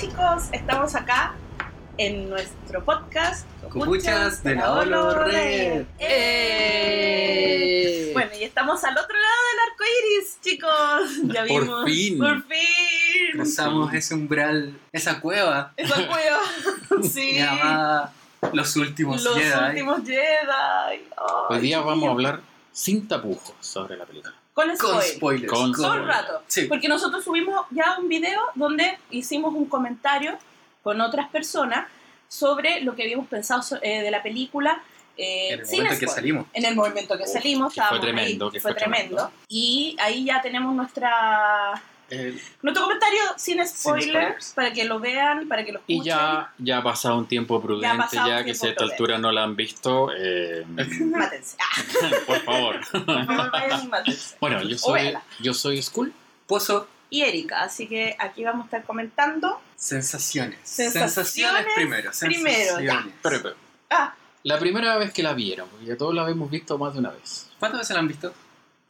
[0.00, 1.34] chicos, estamos acá
[1.98, 5.84] en nuestro podcast Copuchas de la Olo Red.
[5.98, 7.30] ¡Eh!
[8.14, 11.10] Bueno, y estamos al otro lado del arco iris, chicos.
[11.34, 11.84] Ya Por vimos.
[11.84, 12.18] fin.
[12.18, 13.32] Por fin.
[13.32, 16.38] Cruzamos ese umbral, esa cueva Esa cueva.
[17.02, 17.34] sí.
[17.34, 18.12] llamada
[18.54, 19.68] Los Últimos Los Jedi.
[19.68, 20.18] últimos Jedi.
[20.88, 21.06] Ay,
[21.50, 22.40] Hoy día vamos a hablar
[22.72, 24.34] sin tapujos sobre la película.
[24.68, 25.16] Con Con spoiler.
[25.48, 25.52] spoilers.
[25.52, 26.42] Con Todo el rato.
[26.46, 26.62] Sí.
[26.66, 30.36] Porque nosotros subimos ya un video donde hicimos un comentario
[30.82, 31.86] con otras personas
[32.28, 34.82] sobre lo que habíamos pensado eh, de la película.
[35.16, 36.14] eh, En el sin momento que spoiler.
[36.14, 36.46] salimos.
[36.54, 39.16] En el momento que Uf, salimos, que fue tremendo, ahí, que fue fue tremendo.
[39.16, 39.32] tremendo.
[39.48, 41.82] Y ahí ya tenemos nuestra
[42.62, 44.52] Nuestro comentario sin spoilers, spoilers.
[44.54, 46.02] para que lo vean, para que lo escuchen.
[46.02, 49.30] Y ya, ya ha pasado un tiempo prudente, Ya que si a esta altura no
[49.32, 51.56] la han visto, eh, Mátense.
[51.60, 52.80] Ah, por favor.
[53.52, 53.90] vayan.
[54.40, 56.12] Bueno, yo soy, yo soy Skull.
[56.46, 59.60] Pozo, Y Erika, así que aquí vamos a estar comentando.
[59.76, 60.58] sensaciones.
[60.64, 62.10] Sensaciones primero.
[62.20, 62.92] primero, ya.
[62.92, 63.14] sensaciones.
[63.22, 63.54] Pero, pero,
[63.90, 64.14] Ah,
[64.44, 67.10] la primera vez que la vieron, porque ya todos la hemos visto más de una
[67.10, 67.50] vez.
[67.58, 68.32] ¿Cuántas veces la han visto?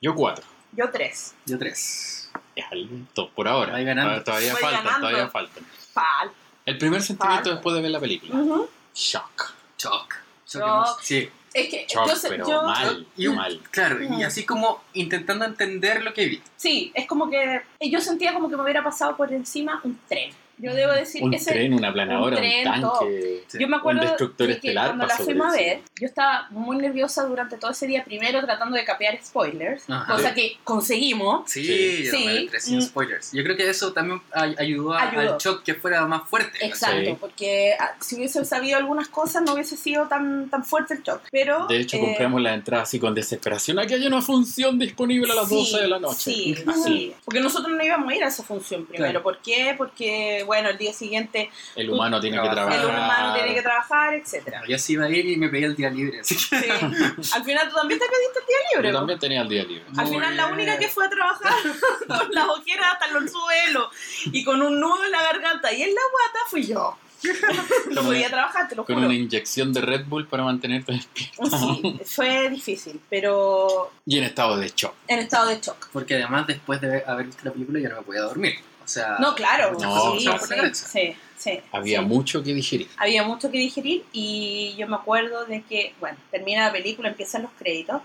[0.02, 0.44] Yo cuatro.
[0.72, 1.34] yo tres.
[1.46, 2.19] Yo tres.
[2.56, 3.78] Es alto, por ahora.
[3.80, 4.22] Ganando.
[4.24, 5.06] Todavía Voy faltan, ganando.
[5.08, 5.64] todavía faltan.
[5.94, 6.30] Pal.
[6.66, 7.50] El primer sentimiento Falta.
[7.54, 8.34] después de ver la película.
[8.34, 8.68] Ujú.
[8.94, 9.52] Shock.
[9.78, 10.14] Shock.
[10.46, 10.62] Shock.
[10.62, 11.00] Shock.
[11.02, 11.30] Sí.
[11.52, 13.60] Es que Shock, yo pero yo- mal, Y un- mal.
[13.70, 16.42] Claro, y así como intentando entender lo que vi.
[16.56, 20.32] Sí, es como que yo sentía como que me hubiera pasado por encima un tren.
[20.60, 23.42] Yo debo decir Un que ese tren, una planadora, un, tren, tanque.
[23.48, 23.58] Sí.
[23.58, 26.46] Yo me acuerdo Un destructor de que estelar cuando la fuimos a ver, yo estaba
[26.50, 30.14] muy nerviosa durante todo ese día, primero tratando de capear spoilers, Ajá.
[30.14, 31.50] cosa que conseguimos.
[31.50, 32.04] Sí, Sí.
[32.04, 32.76] yo Sí.
[32.76, 32.80] Mm.
[32.82, 33.32] spoilers.
[33.32, 35.34] Yo creo que eso también ay- ayudó, a- Ayudó.
[35.34, 36.58] al shock que fuera más fuerte.
[36.64, 37.16] Exacto, Sí.
[37.20, 41.22] porque ah, si hubiese sabido algunas cosas no hubiese sido tan, tan fuerte el shock.
[41.30, 43.78] Pero, De hecho, eh, compramos la entrada así con desesperación.
[43.78, 46.16] Aquí hay una función disponible a las sí, 12 de la noche.
[46.18, 46.82] Sí, Así.
[46.82, 47.14] sí.
[47.24, 49.10] Porque nosotros no íbamos a ir a esa función primero.
[49.10, 49.22] Claro.
[49.22, 49.74] ¿Por qué?
[49.76, 52.80] Porque, bueno, el día siguiente El humano tiene que Trabajar.
[52.80, 54.62] el humano tiene que trabajar, etcétera.
[54.68, 56.18] Yo sí iba a ir y me pedí el día libre.
[56.20, 56.68] Así que Sí.
[57.34, 58.88] Al final tú también te pediste el día libre.
[58.90, 59.84] Yo también tenía el día libre.
[59.96, 60.54] Al Muy final la bien.
[60.54, 61.52] única que fue a trabajar
[62.08, 63.88] con las ojeras hasta el suelo
[64.24, 66.98] y con un nudo en la garganta y en la guata fui yo.
[67.90, 69.06] no Con podía una- trabajar, te lo Con juro.
[69.06, 71.44] una inyección de Red Bull para mantenerte despierto.
[71.58, 74.94] Sí, fue difícil, pero Y en estado de shock.
[75.06, 75.88] en estado de shock.
[75.92, 78.54] Porque además después de haber visto la película ya no me podía dormir.
[78.90, 80.88] Sea, No, claro, No, sí, o sea, por la sí, cabeza.
[80.88, 82.04] sí, sí, Había sí.
[82.06, 82.88] mucho que digerir.
[82.96, 87.42] Había mucho que digerir y yo me acuerdo de que, bueno, termina la película, empiezan
[87.42, 88.02] los créditos.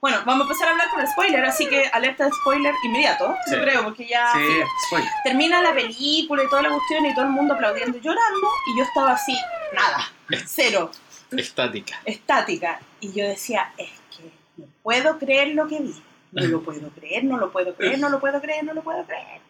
[0.00, 3.34] Bueno, vamos a empezar a hablar con el spoiler, así que alerta de spoiler inmediato,
[3.46, 3.56] Sí.
[3.56, 4.44] yo creo, porque ya Sí,
[4.86, 5.08] spoiler.
[5.24, 8.78] termina la película y toda la cuestión y todo el mundo aplaudiendo y llorando y
[8.78, 9.36] yo estaba así,
[9.74, 10.12] nada,
[10.46, 10.92] cero,
[11.32, 12.00] Estática.
[12.04, 12.78] estática.
[13.00, 15.94] Y yo decía, es que no puedo creer lo que vi.
[16.30, 19.02] No lo puedo creer, no lo puedo creer, no lo puedo creer, no lo puedo
[19.04, 19.40] creer.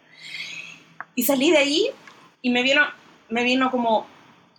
[1.18, 1.90] Y salí de ahí
[2.42, 2.80] y me vino,
[3.28, 4.06] me vino como,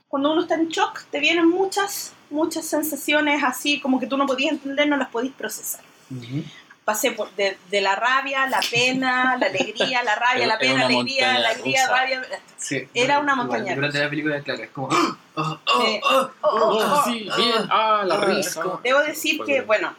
[0.09, 4.25] cuando uno está en shock, te vienen muchas, muchas sensaciones así, como que tú no
[4.25, 5.79] podías entender, no las podías procesar.
[6.83, 11.39] Pasé por de, de la rabia, la pena, la alegría, la rabia, la pena, alegría,
[11.39, 11.95] la alegría, rusa.
[11.95, 12.21] rabia.
[12.57, 12.89] Sí.
[12.93, 14.89] Era una Igual, montaña Durante la película, claro, es como.
[14.89, 15.17] ¡Oh!
[15.35, 15.59] ¡Oh!
[15.65, 15.99] ¡Oh!
[16.03, 16.31] ¡Oh!
[16.41, 17.67] Oh, oh, Oh, oh.
[17.69, 19.93] Ah, Ah, Debo decir que, bueno,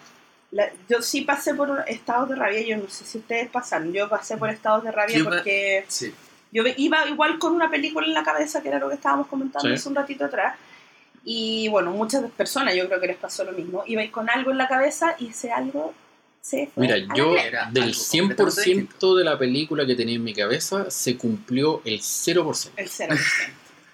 [0.50, 4.10] la- yo sí pasé por estados de rabia, yo no sé si ustedes pasaron, yo
[4.10, 6.12] pasé por estados de rabia Yo porque Sí.
[6.52, 9.68] Yo iba igual con una película en la cabeza, que era lo que estábamos comentando
[9.68, 9.74] Sí.
[9.74, 10.56] hace un ratito atrás,
[11.24, 14.58] y bueno, muchas personas yo creo que les pasó lo mismo, iba con algo en
[14.58, 15.92] la cabeza y ese algo
[16.40, 16.82] se fue.
[16.86, 17.36] Mira, a la yo.
[17.36, 22.00] Era del algo 100% de la película que tenía en mi cabeza se cumplió el
[22.00, 22.70] 0%.
[22.76, 23.18] El 0%,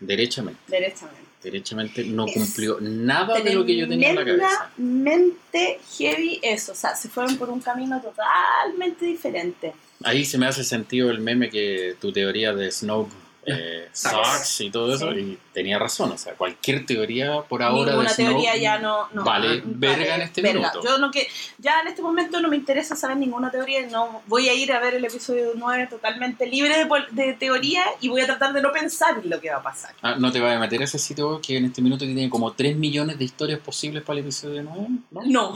[0.01, 0.61] Derechamente.
[0.69, 1.21] derechamente.
[1.43, 4.71] Derechamente no Es cumplió nada de lo que yo tenía en la cabeza.
[4.77, 9.73] Tremendamente heavy eso, o sea, se fueron por un camino totalmente diferente.
[10.05, 13.09] Ahí se me hace sentido el meme que tu teoría de Snow
[13.47, 15.19] eh, sucks y todo eso, Sí.
[15.21, 16.13] y tenía razón.
[16.13, 20.17] O sea, cualquier teoría por ahora Ninguna de Snow teoría ya no, no vale verga
[20.17, 20.83] en este minuto.
[20.85, 21.29] Yo no que
[21.59, 24.81] ya en este momento no me interesa saber ninguna teoría, no voy a ir a
[24.81, 26.89] ver el episodio 9 totalmente libre de,
[27.25, 29.95] de teoría y voy a tratar de no pensar en lo que va a pasar.
[30.03, 32.53] Ah, no te vayas a meter a ese sitio que en este minuto tiene como
[32.53, 34.89] 3 millones de historias posibles para el episodio 9.
[35.13, 35.23] ¿no?
[35.25, 35.55] No.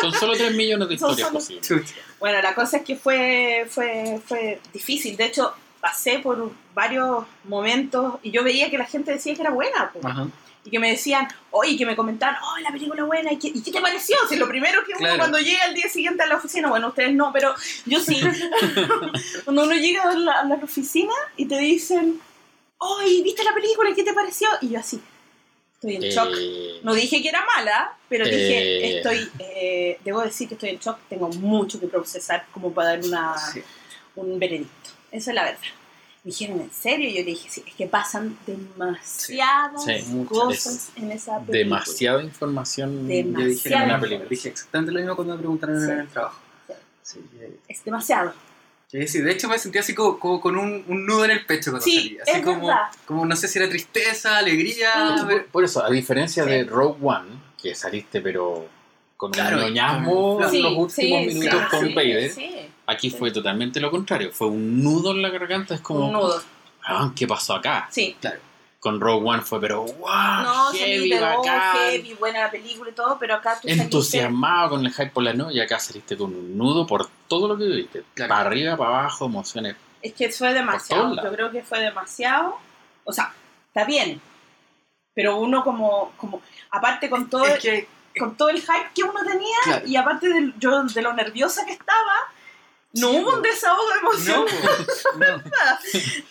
[0.00, 1.94] Son solo 3 millones de historias solo- posibles.
[2.18, 5.16] Bueno, la cosa es que fue, fue, fue difícil.
[5.16, 9.50] De hecho, pasé por varios momentos y yo veía que la gente decía que era
[9.50, 9.90] buena.
[10.02, 10.28] Ajá.
[10.64, 13.60] Y que me decían, oye, que me comentaban, oh, la película buena, ¿y qué, ¿y
[13.62, 14.16] qué te pareció?
[14.28, 15.18] Si lo primero que uno Claro.
[15.18, 17.52] cuando llega el día siguiente a la oficina, bueno, ustedes no, pero
[17.84, 18.20] yo sí.
[19.44, 22.20] cuando uno llega a la, a la oficina y te dicen,
[22.78, 23.90] oye, ¿viste la película?
[23.94, 24.48] ¿Qué te pareció?
[24.60, 25.00] Y yo así,
[25.74, 26.28] estoy en shock.
[26.38, 28.96] Eh, No dije que era mala, pero dije, Eh.
[28.98, 33.00] estoy, eh, debo decir que estoy en shock, tengo mucho que procesar como para dar
[33.04, 33.62] una, Sí.
[34.14, 34.81] un veredicto.
[35.12, 35.60] Esa es la verdad.
[36.24, 37.08] Me dijeron, ¿en serio?
[37.08, 41.58] Y yo le dije, sí, es que pasan demasiadas Sí, cosas en esa película.
[41.58, 43.08] Demasiada información.
[43.08, 43.40] Demasiado.
[43.42, 45.90] Yo dije en una película, dije exactamente lo mismo cuando me preguntaron Sí.
[45.90, 46.38] en el trabajo.
[46.68, 46.74] Sí.
[47.02, 48.32] Sí, eh, Es demasiado.
[48.86, 51.44] sí, sí, de hecho me sentí así como, como con un, un nudo en el
[51.44, 52.18] pecho cuando Sí, salí.
[52.22, 52.82] Así es como, verdad.
[53.04, 55.16] como no sé si era tristeza, alegría.
[55.24, 55.50] Mm.
[55.50, 56.50] Por eso, a diferencia Sí.
[56.50, 57.30] de Rogue One,
[57.60, 58.68] que saliste pero
[59.16, 59.74] con Claro, un
[60.40, 62.54] los últimos minutos sí, con sí, Vader, sí.
[62.92, 64.30] Aquí fue totalmente lo contrario.
[64.32, 66.42] Fue un nudo en la garganta, es como, Un nudo.
[66.84, 67.88] ah, ¿qué pasó acá?
[67.90, 68.16] Sí.
[68.20, 68.38] Claro.
[68.80, 72.94] Con Rogue One fue, pero wow, No, heavy, oh, bacán, heavy, buena la película y
[72.94, 76.16] todo, pero acá tú saliste- entusiasmado con el hype por la nueva y acá saliste
[76.16, 78.02] con un nudo por todo lo que viviste.
[78.14, 78.28] Claro.
[78.30, 79.76] Para arriba, para abajo, emociones.
[80.02, 81.14] Es que fue demasiado.
[81.14, 82.56] Yo creo que fue demasiado.
[83.04, 83.32] O sea,
[83.68, 84.20] está bien.
[85.14, 87.86] Pero uno como, como aparte con todo, Es que
[88.18, 89.86] con todo el hype que uno tenía Claro.
[89.86, 92.14] y aparte de, yo, de lo nerviosa que estaba,
[92.94, 93.40] no Sí, hubo un po.
[93.40, 94.44] desahogo de emoción.
[95.18, 95.42] no, no.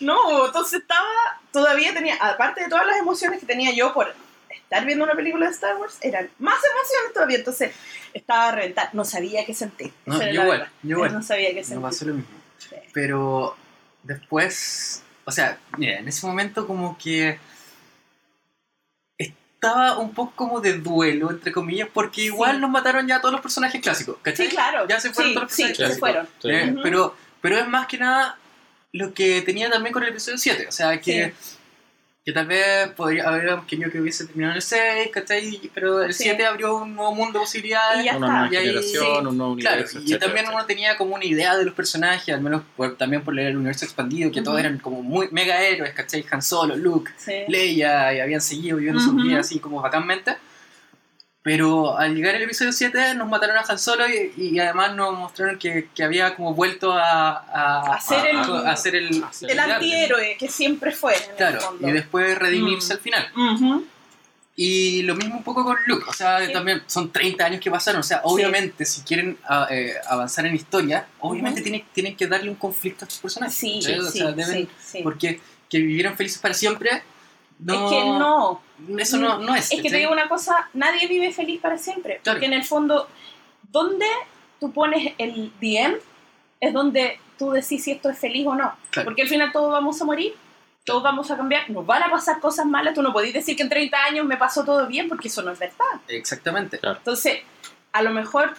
[0.00, 1.08] No, entonces estaba,
[1.52, 4.14] todavía tenía, aparte de todas las emociones que tenía yo por
[4.50, 7.72] estar viendo una película de Star Wars, eran más emociones todavía, entonces
[8.14, 9.92] estaba a reventar, no sabía qué sentir.
[10.06, 11.12] No, yo igual, yo igual.
[11.12, 11.82] No sabía qué Me sentir.
[11.82, 12.30] pasó lo mismo.
[12.58, 12.76] Sí.
[12.92, 13.56] Pero
[14.02, 17.38] después, o sea, mira, en ese momento como que
[19.62, 22.60] estaba un poco como de duelo, entre comillas, porque igual Sí.
[22.60, 24.46] nos mataron ya todos los personajes clásicos, ¿cachai?
[24.48, 24.88] Sí, claro.
[24.88, 26.28] Ya se fueron sí, todos los sí, personajes se clásicos.
[26.40, 26.74] fueron.
[26.74, 26.78] Sí.
[26.78, 28.36] Eh, pero, pero es más que nada
[28.92, 31.32] lo que tenía también con el episodio 7, o sea, que,
[32.24, 35.70] que tal vez podría habríamos querido que hubiese terminado en el 6, ¿cachai?
[35.74, 36.22] Pero el Sí.
[36.24, 38.02] 7 abrió un nuevo mundo de posibilidades.
[38.02, 38.38] Y ya Una está.
[38.38, 39.26] nueva Y ahí- generación, sí.
[39.26, 40.56] un nuevo Claro, universo, y etcétera, también etcétera.
[40.58, 43.56] uno tenía como una idea de los personajes, al menos por- también por leer el
[43.56, 46.24] universo expandido, que todos eran como muy mega héroes, ¿cachai?
[46.30, 47.32] Han Solo, Luke, Sí.
[47.48, 49.22] Leia, y habían seguido viviendo sus Ujú.
[49.22, 50.36] vidas así como bacánmente.
[51.44, 55.18] Pero al llegar el episodio 7 nos mataron a Han Solo y, y además nos
[55.18, 59.06] mostraron que, que había como vuelto a, a, A ser el- a- a ser el,
[59.08, 59.70] El Guardian.
[59.72, 61.16] antihéroe que siempre fue.
[61.16, 61.88] En el Claro, fondo.
[61.88, 62.96] y después redimirse Mm.
[62.96, 63.28] al final.
[64.54, 66.52] Y lo mismo un poco con Luke, o sea, Sí.
[66.52, 70.54] también son 30 años que pasaron, o sea, obviamente si quieren a- eh, avanzar en
[70.54, 73.56] historia, obviamente tienen, tienen que darle un conflicto a estos personajes.
[73.56, 73.94] Sí, ¿sí?
[73.94, 75.00] O sí, sea, deben- sí, sí.
[75.02, 75.40] Porque
[75.70, 77.02] que vivieron felices para siempre,
[77.64, 78.60] no, Es que no.
[78.98, 79.64] eso no, no es.
[79.64, 80.00] Es que te ¿cachai?
[80.00, 82.20] digo una cosa, nadie vive feliz para siempre.
[82.22, 82.36] Claro.
[82.36, 83.08] Porque en el fondo,
[83.70, 84.06] donde
[84.60, 85.96] tú pones el DM
[86.60, 88.72] es donde tú decís si esto es feliz o no.
[88.90, 89.06] Claro.
[89.06, 90.34] Porque al final todos vamos a morir,
[90.84, 93.62] todos vamos a cambiar, nos van a pasar cosas malas, tú no podés decir que
[93.62, 96.00] en 30 años me pasó todo bien porque eso no es verdad.
[96.08, 96.80] Exactamente.
[96.82, 97.38] Entonces,
[97.92, 98.54] a lo mejor,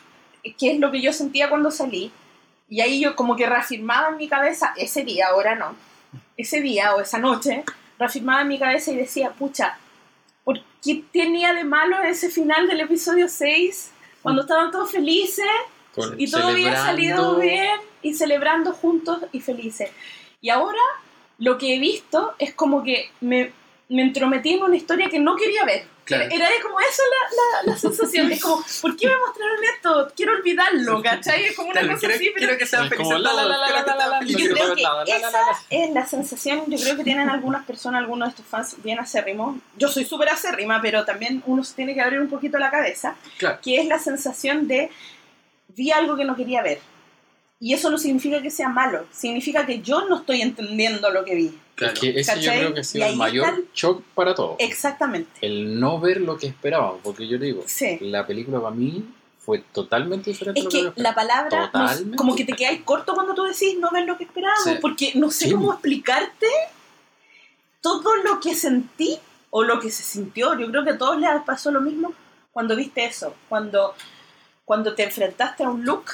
[0.57, 2.11] ¿qué es lo que yo sentía cuando salí?
[2.69, 5.75] Y ahí yo como que reafirmaba en mi cabeza, ese día, ahora no,
[6.37, 7.63] ese día o esa noche,
[8.03, 9.77] reafirmaba en mi cabeza y decía, pucha,
[10.43, 13.91] ¿por qué tenía de malo ese final del episodio 6?
[14.21, 15.45] Cuando estaban todos felices
[15.95, 19.89] Con- y todo había salido bien y celebrando juntos y felices.
[20.41, 20.79] Y ahora
[21.37, 23.51] lo que he visto es como que me,
[23.89, 25.85] me entrometí en una historia que no quería ver.
[26.05, 26.25] Claro.
[26.29, 28.31] Era como eso la, la, la sensación.
[28.31, 30.11] Es como, ¿por qué me mostraron esto?
[30.15, 31.45] Quiero olvidarlo, ¿cachai?
[31.45, 33.33] Es como una Claro, cosa quiero, así, pero quiero que sean Es felices como la,
[33.33, 34.43] la, todos, la, la, quiero que la, la, sean la, felices.
[34.43, 37.65] yo creo que nada, la, la, esa es la sensación, yo creo que tienen algunas
[37.65, 39.57] personas, algunos de estos fans bien acérrimos.
[39.77, 43.15] Yo soy súper acérrima, pero también uno se tiene que abrir un poquito la cabeza,
[43.37, 43.59] Claro.
[43.61, 44.89] que es la sensación de
[45.69, 46.79] vi algo que no quería ver.
[47.59, 51.33] Y eso no significa que sea malo, significa que yo no estoy entendiendo lo que
[51.35, 51.59] vi.
[51.75, 51.93] Claro.
[51.93, 52.57] Es que ese yo ¿Cachai?
[52.59, 54.55] creo que ha sido el mayor está el- shock para todos.
[54.59, 55.31] Exactamente.
[55.41, 57.97] El no ver lo que esperábamos, porque yo digo, Sí.
[58.01, 59.03] la película para mí
[59.39, 61.71] fue totalmente diferente Es a lo que yo la palabra,
[62.05, 64.75] no- como que te quedáis corto cuando tú decís no ves lo que esperábamos, Sí.
[64.81, 65.53] porque no sé Sí.
[65.53, 66.47] cómo explicarte
[67.81, 70.57] todo lo que sentí o lo que se sintió.
[70.57, 72.13] Yo creo que a todos les pasó lo mismo
[72.51, 73.93] cuando viste eso, cuando,
[74.65, 76.05] cuando te enfrentaste a un look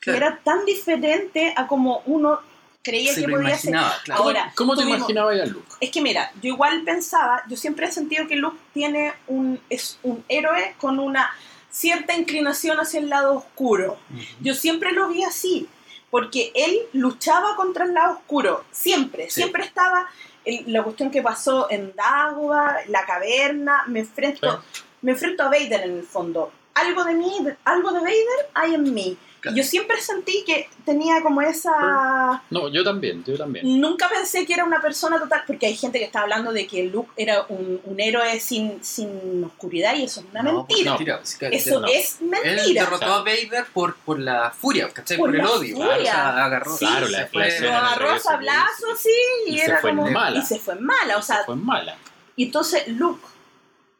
[0.00, 0.18] que Claro.
[0.26, 2.40] era tan diferente a como uno
[2.88, 3.70] creía Se que podía ser.
[3.72, 3.92] claro.
[4.06, 5.68] ¿Cómo, Ahora, cómo te tuvimos- imaginabas ya Luke?
[5.80, 9.98] Es que mira, yo igual pensaba, yo siempre he sentido que Luke tiene un, es
[10.02, 11.30] un héroe con una
[11.70, 13.98] cierta inclinación hacia el lado oscuro.
[14.10, 14.20] Ujú.
[14.40, 15.68] Yo siempre lo vi así,
[16.10, 19.42] porque él luchaba contra el lado oscuro, siempre, Sí.
[19.42, 20.08] siempre estaba
[20.44, 24.62] en la cuestión que pasó en Dagobah, la caverna, me enfrento,
[25.02, 26.50] me enfrento a Vader en el fondo.
[26.74, 27.30] Algo de mí,
[27.64, 29.16] algo de Vader hay en mí.
[29.40, 29.56] Claro.
[29.56, 32.42] Yo siempre sentí que tenía como esa...
[32.50, 33.80] No, yo también, yo también.
[33.80, 36.82] Nunca pensé que era una persona total, porque hay gente que está hablando de que
[36.84, 41.20] Luke era un, un héroe sin, sin oscuridad y eso es una No, pues, mentira.
[41.22, 41.86] sí, claro, Eso no.
[41.86, 42.82] es Él mentira.
[42.84, 45.16] derrotó a Vader por, por la furia, ¿cachai?
[45.18, 45.76] Por Por, el odio.
[45.76, 45.96] furia.
[45.98, 46.76] O sea, agarró.
[46.76, 49.10] Sí, Claro, se la fue- Lo agarró a sablazos, sí,
[49.46, 50.10] y, Y se era fue como...
[50.10, 50.38] mala.
[50.38, 51.96] Y se fue mala, o sea, fue mala.
[52.34, 53.24] y entonces Luke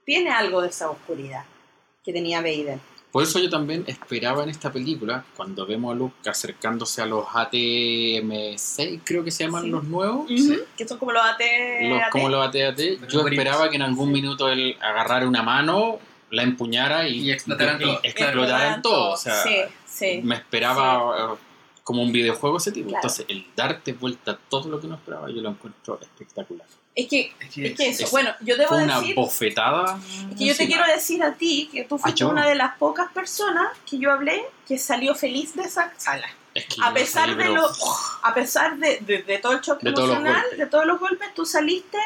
[0.04, 1.44] tiene algo de esa oscuridad
[2.04, 2.78] que tenía Vader.
[3.10, 7.24] Por eso yo también esperaba en esta película, cuando vemos a Luke acercándose a los
[7.26, 9.70] ATM6, creo que se llaman Sí.
[9.70, 10.26] los nuevos,
[10.76, 11.40] Que son como los AT.
[11.88, 12.10] los, AT.
[12.10, 15.98] como los AT-AT, yo esperaba que en algún minuto él agarrara una mano,
[16.30, 18.00] la empuñara y, Y explotaran todo.
[18.02, 19.12] explotaran todo.
[19.12, 20.20] O sea, Sí, sí.
[20.22, 21.36] me esperaba eh,
[21.82, 22.88] como un videojuego ese tipo.
[22.90, 22.98] Claro.
[22.98, 26.66] Entonces, el darte vuelta a todo lo que no esperaba, yo lo encuentro espectacular.
[27.00, 29.14] Es que, Es que, es que eso, es- bueno, yo debo Fue una decir.
[29.14, 30.00] bofetada.
[30.32, 33.12] Es que yo te quiero decir a ti que tú fuiste una de las pocas
[33.12, 36.26] personas que yo hablé que salió feliz de esa sala.
[36.54, 37.68] Es que A pesar salí, lo,
[38.22, 41.46] a pesar de, de- de todo el choque De emocional, de todos los golpes, tú
[41.46, 41.98] saliste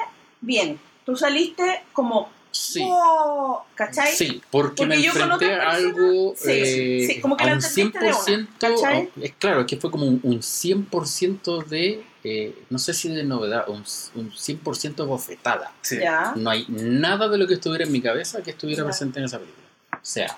[0.42, 0.78] bien.
[1.06, 2.82] Tú saliste como, Sí.
[2.84, 3.64] ¡oh!
[3.75, 4.12] ¿cachai?
[4.14, 7.99] Sí, porque, Porque me enfrenté a algo Sí, eh, sí, como que a un entendiste
[7.99, 9.08] de una, 100%, ¿cachai?
[9.22, 13.25] es claro, es que fue como un, un 100% de, eh, no sé si de
[13.25, 15.73] novedad, un, un 100% bofetada.
[15.83, 15.99] sí.
[16.00, 16.33] Ya.
[16.37, 18.87] No hay nada de lo que estuviera en mi cabeza que estuviera Ya.
[18.87, 19.67] presente en esa película.
[19.93, 20.37] O sea,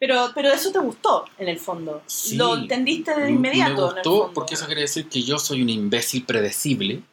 [0.00, 2.02] Pero, pero eso te gustó, en el fondo.
[2.06, 2.36] Sí.
[2.36, 3.70] Lo entendiste de inmediato.
[3.70, 4.32] me en el gustó fondo.
[4.34, 7.02] porque eso quiere decir que yo soy un imbécil predecible.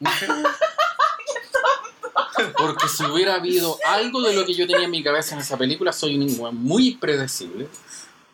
[2.58, 5.56] Porque si hubiera habido algo de lo que yo tenía en mi cabeza en esa
[5.56, 7.68] película, soy un muy predecible.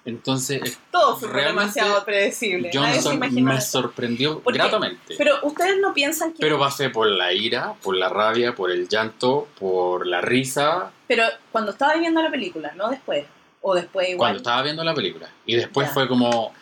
[0.05, 2.71] Entonces, Todo fue demasiado predecible.
[2.75, 3.71] Nadie se Johnson me eso.
[3.83, 5.15] sorprendió Porque- gratamente.
[5.17, 6.39] Pero ustedes no piensan que.
[6.41, 11.25] Pero pasé por la ira, por la rabia, por el llanto, por la risa, Pero
[11.53, 13.27] cuando estaba viendo la película, no después.
[13.61, 14.19] O después igual.
[14.19, 15.29] cuando estaba viendo la película.
[15.47, 15.95] Y después Ya.
[15.95, 16.53] fue como,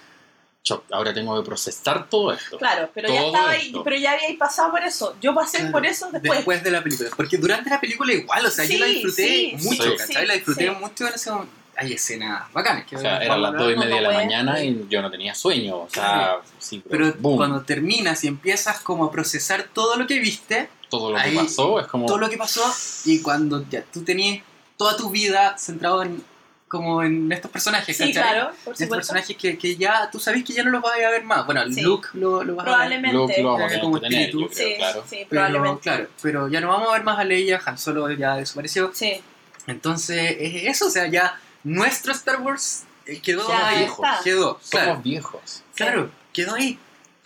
[0.63, 2.59] "Choc, ahora tengo que procesar todo esto.
[2.59, 5.17] Claro, pero ya estaba ahí, pero ya habíais pasado por eso.
[5.19, 6.39] Yo pasé Claro, por eso después.
[6.41, 7.09] Después de la película.
[7.17, 10.17] Porque durante la película igual, o sea, yo la Sí, disfruté sí, mucho, sí, ¿cachai?
[10.23, 10.71] sí, la disfruté sí.
[10.79, 11.55] mucho en ese momento.
[11.77, 12.85] Hay escenas bacanas.
[12.87, 15.11] Que O sea, eran las dos y no, media de la mañana y yo no
[15.11, 15.79] tenía sueño.
[15.79, 20.19] O sea, sí, pero, Pero cuando terminas y empiezas como a procesar todo lo que
[20.19, 22.07] viste, todo lo ahí- que pasó es como...
[22.07, 22.63] todo lo que pasó,
[23.07, 24.43] y cuando ya tú tenías
[24.77, 26.23] toda tu vida centrado en
[26.69, 28.13] como en estos personajes, Sí, ¿cachai?
[28.33, 30.93] claro, por En estos personajes que, que ya tú sabes que ya no los vas
[31.05, 31.45] a ver más.
[31.45, 31.81] Bueno, Sí.
[31.81, 32.75] Luke lo, lo vas a ver.
[32.77, 33.17] Probablemente.
[33.17, 35.03] Luke lo vamos a tener como tener, creo, Sí, claro.
[35.09, 35.81] sí, Pero, probablemente.
[35.83, 38.93] claro, pero ya no vamos a ver más a Leia, Han Solo ya desapareció.
[38.95, 39.21] Sí,
[39.67, 43.85] Entonces, es eso, o sea, ya nuestro Star Wars eh, quedó Ya ahí.
[43.85, 44.21] está.
[44.23, 45.63] Quedó, Somos claro, viejos.
[45.75, 46.79] claro, quedó ahí.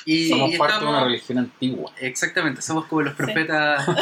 [0.07, 1.91] Y, Somos y parte de una religión antigua.
[1.99, 3.87] Exactamente, somos como los profetas.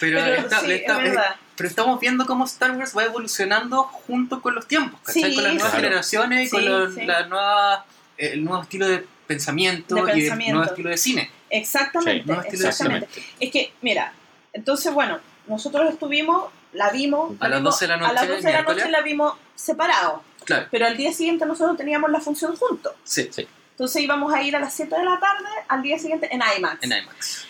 [0.00, 1.36] pero, pero está- sí, está- es verdad.
[1.56, 5.22] pero estamos viendo cómo Star Wars va evolucionando junto con los tiempos, ¿cachai?
[5.30, 5.84] Sí, con las nuevas claro.
[5.84, 7.84] generaciones, Sí, con los- la nueva,
[8.18, 11.30] eh, el nuevo estilo de pensamiento, De y el nuevo estilo de cine.
[11.50, 13.08] Exactamente, estilo de exactamente.
[13.38, 14.12] Es que, mira,
[14.52, 17.32] entonces, bueno, nosotros estuvimos, la vimos.
[17.40, 19.00] A la las vimos- 12 de la A las noche, 12 de la noche la
[19.02, 20.22] vimos separado.
[20.44, 22.94] Claro, Pero al día siguiente nosotros teníamos la función juntos.
[23.04, 23.46] sí, Sí.
[23.72, 26.82] Entonces íbamos a ir a las 7 de la tarde al día siguiente en IMAX.
[26.82, 27.46] en IMAX.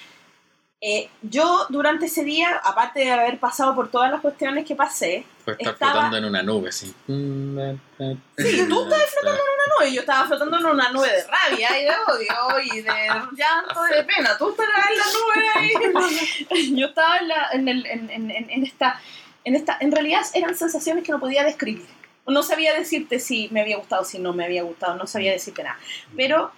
[0.83, 5.27] Eh, yo durante ese día, aparte de haber pasado por todas las cuestiones que pasé,
[5.45, 6.87] Fue estar Estaba- flotando en una nube, sí.
[7.07, 11.79] Sí, tú estás flotando en una nube, yo estaba flotando en una nube de rabia
[11.79, 12.91] y de odio y de
[13.37, 14.39] llanto y de pena.
[14.39, 16.75] Tú estabas en la nube ahí.
[16.79, 19.01] Yo estaba en, la- en, el- en- en- en- en esta,
[19.45, 19.77] en esta.
[19.81, 21.87] En realidad eran sensaciones que no podía describir.
[22.27, 25.63] No sabía decirte si me había gustado, si no me había gustado, no sabía decirte
[25.63, 25.79] nada.
[26.17, 26.53] Pero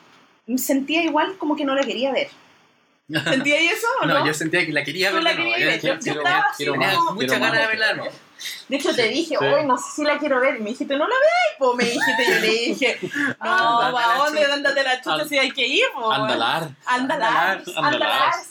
[0.57, 2.29] sentía igual como que no la quería ver.
[3.25, 4.19] ¿Sentía eso o no?
[4.21, 5.23] No, yo sentía que la quería ver.
[5.23, 5.81] la ya- ver.
[5.81, 8.13] Yo, yo estaba así como- quiero ganas de verla de nuevo.
[8.69, 9.45] De hecho, te dije, Sí.
[9.45, 10.57] hoy no sé si la quiero ver.
[10.57, 11.75] Y me dijiste, no la veas, po.
[11.77, 12.99] Me dijiste, yo le dije,
[13.41, 14.45] no, ¿a dónde?
[14.45, 16.11] Ándate la chucha si hay que ir, po.
[16.13, 16.71] Andalar.
[16.87, 18.33] Andalar, Andalar.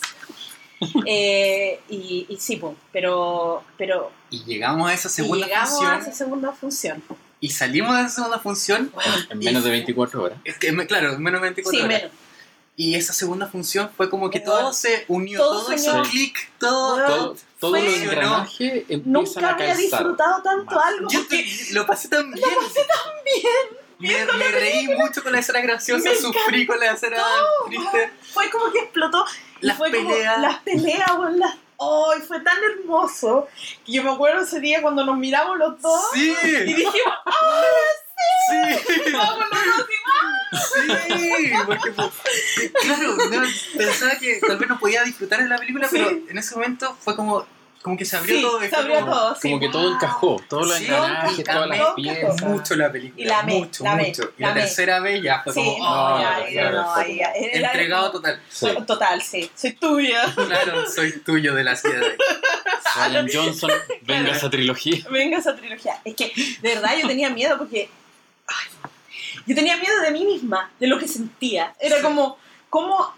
[1.06, 5.98] Eh, y, y sí, po, pero, pero Y llegamos a esa segunda llegamos función a
[6.00, 7.04] esa segunda función.
[7.40, 8.92] y salimos de esa segunda función.
[9.30, 10.40] En menos de 24 horas.
[10.44, 12.02] Es que, claro, en menos de 24 Sí, horas.
[12.02, 12.18] menos.
[12.84, 16.94] Y esa segunda función fue como que todo se unió, Todo todo, hizo clic, todo.
[16.96, 20.86] Bueno, Todo, todo engranajes empiezan Nunca a había disfrutado tanto Más.
[20.88, 22.44] algo Yo te- lo pasé tan bien.
[22.50, 23.82] Lo pasé tan bien.
[24.00, 27.18] Me, me reí mucho con la escena graciosa, Me sufrí con la escena
[27.68, 28.12] triste.
[28.34, 29.26] fue como que explotó.
[29.60, 30.42] Las fue como peleas.
[30.42, 31.54] las peleas, weón, las...
[31.84, 32.22] ¡Ay!
[32.28, 33.48] fue tan hermoso
[33.86, 38.11] que yo me acuerdo ese día cuando nos miramos los dos Sí, y dijimos, sí,
[39.14, 39.88] ¡vamos los dos
[40.78, 41.14] y
[41.48, 41.52] sí.
[41.66, 42.10] Porque, pues,
[42.82, 43.44] claro, no,
[43.78, 45.98] pensaba que tal vez no podía disfrutar de la película, Sí.
[45.98, 47.46] pero en ese momento fue como,
[47.82, 48.60] como que se abrió Sí, todo.
[48.60, 49.42] se abrió como- todo, sí.
[49.50, 52.42] Como que todo encajó, todos los Sí, engranajes, todas las cambió piezas.
[52.44, 53.22] mucho la película.
[53.24, 54.32] Y la amé, mucho, la mucho.
[54.38, 56.94] Y la tercera vez ya fue Sí, como, no, oh, ya, no, ya, claro, no,
[56.94, 58.42] fue ahí ya, era- entregado total.
[58.50, 58.68] Sí.
[58.86, 60.34] Total, sí, soy tuya.
[60.36, 62.02] Claro, soy tuyo de la ciudad.
[62.96, 65.06] Ryan Johnson, venga esa trilogía.
[65.10, 66.00] Venga esa trilogía.
[66.04, 67.90] Es que, de verdad, yo tenía miedo porque.
[68.52, 68.90] Ay,
[69.48, 71.74] yo tenía miedo de mí misma, de lo que sentía.
[71.80, 72.04] Era Sí.
[72.04, 72.38] como,
[72.70, 73.14] ¿cómo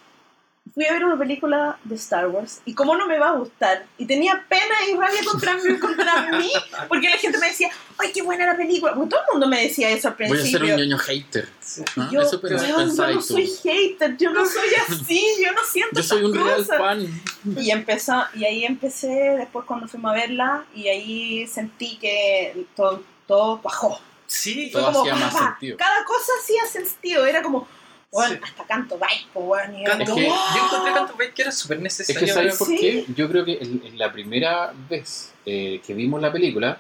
[0.74, 3.86] fui a ver una película de Star Wars y cómo no me va a gustar?
[3.98, 6.52] Y tenía pena y rabia contra mí, contra mí
[6.88, 8.94] porque la gente me decía, ¡ay, qué buena la película.
[8.94, 10.60] Porque todo el mundo me decía eso al Voy a principio.
[10.60, 11.50] ser un ñoño hater.
[11.98, 12.12] ¿no?
[12.12, 16.04] Yo, Eso yo pensabas no soy hater, yo no soy así, yo no siento Yo
[16.04, 16.78] soy un esas real cosas.
[16.80, 17.22] fan.
[17.64, 23.04] Y empezó, y ahí empecé después cuando fuimos a verla, y ahí sentí que todo,
[23.28, 24.00] todo bajó.
[24.34, 25.78] Sí, Todo como, hacía más sentido.
[25.78, 27.68] Cada cosa hacía sentido, era como,
[28.12, 28.40] bueno, Sí.
[28.44, 30.46] hasta canto bike, weón, y Canto- como, que- ¡oh!
[30.56, 32.20] yo encontré Canto Bake que era súper Es necesario.
[32.22, 32.78] que ¿sabes por Sí.
[32.80, 33.06] qué?
[33.16, 36.78] Yo creo que en, en la primera vez eh, que vimos la película,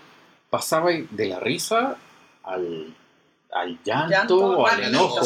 [0.50, 1.98] pasaba de la risa
[2.44, 2.96] al,
[3.52, 5.22] al llanto, Llanto, o al enojo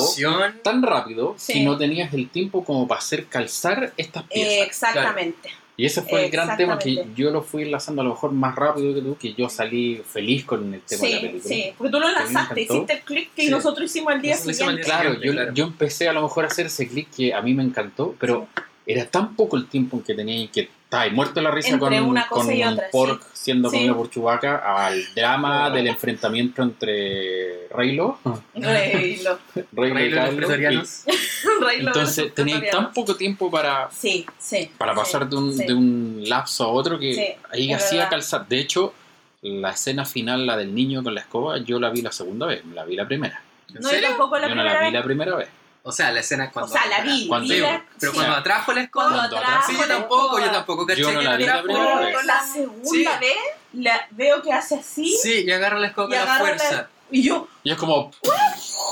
[0.64, 1.54] tan rápido Sí.
[1.54, 4.68] que no tenías el tiempo como para hacer calzar estas piezas.
[4.68, 5.52] Exactamente.
[5.78, 8.56] Y ese fue el gran tema que yo lo fui enlazando a lo mejor más
[8.56, 11.44] rápido que tú, que yo salí feliz con el tema de la Sí, película.
[11.56, 12.60] sí, porque tú lo encantó.
[12.60, 13.50] hiciste el clip que Sí.
[13.52, 14.92] nosotros hicimos el día Nosotros hicimos el siguiente.
[14.92, 15.54] día Claro, Siempre, yo, claro.
[15.54, 18.48] yo empecé a lo mejor a hacer ese clic que a mí me encantó, pero
[18.86, 20.48] era tan poco el tiempo en que tenía y
[20.90, 23.70] que estaba muerto la risa Entre con, una cosa con y un otra, pork siendo
[23.70, 23.76] Sí.
[23.78, 28.20] comido por Chewbacca al drama del enfrentamiento entre Reylo,
[28.56, 29.40] Reylo.
[29.74, 31.04] Reylo y Rey de los Kylo, pretorianos.
[31.06, 31.12] y-
[31.66, 34.72] Reylo Entonces tenía tan poco tiempo para, Sí, sí.
[34.78, 35.66] para sí, pasar de un, sí.
[35.66, 38.48] de un lapso a otro que Sí, ahí hacía calzar.
[38.48, 38.94] De hecho,
[39.42, 42.64] la escena final, la del niño con la escoba, yo la vi la segunda vez,
[42.74, 43.42] la vi la primera.
[43.70, 44.08] ¿En No, yo serio?
[44.10, 44.94] tampoco la yo no la vi vez.
[44.94, 45.50] la primera vez.
[45.88, 46.72] O sea, la escena O cuando.
[46.74, 47.28] sea, la vi.
[47.28, 48.18] Cuando- vi la- pero sí.
[48.18, 49.08] cuando atrajo la escoba.
[49.10, 51.02] Cuando atrajo Sí, yo la tampoco, yo tampoco, ¿cachai?
[51.04, 52.08] Yo no la vi la primera vez.
[52.08, 53.06] Pero la segunda Sí.
[53.22, 53.38] vez
[53.74, 56.72] la veo que hace así Sí, y agarra la escoba y con la fuerza.
[56.72, 58.12] la- y yo, Y es como,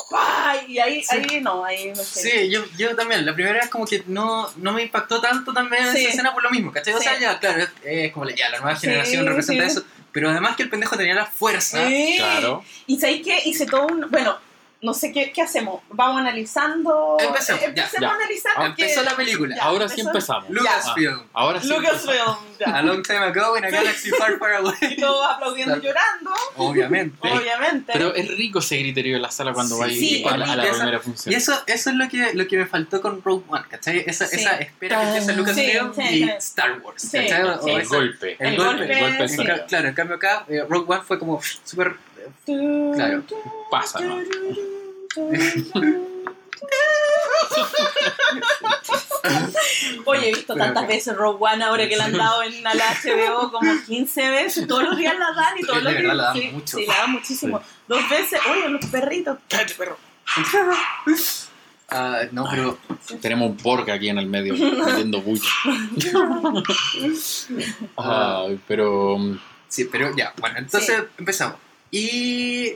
[0.10, 0.56] ¡pah!
[0.68, 1.18] y ahí, Sí.
[1.18, 3.26] ahí no, ahí me Sí, yo, yo también.
[3.26, 6.00] La primera vez como que no, no me impactó tanto también Sí.
[6.00, 6.94] esa escena por lo mismo, ¿cachai?
[6.94, 9.72] O sea, ya, claro, es, es como la, ya, la nueva Sí, generación representa sí.
[9.72, 9.84] eso.
[10.12, 11.86] Pero además que el pendejo tenía la fuerza.
[11.88, 12.16] Sí.
[12.18, 12.64] claro.
[12.88, 14.10] Y sabéis que hice todo un.
[14.10, 14.38] Bueno,
[14.82, 15.82] no sé qué, qué hacemos.
[15.90, 17.18] Vamos analizando.
[17.20, 18.10] Empecemos, ya, Empecemos ya.
[18.12, 18.52] a analizar.
[18.56, 19.56] Ah, porque- Empezó la película.
[19.56, 20.50] Ya, Ahora sí empezamos.
[20.50, 21.22] Lucasfilm.
[21.34, 21.68] Ahora sí.
[21.68, 22.36] Lucasfilm.
[22.74, 24.74] A long time ago in a galaxy far, far away.
[24.82, 27.18] Y todos aplaudiendo y llorando, Obviamente.
[27.30, 27.92] obviamente.
[27.94, 30.38] Pero es rico ese griterío en la sala cuando Sí, va a sí, ir a
[30.38, 31.36] la, a la primera Y función.
[31.36, 34.04] eso, eso es lo que, lo que me faltó con Rogue One, ¿cachai?
[34.06, 34.38] Esa, Sí.
[34.38, 36.30] esa espera que empieza Lucasfilm Sí, sí, y sí.
[36.38, 37.44] Star Wars, Sí, ¿cachai?
[37.44, 38.36] O el esa- golpe.
[38.40, 38.78] El, El golpe.
[38.78, 41.96] golpe, el golpe En Claro, en cambio acá, eh, Rogue One fue como súper...
[42.46, 43.24] Claro.
[43.72, 44.18] Pasa, ¿no?
[50.06, 53.52] Oye, he visto tantas veces Rogue One ahora que la han dado en la HBO
[53.52, 54.68] como 15 veces.
[54.68, 56.16] Todos los días la dan y todos los días.
[56.16, 56.78] la dan sí, mucho.
[56.78, 57.62] Sí, la dan muchísimo.
[57.88, 58.40] Dos veces.
[58.52, 59.38] Oye, los perritos.
[59.50, 59.98] Cállate, perro.
[61.88, 62.80] Ah, no, pero...
[63.22, 65.48] Tenemos un porca aquí en el medio metiendo bulla.
[67.96, 69.38] Ay, pero mm,
[69.76, 71.58] Sí, pero ya, bueno, entonces empezamos.
[72.00, 72.74] Y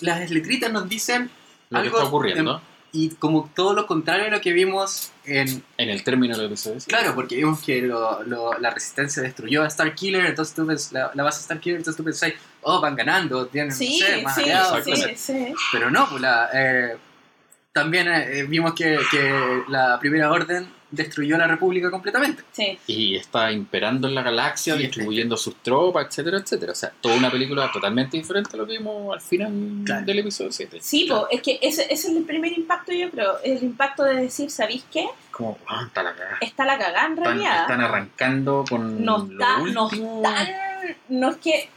[0.00, 1.30] las letritas nos dicen
[1.70, 5.62] lo que Algo está ocurriendo y como todo lo contrario a lo que vimos en...
[5.78, 6.78] en el término del episodio.
[6.86, 11.10] Claro, porque vimos que lo- lo- la resistencia destruyó a Starkiller, entonces tú ves la,
[11.14, 14.34] la base de Starkiller, entonces tú pensás, oh, van ganando, tienen, Sí, no sé, más
[14.36, 15.54] sí, aliados, sí, sí.
[15.72, 16.96] Pero no, pues la, eh,
[17.72, 22.42] también eh, vimos que, que la Primera Orden destruyó la República completamente.
[22.52, 22.78] sí.
[22.86, 24.82] Y está imperando en la galaxia, Sí.
[24.82, 26.72] distribuyendo sus tropas, etcétera, etcétera.
[26.72, 29.52] O sea, toda una película totalmente diferente a lo que vimos al final
[29.84, 30.06] Claro.
[30.06, 30.78] del episodio 7.
[30.80, 33.38] Sí, po, es que ese, ese es el primer impacto, yo creo.
[33.42, 35.06] El impacto de decir, ¿sabéis qué?
[35.30, 36.38] Como, ah, está la cagada.
[36.40, 37.60] Está la cagada en Están, realidad.
[37.62, 40.16] están arrancando con no lo está, no último.
[40.24, 40.48] están,
[41.08, 41.68] no es que,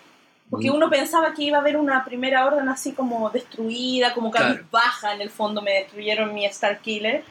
[0.50, 0.76] porque Mm.
[0.76, 4.64] uno pensaba que iba a haber una primera orden así como destruida, como Claro.
[4.72, 7.24] baja en el fondo, me destruyeron mi Star Killer,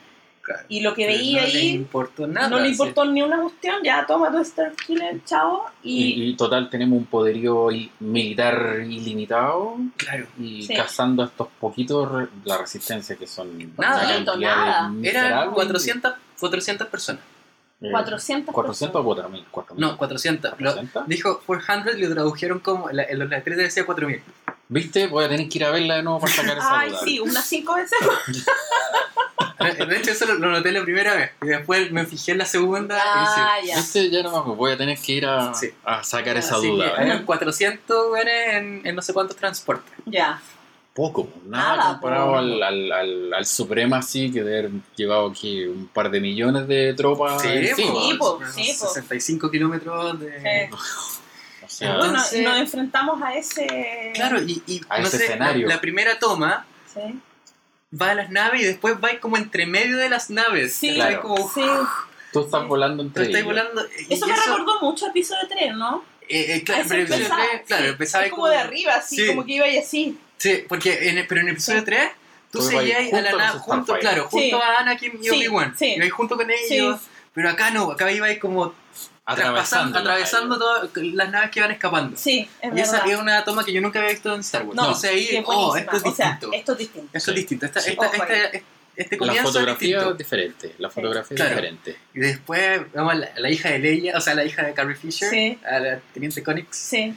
[0.46, 0.62] Claro.
[0.68, 2.48] y lo que veía no le ahí importó nada.
[2.48, 2.70] no le sí.
[2.72, 6.96] importó ni una cuestión, ya toma tu Star Killer, chao, y, Y, y total tenemos
[6.98, 7.66] un poderío
[7.98, 10.26] militar ilimitado Claro.
[10.38, 10.74] y Sí.
[10.74, 14.20] cazando a estos poquitos la resistencia que son Nada.
[14.38, 14.92] nada.
[15.02, 17.22] Eran 400, 400 personas.
[17.80, 20.52] Eh, 400 400 o 4000 4000 No, 400.
[20.52, 21.08] Lo- 400.
[21.08, 22.88] dijo 400 y lo tradujeron como.
[22.90, 24.22] la- En los letreros decía 4000.
[24.68, 25.08] ¿Viste?
[25.08, 27.00] Voy a tener que ir a verla de nuevo para sacar esa Ay, duda.
[27.04, 27.98] sí, unas cinco veces.
[29.58, 31.30] Eh, De hecho, eso lo, lo noté la primera vez.
[31.42, 32.98] Y después me fijé en la segunda.
[33.02, 33.76] Ah, y ya.
[33.76, 34.10] ¿Viste?
[34.10, 34.56] Ya no me acuerdo.
[34.56, 35.70] Voy a tener que ir a, Sí.
[35.84, 36.40] a sacar sí.
[36.40, 36.92] esa Así duda.
[36.98, 39.92] eran 400 güeyes en, en no sé cuántos transportes.
[40.04, 40.40] Ya.
[40.94, 42.36] Poco, nada, Nada, comparado po.
[42.38, 46.94] al, al, al, al Supremacy que debe haber llevado aquí un par de millones de
[46.94, 47.42] tropas.
[47.42, 47.48] Sí,
[48.18, 48.88] po, sí, po.
[48.88, 50.70] 65 kilómetros de.
[50.70, 50.76] Sí.
[51.64, 54.12] O sea, nos enfrentamos a ese...
[54.14, 55.66] Claro, y, y A no ese sé, escenario.
[55.68, 56.64] La, la primera toma
[56.94, 57.00] Sí.
[57.92, 60.74] Va a las naves y después va como entre medio de las naves.
[60.74, 60.94] Sí.
[60.94, 61.22] Claro.
[61.22, 61.62] como, sí.
[62.32, 62.66] tú estás Sí.
[62.68, 63.46] volando tú entre estás ellos.
[63.46, 63.86] volando.
[64.08, 66.04] y Eso me recordó mucho al episodio 3, ¿no?
[66.28, 68.94] Eh, eh, claro, pero el episodio empezaba, tres, claro, sí, empezaba ahí como de arriba,
[68.96, 69.26] así, Sí.
[69.28, 70.18] como que iba y así.
[70.38, 71.84] Sí, porque en el, pero en el episodio Sí.
[71.86, 72.10] 3
[72.50, 74.62] tú Tú seguías a la junto a nave junto, claro, junto Sí.
[74.62, 75.76] a Anakin y Sí, Obi-Wan.
[75.78, 75.94] sí.
[75.94, 77.00] Ibais junto con ellos,
[77.32, 78.74] pero acá no, acá ibais como
[79.26, 82.16] Atravesando la atravesando todas las naves que van escapando.
[82.16, 83.10] Sí, es Y esa verdad.
[83.12, 84.76] es una toma que yo nunca había visto en Star Wars.
[84.76, 86.56] No, Entonces ahí, oh, esto es O sea, distinto.
[86.56, 87.08] esto es distinto.
[87.12, 87.30] Esto Sí.
[87.30, 87.66] es distinto.
[87.66, 87.90] Esta, Sí.
[87.90, 88.64] esta- Ojo este,
[88.96, 90.12] este La comienzo es fotografía distinto.
[90.12, 90.74] es diferente.
[90.78, 91.50] La fotografía Claro.
[91.50, 91.96] es diferente.
[92.14, 94.94] Y después vemos a la, la hija de Leia, o sea, la hija de Carrie
[94.96, 95.58] Fisher, Sí.
[95.68, 96.76] a la teniente Connix.
[96.76, 97.14] Sí.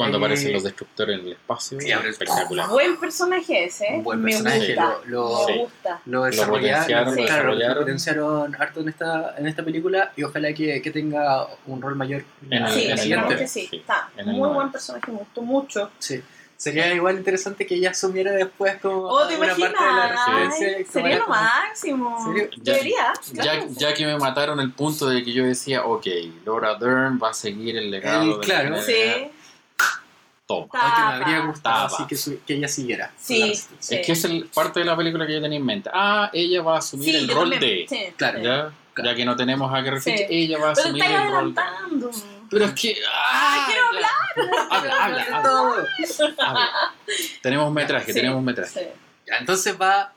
[0.00, 2.68] Cuando Eh, aparecen los destructores en el espacio, sí, ahora es- espectacular.
[2.70, 3.96] Buen personaje ese, ¿eh?
[3.98, 4.96] Un buen Me personaje, gusta.
[5.06, 5.58] lo- lo- me Sí.
[5.58, 6.00] gusta.
[6.06, 7.78] Lo desarrollaron, lo lo desarrollaron.
[7.78, 12.24] potenciaron harto en esta, en esta película y ojalá que, que tenga un rol mayor
[12.50, 15.90] En el- Sí, en el sí, Está en el muy buen personaje, me gustó mucho.
[15.98, 16.22] Sí.
[16.56, 19.72] Sería igual interesante que ella asumiera después como Oh, ¿te una imaginas?
[19.72, 22.34] parte de la Ay, y sería lo como- máximo.
[22.62, 23.12] Ya- Debería.
[23.32, 26.06] Ya, ya que me mataron el punto de que yo decía, ok,
[26.44, 28.70] Laura Dern va a seguir el legado El- de claro.
[28.76, 28.92] la Sí,
[30.54, 30.68] Toma.
[30.72, 31.94] Ay, que me habría gustado Tapa.
[31.96, 33.10] así que, su- que ella siguiera.
[33.18, 33.52] Sí.
[33.52, 35.90] Es que es el, parte de la película que yo tenía en mente.
[35.92, 37.60] Ah, ella va a asumir sí, el rol también.
[37.60, 37.86] de.
[37.88, 38.38] Sí, Claro.
[38.40, 38.72] ¿ya?
[38.92, 39.10] Claro.
[39.12, 40.10] ya que no tenemos a Sí.
[40.10, 41.60] Fisher, ella va a Pero asumir el rol de.
[41.60, 42.10] adelantando.
[42.50, 42.96] Pero es que.
[43.08, 43.64] ¡Ah!
[43.66, 44.68] quiero hablar!
[44.70, 45.74] Habla, habla, habla, Todo.
[46.38, 46.68] habla.
[47.42, 48.70] Tenemos metraje, Sí, tenemos metraje.
[48.80, 48.86] Sí,
[49.26, 50.12] Ya, entonces va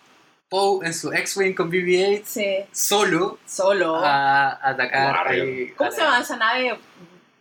[0.49, 2.55] Poe en su X-Wing con BB-8 sí.
[2.71, 3.95] solo Solo.
[4.03, 5.27] a atacar.
[5.27, 6.79] Ahí ¿Cómo a se la- llama esa nave?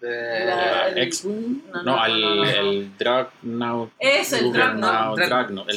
[0.08, 1.62] La- ¿El X-Wing?
[1.72, 2.44] No, No, no, al no, no.
[2.44, 3.92] el Dreadnought.
[3.98, 5.16] Eso, el Dreadnought.
[5.18, 5.76] Dreadnought, el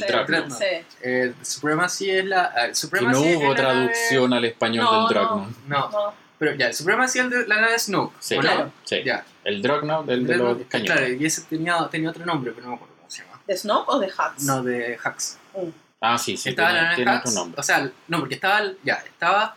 [0.51, 0.57] Sí.
[0.57, 0.65] Sí.
[1.03, 2.51] eh, Supremacy es la.
[2.57, 5.07] eh, Que Supremacy no es hubo traducción al español No, del no.
[5.09, 5.57] Dreadnought.
[5.67, 6.13] No, No.
[6.39, 8.13] pero ya, el Supremacy es de la nave Snoke.
[8.19, 8.41] Sí, ¿o no?
[8.49, 8.71] Claro.
[8.83, 9.01] sí.
[9.05, 9.23] Ya.
[9.43, 10.91] El Dreadnought, el de los cañones.
[10.91, 13.39] Claro, y ese tenía, tenía otro nombre, pero no me acuerdo cómo se llama.
[13.45, 14.43] ¿De Snoke o de Hux?
[14.43, 15.37] No, de Hux.
[15.53, 15.69] Mm.
[16.01, 17.23] Ah, sí, sí, estaba la tiene, nave.
[17.55, 18.61] O sea, no, porque estaba.
[18.83, 19.55] Ya, estaba.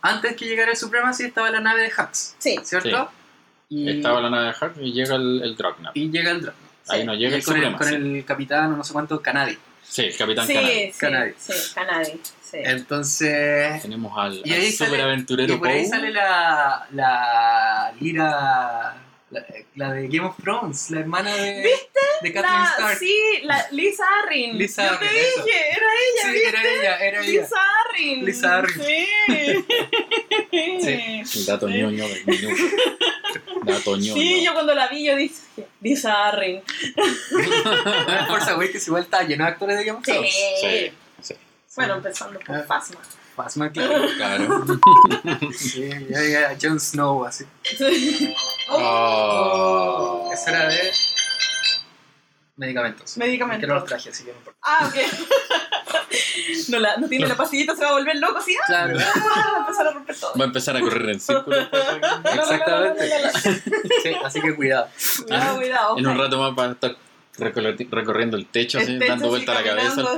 [0.00, 2.56] Antes que llegara el Supremacy estaba la nave de Hux, Sí.
[2.62, 3.10] ¿cierto?
[3.68, 5.96] Y, Estaba la nave de Hack y llega el, el Dreadnought.
[5.96, 6.66] y llega el Dreadnought.
[6.88, 7.06] Ahí Sí.
[7.06, 9.56] no llega el con, el, con el capitán o no sé cuánto Canadi.
[9.88, 10.70] Sí, el Capitán Sí, Canal.
[10.70, 11.32] sí, Canadi.
[11.38, 12.20] sí, Canadi.
[12.42, 12.56] Sí.
[12.60, 13.82] Entonces.
[13.82, 15.88] Tenemos al, Y al ahí sale- superaventurero Y por ahí Poe.
[15.88, 16.86] sale la.
[16.92, 17.92] La.
[18.00, 18.96] Lira.
[19.30, 21.62] La, la de Game of Thrones, la hermana de.
[21.62, 22.00] ¿Viste?
[22.22, 22.98] De Catherine La, Stark.
[22.98, 24.56] sí, la Lisa Arryn.
[24.58, 25.44] Lisa Yo Arryn, te eso.
[25.44, 26.48] dije, era ella, Sí, ¿viste?
[26.48, 27.30] era ella, era ella.
[27.42, 27.56] Lisa
[27.90, 28.24] Arryn.
[28.24, 28.84] Lisa Arryn.
[28.84, 29.06] Sí.
[31.26, 31.44] Sí.
[31.46, 32.62] Dato ñoño del minuto.
[33.64, 34.14] Dato ñoño.
[34.14, 35.34] Sí, yo cuando la vi yo dije.
[37.30, 40.34] Bueno, Forza Awakens igual está lleno de actores de Game of Thrones.
[40.60, 41.34] Sí, sí.
[41.76, 42.64] Bueno, empezando por Ah.
[42.66, 42.98] Fasma.
[43.34, 44.06] Fasma, claro.
[44.16, 44.64] Claro.
[45.58, 47.44] Sí, ya llega Jon Snow así.
[48.70, 50.30] Oh.
[50.32, 50.90] Esa era de.
[52.56, 53.16] Medicamentos.
[53.18, 53.60] Medicamentos.
[53.60, 54.58] Que no los traje, así que no importa.
[54.62, 54.94] Ah, ok.
[56.68, 58.56] No, la, no tiene la pastillita, se va a volver loco, ¿sí?
[58.66, 58.98] Claro.
[58.98, 60.32] Ah, va a empezar a romper todo.
[60.38, 61.56] Va a empezar a correr en círculo.
[61.60, 63.10] Exactamente.
[64.02, 64.88] Sí, así que cuidado.
[65.26, 65.98] Cuidado, cuidado.
[65.98, 66.96] En un rato más va a estar
[67.38, 70.16] recorri- recorriendo el techo, así, techo, dando vuelta la cabeza al.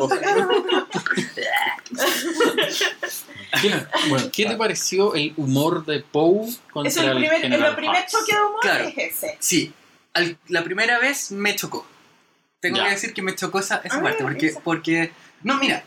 [3.60, 3.74] ¿Qué,
[4.08, 8.32] bueno, ¿Qué te pareció el humor de Poe contra Es el primer, el, primer choque
[8.34, 8.84] de humor Claro.
[8.84, 9.36] es ese.
[9.40, 9.72] Sí,
[10.14, 11.86] al- la primera vez me chocó.
[12.60, 12.84] Tengo Ya.
[12.84, 14.60] que decir que me chocó esa, esa Ah, parte, porque, esa.
[14.60, 15.12] porque...
[15.42, 15.84] No, mira,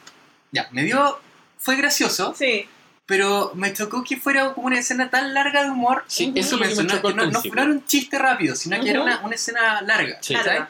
[0.52, 1.20] ya, me dio...
[1.58, 2.68] Fue gracioso, Sí.
[3.06, 6.04] pero me chocó que fuera como una escena tan larga de humor.
[6.08, 6.40] Sí, Ujú.
[6.40, 8.90] eso es lo que me no, chocó no, no fuera un chiste rápido, sino que
[8.90, 10.18] era una, una escena larga.
[10.22, 10.34] Sí.
[10.34, 10.70] Era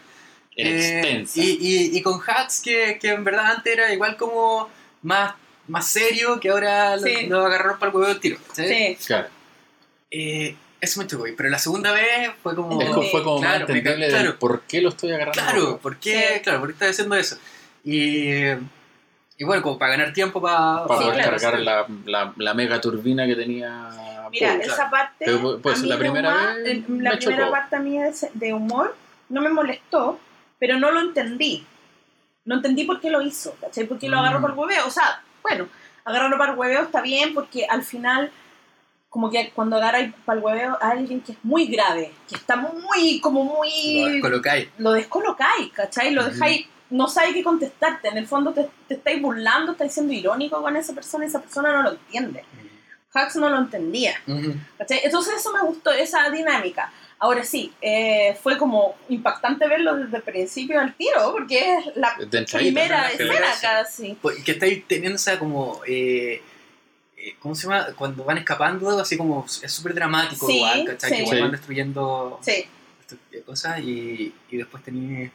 [0.58, 1.40] Eh, extensa.
[1.40, 4.70] y, y, y con Hats, que, que en verdad antes era igual como
[5.02, 5.34] más,
[5.70, 7.28] más serio, que ahora lo, Sí.
[7.28, 8.38] lo agarraron para el huevo del tiro.
[8.50, 8.98] ¿cachai?
[9.00, 9.06] Sí.
[9.08, 9.30] Claro.
[10.12, 12.82] Eh, eso me chocó, pero la segunda vez fue como...
[12.82, 14.38] Es como- fue como Claro, más me entendible claro.
[14.40, 15.42] por qué lo estoy agarrando.
[15.42, 16.32] Claro, ¿por qué?
[16.36, 16.40] Sí.
[16.42, 17.38] Claro, ¿por qué estás haciendo eso?
[17.86, 18.42] Y,
[19.42, 20.86] y bueno, como para ganar tiempo para...
[20.86, 21.66] Para Sí, poder claro, cargar sí.
[21.66, 23.90] la, la, la mega turbina que tenía
[24.32, 25.26] Mira, esa parte.
[25.26, 27.52] Pero, pues, a mí la primera humor- vez el- me La primera chocó.
[27.52, 27.98] parte a mí
[28.36, 28.96] de, humor
[29.30, 30.20] no me molestó,
[30.60, 31.66] pero no lo entendí.
[32.46, 33.86] No entendí por qué lo hizo, ¿cachai?
[33.88, 34.42] ¿Por qué lo agarró Mm.
[34.44, 34.86] por hueveo?
[34.86, 35.68] O sea, bueno,
[36.06, 38.30] agarrarlo para el hueveo está bien porque al final,
[39.10, 42.58] como que cuando agarra para el hueveo a alguien que es muy grave, que está
[42.58, 44.20] muy, como Lo muy...
[44.22, 44.70] colocáis.
[44.78, 46.12] Lo descolocáis, ¿cachai?
[46.14, 46.68] Lo dejáis...
[46.92, 48.10] No sabe qué contestarte.
[48.10, 51.42] En el fondo te, te estáis burlando, estáis siendo irónico con esa persona y esa
[51.42, 52.44] persona no lo entiende.
[53.14, 54.14] Hux no lo entendía.
[54.28, 54.54] Ujú.
[54.78, 55.02] ¿Cachai?
[55.04, 56.92] Entonces eso me gustó, esa dinámica.
[57.20, 62.16] Ahora sí, eh, fue como impactante verlo desde el principio al tiro, porque es la
[62.52, 64.18] primera escena casi.
[64.22, 65.82] Pues, Que estáis teniendo esa como...
[65.88, 66.42] eh,
[67.18, 67.88] eh, ¿Cómo se llama?
[67.96, 71.10] Cuando van escapando, así como es súper dramático Sí, igual, ¿cachai?
[71.12, 71.16] sí.
[71.18, 71.42] Que igual Sí.
[71.44, 72.66] van destruyendo Sí,
[73.08, 75.30] destruye cosas y, y después tenéis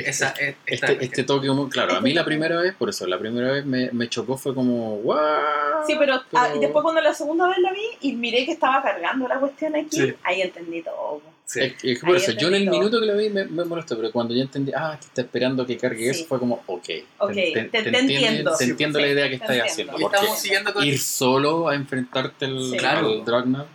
[0.00, 0.34] esa...
[0.40, 3.18] e- esta- Este, este toque humor, claro, a mí la primera vez, por eso, la
[3.18, 5.86] primera vez me, me chocó fue como, ¡guau!
[5.86, 8.52] sí, pero, ah, Pero- y después cuando la segunda vez la vi y miré que
[8.52, 10.14] estaba cargando la cuestión aquí, Sí.
[10.22, 11.20] ahí entendí todo.
[11.44, 11.60] Sí.
[11.60, 12.78] Es, es que por Ahí eso, yo en el todo.
[12.78, 15.64] minuto que lo vi me, me molestó, pero cuando ya entendí, ah, que está esperando
[15.64, 16.20] que cargue Sí.
[16.20, 16.88] eso, fue como, ok.
[17.18, 18.56] Ok, te- te entiende- entiendo.
[18.56, 19.92] Te entiendo Sí, la idea que te estás haciendo.
[19.92, 20.84] Porque estamos siguiendo con...
[20.84, 22.76] ir solo a enfrentarte al, Sí.
[22.76, 23.22] Claro.
[23.24, 23.66] al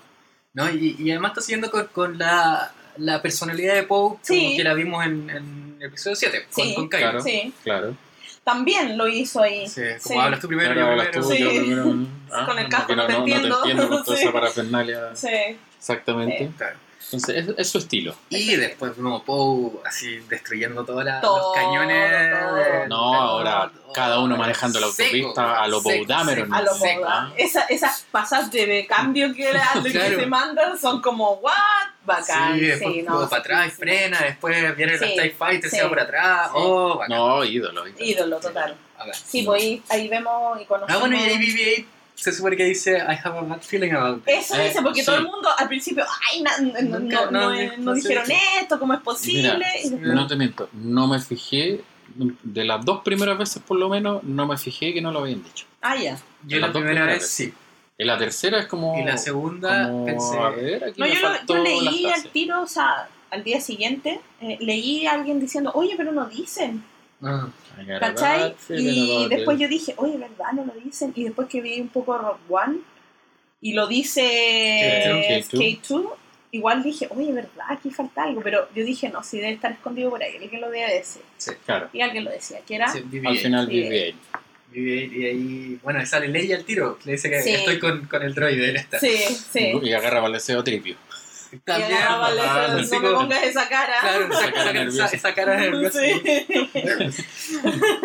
[0.53, 0.69] ¿no?
[0.69, 4.73] Y, y además está siguiendo con, con la, la personalidad de Poe como que la
[4.73, 7.01] vimos en, en el episodio 7, con, Sí, con Kylo.
[7.01, 7.21] claro.
[7.21, 7.95] Sí, Claro.
[8.43, 9.67] también lo hizo ahí.
[9.67, 10.25] Sí, como Sí.
[10.25, 11.27] hablas tú primero, Claro, yo hablas primero.
[11.27, 11.43] tú, Sí.
[11.43, 12.07] yo primero.
[12.31, 13.49] ah, Con el no, casco no te entiendo.
[13.49, 14.23] No te entiendo con toda Sí.
[14.23, 15.15] esa parafernalia.
[15.15, 15.27] Sí.
[15.77, 16.51] Exactamente.
[16.57, 16.77] Claro.
[17.11, 18.15] Entonces, es, es su estilo.
[18.29, 22.39] Y después vimos Poe así destruyendo todos Todo, los cañones.
[22.39, 22.87] todo.
[22.87, 26.45] No, ahora cada uno manejando la Seco, autopista a lo Poe Dameron.
[26.47, 26.55] seco.
[26.55, 27.09] A lo.
[27.09, 27.33] ¿ah?
[27.37, 30.19] Esa, esas pasas de cambio que, era, de que Claro.
[30.19, 31.51] se mandan son como, ¿what?
[32.05, 32.53] Bacán.
[32.53, 35.69] Sí, Sí, después no, como para atrás, sí, frena, después viene Sí, la TIE Fighter,
[35.69, 35.75] sí.
[35.75, 36.47] se va por atrás.
[36.47, 36.51] Sí.
[36.55, 37.09] Oh, bacán.
[37.17, 37.87] No, ídolo.
[37.87, 38.05] ídolo.
[38.05, 38.75] Ídolo total.
[39.25, 40.95] Sí, pues ahí, ahí vemos y conocemos.
[40.95, 41.85] Ah, bueno, y ahí BB-8
[42.21, 44.23] se supone que dice I have a bad feeling about it.
[44.27, 45.05] Eso Eh, dice, porque sí.
[45.07, 47.95] todo el mundo al principio, ay, na- no, no, Nunca- no, no, no, no no
[47.95, 48.25] sé dijeron
[48.61, 49.53] esto, ¿cómo es posible?
[49.57, 51.81] Mira, Y No te miento, no me fijé,
[52.43, 55.43] de las dos primeras veces por lo menos, no me fijé que no lo habían
[55.43, 55.65] dicho.
[55.81, 56.17] ah, ya.
[56.45, 57.53] Yo las la dos primera primeras vez sí.
[57.97, 58.99] En la tercera es como...
[58.99, 60.37] Y la segunda como, pensé.
[60.37, 63.43] a ver, aquí No, me yo, lo- faltó yo leí al tiro, o sea, al
[63.43, 66.83] día siguiente, eh, leí a alguien diciendo, oye, pero no dicen,
[67.23, 67.47] Ah,
[67.99, 68.55] ¿cachai?
[68.69, 70.51] Y después yo dije, oye, ¿verdad?
[70.53, 71.11] No lo dicen.
[71.15, 72.77] Y después que vi un poco Rock One
[73.61, 75.81] y lo dice K2.
[75.81, 76.09] K2,
[76.51, 77.65] igual dije, oye, ¿verdad?
[77.69, 78.41] Aquí falta algo.
[78.41, 81.21] Pero yo dije, no, si debe estar escondido por ahí, alguien lo debe decir.
[81.65, 82.91] Claro, Y alguien lo decía, que era...
[82.91, 83.27] sí, BB-8.
[83.27, 83.73] al final Sí.
[83.81, 84.13] BB-8.
[84.73, 86.97] BB-8 y ahí, bueno, le sale Leia al tiro.
[87.03, 87.51] Le dice que Sí.
[87.51, 88.99] estoy con, con el droide en esta.
[88.99, 89.15] Sí,
[89.51, 89.73] sí.
[89.81, 90.95] Y agarra el deseo tripio.
[91.65, 93.93] También, ah, no me pongas esa cara.
[94.01, 95.15] Claro, esa, Esa cara esa- nerviosa.
[95.15, 95.99] esa cara nerviosa.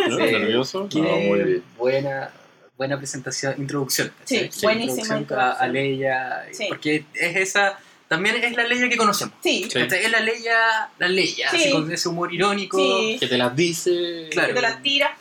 [0.08, 0.16] ¿No?
[0.16, 0.32] Sí.
[0.32, 0.88] ¿Nervioso?
[0.90, 1.62] Qué No, muy bien.
[1.76, 2.30] buena,
[2.76, 4.12] buena presentación, introducción.
[4.24, 4.62] Sí, ¿cachai?
[4.62, 5.66] buenísima Introducción a, a.
[5.68, 6.66] Leia, Sí.
[6.68, 7.78] porque es esa,
[8.08, 9.34] también es la Leia que conocemos.
[9.42, 9.78] Sí, Sí.
[9.78, 11.56] Es la Leia, la Leia, Sí.
[11.56, 12.78] así con ese humor irónico.
[12.78, 13.16] sí.
[13.20, 14.28] Que te las dice...
[14.30, 14.48] Claro.
[14.48, 15.16] que te las tira,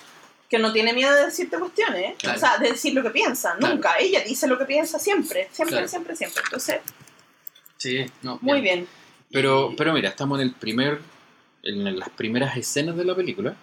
[0.49, 2.15] que no tiene miedo de decirte cuestiones, ¿eh?
[2.19, 2.37] Claro.
[2.37, 3.75] o sea, de decir lo que piensa, Claro.
[3.75, 5.87] nunca, ella dice lo que piensa siempre, siempre, Claro.
[5.87, 6.79] siempre, siempre, entonces,
[7.77, 8.87] Sí, no, muy bien,
[9.31, 10.99] Pero, Y- pero mira, estamos en el primer,
[11.63, 13.55] en las primeras escenas de la película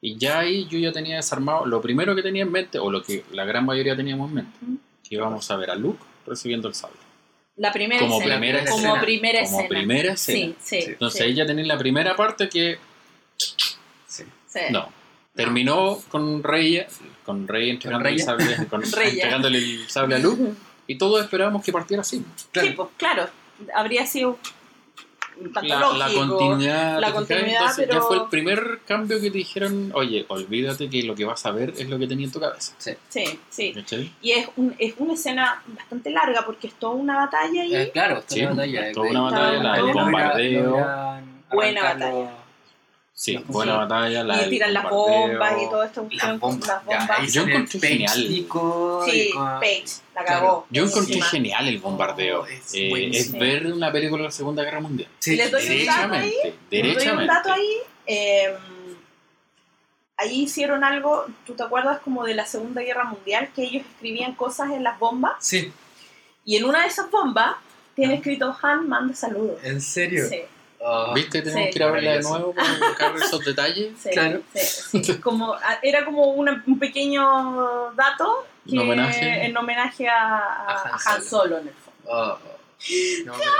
[0.00, 3.02] y ya ahí yo ya tenía desarmado lo primero que tenía en mente, o lo
[3.02, 4.58] que la gran mayoría teníamos en mente,
[5.08, 6.96] que íbamos a ver a Luke recibiendo el sable.
[7.56, 9.00] la primera Como escena, primera como escena.
[9.00, 10.54] primera Como escena, primera escena.
[10.60, 10.84] sí, sí.
[10.90, 12.78] Entonces sí, ahí ya tenéis la primera parte que
[14.08, 14.24] sí.
[14.70, 14.88] no.
[15.34, 16.84] Terminó con Rey,
[17.24, 20.52] con Rey entregándole el sable, con- entregándole el sable a Luke
[20.86, 22.24] y todos esperábamos que partiera así.
[22.52, 22.68] Claro.
[22.68, 23.28] Sí, pues claro,
[23.74, 24.38] habría sido
[25.62, 29.90] La, la continuidad, la continuidad, Entonces, pero- ya fue el primer cambio que te dijeron,
[29.94, 32.72] oye, olvídate que lo que vas a ver es lo que tenía en tu cabeza.
[32.78, 32.94] sí,
[33.50, 34.12] sí, ¿Cachai?
[34.22, 37.90] y es, un, es una escena bastante larga porque es toda una batalla ahí, Eh,
[37.92, 38.88] claro, esto Sí, es una batalla.
[38.88, 40.86] es toda una batalla, logra- la logra- bombardeo.
[41.52, 42.30] Buena batalla.
[43.16, 44.24] Sí, buena batalla.
[44.24, 46.68] La y tiran las bombas y todo esto, Las bombas.
[46.84, 48.26] las Yo encontré Page genial.
[48.28, 49.84] Tico Sí, con- Page,
[50.16, 50.40] la Claro.
[50.40, 50.66] cagó.
[50.70, 52.40] Yo encontré genial el bombardeo.
[52.42, 55.08] Oh, es Eh, es ver una película de la Segunda Guerra Mundial.
[55.20, 56.34] Sí, Les doy un dato ahí.
[56.34, 56.42] Derechamente.
[56.42, 57.32] Les doy un Derechamente.
[57.34, 57.70] dato ahí.
[58.06, 58.54] eh,
[60.16, 63.50] ahí hicieron algo, ¿tú te acuerdas como de la Segunda Guerra Mundial?
[63.54, 65.32] Que ellos escribían cosas en las bombas.
[65.38, 65.72] Sí,
[66.46, 67.54] Y en una de esas bombas
[67.94, 68.16] tiene Ah.
[68.16, 69.58] escrito Han manda saludos.
[69.62, 70.28] en serio.
[70.28, 70.40] Sí,
[70.86, 71.40] Oh, ¿Viste?
[71.40, 71.70] Tenemos Sí.
[71.70, 73.92] que ir a verla de nuevo para buscar esos detalles.
[73.98, 74.42] sí, Claro.
[74.54, 75.18] sí, sí.
[75.18, 79.46] Como, a- era como una- un pequeño dato que- Un homenaje.
[79.46, 82.00] en homenaje a, Han a Han Solo en el fondo.
[82.04, 82.38] oh.
[83.24, 83.50] No, pero-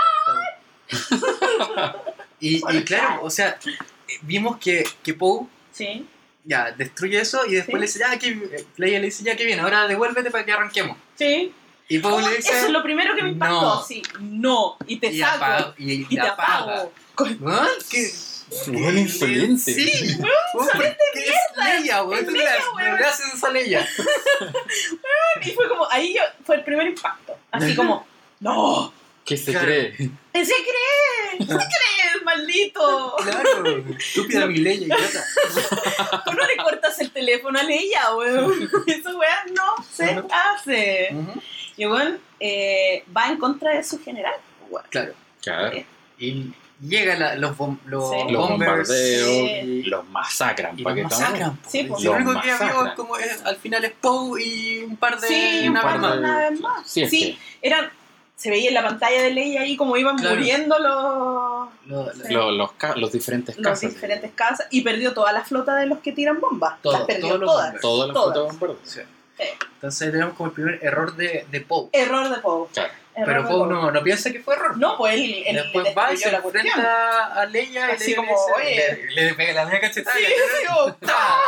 [2.39, 3.57] y, y claro, o sea,
[4.21, 6.05] vimos que, que Poe Sí,
[6.43, 7.79] ya destruye eso y después Sí.
[7.79, 10.97] le dice, ya, que, Leia le dice, ya que viene, ahora devuélvete para que arranquemos.
[11.15, 11.53] sí.
[11.87, 13.61] Y Poe Oh, le dice, eso es lo primero que me impactó.
[13.61, 13.83] no.
[13.83, 14.75] Sí, no.
[14.87, 15.75] Y te y, saco.
[15.77, 16.87] y, y te la apaga.
[17.23, 17.49] Apago.
[17.49, 17.67] ¿Ah?
[17.89, 18.11] ¿Qué?
[18.67, 19.73] Insolente.
[19.73, 22.25] Sí, weón, ¿por qué es Leia, weón?
[22.25, 22.99] ¿Tú Leia, le weón.
[22.99, 23.87] le haces eso a Leia?
[25.43, 27.37] Y fue como, ahí yo, fue el primer impacto.
[27.51, 28.05] Así como,
[28.39, 28.93] no,
[29.25, 29.65] ¿Qué se Claro.
[29.65, 29.95] cree?
[30.33, 31.39] ¿en se cree?
[31.39, 33.15] ¿Se cree, maldito?
[33.23, 35.25] Claro, estúpida mi Leia, idiota.
[36.25, 38.69] Tú no le cortas el teléfono a ella, weón.
[38.85, 41.15] Eso, weón, no se hace.
[41.75, 44.35] Y, weón, eh, va en contra de su general,
[44.69, 44.85] weón.
[44.91, 45.13] Claro.
[45.41, 45.83] Claro.
[46.19, 46.53] Y
[46.87, 48.17] llegan la- los, bom- los, Sí.
[48.29, 49.83] Los bombers bombardeos, Sí.
[49.83, 50.79] los masacran.
[50.79, 51.59] y ¿para los masacran.
[51.67, 51.97] Sí, po.
[51.99, 52.71] Lo Los único que masacran.
[52.73, 55.99] vio es como es- al final es Poe y un par de Sí, naves par
[55.99, 56.15] más.
[56.15, 56.89] de naves más.
[56.89, 57.89] Sí, Sí, eran,
[58.35, 60.35] se veía en la pantalla de Leia ahí como iban Claro.
[60.35, 63.93] muriendo los, Lo- lo- que los, los, ca- los diferentes los casas.
[63.93, 66.81] diferentes casas y perdió toda la flota de los que tiran bombas.
[66.81, 67.79] Todo, Las perdió todos todas.
[67.81, 68.57] Todas las Todas.
[68.57, 68.89] fotos de.
[68.91, 69.01] Sí.
[69.75, 71.89] Entonces tenemos como el primer error de, de Poe.
[71.91, 72.67] Error de Poe.
[72.73, 72.93] Claro.
[73.15, 74.77] Error Pero Poe no, no piensa que fue error.
[74.77, 76.65] No, pues él, él Después le va y se la cuestión.
[76.67, 79.07] enfrenta a Leia y Así le como, dice- oye.
[79.15, 80.17] le, le pega la media cachetada.
[80.17, 81.41] Sí, sí, como, ¡ah!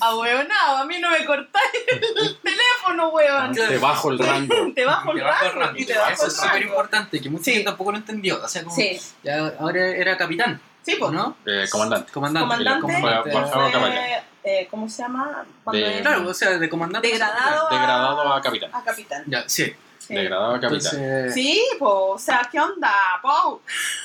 [0.00, 2.00] A mí no me cortáis el
[2.42, 3.08] teléfono.
[3.08, 3.54] weón.
[3.54, 4.54] Te bajo el rango.
[4.74, 7.20] Te bajo el Te bajo el rango y te bajo Eso el es súper importante,
[7.20, 7.52] que mucha Sí.
[7.52, 8.42] gente tampoco lo entendió.
[8.42, 11.12] O sea, como Sí, ya ahora era capitán, sí, pues.
[11.12, 11.36] ¿no?
[11.46, 12.12] Eh, comandante.
[12.12, 12.44] Comandante.
[12.80, 13.30] Comandante, Comandante.
[13.30, 15.44] Fue- a eh, ¿cómo se llama?
[15.72, 17.08] De- Claro, o sea, de comandante.
[17.08, 18.70] degradado, Degradado a capitán.
[18.72, 19.24] A capitán.
[19.26, 19.74] Ya, sí.
[20.06, 20.14] Sí.
[20.14, 20.94] Degradado a capitán.
[20.94, 22.92] Entonces, Sí, pues, o sea, ¿qué onda,
[23.22, 23.60] Pau?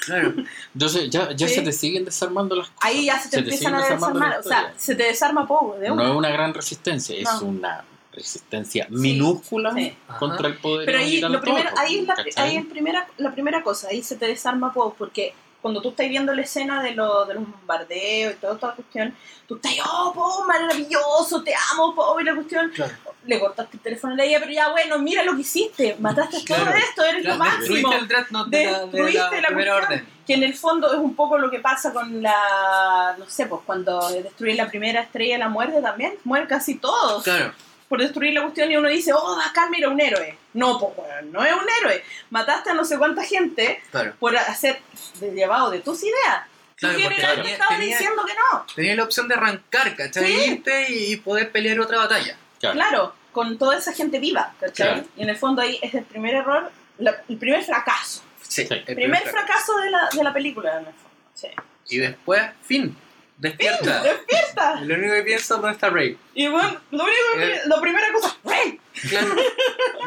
[0.06, 0.34] claro.
[0.74, 1.56] Entonces ya, ya Sí.
[1.56, 2.80] se te siguen desarmando las cosas.
[2.90, 5.76] Ahí ya se te empiezan siguen a desarmando desarmar, o sea, se te desarma Pau
[5.80, 7.48] de No es una gran resistencia, es No.
[7.48, 9.96] una resistencia minúscula Sí.
[10.20, 10.86] contra el poder.
[10.86, 14.16] Pero ahí, lo primero, ahí es la, ahí es primera, la primera cosa, ahí se
[14.16, 18.34] te desarma Pau, porque cuando tú estás viendo la escena de, lo, de los bombardeos
[18.34, 19.16] y toda esta cuestión,
[19.48, 22.94] tú estás, oh, Pau, maravilloso, te amo, Pau, y la cuestión, Claro.
[23.26, 26.66] le cortaste el teléfono a ella, pero ya, bueno, mira lo que hiciste, mataste Claro.
[26.66, 27.76] todo esto, eres Claro, lo máximo.
[27.90, 29.76] Destruiste el Dreadnought de la, de la la cuestión.
[29.84, 30.08] orden.
[30.26, 33.62] que en el fondo es un poco lo que pasa con la, no sé, pues
[33.66, 37.54] cuando destruye la primera estrella de la muerte también, mueren casi todos Claro.
[37.92, 40.38] Por destruir la cuestión y uno dice, oh, bacán, mira, un héroe.
[40.54, 42.02] No, pues bueno, no es un héroe.
[42.30, 44.14] Mataste a no sé cuánta gente Claro.
[44.18, 44.80] por hacer
[45.20, 46.44] de- llevado de tus ideas.
[46.78, 48.66] Claro, ¿Quién porque era el que tenía- estaba tenía- diciendo que no?
[48.74, 50.26] Tenía la opción de arrancar, ¿cachai?
[50.26, 50.52] Sí.
[50.52, 52.38] Irte y poder pelear otra batalla.
[52.62, 52.76] Claro.
[52.76, 54.88] Claro, con toda esa gente viva, ¿cachai?
[54.94, 55.08] Claro.
[55.18, 58.24] Y en el fondo ahí es el primer error, la- el primer fracaso.
[58.42, 58.66] Sí.
[58.68, 58.74] Sí.
[58.74, 59.46] el primer fracaso.
[59.46, 61.10] fracaso de la, de la película, en el fondo.
[61.34, 61.48] Sí.
[61.90, 62.96] Y después, fin.
[63.42, 64.04] Despierta.
[64.04, 64.80] ¡Despierta!
[64.82, 66.18] Y lo único que pienso es dónde está Rey.
[66.36, 67.60] Y bueno, lo único que, Eh.
[67.66, 68.80] la primera cosa, ¡Rey!
[69.10, 69.36] Claro.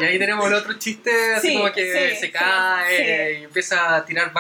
[0.01, 3.44] Y ahí tenemos el otro chiste, así Sí, como que sí, se sí, cae y
[3.44, 4.33] empieza a tirar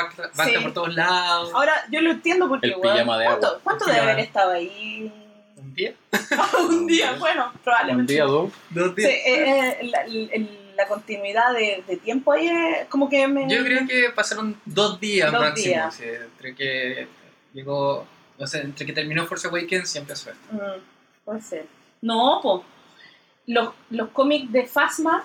[0.44, 0.52] Sí.
[0.62, 1.50] por todos lados.
[1.54, 3.60] Ahora, yo lo entiendo porque, El pijama de ¿cuánto, agua.
[3.64, 5.12] ¿cuánto debe haber estado ahí?
[5.56, 5.94] Un día,
[6.68, 8.12] un día, bueno, Un probablemente.
[8.12, 8.52] día, dos.
[8.70, 9.10] dos Sí, días.
[9.10, 13.48] eh, eh, la, el- la continuidad de, de tiempo ahí es como que me...
[13.48, 15.66] Yo creo que pasaron dos días Dos máximo.
[15.74, 15.94] días.
[15.94, 17.06] o sea, entre que
[17.52, 18.04] llegó,
[18.38, 20.52] o sea, entre que terminó Force Awakens y empezó esto.
[20.52, 20.80] Mm,
[21.24, 21.66] puede ser.
[22.02, 22.62] No, pues.
[23.46, 25.24] Los, los cómics de Fasma,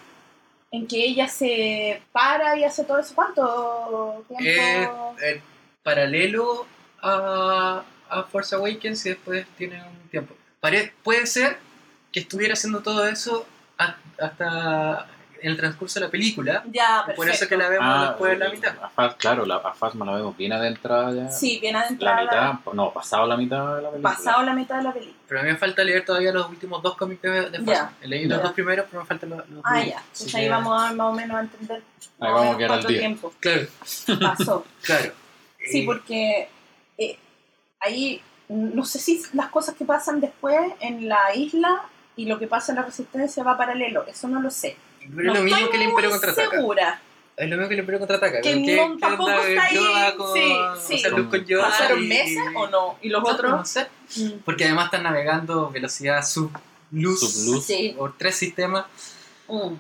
[0.71, 5.15] en que ella se para y hace todo eso, ¿cuánto tiempo?
[5.21, 5.41] Eh, eh,
[5.83, 6.65] paralelo
[7.01, 10.35] a, a Force Awakens y después tiene un tiempo.
[10.59, 11.57] Pare- puede ser
[12.11, 13.45] que estuviera haciendo todo eso
[13.77, 15.07] ha- hasta
[15.41, 16.63] en el transcurso de la película.
[16.71, 17.15] ya, perfecto.
[17.15, 18.73] Por eso que la vemos Ah, después de la eh, mitad.
[18.81, 21.29] a Faz- claro, la, a Fasma la vemos bien adentrada ya.
[21.29, 22.21] Sí, bien La adentrada.
[22.53, 24.15] mitad, no, pasado la mitad de la película.
[24.15, 25.17] Pasado la mitad de la película.
[25.27, 27.59] Pero a mí me falta leer todavía los últimos dos cómics de, Ya.
[27.65, 27.93] Phasma.
[28.01, 28.43] He leído los Ya.
[28.43, 29.95] dos primeros, pero me faltan los, los Ah, últimos.
[29.95, 30.03] ya.
[30.17, 32.71] Pues ahí que- vamos a más o menos a entender Ahí vamos a menos quedar
[32.71, 32.99] al cuánto día.
[32.99, 33.67] tiempo Claro,
[34.21, 34.65] pasó.
[34.83, 35.11] claro.
[35.71, 36.49] Sí, Eh, porque
[36.97, 37.17] eh,
[37.79, 41.83] ahí no sé si las cosas que pasan después en la isla
[42.15, 44.05] y lo que pasa en la resistencia va paralelo.
[44.07, 44.75] Eso no lo sé.
[44.99, 46.57] Pero no es lo mismo estoy que el Imperio muy contraataca.
[46.57, 47.01] segura.
[47.37, 48.41] Es lo mismo que el Imperio contraataca.
[48.41, 50.99] Que pero ¿qué- no- tampoco está ahí, con, sí, o sí.
[50.99, 52.97] sea, Luke con Yoda ¿Pasaron y- meses o no?
[53.01, 53.51] ¿Y los No, otros?
[53.51, 53.87] No sé.
[54.17, 54.39] Mm.
[54.43, 57.65] Porque además están navegando velocidad subluz Subluz.
[57.65, 57.95] Sí.
[57.97, 58.85] por tres sistemas.
[59.47, 59.73] Mm.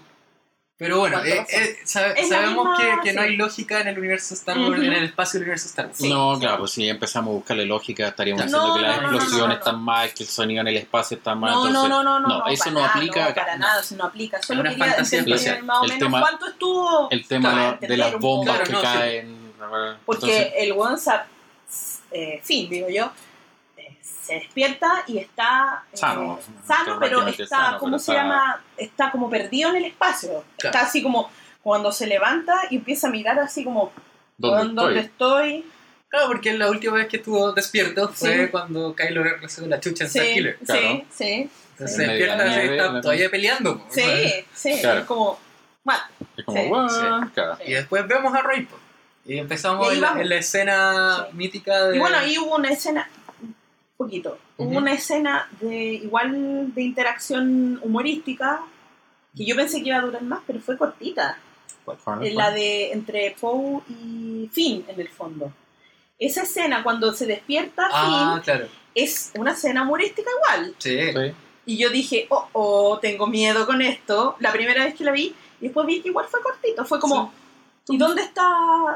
[0.79, 3.99] Pero bueno, ¿Cuánto eh, eh, sabe- sabemos misma- que, que no hay lógica en el
[3.99, 5.97] universo Star Wars, en el espacio del universo Star Wars.
[5.97, 6.39] Sí, no, sí.
[6.41, 9.47] claro, pues si empezamos a buscarle lógica, estaríamos No, diciendo que las no, explosiones no,
[9.49, 9.53] no.
[9.55, 11.51] están mal, que el sonido en el espacio está mal.
[11.51, 13.59] No, no, entonces, no, no, no, no, eso para no nada, aplica no, para no.
[13.67, 14.41] nada, eso no aplica.
[14.41, 15.65] Solo Una quería fantasía entender espacial.
[15.65, 19.51] más o El menos tema- cuánto estuvo El tema de las bombas que caen.
[20.05, 21.27] Porque entonces, el one sa-
[22.11, 23.11] eh, fin, digo yo,
[24.01, 26.39] se despierta y está eh, Sano.
[26.65, 28.61] sano, pero está, sano, ¿cómo pero se está- llama?
[28.77, 30.43] Está como perdido en el espacio.
[30.57, 30.75] Claro.
[30.77, 31.29] Está así como
[31.63, 33.91] cuando se levanta y empieza a mirar así como,
[34.37, 35.49] ¿dónde ¿dónde, estoy?
[35.61, 35.71] estoy?
[36.09, 38.51] Claro, porque la última vez que estuvo despierto fue Sí.
[38.51, 40.57] cuando Kylo Ren recibió la chucha en Sí, Starkiller.
[40.65, 40.81] claro.
[40.81, 41.49] sí, sí.
[41.71, 42.03] Entonces Sí.
[42.03, 43.85] se despierta y está todavía peleando.
[43.89, 44.01] Sí,
[44.53, 44.99] sí, Claro.
[45.01, 45.39] es como,
[45.83, 46.01] bueno,
[46.37, 46.87] Es como.
[47.65, 48.63] Y después vemos a Rey.
[48.65, 48.77] po.
[49.25, 50.23] Y empezamos Y en, la, vamos.
[50.23, 51.35] en la escena Sí.
[51.37, 51.95] mítica de.
[51.97, 53.07] Y bueno, ahí hubo una escena,
[53.99, 54.77] poquito, hubo Ujú.
[54.79, 58.61] una escena de igual de interacción humorística
[59.35, 61.37] que yo pensé que iba a durar más, pero fue cortita.
[62.21, 65.51] Eh, La de entre Poe y Finn, en el fondo.
[66.17, 68.67] Esa escena, cuando se despierta Ah, Finn, claro.
[68.95, 70.75] es una escena humorística igual.
[70.77, 70.97] Sí.
[71.13, 71.33] Sí.
[71.65, 74.35] Y yo dije, oh, oh, tengo miedo con esto.
[74.39, 76.85] La primera vez que la vi, y después vi que igual fue cortito.
[76.85, 77.33] Fue como,
[77.89, 78.47] ¿y dónde está,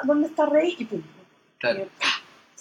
[0.06, 0.76] dónde está Rey?
[0.80, 1.02] Y pum.
[1.60, 1.82] Claro.
[1.82, 2.13] Y, ¡pah!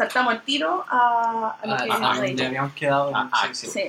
[0.02, 2.30] Saltamos al tiro a, a lo Ah, que ah, Rey.
[2.30, 3.10] donde habíamos quedado.
[3.10, 3.66] en- Ah, sí, ah, sí.
[3.68, 3.88] Sí,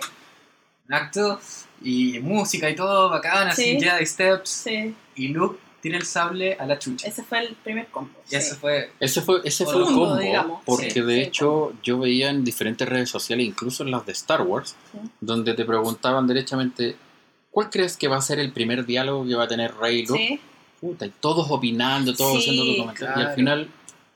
[0.89, 1.39] Acto
[1.81, 3.81] y música y todo bacán, así Sí.
[3.81, 4.49] Jedi Steps.
[4.49, 4.95] sí.
[5.15, 7.07] Y Luke tira el sable a la chucha.
[7.07, 8.11] Ese fue el primer combo.
[8.29, 8.55] Y sí.
[8.55, 8.91] fue.
[8.99, 10.61] Ese fue, ese fue el combo, digamos.
[10.65, 14.11] porque Sí, de sí, hecho yo veía en diferentes redes sociales, incluso en las de
[14.13, 14.99] Star Wars, Sí.
[15.19, 16.95] donde te preguntaban derechamente,
[17.51, 20.05] ¿cuál crees que va a ser el primer diálogo que va a tener Rey y
[20.05, 20.19] Luke?
[20.27, 20.39] Sí,
[20.81, 23.09] Puta, y todos opinando, todos Sí, haciendo tu comentario.
[23.09, 23.29] Y claro.
[23.29, 23.69] al final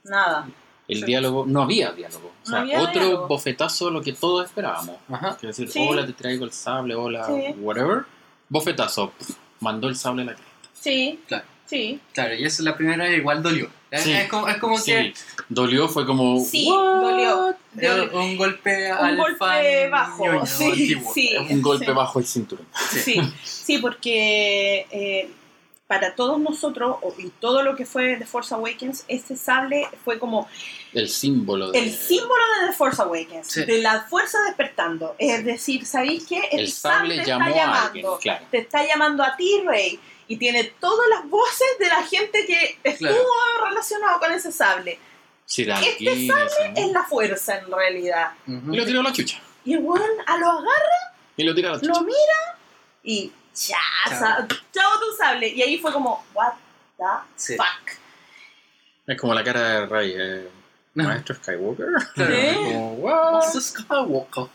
[0.03, 0.47] nada.
[0.87, 1.05] El Sí.
[1.05, 2.27] diálogo, no había diálogo.
[2.27, 3.27] O No sea, había otro diálogo.
[3.27, 4.95] bofetazo lo que todos esperábamos.
[5.11, 5.37] Ajá.
[5.39, 5.85] Que decir, Sí.
[5.87, 7.53] hola, te traigo el sable, hola, Sí.
[7.59, 8.03] whatever.
[8.49, 9.11] Bofetazo.
[9.59, 10.69] mandó el sable a la cresta.
[10.79, 11.43] Sí, Claro.
[11.65, 11.99] sí.
[12.13, 13.69] Claro, y eso la primera vez igual dolió.
[13.91, 14.11] Sí.
[14.11, 15.13] Es como, es como Sí, que
[15.49, 16.39] dolió, fue como.
[16.45, 17.01] Sí, "What?".
[17.01, 17.55] dolió.
[17.73, 18.19] Dolió.
[18.21, 20.95] un golpe Un al golpe fan bajo, ñoño sí.
[21.49, 21.91] Un golpe Sí.
[21.91, 22.67] bajo el cinturón.
[22.91, 25.29] Sí, sí, porque eh,
[25.87, 30.49] para todos nosotros, y todo lo que fue The Force Awakens, este sable fue como
[30.93, 31.79] El símbolo de.
[31.79, 33.63] el símbolo de The Force Awakens, Sí.
[33.65, 35.15] de la fuerza despertando.
[35.17, 36.41] Es decir, ¿sabéis qué?
[36.51, 37.87] El sable te llamó está llamando.
[37.87, 38.45] alguien, claro.
[38.51, 39.99] Te está llamando a ti, Rey.
[40.27, 43.69] Y tiene todas las voces de la gente que estuvo Claro.
[43.69, 44.99] relacionado con ese sable.
[45.45, 46.35] Sir Este ese, ¿no?
[46.75, 48.31] Es la fuerza en realidad.
[48.45, 48.73] Ujú.
[48.73, 49.39] Y lo tiró a la chucha.
[49.63, 51.93] Y el weón a lo agarra, Y lo tiró a la chucha.
[51.93, 52.59] lo mira
[53.05, 53.31] y
[53.67, 53.77] ya,
[54.09, 54.99] Chao.
[54.99, 55.47] tu sable.
[55.49, 56.53] Y ahí fue como, what
[56.97, 57.03] the
[57.35, 57.55] Sí.
[57.55, 57.97] fuck.
[59.07, 60.49] Es como la cara de Rey, eh,
[60.95, 61.87] Maestro Skywalker.
[62.15, 62.55] Sí.
[62.55, 63.43] Como, "What?".
[63.59, 64.45] Skywalker.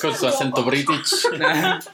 [0.00, 1.26] Con su acento british.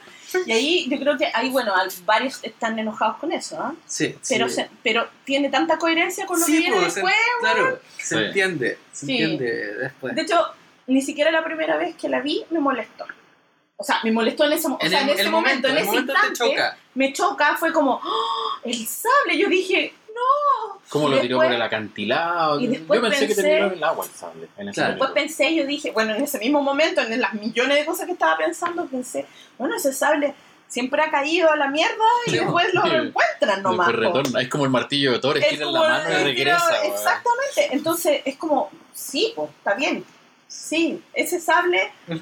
[0.45, 3.73] Y ahí yo creo que ahí, bueno, al- varios están enojados con eso, ¿ah?
[3.85, 4.55] Sí, Pero, sí.
[4.55, 7.15] se- pero tiene tanta coherencia con lo Sí, que viene pues, se- después.
[7.39, 8.23] claro, se Sí.
[8.25, 9.11] entiende, se Sí.
[9.21, 10.13] entiende después.
[10.13, 10.45] De hecho,
[10.87, 13.05] ni siquiera la primera vez que la vi me molestó.
[13.77, 15.77] O sea, me molestó en ese, o en sea, el, en ese el momento, en
[15.77, 16.77] ese momento instante, te choca.
[16.93, 18.49] me choca, fue como, ¡Oh!
[18.63, 19.37] el sable.
[19.37, 20.79] Yo dije, no.
[20.89, 22.59] ¿Cómo lo tiró por el acantilado?
[22.61, 24.47] y después Yo pensé, que pensé- terminó en el agua el sable.
[24.57, 24.91] En ese Claro.
[24.93, 28.13] Después pensé, yo dije, bueno, en ese mismo momento, en las millones de cosas que
[28.13, 29.25] estaba pensando, pensé,
[29.57, 30.33] bueno, ese sable
[30.69, 32.89] siempre ha caído a la mierda y Sí, después lo sí.
[32.89, 33.91] reencuentran nomás.
[33.91, 34.41] Retorna.
[34.41, 36.85] Es como el martillo de Thor, Es estira la mano y regresa.
[36.85, 37.69] Exactamente.
[37.71, 40.05] Entonces es como, sí, pues, está bien.
[40.47, 41.91] Sí, ese sable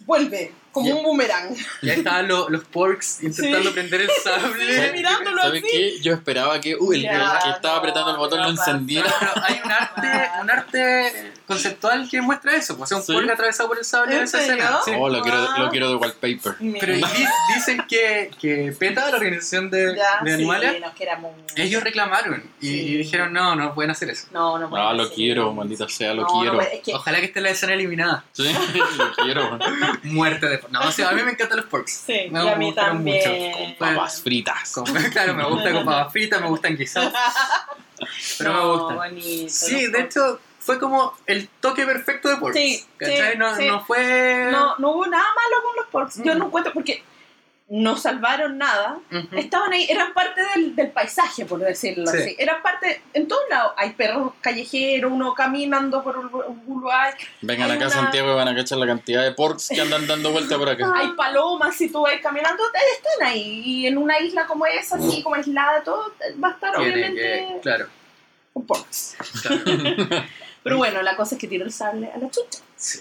[0.00, 0.94] vuelve como Ya.
[0.94, 1.54] un boomerang.
[1.82, 3.74] Ya estaban los, los porks intentando Sí.
[3.74, 4.86] prender el sable.
[4.86, 5.72] Sí, mirándolo ¿Sabes así.
[5.72, 6.00] qué?
[6.00, 9.12] Yo esperaba que uh, el, Ya, que estaba no, apretando el botón no lo encendiera.
[9.18, 13.12] Pero hay un arte, un arte conceptual que muestra eso, pues es un ¿Sí?
[13.12, 14.78] pork atravesado por el sable en ¿En esa escena.
[14.84, 14.92] Sí.
[14.96, 15.58] Oh, lo quiero, Ah.
[15.58, 16.54] lo quiero de wallpaper.
[16.78, 17.04] Pero di-
[17.54, 21.32] dicen que, que PETA, la organización de, Ya, de sí, animales, nos queramos.
[21.56, 22.80] ellos reclamaron y, Sí.
[22.80, 24.28] y dijeron no, no pueden hacer eso.
[24.30, 26.54] No, no puede Ah, lo quiero, maldita sea, lo No, no quiero.
[26.56, 28.24] puede- es que Ojalá que esté la escena eliminada.
[28.32, 28.44] Sí,
[28.98, 29.58] lo quiero.
[30.04, 31.92] Muerte de No, o sea, a mí me encantan los porks.
[32.06, 33.52] Sí, me y a mí también.
[33.58, 33.76] mucho.
[33.78, 34.72] Papas fritas.
[34.72, 37.12] Con- claro, me gusta con papas fritas, me gustan guisados.
[38.38, 38.96] Pero No, me gustan.
[38.96, 42.56] bonito, Sí, de hecho, fue como el toque perfecto de porks.
[42.58, 43.32] Sí, ¿Cachai?
[43.32, 43.66] sí, no, sí.
[43.66, 44.48] no fue.
[44.50, 46.16] No, no hubo nada malo con los porks.
[46.22, 46.38] Yo Mm.
[46.38, 47.02] no encuentro, porque
[47.72, 48.98] no salvaron nada.
[49.12, 49.28] Ujú.
[49.36, 52.16] Estaban ahí, eran parte del, del paisaje, por decirlo Sí.
[52.18, 52.36] así.
[52.38, 53.72] Eran parte, en todos lados.
[53.76, 57.14] Hay perros callejeros, uno caminando por un un boulevard.
[57.42, 60.06] Vengan acá a una- Santiago y van a cachar la cantidad de porks que andan
[60.06, 60.92] dando vuelta por acá.
[60.96, 63.62] Hay palomas, si tú vas caminando, eh, están ahí.
[63.64, 66.12] Y en una isla como esa, así como aislada, todo,
[66.42, 67.60] va a estar Tiene obviamente que.
[67.62, 67.86] Claro.
[68.52, 69.16] con porks.
[69.42, 69.60] claro.
[70.64, 72.58] Pero bueno, la cosa es que tiró el sable a la chucha.
[72.76, 72.98] Sí.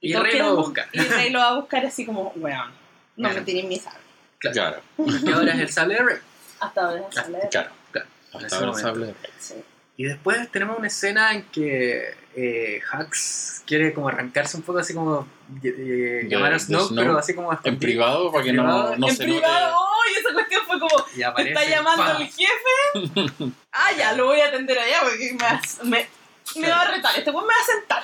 [0.00, 0.88] Y todos Rey lo va a buscar.
[0.92, 2.72] Y Rey lo va a buscar así como, weón,
[3.18, 3.98] no me tiré mi sable.
[4.38, 6.16] Claro, Y ahora es el sable de Rey.
[6.60, 7.38] Hasta ahora es el sable.
[7.38, 7.70] de- claro.
[7.92, 8.06] Claro.
[8.32, 8.88] En ese Hasta ahora el momento.
[8.88, 9.30] sable de Rey.
[9.38, 9.54] Sí.
[9.96, 14.94] Y después tenemos una escena en que eh, Hux quiere como arrancarse un poco así
[14.94, 15.26] como
[15.64, 19.24] eh, llamar a Snoke, pero así como En privado, para que no, no en se
[19.24, 19.84] privado, note.
[20.06, 20.14] ¡ay!
[20.20, 21.52] esa cuestión fue como, Y ¿me aparece.
[21.52, 22.22] está llamando ¡pam!
[22.22, 23.52] el jefe?
[23.72, 25.36] ah, ya, lo voy a atender allá porque
[25.82, 26.08] me, me,
[26.56, 27.18] me va a retar.
[27.18, 28.02] Este weón me va a sentar.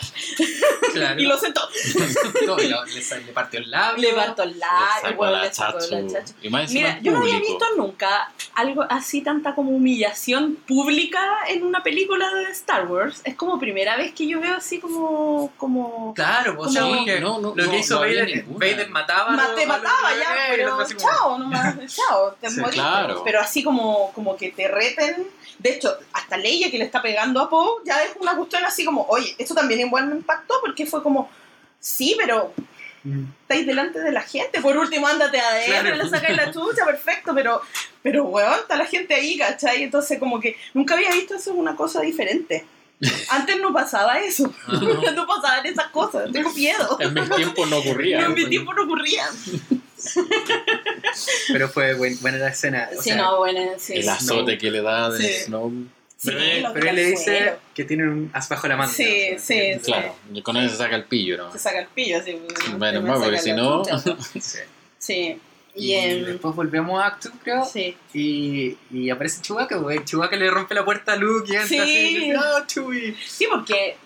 [0.92, 1.20] Claro.
[1.24, 1.60] Y lo sentó.
[2.46, 4.08] No, lo- le, le partió el labio.
[4.10, 6.04] Le partó el labio, le sacó la chachu.
[6.42, 11.64] Y más Mira, yo no había visto nunca algo así, tanta como humillación pública en
[11.64, 13.20] una película de Star Wars.
[13.24, 15.52] Es como primera vez que yo veo así como...
[15.56, 18.44] como Claro, pues, Como- porque No, no, lo no, que hizo no Vader.
[18.46, 19.54] Vader mataba.
[19.54, 22.74] te mataba ya, pero chao, nomás, chao, te Sí, morís.
[22.74, 23.22] claro.
[23.24, 25.26] Pero así como, como que te reten.
[25.58, 28.84] De hecho, hasta Leia que le está pegando a Poe, ya es una cuestión así
[28.84, 31.30] como, oye, esto también igual me impactó porque fue como,
[31.80, 32.52] sí, pero
[33.06, 33.24] Mm.
[33.42, 34.62] estáis delante de la gente.
[34.62, 35.96] Por último, ándate adentro, Claro.
[35.96, 37.60] le sacáis la chucha, perfecto, pero,
[38.02, 39.82] pero weón, está la gente ahí, ¿cachai?
[39.82, 42.64] Entonces, como que nunca había visto eso, es una cosa diferente.
[43.28, 44.80] Antes no pasaba eso, Ajá.
[45.14, 46.96] no pasaban esas cosas, tengo miedo.
[46.98, 48.20] En mi tiempo no ocurría.
[48.24, 49.26] en mi tiempo no ocurría.
[51.52, 52.88] Pero fue buen- buena la escena.
[52.96, 53.94] o Sí, sea, no, bueno, sí.
[53.94, 55.44] El azote que le da de Sí.
[55.44, 55.70] Snow.
[56.16, 58.92] Sí, Pero, él- pero le dice que tiene un as bajo la manga.
[58.92, 61.52] Sí, sí, Claro, y con eso se saca el pillo, ¿no?
[61.52, 62.38] Se saca el pillo, así.
[62.78, 63.82] Bueno, más, porque si no-.
[64.32, 64.58] Sí.
[64.98, 65.40] Sí.
[65.76, 66.24] Y, Y en.
[66.24, 67.64] después volvemos a Act 2, creo.
[67.64, 67.96] Sí.
[68.14, 70.02] Y, y aparece Chewbacca, güey.
[70.04, 71.78] Chewbacca le rompe la puerta a Luke y entra Sí.
[71.78, 71.90] así.
[71.90, 73.16] y dice, "Ah, Chewie".
[73.26, 73.96] sí, porque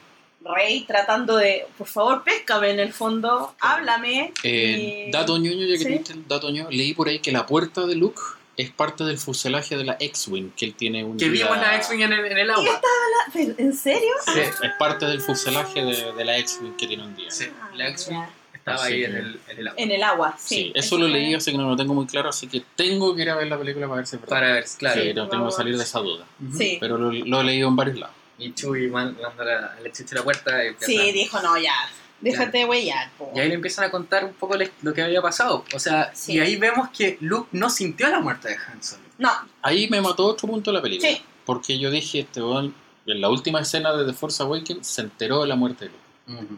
[0.55, 4.33] Rey tratando de, por favor, péscame en el fondo, háblame.
[4.43, 5.89] Eh, y- dato ñoño, ya que Sí.
[5.89, 8.21] viste el dato ñoño, leí por ahí que la puerta de Luke
[8.57, 12.01] es parte del fuselaje de la X-Wing, que él tiene un Que vimos la X-Wing
[12.03, 12.65] en el, en el Y agua.
[12.65, 14.11] estaba la- ¿En serio?
[14.25, 14.41] Sí.
[14.41, 17.31] Es parte del fuselaje de, de la X-Wing que tiene un día.
[17.31, 18.23] Sí, Ah, la X-Wing
[18.55, 19.83] Estaba Así ahí en el, en el agua.
[19.83, 20.55] En el agua, sí.
[20.57, 23.15] Sí, eso lo fue- leí, así que no lo tengo muy claro, así que tengo
[23.17, 24.37] que ir a ver la película para ver si es verdad.
[24.37, 25.01] Para ver, claro.
[25.03, 26.27] Sí, no tengo que salir de esa duda.
[26.55, 26.77] Sí.
[26.79, 28.15] Pero lo, lo he leído en varios lados.
[28.39, 31.74] Y Chuy manda la, la chucha a la puerta y Sí, dijo, no, ya,
[32.20, 33.11] déjate huellar.
[33.34, 35.64] Y ahí le empiezan a contar un poco lo que había pasado.
[35.74, 36.34] O sea, Sí.
[36.34, 39.03] y ahí vemos que Luke no sintió la muerte de Han Solo.
[39.18, 39.30] No,
[39.62, 41.11] Ahí me mató otro punto de la película.
[41.11, 41.22] Sí.
[41.45, 42.74] Porque yo dije, este weón,
[43.07, 46.55] en la última escena de The Force Awakens se enteró de la muerte de Luke.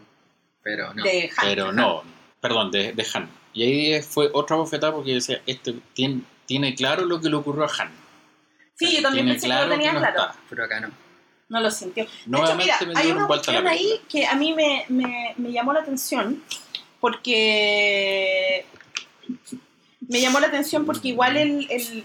[0.63, 1.03] Pero no.
[1.03, 1.47] de Han.
[1.47, 2.03] Pero no,
[2.39, 3.29] perdón, de, de Han.
[3.53, 7.63] Y ahí fue otra bofetada porque decía, este tiene, tiene claro lo que le ocurrió
[7.65, 7.89] a Han.
[8.75, 10.21] Sí, yo también tiene pensé que lo tenía no claro.
[10.21, 10.35] está.
[10.49, 10.89] Pero acá no.
[11.51, 12.05] No lo sintió.
[12.05, 12.09] De
[12.45, 15.81] hecho, mira, me hay una cuestión ahí que a mí me, me, me llamó la
[15.81, 16.41] atención
[16.99, 18.65] porque
[20.07, 22.03] me llamó la atención porque igual el, el-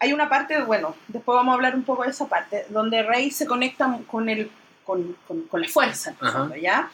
[0.00, 3.30] hay una parte, bueno, después vamos a hablar un poco de esa parte, donde Rey
[3.30, 4.50] se conecta con el
[4.84, 6.90] con, con- con la fuerza, fondo, ¿ya?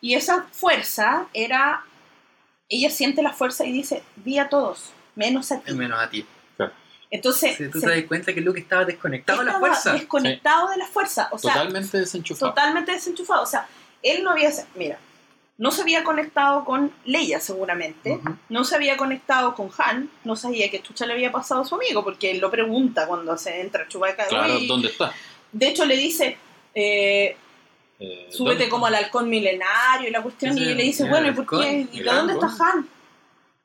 [0.00, 1.84] Y esa fuerza era,
[2.68, 5.72] ella siente la fuerza y dice, vi a todos, menos a ti.
[5.74, 6.26] Menos a ti.
[7.14, 9.92] Entonces, Si tú se- te das cuenta que Luke estaba desconectado de la estaba fuerza.
[9.92, 12.50] desconectado de la fuerza, o sea, Totalmente desenchufado.
[12.52, 13.42] totalmente desenchufado.
[13.42, 13.66] O sea,
[14.02, 14.98] él no había, mira,
[15.58, 20.70] no se había conectado con Leia seguramente, no se había conectado con Han, no sabía
[20.70, 23.86] que chucha le había pasado a su amigo, porque él lo pregunta cuando se entra
[23.86, 24.26] Chewbacca.
[24.28, 24.66] Claro, "Uy".
[24.66, 25.12] ¿dónde está?
[25.52, 26.38] De hecho le dice,
[26.74, 27.36] eh,
[28.00, 28.68] Eh, súbete ¿dónde?
[28.70, 31.86] como al halcón milenario y la cuestión, y le dice, bueno, ¿y por qué?
[31.92, 32.46] ¿Y dónde está.
[32.46, 32.88] Han?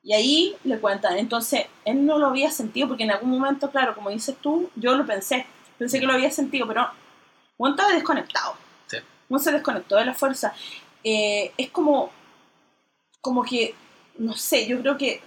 [0.08, 3.94] Y ahí le cuentan, entonces él no lo había sentido, porque en algún momento, claro,
[3.94, 5.44] como dices tú, yo lo pensé,
[5.76, 6.88] pensé que lo había sentido, pero
[7.58, 8.54] Juan estaba desconectado.
[8.86, 8.96] Sí.
[9.38, 10.54] Se desconectó de la fuerza.
[11.04, 12.10] Eh, es como,
[13.20, 13.74] como que,
[14.16, 15.20] no sé, yo creo que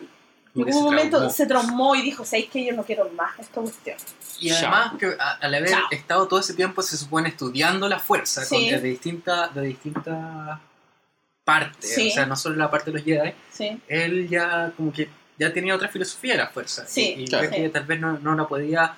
[0.55, 1.29] en se momento traumó.
[1.31, 3.97] se traumó y dijo, ¿sabéis que yo no quiero más esta cuestión?
[4.39, 5.83] Y además que a- al haber Chao.
[5.91, 8.55] estado todo ese tiempo se supone estudiando la fuerza Sí.
[8.55, 10.59] con- de distintas de distintas
[11.43, 12.09] partes, Sí.
[12.09, 15.51] o sea, no solo la parte de los Jedi, Sí, él ya como que ya
[15.51, 17.49] tenía otra filosofía de la fuerza Sí, y, y claro.
[17.49, 18.95] ve que tal vez no, no la podía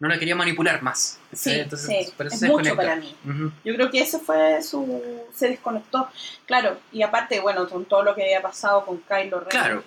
[0.00, 1.20] no la quería manipular más.
[1.32, 3.14] sí, Entonces, por eso es se mucho para mí.
[3.64, 5.00] Yo creo que ese fue su...
[5.32, 6.08] se desconectó.
[6.44, 9.48] Claro, y aparte, bueno, con todo lo que había pasado con Kylo Ren.
[9.48, 9.84] Claro.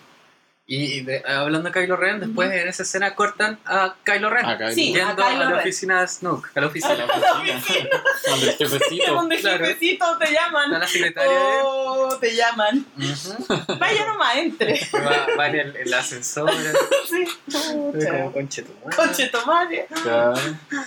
[0.67, 4.47] Y, de- hablando de Kylo Ren, después en esa escena cortan a Kylo Ren.
[4.47, 5.59] Acá Sí, yendo a a, Kylo la Ren.
[5.59, 6.93] oficina de Snoke, a la oficina.
[6.93, 7.89] A la oficina,
[8.25, 9.13] donde el jefecito.
[9.13, 10.71] donde jefecito te Está llaman.
[10.71, 12.83] la secretaria de Oh, te llaman.
[12.97, 13.77] Ujú.
[13.79, 14.79] Vaya nomás, entre.
[14.95, 16.49] va, va en el, el ascensor.
[17.09, 17.27] sí,
[17.69, 18.31] como pucha.
[18.31, 18.95] conche tu madre.
[18.95, 19.87] Conche tu madre.
[20.01, 20.33] Claro,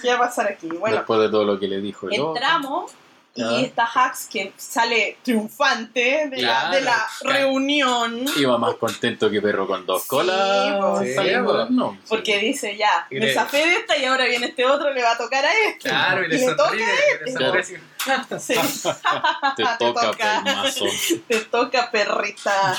[0.03, 0.67] ¿Qué va a pasar aquí?
[0.69, 2.35] Bueno, Después de todo lo que le dijo el otro.
[2.35, 2.93] entramos
[3.39, 6.75] Y está Hax que sale triunfante de, la, Claro.
[6.75, 8.25] de la reunión.
[8.37, 10.77] Iba más contento que perro con dos colas.
[10.81, 12.07] pues, sí, sí.
[12.09, 15.19] Porque dice ya, me zafé de esta y ahora viene este otro, le va a
[15.19, 15.89] tocar a este.
[15.89, 16.87] Claro, y le, Y le toca sonríe.
[17.33, 17.75] sonríe así.
[18.41, 18.55] Sí.
[19.57, 20.43] Te Te toca, toca.
[20.45, 20.85] pelmazo.
[21.29, 22.75] Te toca, perrita.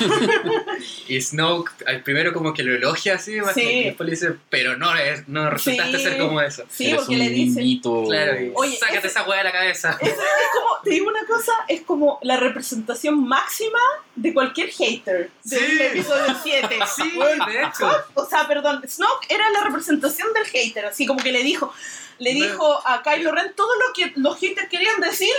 [1.08, 3.60] Y Snoke al primero como que lo elogia así, Sí.
[3.62, 4.90] y después le dice, pero no,
[5.26, 6.02] no resultaste Sí.
[6.04, 6.64] ser como eso.
[6.70, 7.60] Sí, Eres porque un le dice.
[7.60, 8.04] niñito.
[8.06, 9.98] Claro, y Oye, sácate ese- esa hueá de la cabeza.
[10.00, 10.14] Es, es
[10.54, 13.78] como, te digo una cosa, es como la representación máxima
[14.16, 15.82] de cualquier hater del Sí.
[15.82, 16.78] episodio 7.
[16.96, 17.90] Sí, de hecho.
[18.14, 21.72] O sea, perdón, Snoke era la representación del hater, así como que le dijo,
[22.20, 22.44] le No.
[22.46, 25.34] dijo a Kylo Ren todo lo que los haters querían decirle,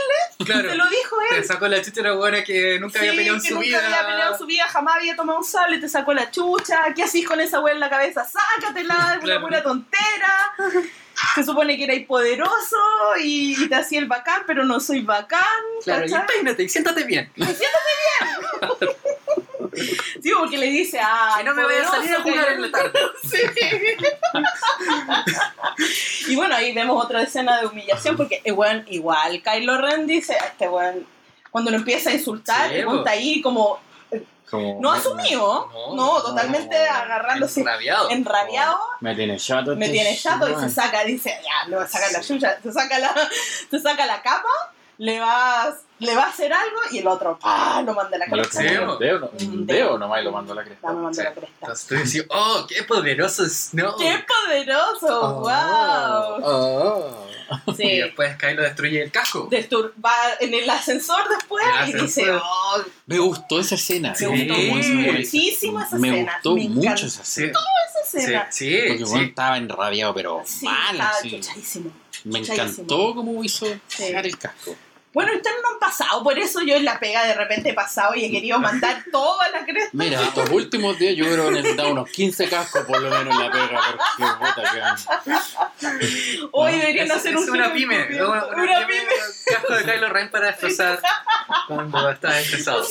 [0.45, 0.69] Claro.
[0.69, 1.45] se lo dijo Te él.
[1.45, 3.85] sacó la chucha una buena que nunca había peleado en que su nunca vida.
[3.85, 7.03] había peleado en su vida, jamás había tomado un sable, te sacó la chucha, ¿qué
[7.03, 8.25] hacís con esa weá en la cabeza?
[8.25, 10.53] Sácatela, es una pura tontera.
[11.35, 12.77] Se supone que erais poderoso
[13.21, 15.41] y, y te hacía el bacán, pero no soy bacán.
[15.83, 17.31] Claro, y peínate y siéntate bien.
[20.21, 22.99] Sí, porque le dice, ah, no me voy a salir a jugar en la tarde.
[23.23, 23.37] Sí.
[26.27, 30.67] y bueno, ahí vemos otra escena de humillación porque eh, igual Kylo Ren dice, este
[30.69, 31.05] weón,
[31.49, 32.97] cuando lo empieza a insultar, Sí, po.
[32.97, 33.79] está ahí como,
[34.49, 38.09] Como, no asumido, No, totalmente no, agarrándose, Enrabiado.
[38.09, 39.75] enrabiado, Me tiene chato.
[39.75, 42.59] me este tiene chato y se saca, dice, ya, le va a sacar la chucha,
[42.61, 43.13] se saca la,
[43.71, 44.49] se saca la capa,
[44.97, 47.81] le va, le va a hacer algo y el otro, ¡pah!
[47.83, 48.61] lo manda a la lo cresta.
[48.61, 49.97] Sí, un dedo, no- Un dedo.
[49.97, 50.87] nomás y lo mando a la cresta.
[50.89, 51.23] Me mandó Sí.
[51.23, 51.55] la cresta.
[51.61, 53.99] Entonces tú decís, oh, qué poderoso Snoke.
[53.99, 55.21] ¡Qué poderoso!
[55.21, 56.41] Oh, ¡Wow!
[56.43, 57.27] oh.
[57.67, 57.97] Y Sí.
[57.99, 59.49] después Kylo destruye el casco.
[59.49, 64.09] Destur- va en el ascensor después El y dice, oh, Me gustó esa escena.
[64.11, 64.25] me Sí.
[64.25, 66.33] gustó weá- muchísimo esa Me escena.
[66.35, 67.59] gustó me mucho esa Sí, escena.
[67.59, 68.47] esa sí, escena.
[68.51, 68.77] sí.
[68.87, 69.11] Porque sí.
[69.13, 70.95] weón estaba enrabiado, pero Sí, mal.
[70.95, 71.13] estaba.
[71.23, 71.91] Me chuchadísimo.
[72.23, 74.03] encantó cómo hizo Sí.
[74.05, 74.75] dejar el casco.
[75.13, 78.15] Bueno, ustedes no han pasado, por eso yo en la pega de repente he pasado
[78.15, 79.89] y he querido mandar toda la cresta.
[79.91, 83.39] Mira, estos últimos días yo creo que necesitaba unos 15 cascos por lo menos en
[83.39, 83.81] la pega,
[84.17, 86.39] porque puta que...
[86.51, 88.07] Hoy deberían Es, hacer es un una pyme.
[88.23, 89.01] Una, una Una pyme.
[89.01, 89.11] pyme.
[89.45, 91.01] Casco de Kylo Ren para destrozar
[91.67, 92.85] cuando estás estresado.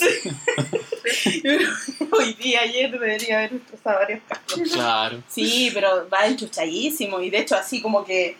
[2.12, 4.60] Hoy día, ayer debería haber destrozado varios cascos.
[4.72, 5.22] Claro.
[5.28, 8.36] Sí, pero va enchuchadísimo y de hecho así como que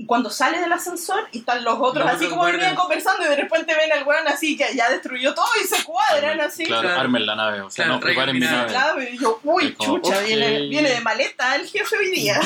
[0.00, 3.22] y cuando sale del ascensor y están los otros Los así otros como venían conversando
[3.26, 6.64] y de repente ven al weón así que ya destruyó todo y se cuadran así.
[6.64, 7.00] Claro, Claro.
[7.00, 9.10] armen la nave, o sea, Claro, no, preparen mi nave.
[9.12, 12.40] Y yo, uy, como, chucha, viene, viene de maleta el jefe hoy día.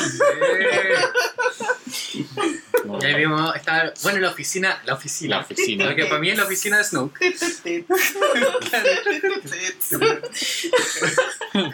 [2.84, 5.36] No, Y ahí vimos, estaba, bueno, la oficina, la oficina.
[5.36, 5.84] La oficina.
[5.84, 7.20] Porque para mí es la oficina de Snoke.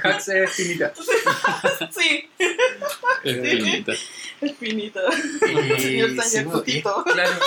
[0.04, 0.92] Hux es finita.
[1.90, 2.28] sí,
[3.24, 3.92] es finita.
[3.92, 5.69] es.
[5.76, 7.04] Y, Señor Sánchez y- Putito.
[7.04, 7.30] claro.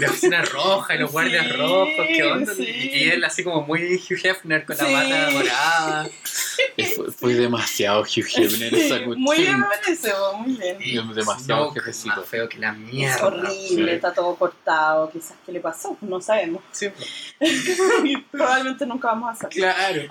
[0.00, 2.54] La oficina roja y los guardias Sí, rojos, qué onda.
[2.54, 2.64] sí.
[2.92, 6.08] Y él así como muy Hugh Hefner con la bata morada.
[6.96, 9.20] Fue, fue demasiado Hugh Hefner esa cuestión.
[9.20, 10.76] muy bien me parece, vos, muy bien.
[10.80, 12.16] Y Es demasiado jefecito.
[12.16, 13.26] Más feo que la Es mierda.
[13.26, 13.96] horrible, sí.
[13.96, 16.62] está todo cortado, quizás qué le pasó, no sabemos.
[16.72, 16.88] Sí,
[18.30, 19.54] Probablemente nunca vamos a saber.
[19.56, 20.02] claro.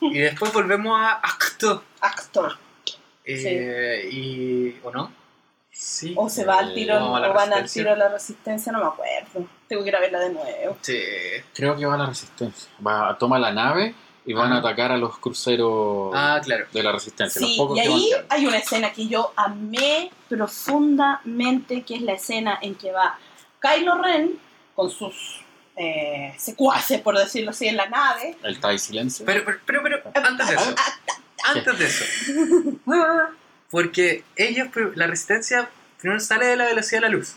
[0.00, 1.82] Y después volvemos a Acto.
[2.00, 2.56] Actor.
[3.38, 5.12] Eh, y, ¿O no?
[5.72, 6.14] Sí.
[6.16, 7.82] O se va al tiro, No, a la o van al Resistencia.
[7.82, 9.48] tiro a la resistencia, no me acuerdo.
[9.68, 10.76] Tengo que ir a verla de nuevo.
[10.82, 11.00] Sí.
[11.54, 12.68] Creo que va a la resistencia.
[12.86, 13.94] Va, toma la nave
[14.26, 14.68] y van a Ajá.
[14.68, 16.66] atacar a los cruceros Ah, claro.
[16.72, 17.40] de la resistencia.
[17.40, 18.26] los Sí, pocos y que ahí quedando.
[18.34, 23.18] hay una escena que yo amé profundamente, que es la escena en que va
[23.60, 24.38] Kylo Ren
[24.74, 25.40] con sus
[25.76, 28.36] eh, secuaces, por decirlo así, en la nave.
[28.42, 29.24] El TIE silencio.
[29.24, 30.74] Pero, pero, pero, pero, antes de eso.
[31.44, 32.04] Antes de eso.
[33.70, 35.68] Porque ellos, la resistencia,
[36.00, 37.34] primero sale de la velocidad de la luz.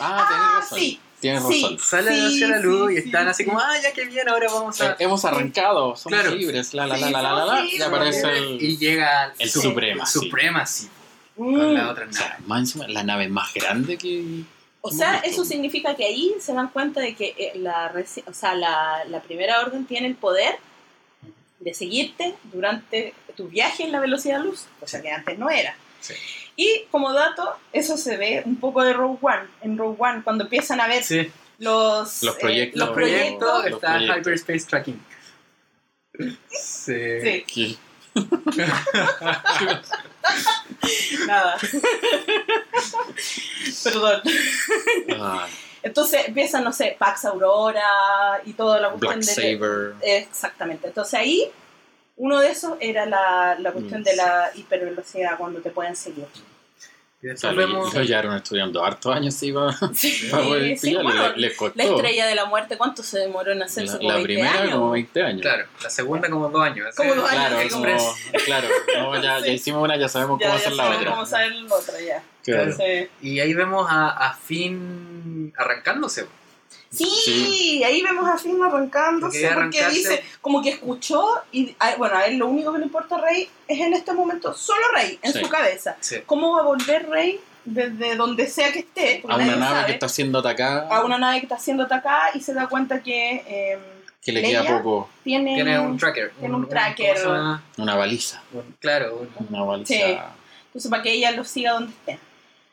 [0.00, 0.78] ah, tienes Ah, razón.
[0.78, 1.00] sí.
[1.20, 1.62] Tienes Sí.
[1.62, 1.78] razón.
[1.78, 3.48] Sale de la Sí, velocidad de la luz sí, y están sí, así sí.
[3.48, 4.96] como, ah, ya que bien, ahora vamos a.
[4.98, 6.34] hemos arrancado, somos Claro.
[6.34, 9.60] libres, la la la Sí, la la la, y aparece el, Y llega el su-
[9.60, 10.18] Supremacy.
[10.20, 10.88] Supremacy
[11.36, 11.74] con mm.
[11.74, 12.42] la otra O sea, nave.
[12.46, 14.42] más encima, la nave más grande que...
[14.86, 17.90] O sea, eso significa que ahí se dan cuenta de que eh, la,
[18.26, 20.58] o sea, la, la primera orden tiene el poder
[21.58, 25.76] de seguirte durante tu viaje en la velocidad de luz, cosa que antes no era.
[26.00, 26.14] Sí.
[26.56, 30.44] Y como dato, eso se ve un poco de Rogue One, en Rogue One, cuando
[30.44, 31.30] empiezan a ver Sí.
[31.58, 32.78] los, Los eh, proyectos.
[32.80, 34.18] Los proyectos, Los está proyectos.
[34.18, 35.02] Hyperspace Tracking.
[36.50, 37.44] Sí.
[37.48, 37.78] Sí,
[41.26, 41.56] nada.
[43.84, 44.22] Perdón.
[45.18, 45.46] ah,
[45.82, 49.56] Entonces empiezan, no sé, Pax Aurora y toda la cuestión Black de...
[49.58, 49.94] Saber.
[50.02, 50.88] Exactamente.
[50.88, 51.50] Entonces ahí,
[52.16, 56.26] uno de esos era la, la cuestión Mm, de la hipervelocidad cuando te pueden seguir.
[57.22, 57.94] Y después vemos.
[57.94, 61.78] estudiando hartos años Sí, para poder sí, pillarlo, bueno, le- costó.
[61.78, 63.94] la estrella de la muerte, ¿cuánto se demoró en hacerse?
[63.94, 64.74] La, como la 20 primera años.
[64.74, 65.40] como 20 años.
[65.40, 66.86] Claro, la segunda como dos años.
[66.88, 67.86] así, Como dos años, Claro, como-
[68.44, 71.10] claro, no, ya, ya hicimos una, ya sabemos Ya, cómo ya hacer la sabemos otra.
[71.12, 72.22] cómo hacer la otra, ya.
[72.42, 72.76] Claro.
[73.22, 76.26] Y ahí vemos a, a Finn arrancándose.
[76.94, 77.84] Sí, Sí.
[77.84, 82.46] ahí vemos a Finn arrancándose Porque dice, como que escuchó y bueno, a él lo
[82.48, 85.40] único que le importa a Rey es en este momento solo Rey, en Sí.
[85.40, 85.96] su cabeza.
[86.00, 86.16] Sí.
[86.26, 89.22] ¿Cómo va a volver Rey desde donde sea que esté?
[89.28, 92.30] A una nave sabe, que está siendo atacada, a una nave que está siendo atacada
[92.34, 93.78] y se da cuenta que eh,
[94.22, 94.62] que le Leia.
[94.62, 96.32] queda poco, tiene, Tiene un tracker.
[96.38, 97.16] Tiene un tracker.
[97.76, 98.42] una baliza.
[98.80, 99.94] Claro, un- Una baliza.
[99.94, 100.00] Sí.
[100.66, 102.18] Entonces, para que ella lo siga donde esté.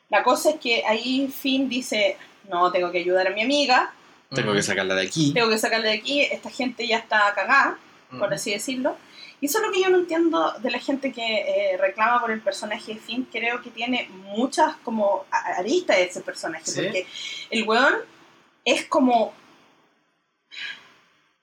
[0.08, 2.16] La cosa es que ahí Finn dice,
[2.50, 3.92] no, tengo que ayudar a mi amiga,
[4.34, 5.32] Tengo que sacarla de aquí.
[5.32, 7.78] tengo que sacarle de aquí, esta gente ya está cagada,
[8.10, 8.34] por Ujú.
[8.34, 8.96] así decirlo.
[9.40, 12.30] Y eso es lo que yo no entiendo de la gente que eh, reclama por
[12.30, 13.26] el personaje de Finn.
[13.32, 16.80] Creo que tiene muchas como a- aristas de ese personaje, Sí.
[16.82, 17.06] porque
[17.50, 17.94] el weón
[18.64, 19.34] es como...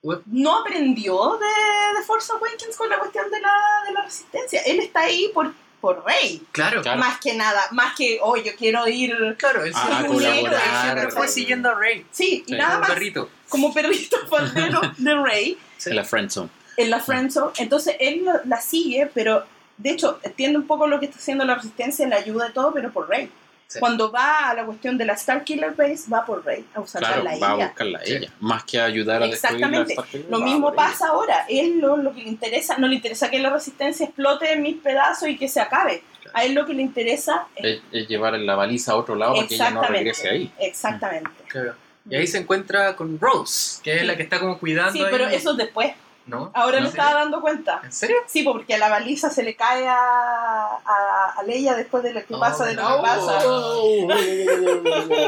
[0.02, 0.20] What?
[0.26, 3.52] No aprendió de, de Force Awakens con la cuestión de la,
[3.86, 4.62] de la resistencia.
[4.62, 7.00] Él está ahí por, por Rey, Claro, Claro.
[7.00, 7.62] más que nada.
[7.70, 9.14] Más que, oh, yo quiero ir...
[9.38, 10.82] claro, él A- siempre fue- colaborar.
[10.82, 12.06] siempre fue siguiendo a Rey.
[12.10, 13.30] Sí, y nada Como más perrito.
[13.48, 15.58] como perrito faldero de Rey.
[15.86, 16.50] En la friendzone.
[16.76, 17.52] en la friendzone.
[17.58, 19.44] Entonces él lo- la sigue, pero
[19.78, 22.72] de hecho entiende un poco lo que está haciendo la resistencia, la ayuda y todo,
[22.74, 23.30] pero por Rey.
[23.72, 23.78] Sí.
[23.78, 27.02] Cuando va a la cuestión de la Star Killer Base, va por Rey, a usar
[27.02, 27.66] Claro, la va a ella.
[27.68, 28.12] buscarla a Sí.
[28.14, 28.32] ella.
[28.40, 29.92] Más que ayudar a destruir la Exactamente.
[29.94, 30.82] Starkiller, Lo mismo por ella.
[30.90, 31.46] pasa ahora.
[31.48, 34.76] Él lo, lo que le interesa, no le interesa que la resistencia explote en mis
[34.78, 36.02] pedazos y que se acabe.
[36.34, 39.36] A él lo que le interesa es Es, es llevar la baliza a otro lado
[39.36, 40.52] para que ella no regrese ahí.
[40.58, 41.30] Exactamente.
[41.48, 41.74] Claro.
[42.08, 44.92] Y ahí se encuentra con Rose, que es la que está como cuidando.
[44.92, 45.36] Sí, pero ahí.
[45.36, 45.92] eso es después.
[46.26, 46.50] ¿No?
[46.54, 46.84] Ahora ¿No?
[46.84, 47.80] me estaba dando cuenta.
[47.82, 48.16] ¿En serio?
[48.26, 52.24] Sí, porque a la baliza se le cae a, a, a Leia después de lo
[52.24, 52.96] que Oh, pasa, de lo no.
[52.96, 53.42] que pasa.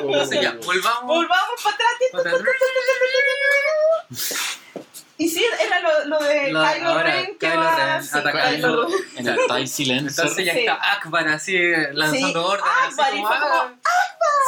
[0.02, 1.04] Entonces ya, volvamos.
[1.06, 1.92] Volvamos para atrás.
[5.24, 7.76] Y sí, era lo, lo de Lo- Kylo ahora, Ren que Kylo va...
[7.94, 8.50] Ren sí, atacando.
[8.56, 8.94] Kylo Ren.
[9.16, 10.24] En el TIE Silencer.
[10.24, 10.58] Entonces ya Sí.
[10.60, 11.58] está Akbar así
[11.92, 12.72] lanzando Sí, órdenes.
[12.90, 13.78] Akbar, así y fue como, "Ah,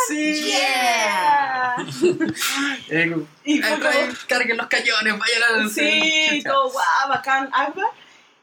[0.09, 0.43] Sí.
[0.45, 1.77] Yeah.
[2.91, 7.09] Eh, como, Y "Eh, fue como- traen- carguen los cañones, vayan a Sí, todo guau,
[7.09, 7.87] bacán, Akbar.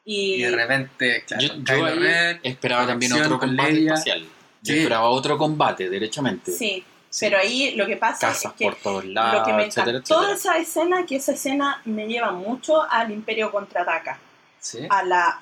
[0.05, 3.93] Y, Y de repente, claro, Yo, Ren, esperaba también otro combate Leia.
[3.93, 4.21] espacial.
[4.63, 4.79] Yo Sí.
[4.79, 6.51] esperaba otro combate, derechamente.
[6.51, 7.25] sí, Sí.
[7.25, 9.97] pero ahí lo que pasa Casas es que por todos lados, lo que me etcétera,
[9.97, 10.55] encantó de etcétera.
[10.57, 14.17] esa escena, que esa escena me lleva mucho al Imperio Contraataca,
[14.59, 14.79] Sí.
[14.89, 15.41] a la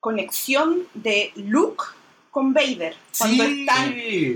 [0.00, 1.84] conexión de Luke
[2.30, 3.60] con Vader, cuando Sí.
[3.60, 3.94] están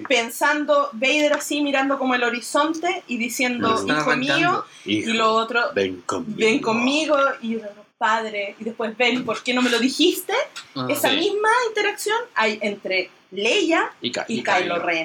[0.08, 4.64] pensando, Vader así mirando como el horizonte y diciendo, hijo mío.
[4.86, 6.36] Hijo, y lo otro, ven conmigo.
[6.38, 7.58] ven conmigo, y
[7.98, 10.32] padre, y después ven, ¿por qué no me lo dijiste?
[10.74, 10.86] Ah.
[10.88, 15.04] Esa misma interacción hay entre Leia Y, Ky- y, y Kylo Ren.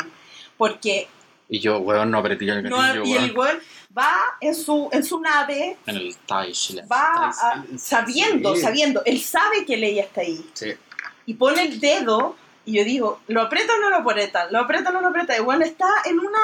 [0.58, 1.08] Porque
[1.47, 3.60] Y yo, weón, no apreté el no, gatillo, y el weón.
[3.97, 6.16] va en su, en su nave, En el
[6.91, 8.62] va a- sabiendo, Sí.
[8.62, 10.43] sabiendo, él sabe que Leia está ahí.
[10.53, 10.74] Sí.
[11.28, 12.36] Y pone el dedo,
[12.66, 14.49] y yo digo, ¿lo aprieta o no lo aprieta?
[14.51, 15.38] ¿Lo aprieta o no lo aprieta?
[15.38, 16.39] Y bueno, está en una...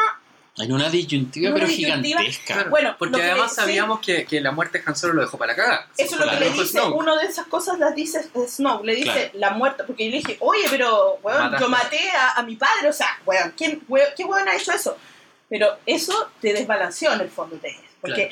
[0.58, 2.20] En una disyuntiva, Una pero disyuntiva.
[2.20, 2.54] gigantesca.
[2.56, 5.22] Claro, Bueno, porque que además le- sabíamos que, que la muerte de Han Solo lo
[5.22, 5.88] dejó para la cagada.
[5.98, 6.40] Eso es lo Claro.
[6.40, 6.96] que le dice, Snoke.
[6.96, 9.30] una de esas cosas las dice Snow, le dice Claro.
[9.36, 11.64] la muerte, porque yo le dije, oye, pero, weón, Mataste.
[11.64, 14.74] yo maté a, a mi padre, o sea, weón, ¿quién, weón, ¿qué weón ha hecho
[14.74, 14.98] eso?
[15.50, 18.30] Pero eso te desbalanceó en el fondo eso, porque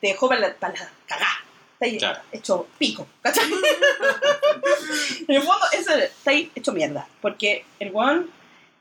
[0.00, 1.38] te dejó para la, para la cagada,
[1.72, 2.20] está ahí Claro.
[2.32, 3.44] hecho pico, ¿cachai?
[5.28, 8.30] en el fondo, eso está ahí hecho mierda, porque el weón,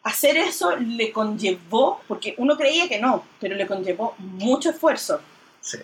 [0.04, 5.22] hacer eso le conllevó, porque uno creía que no, pero le conllevó mucho esfuerzo.
[5.62, 5.78] Sí.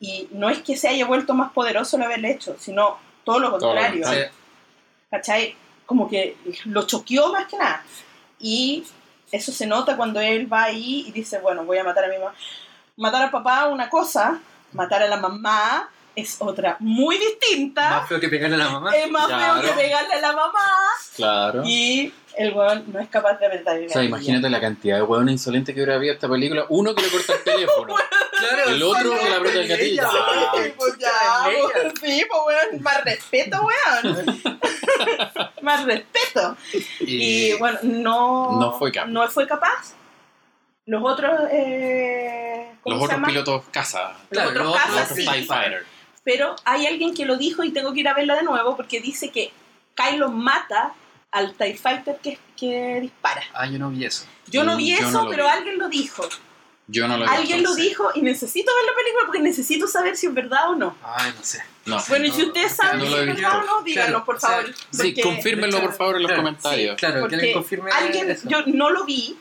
[0.00, 3.48] Y no es que se haya vuelto más poderoso el haberle hecho, sino todo lo
[3.58, 4.02] Todo lo contrario.
[4.02, 4.28] contrario.
[4.30, 4.36] Sí.
[5.10, 5.56] ¿Cachai?
[5.86, 6.36] Como que
[6.66, 7.82] lo choqueó más que nada.
[8.38, 8.84] Y
[9.32, 12.18] eso se nota cuando él va ahí y dice, bueno, voy a matar a mi
[12.18, 12.34] mamá.
[12.96, 14.40] Matar al papá una cosa,
[14.72, 17.90] matar a la mamá es otra muy distinta.
[17.90, 18.96] Más feo que pegarle a la mamá.
[18.96, 19.60] Es más Claro.
[19.60, 20.68] feo que pegarle a la mamá.
[21.14, 21.62] Claro.
[21.64, 24.02] Y el weón no es capaz de el O sea, gatillo.
[24.02, 26.66] imagínate la cantidad de hueones insolentes que hubiera habido esta película.
[26.68, 27.94] Uno que le corta el teléfono.
[28.36, 30.02] Claro, El otro que le aprieta el gatillo.
[30.02, 30.52] Ella, Ah.
[30.62, 34.42] Sí, pues ya, sí, pues weón, más respeto, weón.
[35.62, 36.56] más respeto.
[37.00, 39.06] Y bueno, no, No fue capaz.
[39.08, 39.94] no fue capaz.
[40.84, 43.28] Los otros, eh, ¿cómo Los se otros llama?
[43.28, 44.14] pilotos casa.
[44.30, 45.26] Claro, otros los Los casas, otros sí.
[45.32, 45.86] TIE Fighter.
[46.22, 49.00] Pero hay alguien que lo dijo y tengo que ir a verla de nuevo porque
[49.00, 49.50] dice que
[49.94, 50.92] Kylo mata
[51.36, 53.42] al TIE Fighter que, que dispara.
[53.54, 54.24] Ah, yo no vi eso.
[54.48, 55.50] Yo no vi yo eso, no pero vi.
[55.50, 56.28] alguien lo dijo.
[56.88, 57.70] Yo no lo he Alguien visto.
[57.70, 60.96] lo dijo y necesito ver la película porque necesito saber si es verdad o no.
[61.02, 61.60] Ay, no sé.
[61.84, 61.98] No.
[62.08, 63.34] Bueno, y si no, ustedes no saben lo si es visto.
[63.42, 64.74] verdad o no, díganos, Claro, por o sea, favor.
[64.92, 66.96] Sí, confírmenlo por favor en los Claro, comentarios.
[66.96, 68.48] Claro, que Porque alguien confirme alguien, eso.
[68.48, 69.36] yo no lo vi,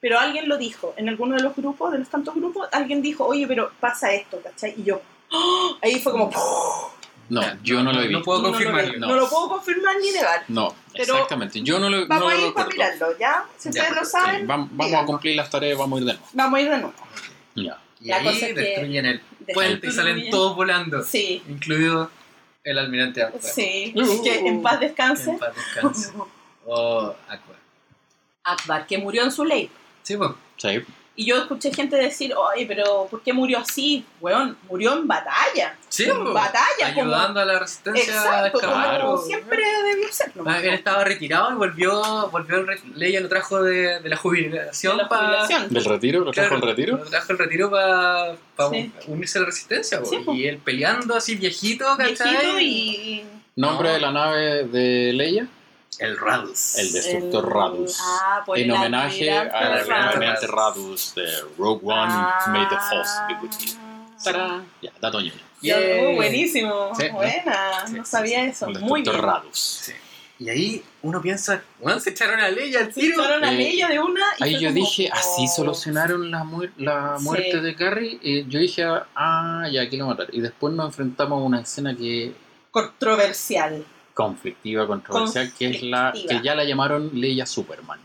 [0.00, 3.24] pero alguien lo dijo en alguno de los grupos, de los tantos grupos, alguien dijo,
[3.24, 4.74] oye, pero pasa esto, ¿cachai?
[4.76, 5.78] Y yo, ¡oh!
[5.82, 6.30] ahí fue como,
[7.30, 8.22] No, yo no lo he visto.
[8.24, 8.92] puedo no, lo confirmarlo.
[8.94, 8.98] vi.
[9.00, 9.06] no.
[9.08, 10.44] no lo puedo confirmar ni negar.
[10.48, 11.60] No, Pero exactamente.
[11.62, 13.44] Yo no lo, no Vamos lo a ir para mirarlo, ¿ya?
[13.56, 16.12] Si Ya, ustedes lo saben, vam- vamos a cumplir las tareas, vamos a ir de
[16.14, 16.28] nuevo.
[16.32, 16.94] vamos a ir de nuevo.
[17.54, 17.78] Ya.
[18.00, 19.20] Y La ahí cosa es que- destruyen el
[19.52, 21.02] puente y salen todos volando.
[21.02, 22.10] Sí, Incluido
[22.64, 23.40] el almirante Aqua.
[23.40, 23.92] sí.
[23.96, 24.22] Uh.
[24.22, 25.30] que en paz descanse.
[25.30, 26.12] En paz descanse.
[26.70, 27.54] Oh, Aqua.
[28.44, 29.70] Akbar, que murió en su ley.
[30.02, 30.30] Sí, pues.
[30.58, 30.82] Sí.
[31.20, 34.04] Y yo escuché gente decir, oye, pero ¿por qué murió así?
[34.20, 35.74] Weón, murió en batalla.
[35.88, 38.04] Sí, En batalla, como- Ayudando a la resistencia.
[38.04, 39.18] Exacto, como Claro.
[39.18, 40.30] siempre debió ser.
[40.36, 40.44] ¿no?
[40.46, 44.16] Ah, Él estaba retirado y volvió, volvió el re- Leia lo trajo de, de la
[44.16, 44.96] jubilación.
[44.96, 45.68] De la pa- jubilación.
[45.74, 46.20] ¿Del retiro?
[46.20, 46.96] ¿Lo trajo Claro, el retiro?
[46.98, 48.36] Lo trajo el retiro para
[48.70, 48.92] Sí.
[49.08, 50.00] unirse a la resistencia.
[50.04, 52.30] Sí, y él peleando así viejito, ¿cachai?
[52.30, 53.24] Viejito y...
[53.56, 53.94] ¿Nombre No.
[53.94, 55.48] de la nave de Leia?
[55.98, 56.76] El Radus.
[56.78, 57.98] El destructor el- Radus.
[58.00, 59.50] Ah, por en homenaje al
[59.90, 61.26] almirante Radus de
[61.58, 62.44] Rogue One, Ah.
[62.48, 63.74] May the Force be with you.
[64.82, 65.32] Ya, dato ñoño.
[66.10, 69.24] Oh, buenísimo, Sí, buena, sí, no sí, sabía eso, El muy destructor bien.
[69.42, 69.58] Radus.
[69.58, 69.92] Sí.
[70.40, 73.20] Y ahí uno piensa, bueno, se echaron a Leia al Se tiro.
[73.20, 75.48] echaron a Eh, Leia de una y Ahí yo como, dije, así oh.
[75.56, 77.24] solucionaron la, muer- la Sí.
[77.24, 78.20] muerte de Carrie.
[78.22, 78.84] Y yo dije,
[79.16, 80.32] ah, ya, aquí lo mataron.
[80.32, 82.34] Y después nos enfrentamos a una escena que
[82.70, 83.84] Controversial.
[84.18, 88.00] Conflictiva, controversial, que es la que ya la llamaron Leia Superman.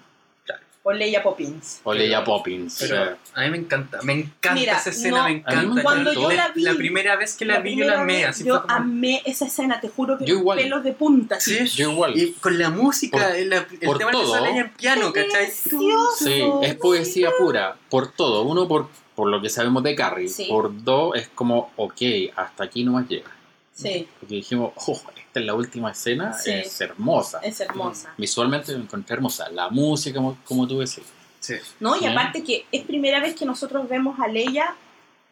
[0.83, 1.79] O Leia Poppins.
[1.85, 2.75] O Leia Poppins.
[2.81, 5.81] Pero a mí me encanta, me encanta Mira, esa escena, no, me encanta.
[5.81, 8.43] Cuando yo la vi, La primera vez que la, vi, yo la amé, vez, así
[8.43, 8.73] yo como...
[8.75, 10.59] amé esa escena, te juro que Yo igual.
[10.59, 11.39] pelos de punta.
[11.39, 12.15] Sí, yo igual.
[12.15, 14.39] Y con la música, Por- el, el por tema de todo.
[14.45, 15.45] Leia en piano, ¿cachai?
[15.45, 16.25] Precioso.
[16.25, 18.43] Sí, es poesía pura, por todo.
[18.43, 20.27] Uno, por, por lo que sabemos de Carrie.
[20.27, 20.45] Sí.
[20.47, 22.01] Por dos, es como, ok,
[22.35, 23.31] hasta aquí nomás llega.
[23.73, 25.01] Sí, Porque dijimos, oh,
[25.39, 26.51] es la última escena, Sí.
[26.51, 27.39] es hermosa.
[27.43, 28.13] es hermosa.
[28.17, 29.49] Visualmente lo encontré hermosa.
[29.49, 31.03] La música, como, como tú decís.
[31.39, 31.55] Sí.
[31.79, 31.95] ¿No?
[31.95, 32.07] Y Sí.
[32.07, 34.75] aparte que es primera vez que nosotros vemos a Leia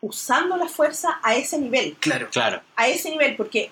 [0.01, 1.95] usando la fuerza a ese nivel.
[1.99, 2.27] Claro.
[2.31, 3.69] Claro, A ese nivel, porque,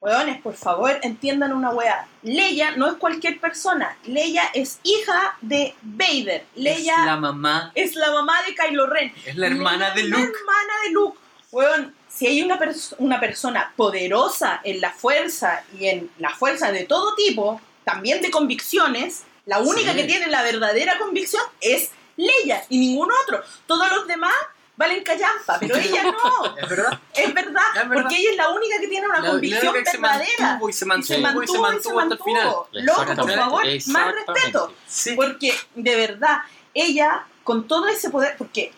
[0.00, 2.06] weones, por favor, entiendan una wea.
[2.22, 3.96] Leia no es cualquier persona.
[4.04, 6.44] Leia es hija de Vader.
[6.56, 9.12] Leia Es la mamá, es la mamá de Kylo Ren.
[9.24, 10.32] es la hermana de La Luke.
[10.38, 11.18] hermana de Luke.
[11.50, 16.70] Weón, si hay una, pers- una persona poderosa en la fuerza y en la fuerza
[16.72, 19.96] de todo tipo, también de convicciones, la única Sí.
[19.98, 23.42] que tiene la verdadera convicción es Leia y ningún otro.
[23.66, 24.34] Todos los demás
[24.76, 26.56] valen callampa, pero ella no.
[26.62, 27.00] ¿Es verdad?
[27.14, 28.02] Es verdad, Es verdad.
[28.02, 30.38] porque ella es la única que tiene una La- la convicción única que se verdadera.
[30.38, 32.46] mantuvo y se Y mantuvo, se mantuvo, y se mantuvo final.
[32.72, 34.74] Loco, por favor, más respeto.
[34.86, 35.14] Sí.
[35.16, 36.38] Porque de verdad,
[36.74, 38.72] ella, con todo ese poder, porque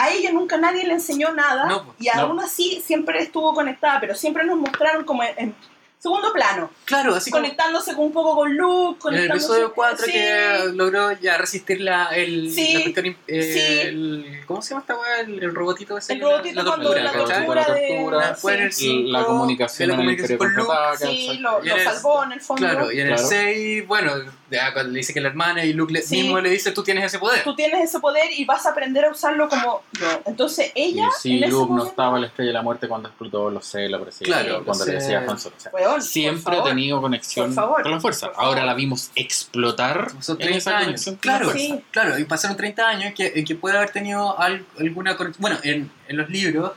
[0.00, 4.00] a ella nunca nadie le enseñó nada No, pues, y aún así siempre estuvo conectada,
[4.00, 5.54] pero siempre nos mostraron como en, en
[6.00, 10.06] segundo plano, Claro, así como conectándose con un poco con Luke, en el episodio 4
[10.06, 13.88] sí, que logró ya resistir la, el, Sí, la cuestión, eh, sí.
[13.88, 15.20] el- ¿cómo se llama esta weá?
[15.22, 16.12] El, el robotito ese.
[16.12, 17.88] El la- robotito cuando tortura, la tortura La de...
[17.88, 22.22] tortura, cinco, la comunicación de la en el comunicación con Luke, sí, lo, lo salvó
[22.24, 22.60] en el fondo.
[22.62, 23.22] Claro, y en Claro.
[23.22, 24.12] el 6, bueno,
[24.50, 26.22] ya cuando le dice que la hermana y Luke le- Sí.
[26.22, 27.42] mismo le dice tú tienes ese poder.
[27.44, 30.06] Tú tienes ese poder y vas a aprender a usarlo como yo.
[30.26, 33.08] Entonces ella, Y en ese Luke no estaba en la estrella de la muerte cuando
[33.08, 34.90] explotó los celos, pero sí, Claro, cuando sí.
[34.90, 35.54] le decía a Han Solo.
[35.56, 38.30] O sea, weón, por siempre ha tenido conexión favor, con la fuerza.
[38.36, 41.10] Ahora la vimos explotar Son en 30 esa años.
[41.20, 41.50] Claro.
[41.52, 41.82] Sí.
[41.90, 45.40] claro, y pasaron 30 años que, en que puede haber tenido al- alguna conexión.
[45.42, 46.72] Bueno, en, en los libros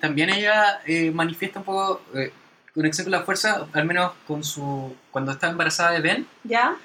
[0.00, 2.32] también ella eh, manifiesta un poco eh,
[2.74, 6.76] conexión con la fuerza, al menos con su cuando está embarazada de Ben, ¿Ya?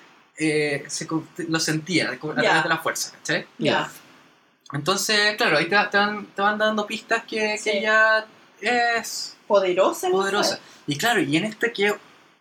[0.43, 3.45] Eh, se, con- lo sentía como a través de la fuerza, ¿cachai?
[3.57, 3.89] Ya.
[4.73, 7.63] Entonces, claro, ahí te, te van, te van dando pistas que, Sí.
[7.71, 8.25] que ella
[8.61, 10.09] es Poderosa.
[10.09, 10.59] poderosa.
[10.87, 11.93] Y claro, y en este que,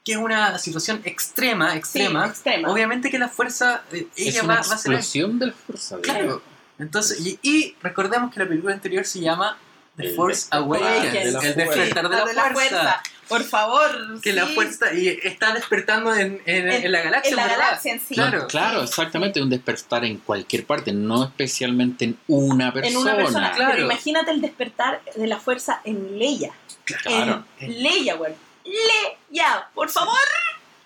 [0.05, 2.71] que es una situación extrema, extrema, Sí, extrema.
[2.71, 4.93] obviamente que la fuerza, eh, Es ella una va, va a ser...
[4.93, 5.99] explosión de la fuerza.
[6.01, 6.41] Claro.
[6.79, 9.59] Entonces, y, y recordemos que la película anterior se llama
[10.01, 13.03] The Force Awakens, la el despertar de la, fuerza.
[13.29, 14.21] Por favor.
[14.21, 14.55] Que la sí.
[14.55, 17.59] fuerza y está despertando en, en, En- en la galaxia, En la ¿verdad?
[17.61, 18.15] galaxia en sí.
[18.17, 18.47] No, Claro.
[18.49, 22.91] claro, exactamente, un despertar en cualquier parte, no especialmente en una persona.
[22.91, 23.53] En una persona.
[23.53, 23.73] Claro.
[23.75, 26.53] Pero imagínate el despertar de la fuerza en Leia.
[26.85, 27.45] Claro.
[27.61, 28.33] En Leia, güey.
[28.65, 30.17] Leia, por favor.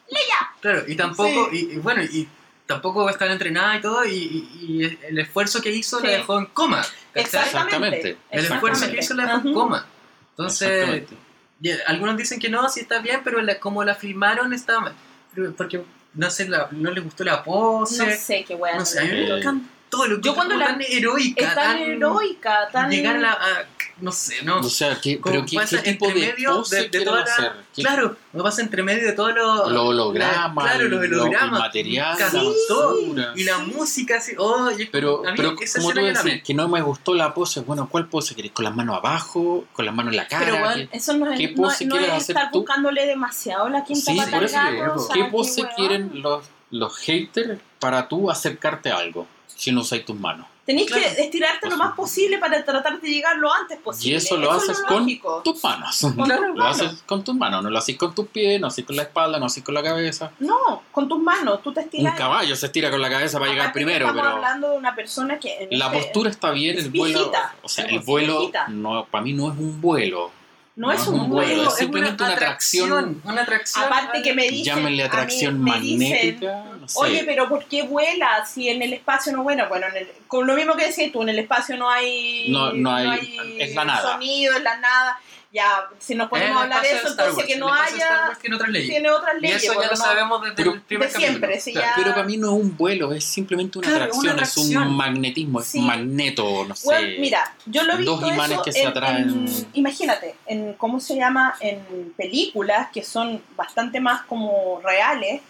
[0.08, 0.50] Leia.
[0.60, 1.68] Claro, y tampoco, Sí.
[1.70, 2.28] y, y bueno, y
[2.66, 4.48] tampoco va a estar entrenada y todo, y, y-
[4.82, 6.06] y el esfuerzo que hizo Sí.
[6.06, 6.84] la dejó en coma.
[7.14, 7.44] ¿Cachai?
[7.44, 8.16] Exactamente.
[8.30, 9.86] El esfuerzo que hizo la coma.
[10.30, 11.14] Entonces, Exactamente.
[11.62, 14.94] y algunos dicen que no, sí está bien, pero la- como la filmaron está mal.
[15.56, 15.82] Porque,
[16.14, 18.04] no sé, la- no les gustó la pose.
[18.06, 18.76] No sé qué weá.
[18.76, 19.42] No sé, a mí me Eh,
[19.97, 22.90] Lo Yo cuando la- tan heroica, Es tan heroica, tan.
[22.90, 23.32] Llegar a la.
[23.32, 23.64] a-
[24.01, 24.59] no sé, no.
[24.59, 27.18] O sea, ¿qué, pero qué, pasa qué tipo entre de medio pose de- de toda
[27.18, 27.53] la- hacer?
[27.74, 29.70] ¿Qué- Claro, lo pasa entre medio de todo lo.
[29.70, 31.61] Los hologramas, la- claro, los lo- hologramas.
[31.61, 32.95] material, casi la todo.
[33.01, 33.32] basura.
[33.36, 34.32] Y la música así.
[34.36, 37.32] Oh, yo- Pero, a mí pero esa como tú decís, que no me gustó la
[37.32, 38.51] pose, bueno, ¿cuál pose querés?
[38.53, 39.64] ¿Con las manos abajo?
[39.72, 40.45] ¿Con las manos en la cara?
[40.45, 42.59] Pero bueno, ¿Qué- eso no qué es, no, pose no quieres es hacer estar tú?
[42.61, 44.92] buscándole demasiado la quinta Sí, pata por al eso gato, te digo.
[44.95, 49.26] o sea, ¿Qué pose quieren los, los haters para tú acercarte a algo
[49.57, 50.46] si no usas tus manos?
[50.64, 51.02] Tenés Claro.
[51.14, 54.14] que estirarte lo más posible para tratar de llegar lo antes posible.
[54.14, 55.42] Y eso lo es haces lo con lógico.
[55.44, 55.98] tus manos.
[56.00, 56.80] Con tus Lo manos.
[56.80, 59.02] haces con tus manos, no lo haces con tus pies, no lo haces con la
[59.02, 60.30] espalda, no lo haces con la cabeza.
[60.38, 62.16] No, con tus manos, tú te Un estiras.
[62.16, 65.38] caballo se estira con la cabeza para llegar primero, estamos pero hablando de una persona
[65.38, 65.68] que.
[65.70, 67.30] en la este- postura está bien, es el vuelo,
[67.62, 68.68] o sea, el vuelo viejita.
[68.68, 70.30] no, para mí no es un vuelo.
[70.76, 71.68] No, es un vuelo.
[71.68, 73.20] es simplemente una atracción.
[73.24, 73.84] Una atracción.
[73.84, 74.64] Aparte que me dicen.
[74.76, 76.98] Llámenle a mí atracción me dicen, magnética, no sé.
[76.98, 79.68] Oye, pero ¿por qué vuela si en el espacio no vuela?
[79.68, 82.72] Bueno, en el- con lo mismo que decías tú, en el espacio no hay, No-
[82.72, 84.12] no hay- es la nada.
[84.14, 85.18] sonido, es la nada.
[85.55, 88.57] Ya, si nos En podemos el hablar de eso, entonces Wars, que no haya, tiene
[88.57, 88.90] otras leyes.
[88.90, 91.80] tiene otras Y eso ya lo no- sabemos desde Pero- el primer de siempre, Claro.
[91.86, 94.57] ya- Pero para mí no es un vuelo, es simplemente una, Claro, atracción, una es
[94.57, 95.78] un magnetismo, es Sí.
[95.78, 97.18] un magneto, no sé.
[97.20, 99.28] Mira, yo lo he Dos imanes eso que se en- atraen.
[99.30, 105.40] en- imagínate, en cómo se llama, en películas que son bastante más como reales,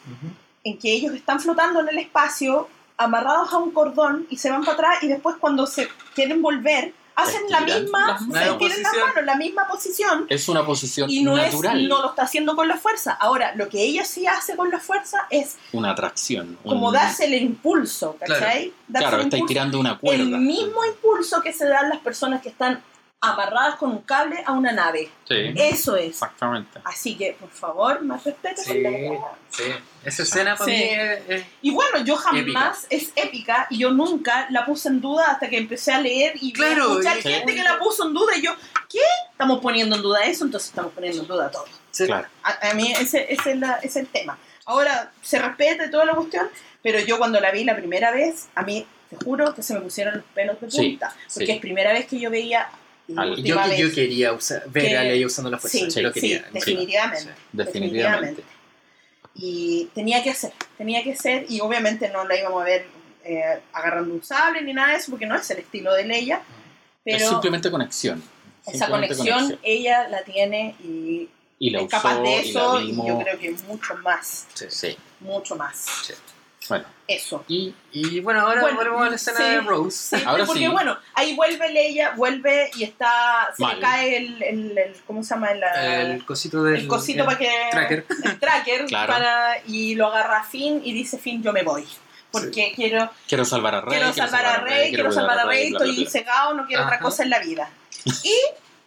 [0.65, 4.61] en que ellos están flotando en el espacio, amarrados a un cordón y se van
[4.65, 9.01] para atrás y después cuando se quieren volver, hacen la misma, se estiran las Posición.
[9.09, 10.27] manos, la misma posición.
[10.29, 13.13] Es una posición Y no, natural, es, no lo está haciendo con la fuerza.
[13.13, 16.59] Ahora, lo que ella sí hace con la fuerza es una atracción.
[16.65, 18.73] como un- darse el impulso, ¿cachai?
[18.93, 20.23] Claro, el estáis tirando una cuerda.
[20.23, 22.83] el mismo impulso que se dan las personas que están
[23.33, 25.11] amarradas con un cable a una nave.
[25.29, 26.11] Sí, Eso es.
[26.11, 26.81] exactamente.
[26.85, 28.63] Así que, por favor, más respeto.
[28.63, 28.83] Sí,
[29.51, 29.63] sí.
[30.05, 30.77] Esa escena para Sí.
[30.77, 35.01] mí es, es- Y bueno, yo jamás es épica y yo nunca la puse en
[35.01, 38.15] duda hasta que empecé a leer y Claro, escuchar y- gente que la puso en
[38.15, 38.53] duda y yo,
[38.91, 38.99] ¿qué?
[39.33, 41.65] Estamos poniendo en duda eso, entonces estamos poniendo en duda todo.
[41.91, 42.07] sí.
[42.07, 42.27] Claro.
[42.43, 44.37] A, a mí ese, ese es, la- ese es el tema.
[44.67, 46.49] Ahora, se respeta toda la cuestión,
[46.83, 49.81] pero yo cuando la vi la primera vez, a mí, te juro que se me
[49.81, 51.15] pusieron los pelos de Sí, punta.
[51.33, 51.53] Porque sí.
[51.53, 52.69] es primera vez que yo veía...
[53.17, 55.91] Al- Yo, yo quería usar, ver Que- a Leia usando la fuerza.
[55.91, 56.39] Sí, lo quería.
[56.45, 57.31] sí, definitivamente.
[57.53, 58.43] Definitivamente.
[59.35, 62.87] Y tenía que hacer, tenía que ser, y obviamente no la íbamos a ver
[63.25, 63.43] eh,
[63.73, 66.37] agarrando un sable ni nada de eso, porque no es el estilo de Leia,
[67.05, 68.23] es pero simplemente conexión.
[68.67, 71.29] esa conexión, ella la tiene y
[71.59, 74.67] Y la es capaz de eso, y, yo creo que mucho más, Sí.
[74.69, 74.97] Sí.
[75.21, 75.87] mucho más.
[76.69, 77.45] Bueno, Eso.
[77.49, 79.43] Y, y bueno, ahora Bueno, volvemos a la escena sí.
[79.45, 80.17] de Rose.
[80.17, 80.69] Sí, Ahora porque sí.
[80.69, 83.77] bueno, ahí vuelve Leia, vuelve y está, se Mal.
[83.77, 85.51] le cae el, el, el- ¿cómo se llama?
[85.53, 85.63] El,
[86.11, 88.07] El cosito del el cosito para que tracker.
[88.25, 89.13] el tracker Claro.
[89.13, 91.87] para y lo agarra a Finn y dice Finn yo me voy
[92.31, 93.99] porque quiero quiero salvar a Rey.
[93.99, 97.05] quiero salvar a Rey quiero salvar a Rey estoy cegado no quiero otra Ajá.
[97.05, 97.71] cosa en la vida
[98.25, 98.35] y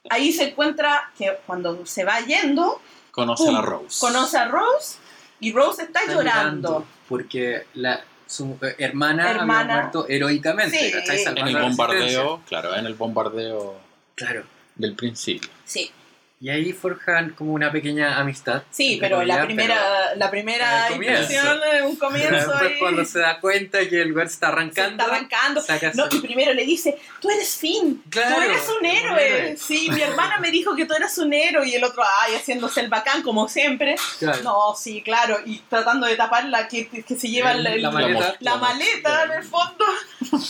[0.10, 3.56] ahí se encuentra que cuando se va yendo Conoce ¡pum!
[3.56, 4.00] a la Rose.
[4.00, 4.98] conoce a Rose
[5.40, 6.86] y Rose está, Está llorando.
[7.08, 9.60] Porque la, su eh, hermana, Hermana.
[9.62, 10.78] había muerto heroicamente.
[10.78, 10.92] Sí.
[10.92, 11.24] ¿cachai?
[11.38, 13.80] En el bombardeo, claro, en el bombardeo
[14.16, 14.44] Claro.
[14.76, 15.50] del principio.
[15.66, 15.92] sí
[16.40, 18.62] Y ahí forjan como una pequeña amistad.
[18.70, 23.20] sí pero la primera la primera impresión es un pero comienzo después ahí, cuando se
[23.20, 25.64] da cuenta que el lugar se está se arrancando, está arrancando
[25.96, 29.28] No, y primero le dice, tú eres Finn, Claro, tú eres un héroe.
[29.40, 29.58] héroe.
[29.58, 32.82] Sí, mi hermana me dijo que tú eras un héroe y el otro, ay, haciéndose
[32.82, 33.96] el bacán como siempre.
[34.20, 34.44] Claro.
[34.44, 37.82] No, sí, claro, y tratando de tapar la que, que se lleva El- la, el-
[37.82, 38.36] la maleta.
[38.42, 39.86] la maleta en el fondo.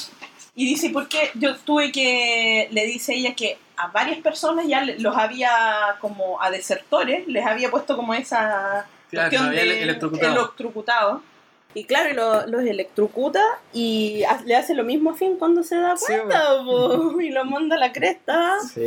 [0.59, 1.29] Y dice, ¿por qué?
[1.35, 5.51] Yo tuve que, le dice ella que a varias personas ya los había
[6.01, 10.35] como a desertores, les había puesto como esa Claro, cuestión había de electrocutado.
[10.41, 11.21] electrocutado.
[11.73, 15.95] Y claro, lo- los electrocuta y le hace lo mismo a Finn cuando se da
[15.95, 18.81] Sí, cuenta, po, y lo manda a la cresta Sí.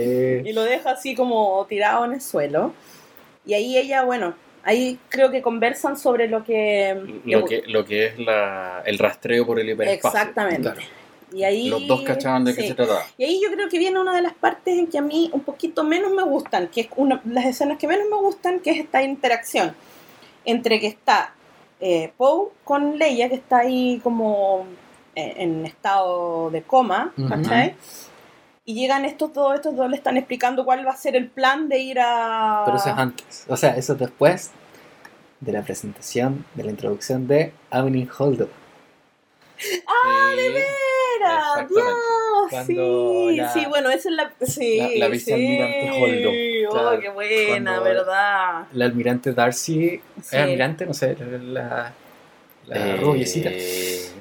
[0.44, 2.72] y lo deja así como tirado en el suelo.
[3.46, 4.34] Y ahí ella, bueno,
[4.64, 7.00] ahí creo que conversan sobre lo que...
[7.24, 10.18] Lo que, lo que es la, el rastreo por el hiperespacio.
[10.18, 10.62] Exactamente.
[10.72, 10.80] Claro.
[11.32, 13.02] Y ahí, Los dos cachaban de qué se trataba.
[13.16, 15.40] Y ahí yo creo que viene una de las partes en que a mí un
[15.40, 18.78] poquito menos me gustan, que es una las escenas que menos me gustan, que es
[18.78, 19.74] esta interacción
[20.44, 21.34] entre que está
[21.80, 24.66] eh, Poe con Leia, que está ahí como
[25.14, 27.28] eh, en estado de coma, Ujú.
[27.28, 27.74] ¿cachai?
[28.64, 31.68] Y llegan estos dos, estos dos le están explicando cuál va a ser el plan
[31.68, 32.62] de ir a...
[32.64, 33.44] Pero eso es antes.
[33.48, 34.50] O sea, eso es después
[35.40, 38.48] de la presentación, de la introducción de Avening Holdo.
[39.86, 41.68] ¡Ah, de veras!
[41.68, 42.66] ¡Dios!
[42.66, 44.32] Sí, la- sí, bueno, esa es la...
[44.42, 46.30] Sí, la- la vicealmirante Holdo.
[46.30, 48.66] Oh, Claro, qué buena, ¿verdad?
[48.72, 49.74] La almirante Darcy.
[49.74, 50.02] Sí.
[50.20, 50.86] ¿Es almirante?
[50.86, 51.16] No sé.
[51.42, 51.92] La,
[52.66, 53.50] la Eh, rubiecita.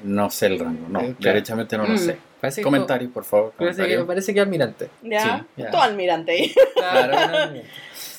[0.04, 1.00] No sé el rango, no.
[1.00, 1.34] Eh, claro.
[1.34, 1.98] Derechamente no lo Mm.
[1.98, 2.18] sé.
[2.40, 3.52] Parece que- Comentarios, por favor.
[3.56, 4.88] Parece que, parece que almirante.
[5.02, 5.38] ¿Ya?
[5.56, 5.70] Sí, ya.
[5.70, 6.54] Todo almirante ahí.
[6.74, 7.52] Claro.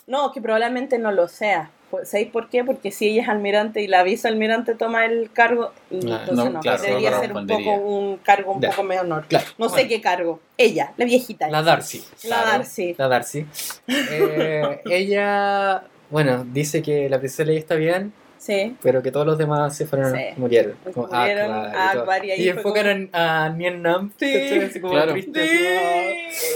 [0.08, 1.70] No, que probablemente no lo sea.
[2.04, 2.64] ¿Sabéis por qué?
[2.64, 6.82] Porque si ella es almirante y la vicealmirante toma el cargo, entonces no, no, claro,
[6.82, 8.70] debería no ser un poco un cargo un Ya.
[8.70, 9.26] poco menor.
[9.28, 9.46] Claro.
[9.58, 10.40] No sé Bueno, qué cargo.
[10.58, 11.50] Ella, la viejita.
[11.50, 12.04] La Darcy.
[12.24, 12.96] La Darcy.
[12.98, 13.46] La Darcy.
[13.88, 18.76] Eh, ella, bueno, dice que la princesa Leia está bien, Sí.
[18.82, 20.24] pero que todos los demás se fueron, Sí.
[20.38, 20.74] murieron.
[20.94, 22.32] Como murieron, Akbar y.
[22.32, 24.34] Akbar, y enfocaron a Nien Nam, Sí.
[24.34, 24.64] ¿cachai?
[24.66, 25.12] Así como Claro.
[25.12, 26.12] triste, así como-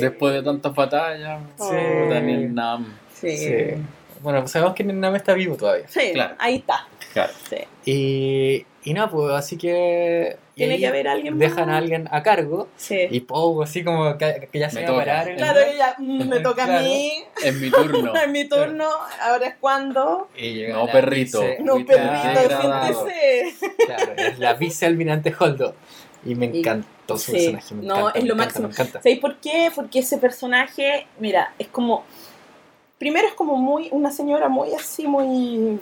[0.10, 1.76] Después de tantas batallas, Sí.
[2.10, 2.88] Daniel Nam.
[3.14, 3.76] Sí.
[4.26, 5.88] Bueno, pues sabemos que Nien Nam está vivo todavía.
[5.88, 6.34] Sí, Claro.
[6.40, 6.88] ahí está.
[7.14, 7.32] Claro.
[7.48, 7.58] Sí.
[7.86, 10.36] Y, y no, pues así que...
[10.56, 11.76] Tiene que haber alguien Dejan más.
[11.76, 13.08] a alguien a cargo Sí.
[13.12, 15.30] y Poe así como que, que ya se Me va a parar.
[15.30, 17.12] en- Claro, ella, mm, me toca a mí,
[17.44, 18.16] En mi turno.
[18.16, 18.88] es mi turno,
[19.22, 20.30] ahora es cuando.
[20.36, 21.42] Y llega No, perrito.
[21.42, 23.76] vice- No, perrito, siéntese.
[23.86, 25.76] Claro, es la vicealmirante Holdo.
[26.26, 27.52] Y me Y- encantó su sí.
[27.52, 27.76] personaje.
[27.76, 28.68] Me No, encanta, es me lo encanta, máximo.
[28.70, 29.02] Me encanta.
[29.02, 29.72] ¿Sabéis por qué?
[29.76, 32.04] Porque ese personaje, mira, es como.
[32.98, 33.90] Primero es como muy.
[33.92, 35.80] Una señora muy así, muy.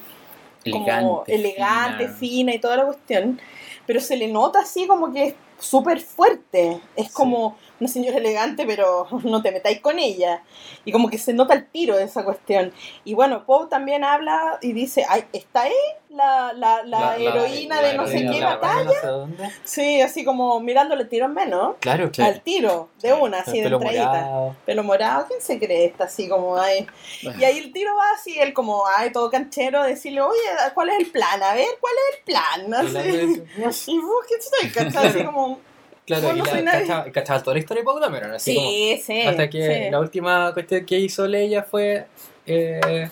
[0.71, 2.17] como elegante, fina.
[2.17, 2.55] fina.
[2.55, 3.39] y toda la cuestión.
[3.85, 6.79] Pero se le nota así como que es súper fuerte.
[6.95, 10.43] Es como una señora elegante, pero no te metáis con ella.
[10.85, 12.73] Y como que se nota el tiro de esa cuestión.
[13.03, 15.73] Y bueno, Poe también habla y dice, ay, ¿está ahí
[16.09, 18.83] la, la, la, heroína de no sé heroína qué de la batalla?
[18.83, 19.51] no sé dónde.
[19.63, 21.75] Sí, así como mirándole tiro en menos.
[21.79, 24.05] Claro, Al tiro, de una, así de entradita.
[24.05, 24.55] morado.
[24.65, 26.05] Pelo morado, ¿quién se cree esta?
[26.05, 26.85] Así como, ay.
[27.21, 30.39] Y ahí el tiro va así, él como, ay, todo canchero, decirle, oye,
[30.73, 31.41] ¿cuál es el plan?
[31.41, 32.73] A ver, ¿cuál es el plan?
[32.73, 33.43] Así.
[33.93, 34.69] Y vos, ¿qué estoy?
[34.69, 35.07] ¿Cachai?
[35.07, 35.59] Así como,
[36.05, 38.67] Claro, y no la, cachaba, cachaba toda la historia de Poe Dameron, así como...
[38.69, 39.21] Sí, sí.
[39.21, 39.91] Hasta que sí.
[39.91, 42.05] la última cuestión que hizo Leia fue.
[42.45, 43.09] Eh,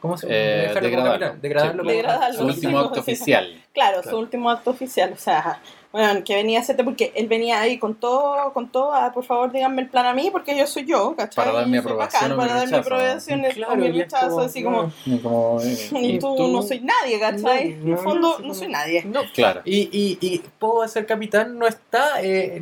[0.00, 1.36] ¿Cómo se Eh, dejarlo degradarlo.
[1.40, 1.72] Degradarlo.
[1.72, 1.78] Sí.
[1.78, 3.62] como- Degradarlo, Su último acto oficial.
[3.72, 4.10] Claro, Claro.
[4.10, 5.58] su último acto oficial, o sea,
[5.94, 9.24] bueno, que venía a hacerte porque él venía ahí con todo, con todo, ah, por
[9.24, 11.44] favor díganme el plan a mí porque yo soy yo, ¿cachai?
[11.44, 14.64] Para dar mi aprobación o para dar mi aprobación Claro, o mi rechazo, como, así
[14.64, 17.74] como, Y como, eh, y tú, tú- no soy nadie, ¿cachai?
[17.74, 19.04] No, en el no, fondo no soy nadie.
[19.04, 19.20] No.
[19.32, 19.60] claro.
[19.64, 22.60] Y, y, y Poe, ser capitán, no está eh,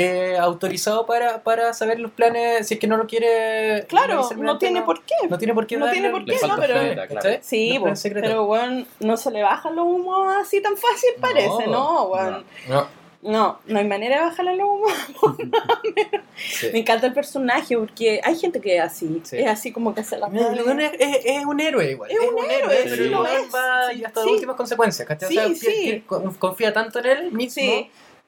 [0.00, 3.86] eh, autorizado para, para saber los planes si es que no lo quiere.
[3.88, 5.14] Claro, no tiene por qué.
[5.28, 7.38] No tiene por qué no darle tiene por qué, no, pero- claro.
[7.42, 11.66] Sí, No, es pero bueno, no se le bajan los humos así tan fácil parece,
[11.66, 12.04] ¿no?
[12.04, 12.44] Weón?
[12.68, 12.86] No,
[13.20, 14.92] No, no hay manera de bajarle los humos.
[16.36, 16.68] sí.
[16.72, 19.38] Me encanta el personaje porque hay gente que es así, Sí.
[19.38, 22.10] es así como que se la Mira, weón es, es- es un héroe igual.
[22.10, 23.54] Es un héroe, sí pero el lo weón es.
[23.54, 24.26] va Sí, hasta sí.
[24.26, 25.08] las últimas consecuencias.
[25.08, 25.28] ¿cachai?
[25.28, 26.04] Sí, o sea, sí.
[26.38, 27.62] confía tanto en él mismo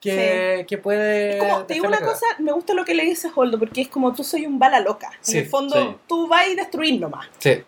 [0.01, 0.09] Sí.
[0.09, 1.37] que, que puede.
[1.37, 3.87] Es como, te digo una cosa, me gusta lo que le dices Holdo, porque es
[3.87, 5.11] como tú soy un bala loca.
[5.21, 5.97] Sí, en el fondo, sí.
[6.07, 7.27] tú vas a destruir nomás.
[7.37, 7.61] Sí.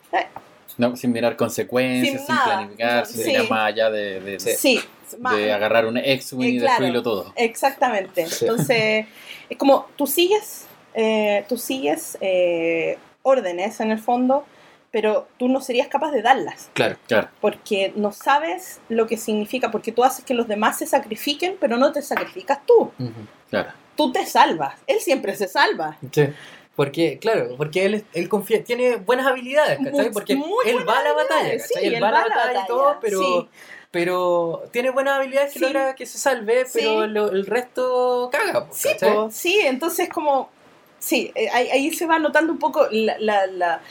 [0.77, 3.31] No, sin mirar consecuencias, Sin sin, planificar, sin Sí.
[3.31, 6.69] ir más allá de, de, agarrar un X-Wing Eh, y claro.
[6.71, 7.33] destruirlo todo.
[7.35, 8.25] exactamente.
[8.25, 8.45] Sí.
[8.45, 9.05] Entonces,
[9.49, 10.65] es como tú sigues,
[10.95, 14.45] eh, tú sigues eh, órdenes en el fondo,
[14.93, 16.69] pero tú no serías capaz de darlas.
[16.73, 16.97] Claro.
[17.07, 17.27] Claro.
[17.41, 21.77] Porque no sabes lo que significa, porque tú haces que los demás se sacrifiquen, pero
[21.77, 22.91] no te sacrificas tú.
[22.99, 23.11] Ujú.
[23.49, 23.71] Claro.
[23.97, 24.75] Tú te salvas.
[24.85, 25.97] Él siempre se salva.
[26.11, 26.27] Sí.
[26.75, 30.11] Porque, claro, porque él, él confía, tiene buenas habilidades, ¿cachai?
[30.11, 32.67] Porque muy él va a la batalla, sí, él él va a la batalla y
[32.67, 33.49] todo, pero, sí.
[33.91, 35.65] pero tiene buenas habilidades que Sí.
[35.65, 37.09] logra que se salve, pero Sí.
[37.09, 40.49] lo- el resto caga, po, Sí, po, sí, entonces como,
[40.97, 43.81] sí, eh, ahí, ahí se va notando un poco la, la, la,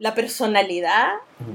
[0.00, 1.10] la personalidad.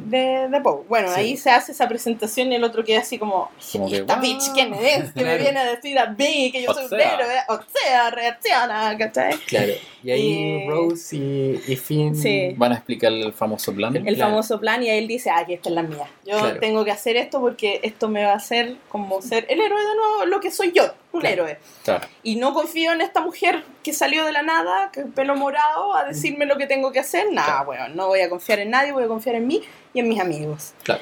[0.05, 0.83] De, de Poe.
[0.87, 1.19] Bueno, Sí.
[1.19, 4.21] ahí se hace esa presentación y el otro queda así como, Como que, esta "Guau".
[4.25, 5.11] bitch, ¿quién es?
[5.13, 8.09] Que me viene a decir a mí que yo O soy un héroe, o sea,
[8.11, 9.33] reacciona, ¿cachai?
[9.47, 9.73] Claro.
[10.03, 12.15] Y ahí Eh, Rose y, y Finn.
[12.15, 12.53] Sí.
[12.57, 13.95] Van a explicarle el famoso plan.
[13.95, 14.31] El Claro.
[14.31, 16.07] famoso plan y ahí él dice, ah, aquí esta es la mía.
[16.25, 16.59] Yo Claro.
[16.59, 19.95] tengo que hacer esto porque esto me va a hacer como ser el héroe de
[19.95, 21.33] nuevo, lo que soy yo, un Claro.
[21.47, 21.59] héroe.
[21.83, 22.07] Claro.
[22.23, 26.03] Y no confío en esta mujer que salió de la nada, que pelo morado, a
[26.05, 27.31] decirme lo que tengo que hacer.
[27.31, 29.61] Nada, bueno, no voy a confiar en nadie, voy a confiar en mí
[29.93, 30.73] y en mis amigos.
[30.83, 31.01] Claro.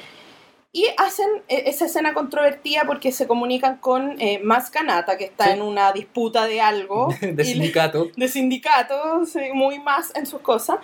[0.76, 5.44] Y hacen eh, esa escena controvertida porque se comunican con eh, Mas Kanata, que está
[5.44, 5.50] Sí.
[5.52, 8.08] en una disputa de algo, de y le- sindicato.
[8.16, 10.78] de sindicato, sí, muy más en sus cosas,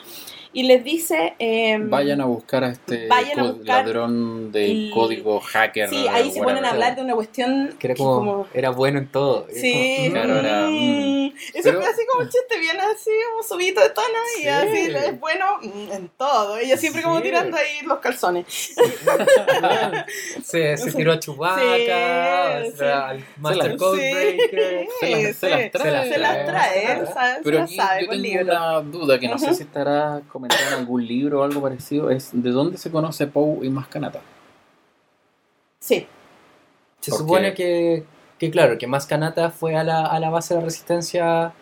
[0.52, 1.34] y les dice...
[1.38, 5.88] em, Vayan a buscar a este Vayan a co- buscar ladrón de código hacker.
[5.88, 9.06] Sí, ahí se ponen a hablar de una cuestión Que era como, era bueno en
[9.08, 9.46] todo.
[9.52, 13.42] Sí, como, Claro, era, mm, eso Pero- fue así como un chiste bien así, como
[13.44, 14.48] subito de tono y Sí.
[14.48, 16.58] así, es bueno mm, en todo.
[16.58, 18.46] Ella siempre como tirando ahí los calzones.
[20.42, 24.86] se, se tiró a Chewbacca, Sí, o sea, al Master Codebreaker.
[25.00, 26.12] Se las- se las trae.
[26.12, 28.44] se las trae, Se se Pero las sabe yo tengo libro.
[28.44, 32.10] una duda que no sé si estará comentado en algún libro o algo parecido.
[32.10, 34.20] Es ¿de dónde se conoce Poe y Mascanata?
[35.78, 36.06] Sí,
[37.00, 38.04] Se Porque- supone que,
[38.38, 41.52] que, claro, que más Kanata fue a la, a la base de la resistencia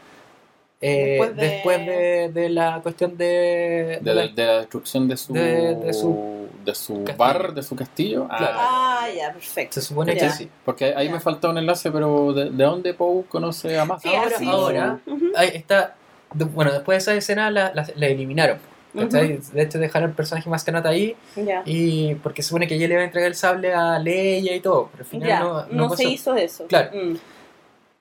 [0.80, 3.98] eh, Después de- después de, de la cuestión de...
[4.00, 7.16] De, la- de la destrucción de su, De- de su de su castillo.
[7.18, 8.26] bar, de su castillo.
[8.30, 8.56] Ah, Claro.
[8.60, 9.74] ah, ya, perfecto.
[9.74, 10.20] se supone Ya.
[10.26, 10.48] que sí.
[10.64, 11.12] Porque ahí Ya.
[11.14, 14.02] me falta un enlace, pero ¿de, de dónde Poe conoce a Mas?
[14.02, 14.98] Sí, ahora, ahora,
[15.36, 15.94] ahí está...
[16.32, 18.58] bueno, después de esa escena la, la- la eliminaron.
[18.94, 22.94] De hecho, dejaron el personaje más ahí Ya, y porque se supone que ella le
[22.94, 24.88] iba a entregar el sable a Leia y todo.
[24.92, 26.66] Pero al final no, no, no se hizo eso.
[26.66, 26.90] Claro.
[26.94, 27.16] Mm,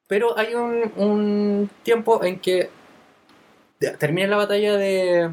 [0.07, 2.69] Pero hay un, un tiempo en que
[3.79, 5.29] de- termina la batalla de,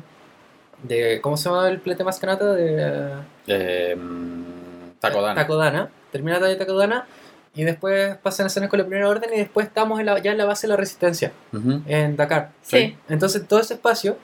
[0.82, 1.20] de.
[1.22, 2.52] ¿Cómo se llama el planeta más canata?
[2.52, 3.12] De.
[3.46, 5.40] Eh, mm, Takodana.
[5.40, 5.90] Takodana.
[6.10, 7.06] Termina la batalla de Takodana.
[7.56, 9.30] Y después pasan escenas con la primera orden.
[9.32, 11.30] Y después estamos en la- ya en la base de la resistencia.
[11.86, 12.50] En Dakar.
[12.62, 12.96] Sí.
[13.08, 14.16] Entonces, todo ese espacio.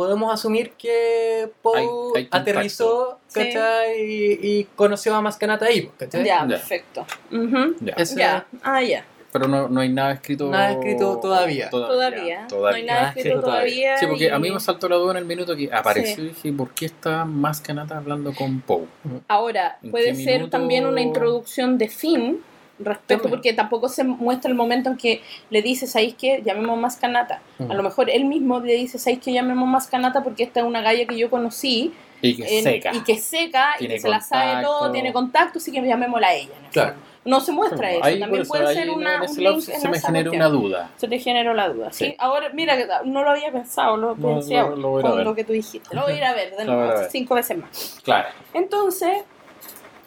[0.00, 3.34] Podemos asumir que Poe aterrizó Sí.
[3.52, 4.00] ¿cachai?
[4.00, 5.90] Y, y conoció a más Kanata ahí.
[5.98, 6.24] ¿cachai?
[6.24, 6.48] Ya, Ya.
[6.48, 7.06] perfecto.
[7.30, 7.92] Ujú, Ya.
[7.98, 9.04] Ese- Ya, ah, ya.
[9.30, 10.48] Pero no, no hay nada escrito.
[10.48, 11.68] Nada escrito todavía.
[11.68, 12.36] Todavía.
[12.36, 12.84] No hay todavía.
[12.86, 13.96] nada Nada escrito escrito todavía.
[13.98, 16.28] Sí, porque a mí y- me saltó la duda en el minuto que apareció y
[16.28, 18.86] dije, ¿por qué está más Kanata hablando con Poe?
[19.28, 20.50] Ahora, ¿En puede ser minuto?
[20.50, 22.42] también una introducción de Finn
[22.84, 23.30] respecto, También.
[23.30, 26.42] porque tampoco se muestra el momento en que le dice, ¿sabéis qué?
[26.44, 27.40] Llamemos más canata.
[27.68, 29.32] A lo mejor él mismo le dice, ¿sabéis qué?
[29.32, 31.92] Llamemos más canata porque esta es una galla que yo conocí
[32.22, 32.90] Y que en- seca.
[32.94, 36.28] y que seca y Tiene que se la sabe todo, tiene contacto, así que llamémosla
[36.28, 36.52] a ella.
[36.58, 36.94] en el Claro.
[37.22, 39.44] No se muestra Bueno, eso, ahí, también eso, puede ahí ser en una, ese un
[39.44, 40.36] link se en me esa genera cuestión.
[40.36, 40.90] una duda.
[40.96, 42.06] Se te generó la duda, ¿sí?
[42.06, 42.14] Sí.
[42.18, 45.52] Ahora, mira, no lo había pensado, lo No, pensé ahora, lo con lo que tú
[45.52, 45.94] dijiste.
[45.94, 48.00] Lo voy a ir a ver de nuevo, cinco veces más.
[48.02, 48.28] Claro.
[48.54, 49.18] Entonces,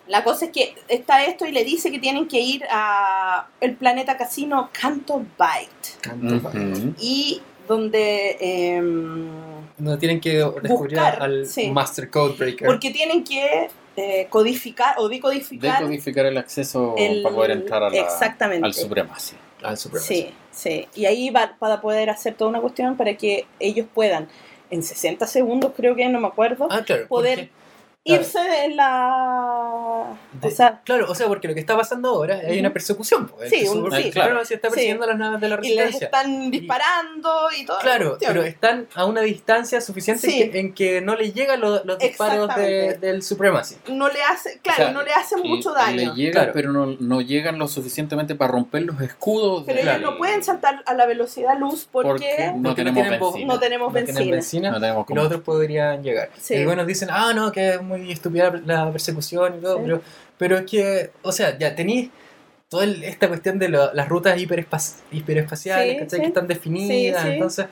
[0.07, 3.75] La cosa es que está esto y le dice que tienen que ir a el
[3.75, 5.89] planeta casino Canto Bite.
[6.01, 6.51] Canto.
[6.99, 8.37] Y donde...
[8.39, 9.27] em,
[9.77, 10.31] No tienen que
[10.61, 11.69] descubrir Buscar, al sí.
[11.71, 12.67] Master Code Breaker.
[12.67, 15.79] porque tienen que eh, codificar o decodificar...
[15.79, 18.65] Decodificar el acceso el- para poder entrar a la- Exactamente.
[18.65, 19.35] al Supremacy.
[19.63, 19.77] al.
[19.77, 20.87] Sí, sí.
[20.95, 24.27] Y ahí va para poder hacer toda una cuestión para que ellos puedan,
[24.69, 27.07] en 60 segundos creo que, no me acuerdo, Ah, claro.
[27.07, 27.62] poder porque-
[28.05, 30.17] irse de la...
[30.33, 33.27] de- o sea, claro, o sea, porque lo que está pasando ahora hay una persecución.
[33.29, 34.11] pues, Sí, un- sí.
[34.11, 34.73] claro, se está Sí.
[34.73, 36.05] persiguiendo a las naves de la y les resistencia.
[36.07, 37.79] están disparando y todo.
[37.79, 40.41] Claro, pero están a una distancia suficiente Sí.
[40.41, 43.75] en, que, en que no le llegan los, los disparos de- del Supremacy.
[43.87, 45.95] No le hace, claro, O sea, no le hace Y- mucho y daño.
[45.95, 46.51] Le llegan, Claro.
[46.53, 49.63] pero no, no llegan lo suficientemente para romper los escudos.
[49.65, 53.09] Pero del- ellos no pueden saltar a la velocidad luz porque, Porque no Porque tenemos
[53.09, 53.53] benzina.
[53.53, 54.35] no tenemos No tienen benzina.
[54.35, 54.71] benzina.
[54.71, 56.29] No tenemos Y como- los otros podrían llegar.
[56.37, 56.55] Sí.
[56.55, 59.81] Y algunos dicen, ah, no, que es muy estúpida la persecución y todo, Sí.
[59.85, 60.01] pero,
[60.37, 62.09] pero es que, o sea, ya tenéis
[62.69, 66.17] toda el- esta cuestión de lo- las rutas hiperespa- hiperespaciales, Sí, ¿cachai?
[66.17, 66.21] sí.
[66.21, 67.33] que están definidas, Sí, sí.
[67.35, 67.65] entonces...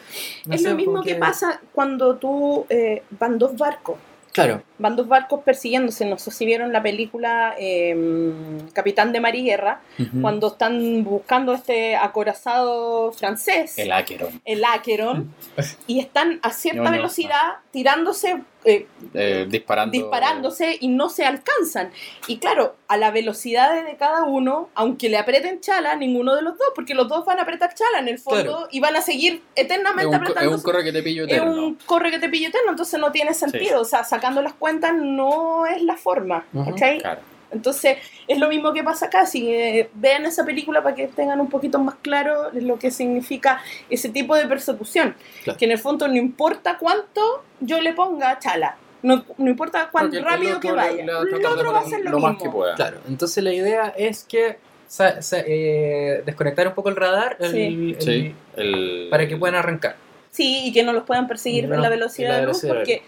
[0.46, 3.98] no es sé, lo mismo que pasa cuando tú eh, van dos barcos.
[4.34, 6.06] Claro, Van dos barcos persiguiéndose.
[6.06, 8.24] No sé si vieron la película eh,
[8.72, 9.82] Capitán de Mar y Guerra,
[10.22, 14.42] cuando están buscando este acorazado francés, El Acheron.
[14.46, 15.34] el Acheron,
[15.88, 16.96] y están a cierta No, no.
[16.96, 19.92] velocidad tirándose, eh, Eh, disparando.
[19.92, 21.92] disparándose y no se alcanzan.
[22.28, 26.58] Y claro, a la velocidad de cada uno, aunque le aprieten chala, ninguno de los
[26.58, 28.68] dos, porque los dos van a apretar chala en el fondo Claro.
[28.72, 30.56] y van a seguir Es eternamente un, co- es apretando.
[30.56, 31.52] un corre que te pillo Es eterno.
[31.54, 33.82] un corre que te pille eterno, entonces no tiene sentido.
[33.82, 36.46] O sea, sacando las cuentas no es la forma.
[36.66, 37.00] ¿cachai?
[37.00, 37.22] Claro.
[37.52, 37.98] Entonces,
[38.28, 39.26] es lo mismo que pasa acá.
[39.26, 43.62] Si eh, vean esa película para que tengan un poquito más claro lo que significa
[43.90, 45.16] ese tipo de persecución.
[45.44, 45.58] Claro.
[45.60, 48.78] Que en el fondo no importa cuánto yo le ponga a chala.
[49.04, 51.02] No, no importa cuán Porque rápido que vaya.
[51.04, 52.44] a El otro va a hacer lo, lo más mismo.
[52.46, 52.76] que pueda.
[52.76, 53.00] claro.
[53.08, 54.58] Entonces la idea es que
[54.88, 57.96] sa- sa- eh, desconectar un poco el radar el- Sí.
[57.98, 58.36] el- Sí.
[58.56, 59.08] El...
[59.10, 59.96] para que puedan arrancar.
[60.30, 62.74] Sí, y que no los puedan perseguir No, en la velocidad la de luz, velocidad
[62.74, 63.02] de porque,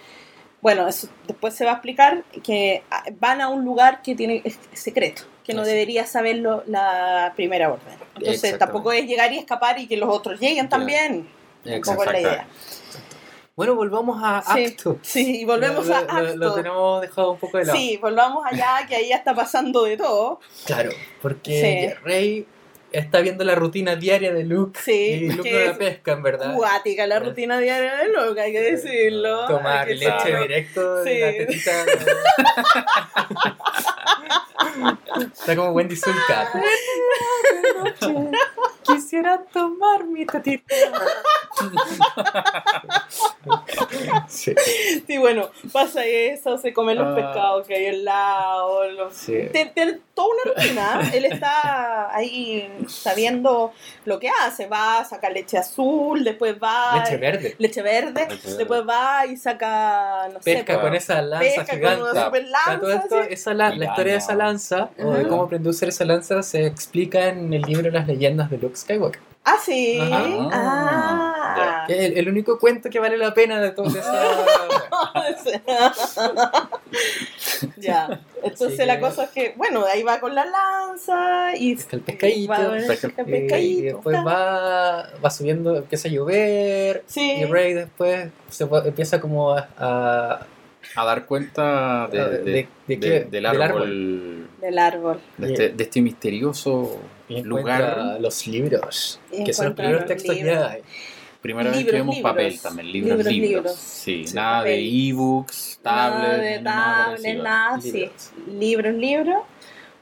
[0.63, 4.41] bueno, eso después se va a explicar que ah, van a un lugar que tiene
[4.45, 5.71] es secreto, que no Así.
[5.71, 7.93] debería saberlo la primera orden.
[8.15, 11.27] Entonces tampoco es llegar y escapar y que los otros lleguen también.
[11.65, 12.47] Tampoco es la idea.
[13.55, 14.65] Bueno, volvamos a Sí.
[14.65, 14.97] Acto.
[15.03, 16.35] Sí, y volvemos Lo- a acto.
[16.37, 17.77] Lo, tenemos dejado un poco de lado.
[17.77, 20.39] Sí, volvamos allá, que ahí ya está pasando de todo.
[20.65, 20.89] Claro,
[21.21, 22.03] porque Sí.
[22.03, 22.47] Rey
[22.93, 26.11] está viendo la rutina diaria de Luke Sí, y Luke que no la es pesca,
[26.13, 26.55] en verdad.
[26.55, 29.47] Cuática la rutina diaria de Luke, hay que decirlo.
[29.47, 31.71] Tomar que leche directo de la tetita.
[35.33, 36.51] está como Wendy Zulka.
[38.83, 40.75] Quisiera tomar mi tetita.
[44.27, 44.53] sí.
[45.07, 47.15] Sí, bueno, pasa eso, se comen los Ah.
[47.15, 48.89] pescados que hay al lado.
[48.91, 49.15] Los...
[49.17, 51.09] Tiene, tiene toda una rutina.
[51.13, 53.71] Él está ahí sabiendo
[54.05, 54.67] lo que hace.
[54.67, 56.97] Va a sacar leche azul, después va.
[56.99, 57.55] Leche verde.
[57.57, 58.57] leche verde, Leche verde.
[58.57, 62.03] después va y saca, no sé, Pesca pues, con esa lanza pesca con gigante.
[62.11, 63.03] una super A todo lanza.
[63.03, 66.05] esto, esa la, la historia de esa lanza, o de cómo aprendió a usar esa
[66.05, 69.21] lanza, se explica en el libro Las leyendas de Luke Skywalker.
[69.45, 69.99] Ah, sí.
[69.99, 70.49] Ajá.
[70.53, 71.85] Ah.
[71.89, 74.03] Es el, el único cuento que vale la pena de todo esa.
[77.77, 78.21] ya.
[78.43, 82.51] Entonces la cosa es que, bueno, ahí va con la lanza y Pesca el pescadito,
[82.51, 82.57] va,
[82.87, 83.79] pesca pesca el Y- pescadito.
[83.79, 87.03] Y después va, va subiendo, empieza a llover.
[87.07, 87.31] Sí.
[87.41, 89.67] Y Rey después se va- empieza como a.
[89.77, 90.47] a-
[90.95, 93.19] A dar cuenta de, de- de- de de- qué?
[93.31, 94.49] del árbol.
[94.59, 95.19] Del árbol.
[95.37, 96.99] De, este, de este misterioso
[97.29, 98.17] Y lugar.
[98.19, 99.19] los libros.
[99.31, 100.67] Y Que son los primeros textos libros.
[100.69, 100.81] Jedi.
[101.43, 102.31] Primera vez Libros, que vemos libros.
[102.31, 103.75] papel también, libros, Libros, libros.
[103.75, 105.09] Sí, Sí, nada de papel.
[105.09, 107.43] ebooks, Nada tablets, de nada tablets, parecido.
[107.43, 108.09] nada, sí.
[108.57, 108.93] Libros.
[108.95, 109.37] Libros.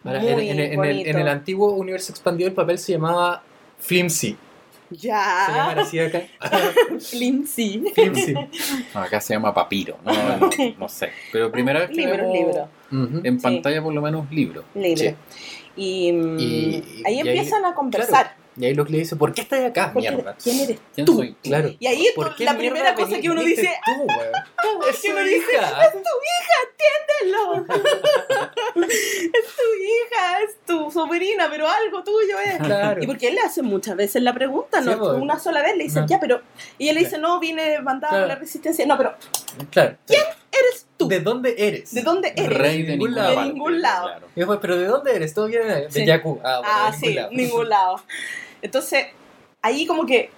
[0.04, 3.44] Ahora, en, en- en el, en el antiguo universo expandido el papel se llamaba
[3.80, 4.38] Flimsy.
[4.92, 5.82] Se llama Ya.
[5.82, 6.22] así acá.
[7.14, 7.82] Lindsay.
[7.96, 8.34] Flimsy.
[8.34, 8.50] No,
[9.02, 11.10] acá se llama papiro, no, no, no sé.
[11.32, 12.68] Pero primera vez que Libros, vemos libros.
[12.92, 13.22] Ujú.
[13.24, 13.44] en Sí.
[13.44, 14.64] pantalla por lo menos libro.
[14.76, 15.00] Libros.
[15.00, 15.16] Sí.
[15.78, 18.36] Y, mm, Y- ahí y ahí- empiezan a conversar.
[18.58, 20.36] Y ahí Luke le dice, ¿por qué estás acá, mierda?
[20.44, 21.16] ¿Quién eres ¿Quién tú?
[21.16, 21.36] soy?
[21.42, 21.72] Claro.
[21.80, 24.90] Y ahí ¿Por tú- qué la primera cosa que uno dice, tú, weón?
[24.90, 25.84] es que uno dice, hija.
[25.86, 27.66] es tu hija, atiéndelo.
[28.76, 32.58] es tu hija, es tu sobrina, pero algo tuyo es.
[32.62, 33.02] Claro.
[33.02, 35.12] Y porque él le hace muchas veces la pregunta, no Sí, pues.
[35.14, 36.08] una sola vez le dice, No.
[36.08, 36.42] ya, pero.
[36.78, 38.28] Y él le dice, no, vine mandado Claro.
[38.28, 38.86] la resistencia.
[38.86, 39.16] No, pero
[39.72, 39.96] Claro.
[40.52, 41.08] Eres tú.
[41.08, 41.94] ¿De dónde eres?
[41.94, 42.58] ¿De dónde eres?
[42.58, 43.40] Rey de ningún lado.
[43.42, 44.06] De ningún lado.
[44.08, 44.28] claro.
[44.36, 45.34] Y después, ¿pero de dónde eres?
[45.34, 46.06] ¿Todo viene de, de Sí.
[46.06, 46.40] Jakku.
[46.44, 47.32] Ah, bueno, Ah, de sí, ningún lado.
[47.32, 48.02] ningún lado.
[48.62, 49.06] Entonces,
[49.62, 50.30] ahí como que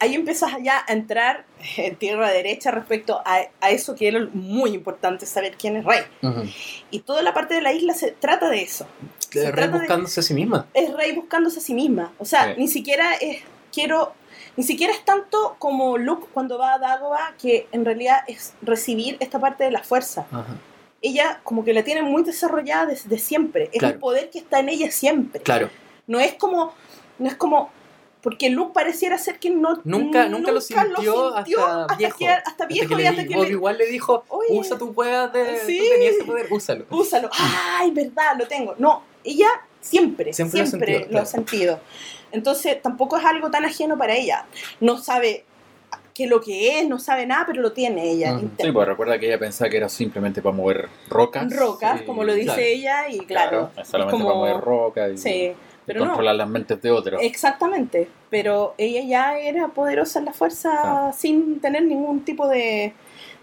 [0.00, 1.44] ahí empiezas ya a entrar
[1.76, 6.02] en tierra derecha respecto a, a eso que era muy importante, saber quién es Rey.
[6.92, 8.86] Y toda la parte de la isla se trata de eso.
[9.30, 10.66] Se Rey de- buscándose a sí misma.
[10.72, 12.12] es Rey buscándose a sí misma.
[12.18, 12.60] O sea, Sí.
[12.60, 13.42] ni siquiera es
[13.72, 14.14] quiero
[14.58, 19.16] ni siquiera es tanto como Luke cuando va a Dagobah que en realidad es recibir
[19.20, 20.26] esta parte de la fuerza.
[20.32, 20.56] Ajá.
[21.00, 23.70] Ella como que la tiene muy desarrollada desde siempre.
[23.72, 23.94] Es Claro.
[23.94, 25.40] un poder que está en ella siempre.
[25.42, 25.70] Claro.
[26.08, 26.74] No es como
[27.20, 27.70] no es como
[28.20, 31.44] porque Luke pareciera ser que no Nunca, nunca, lo sintió, hasta,
[31.96, 32.18] viejo.
[32.18, 34.48] que- hasta viejo que y hasta que le- igual le dijo, Oye.
[34.50, 35.60] usa tu hueá de...
[35.60, 35.78] Sí.
[35.78, 36.84] Tú tenías ese poder, úsalo.
[36.90, 37.30] úsalo.
[37.32, 38.74] Ay, verdad, lo tengo.
[38.76, 39.46] No, ella
[39.80, 41.78] siempre, Siempre siempre, lo ha lo, sentido, claro.
[41.78, 41.80] ha sentido.
[42.32, 44.44] Entonces, tampoco es algo tan ajeno para ella.
[44.80, 45.44] No sabe
[46.14, 48.38] qué lo que es, no sabe nada, pero lo tiene ella.
[48.60, 51.54] Sí, pues recuerda que ella pensaba que era simplemente para mover rocas.
[51.54, 52.60] Rocas, y- como lo dice claro.
[52.62, 55.56] ella, y claro, es solamente como- para mover rocas y, sí, y
[55.86, 56.06] pero no.
[56.06, 57.20] controlar las mentes de otros.
[57.22, 61.12] Exactamente, pero ella ya era poderosa en la fuerza Claro.
[61.16, 62.92] sin tener ningún tipo de,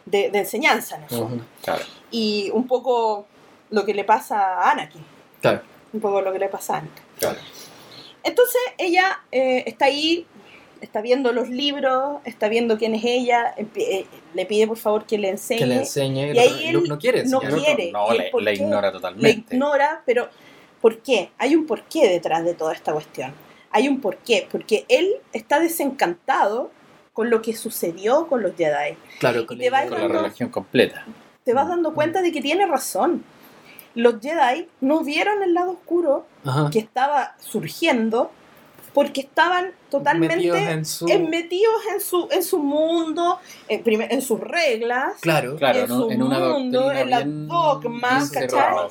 [0.05, 1.43] de- de enseñanza en el fondo.
[1.63, 1.83] Claro.
[2.11, 3.25] Y un poco
[3.71, 5.01] lo que le pasa a Anakin.
[5.41, 5.61] Claro.
[5.93, 7.03] Un poco lo que le pasa a Anakin.
[7.19, 7.39] Claro.
[8.25, 10.25] Entonces ella eh, está ahí,
[10.81, 15.17] está viendo los libros, está viendo quién es ella, eh, le pide por favor que
[15.17, 15.59] le enseñe.
[15.59, 16.33] Que le enseñe.
[16.33, 17.91] Y ahí él no quiere no quiere.
[17.91, 19.55] No, ¿Y la, ignora totalmente.
[19.55, 20.27] ignora, pero
[20.81, 21.29] ¿por qué?
[21.37, 23.33] Hay un porqué detrás de toda esta cuestión.
[23.69, 26.71] Hay un porqué, porque él está desencantado
[27.13, 28.97] con lo que sucedió con los Jedi.
[29.19, 31.05] Claro, con la- religión completa.
[31.43, 33.23] Te vas dando cuenta de que tiene razón.
[33.95, 36.69] Los Jedi no vieron el lado oscuro Ajá.
[36.71, 38.31] que estaba surgiendo
[38.93, 41.07] porque estaban totalmente Metidos en su...
[41.09, 45.57] en- metidos en su, en su mundo, en, primer- en sus reglas, Claro.
[45.57, 48.31] Claro, en un- su en mundo, en las dogmas,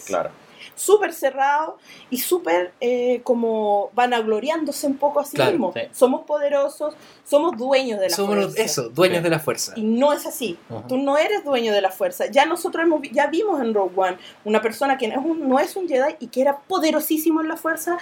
[0.07, 0.31] Claro.
[0.77, 1.79] Súper cerrado
[2.11, 5.75] y súper eh, como vanagloriándose un poco a sí Claro, mismos.
[5.75, 5.81] sí.
[5.93, 6.95] Somos poderosos,
[7.25, 8.63] somos dueños de la Somos fuerza.
[8.63, 9.23] eso, dueños Sí.
[9.25, 9.73] de la fuerza.
[9.77, 10.59] Y no es así.
[10.89, 12.27] Tú no eres dueño de la fuerza.
[12.31, 15.59] Ya nosotros hemos, ya vimos en Rogue One una persona que no es un, no
[15.61, 17.99] es un Jedi y que era poderosísimo en la fuerza,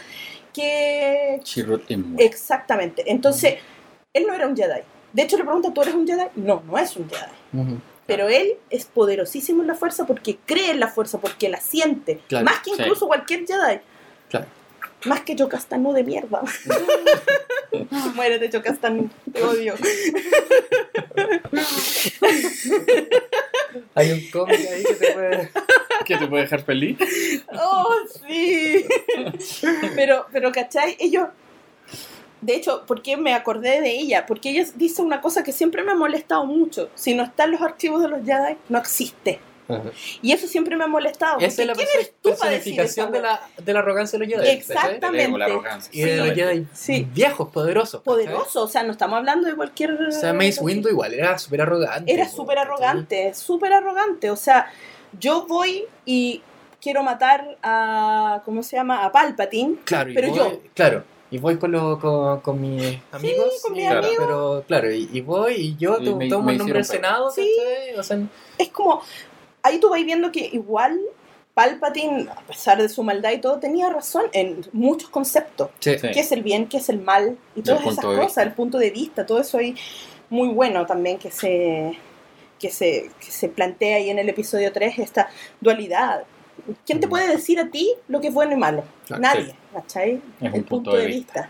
[0.53, 1.41] que...
[2.19, 3.05] Exactamente.
[3.11, 3.57] Entonces,
[4.13, 4.81] él no era un Jedi.
[5.13, 6.25] De hecho, le pregunta, ¿tú eres un Jedi?
[6.37, 7.63] No, no es un Jedi.
[7.63, 7.79] Ujú.
[8.13, 12.21] Pero él es poderosísimo en la fuerza porque cree en la fuerza, porque la siente.
[12.29, 12.77] Claro, Más que sí.
[12.79, 13.81] incluso cualquier Jedi.
[14.29, 14.47] Claro.
[15.07, 16.43] Más que Yocastanu de mierda.
[18.15, 19.09] Muérete, Yocastanu.
[19.33, 19.75] Te odio.
[23.95, 25.51] Hay un cómic ahí que te puede...
[26.05, 26.99] ¿Qué te puede dejar feliz?
[27.53, 27.95] Oh,
[28.29, 28.85] sí.
[29.97, 30.97] Pero, pero, ¿cachai?
[31.01, 31.29] Ellos.
[32.43, 34.27] De hecho, ¿por qué me acordé de ella?
[34.27, 36.91] Porque ella dice una cosa que siempre me ha molestado mucho.
[36.95, 39.41] Si no están los archivos de los Jedi, no existe.
[39.69, 39.91] Ajá.
[40.21, 41.39] Y eso siempre me ha molestado.
[41.39, 43.79] Esa es la ¿Quién perso- eres tú para decir personificación esa de la, de la
[43.79, 44.63] arrogancia de los Jedi.
[45.43, 45.91] Arrogancia.
[45.93, 47.07] Y de los Jedi Sí.
[47.15, 48.01] viejos, poderosos.
[48.03, 48.05] ¿cachai?
[48.05, 49.93] Poderoso, o sea, no estamos hablando de cualquier...
[49.93, 52.13] O sea, Mace Windu igual era súper arrogante.
[52.13, 54.31] Era súper arrogante, súper arrogante.
[54.31, 54.71] O sea,
[55.19, 56.43] yo voy y
[56.81, 59.05] quiero matar a, ¿cómo se llama?
[59.05, 59.77] A Palpatine.
[59.85, 63.61] Claro, y Pero voy, yo- Claro, y voy con, lo, con, con mis amigos.
[63.63, 64.15] con mis y- amigos.
[64.19, 66.85] Pero claro, y, y voy y yo Y to- me- tomo me el nombre del
[66.85, 67.31] Senado.
[67.33, 67.51] Sí.
[67.99, 68.19] O sea,
[68.59, 69.01] Es como,
[69.65, 71.01] ahí tú vas viendo que igual
[71.55, 75.69] Palpatine, a pesar de su maldad y todo, tenía razón en muchos conceptos.
[75.81, 75.99] sí.
[75.99, 76.09] Sí.
[76.13, 76.67] ¿Qué es el bien?
[76.69, 77.37] ¿Qué es el mal?
[77.55, 79.75] Y todas esas cosas, el punto de vista, todo eso ahí
[80.31, 81.93] muy bueno también que se,
[82.59, 85.29] que se, que se plantea ahí en el episodio 3, esta
[85.61, 86.25] dualidad.
[86.87, 87.11] ¿Quién te Mm.
[87.11, 88.85] puede decir a ti lo que es bueno y malo?
[89.07, 90.21] Claro, Nadie, ¿cachai?
[90.41, 91.49] Es el un punto de vista.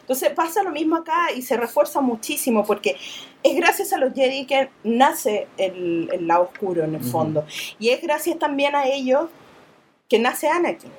[0.00, 2.96] Entonces pasa lo mismo acá y se refuerza muchísimo porque
[3.42, 7.10] es gracias a los Jedi que nace el, el lado oscuro en el Ujú.
[7.10, 7.46] fondo.
[7.78, 9.28] Y es gracias también a ellos
[10.08, 10.90] que nace Anakin.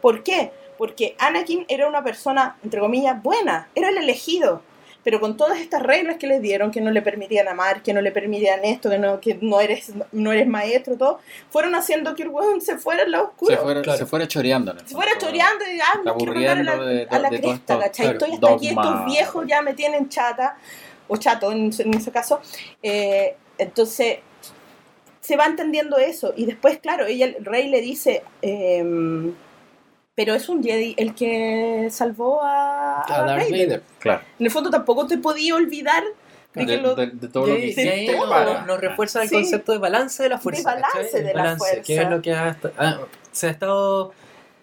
[0.00, 0.50] ¿Por qué?
[0.76, 4.62] Porque Anakin era una persona, entre comillas, buena, era el elegido.
[5.04, 8.00] Pero con todas estas reglas que les dieron, que no le permitían amar, que no
[8.00, 11.18] le permitían esto, que no, que no eres, no eres maestro, todo,
[11.50, 13.56] fueron haciendo que el weón se fuera al lado oscuro.
[13.56, 13.98] Se fuera, Claro.
[13.98, 14.70] se fuera choreando.
[14.72, 17.30] en el Se fuera choreando y ah, me quiero mandar a la, de- a la
[17.30, 18.16] de cresta, ¿cachai?
[18.16, 20.56] claro, Estoy hasta aquí, estos viejos ya me tienen chata,
[21.08, 22.40] o chato en, en ese caso.
[22.82, 24.18] Eh, entonces,
[25.20, 26.32] se va entendiendo eso.
[26.36, 29.34] Y después, claro, ella, el rey le dice, em,
[30.14, 33.66] pero es un Jedi el que salvó a, a A Darth Vader.
[33.66, 33.82] Vader.
[33.98, 34.22] Claro.
[34.38, 36.02] En el fondo tampoco te podía olvidar
[36.54, 36.94] de que De, lo...
[36.94, 38.28] de- de todo lo que hiciste ahí todo.
[38.28, 39.34] para- nos, nos refuerza el Sí.
[39.36, 40.74] concepto de balance de la fuerza.
[40.74, 41.82] De balance de la balance, fuerza.
[41.82, 42.98] Que es lo que ha ah,
[43.32, 44.12] se ha estado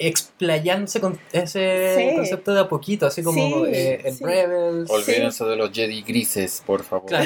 [0.02, 2.16] explayándose con ese Sí.
[2.16, 4.24] concepto de a poquito, así como Sí, eh, en sí.
[4.24, 4.90] Rebels.
[4.90, 7.08] Olvídense de los Jedi grises, por favor.
[7.08, 7.26] Claro,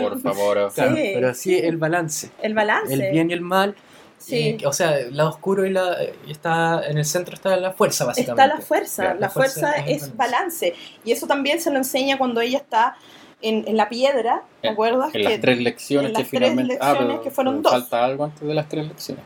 [0.00, 0.72] Por favor.
[0.74, 1.56] claro, Sí, pero sí.
[1.56, 2.30] el balance.
[2.42, 2.92] El balance.
[2.92, 3.74] El bien y el mal.
[4.20, 4.56] Sí.
[4.60, 7.72] y- o sea, el lado oscuro y la y está en el centro está la
[7.72, 8.42] fuerza básicamente.
[8.42, 10.74] Está la fuerza, Claro, la, fuerza, el es balance.
[11.04, 12.96] Y eso también se lo enseña cuando ella está
[13.42, 15.06] en, en la piedra, ¿te En- acuerdas?
[15.14, 16.78] En que, las tres lecciones en que las tres finalmente.
[16.80, 17.80] ah, lecciones pero, que fueron pero dos.
[17.80, 19.24] falta algo antes de las tres lecciones.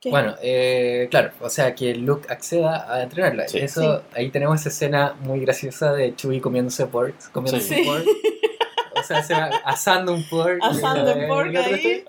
[0.00, 3.48] que- Bueno, eh, claro, o sea que Luke acceda a entrenarla.
[3.48, 3.58] Sí.
[3.60, 7.82] Eso, ahí tenemos esa escena muy graciosa de Chewie comiéndose pork, comiéndose Sí.
[7.86, 8.04] pork.
[9.00, 10.58] O sea, se va asando un pork.
[10.62, 12.04] asando Eh, en pork ahí.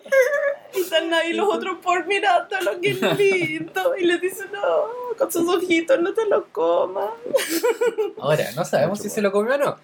[0.78, 3.96] Y están ahí los otros pork mirándolo, qué lindo.
[3.98, 7.10] Y le dice, no, con sus ojitos, no te lo comas.
[8.20, 9.76] Ahora, no sabemos si se lo comió o no.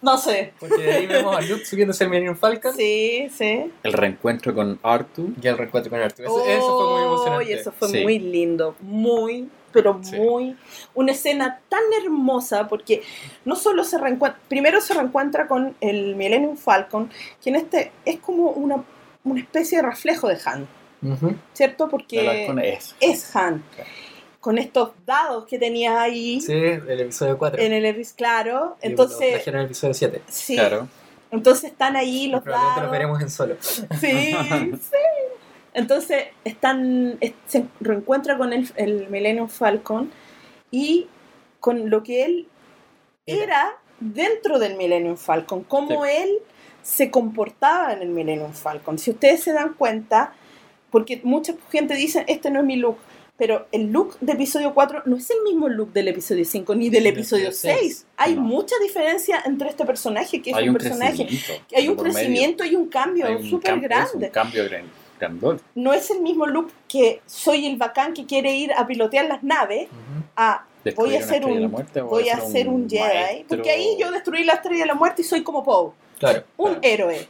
[0.00, 0.52] No sé.
[0.60, 3.68] Porque ahí vemos a Luke subiéndose al Millennium Falcon Sí, sí.
[3.82, 5.32] El reencuentro con Artu.
[5.42, 6.24] y el reencuentro con Arthur.
[6.26, 7.50] Eso, eso fue muy Oh, emocionante.
[7.50, 8.02] y eso fue Sí.
[8.04, 8.76] muy lindo.
[8.80, 10.14] Muy, pero Sí.
[10.16, 10.56] muy.
[10.94, 13.02] Una escena tan hermosa porque
[13.44, 14.40] no solo se reencuentra.
[14.48, 17.10] Primero se reencuentra con el Millennium Falcon,
[17.42, 18.84] que en este es como una,
[19.24, 20.66] una especie de reflejo de Han,
[21.02, 21.34] Ujú.
[21.52, 21.84] ¿cierto?
[21.84, 22.94] El Porque es.
[23.00, 23.62] es Han.
[24.40, 27.60] Con estos dados que tenía ahí Sí, el episodio 4.
[27.60, 28.76] en el episodio, claro.
[28.82, 30.22] Y Entonces, en el episodio 7.
[30.28, 30.54] sí.
[30.54, 30.88] Claro.
[31.30, 32.86] Entonces están ahí los Probablemente dados.
[32.86, 33.56] lo veremos en solo.
[33.60, 34.96] Sí, sí.
[35.74, 40.10] Entonces están, es- se reencuentra con el, el Millennium Falcon
[40.70, 41.06] y
[41.60, 42.48] con lo que él
[43.26, 46.38] era dentro del Millennium Falcon, cómo él
[46.88, 48.98] se comportaba en el Millennium Falcon.
[48.98, 50.32] Si ustedes se dan cuenta,
[50.90, 52.96] porque mucha gente dice, este no es mi look,
[53.36, 56.88] pero el look de episodio 4 no es el mismo look del episodio 5 ni
[56.88, 57.80] del Del episodio episodio 6.
[57.80, 58.06] seis.
[58.16, 58.40] Hay No.
[58.40, 61.64] mucha diferencia entre este personaje, que es un un personaje crecimiento.
[61.68, 62.16] que hay un por medio.
[62.16, 64.26] crecimiento y un cambio súper grande.
[64.26, 64.84] un cambio gran,
[65.20, 65.60] grandol.
[65.74, 69.42] No es el mismo look que soy el bacán que quiere ir a pilotear las
[69.42, 69.88] naves
[70.36, 70.64] a
[70.96, 73.02] voy a la un muerte, voy a ser un Jedi.
[73.02, 73.48] maestro.
[73.48, 76.44] Porque ahí yo destruí la estrella de la muerte y soy como Poe, Claro.
[76.56, 76.80] un Claro.
[76.82, 77.28] héroe.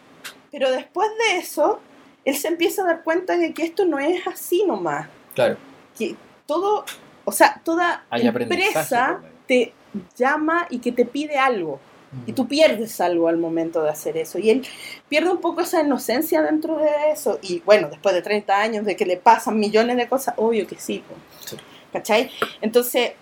[0.51, 1.81] Pero después de eso,
[2.25, 5.09] él se empieza a dar cuenta de que esto no es así nomás.
[5.35, 5.57] Claro.
[5.97, 6.17] Que
[6.47, 6.85] todo,
[7.25, 9.73] o sea, toda Hay empresa te
[10.17, 11.81] llama y que te pide algo.
[12.27, 14.39] Y tú pierdes algo al momento de hacer eso.
[14.39, 14.67] Y él
[15.11, 17.39] pierde un poco esa inocencia dentro de eso.
[17.43, 20.77] Y bueno, después de 30 años de que le pasan millones de cosas, obvio que
[20.77, 21.05] sí.
[21.45, 21.57] Sí.
[21.93, 22.31] ¿Cachai?
[22.63, 23.13] Entonces,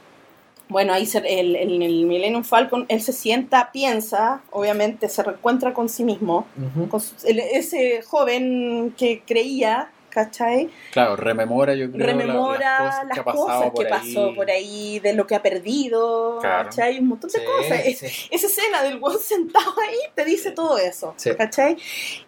[0.68, 5.72] bueno, ahí se- el, el, el Millennium Falcon, él se sienta, piensa, obviamente se reencuentra
[5.72, 6.88] con sí mismo, Ujú.
[6.88, 10.70] con su- el- ese joven que creía, ¿cachai?
[10.92, 15.34] Claro, rememora, yo creo, la- rememora las cosas que, pasó por ahí, de lo que
[15.36, 16.64] ha perdido, Claro.
[16.70, 16.98] ¿cachai?
[16.98, 17.80] Un montón de Sí, cosas.
[17.86, 18.02] Es-
[18.32, 21.30] esa escena del weón sentado ahí te dice todo eso, Sí.
[21.36, 21.76] ¿cachai?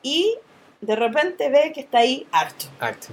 [0.03, 0.37] Y
[0.81, 3.09] de repente ve que está ahí Artu, Artu.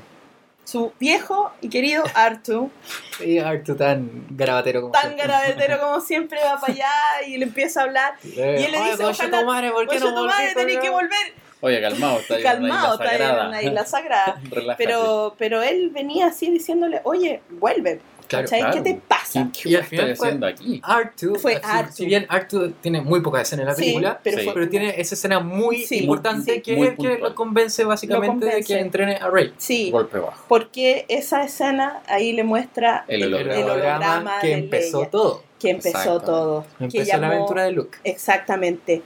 [0.66, 2.70] Su viejo y querido Artu,
[3.26, 5.26] Y Artu tan garabatero como tan siempre.
[5.28, 6.90] garabetero como siempre va para allá
[7.28, 8.16] y le empieza a hablar.
[8.24, 10.54] Eh, y él le "Oye, dice, ojalá- tu madre, ¿por qué Oye, no tu madre,
[10.54, 14.40] tenés que la-?" volver Oye, calmado, está calmado, está isla en una isla sagrada.
[14.52, 14.84] Relájate.
[14.84, 18.60] Pero, pero él venía así diciéndole, oye, vuelve, Claro, ¿cachai?
[18.62, 18.76] claro.
[18.84, 19.50] ¿Qué te pasa?
[19.54, 20.82] ¿Qué, Y al final fue- haciendo aquí?
[20.84, 21.62] Artu, Fue
[21.94, 24.50] si, bien Artu tiene muy pocas escenas en la Sí, película, pero Sí.
[24.54, 26.62] pero tiene esa escena muy Sí, importante sí.
[26.62, 28.74] que Muy es el que lo convence básicamente Lo de convence.
[28.74, 29.54] que entrene a Rey.
[29.58, 30.44] Sí, Golpe bajo.
[30.48, 33.64] porque esa escena ahí le muestra El El holograma.
[33.66, 35.10] holograma que de empezó Leia.
[35.12, 35.44] todo.
[35.60, 36.66] que empezó todo.
[36.78, 37.98] que Empezó la llamó- aventura de Luke.
[38.04, 39.02] Exactamente.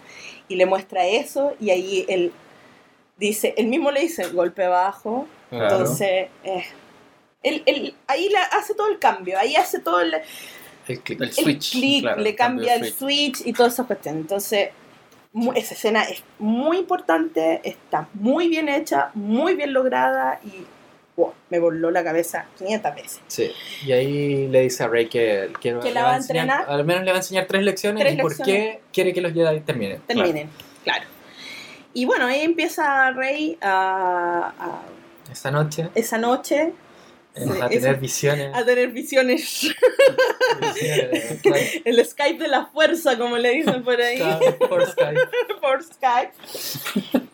[0.50, 2.32] Y le muestra eso y ahí él
[3.18, 5.28] dice, él mismo le dice golpe bajo.
[5.52, 5.66] Claro.
[5.78, 6.64] Entonces, eh,
[7.44, 10.14] él, él- ahí le hace todo el cambio, ahí hace todo el,
[10.88, 11.22] El click.
[11.22, 11.72] El el switch.
[11.72, 14.22] clic, claro, le el cambia el switch y todas esas cuestiones.
[14.22, 14.70] Entonces,
[15.56, 20.66] esa escena es muy importante, está muy bien hecha, muy bien lograda y
[21.16, 23.20] wow, me voló la cabeza 500 veces.
[23.28, 23.52] Sí.
[23.86, 26.66] Y ahí le dice a Rey que, que, Que le la va a enseñar- entrenar.
[26.70, 28.56] Al menos le va a enseñar tres lecciones Tres y por lecciones.
[28.78, 30.02] qué quiere que los Jedi terminen.
[30.08, 30.50] Terminen,
[30.84, 31.06] claro.
[31.94, 36.72] Y bueno, ahí empieza Rey a, a- Esta noche esa noche
[37.44, 37.70] Sí, a eso.
[37.70, 38.52] tener visiones.
[38.56, 39.70] a tener visiones,
[40.62, 44.22] visiones, claro, el Skype de la fuerza, como le dicen por ahí.
[44.68, 45.20] por Skype.
[45.62, 46.32] por Skype.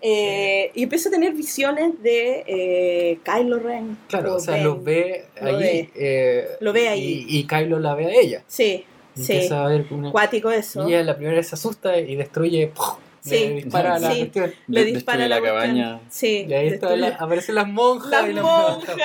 [0.02, 3.98] Eh, y empieza a tener visiones de eh, Kylo Ren.
[4.08, 5.64] Claro, Lo o sea, los ve Lo ahí.
[5.64, 5.90] ve.
[5.96, 7.26] eh, Lo ve ahí.
[7.28, 8.44] Y, y Kylo la ve a ella.
[8.48, 9.34] Sí, Y sí.
[9.34, 10.12] Empieza a ver una.
[10.12, 10.88] Cuático eso.
[10.88, 12.68] Y ella la primera vez se asusta y destruye.
[12.68, 12.96] ¡puf!
[13.26, 14.18] Sí, Le dispara la sí.
[14.20, 14.54] cuestión.
[14.68, 16.00] Le dispara la, la cabaña.
[16.10, 16.46] Sí.
[16.48, 18.12] Y ahí está la- aparecen las monjas.
[18.12, 18.96] Las y las monjas.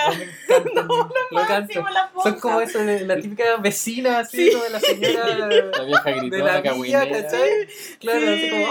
[0.48, 0.88] Encantan.
[0.88, 1.10] lo.
[1.30, 2.70] Máximo, las Son como monjas.
[2.70, 4.50] eso de la típica vecina, así, Sí.
[4.52, 7.22] como de la señora La vieja de la gritona, villa, cagüinera.
[7.22, 7.50] ¿cachai?
[7.98, 8.50] Claro, así Sí.
[8.50, 8.66] como.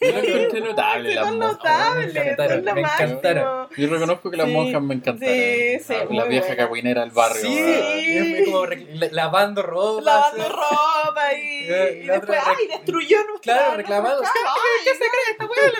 [0.00, 1.52] Yo encontré notable, las Son monjas.
[1.56, 3.68] notables, Me encantaron, me encantaron.
[3.76, 5.34] Yo reconozco que las Sí, monjas me encantaron.
[5.34, 6.56] sí, sí, la, vieja buena.
[6.62, 7.42] cagüinera del barrio.
[7.42, 8.66] Sí, como
[9.10, 10.02] lavando ropa.
[10.02, 11.66] Lavando ropa y,
[12.06, 14.22] después, ay, destruyó Claro, reclamando.
[14.84, 15.72] ¿Qué se cree esta weá?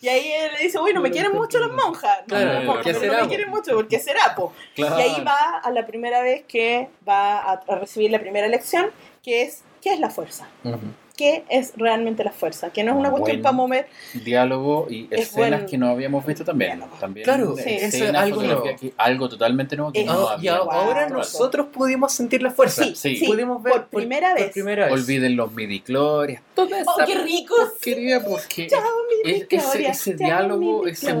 [0.00, 2.20] Y ahí él le dice, bueno, me quieren mucho las monjas.
[2.20, 4.52] No, Claro, ¿por qué pero será, no me quieren mucho, porque será, po.
[4.74, 4.98] Claro.
[4.98, 8.90] Y ahí va a la primera vez que va a, recibir la primera lección,
[9.22, 10.48] que es ¿qué es la fuerza?
[10.64, 10.78] Ujú.
[11.18, 12.70] ¿Qué es realmente la fuerza?
[12.70, 13.24] Que no es una Bueno.
[13.24, 13.88] cuestión para mover.
[14.24, 16.76] Diálogo y Es escenas buen- que no habíamos visto también.
[16.78, 16.96] Diálogo.
[17.00, 18.62] también Claro, sí, eso es algo nuevo.
[18.62, 22.84] que- algo totalmente nuevo que Es- no y ahora nosotros pudimos sentir la fuerza.
[22.84, 23.16] Sí, Sí.
[23.16, 24.52] sí, Pudimos ver por primera por vez.
[24.52, 24.94] primera vez.
[24.94, 26.40] Olviden los midichlorians.
[26.54, 27.58] Toda esa ¡Oh, qué ricos!
[27.58, 28.80] porquería porque Chao,
[29.24, 31.14] mi es- ese, ese chao, diálogo, ese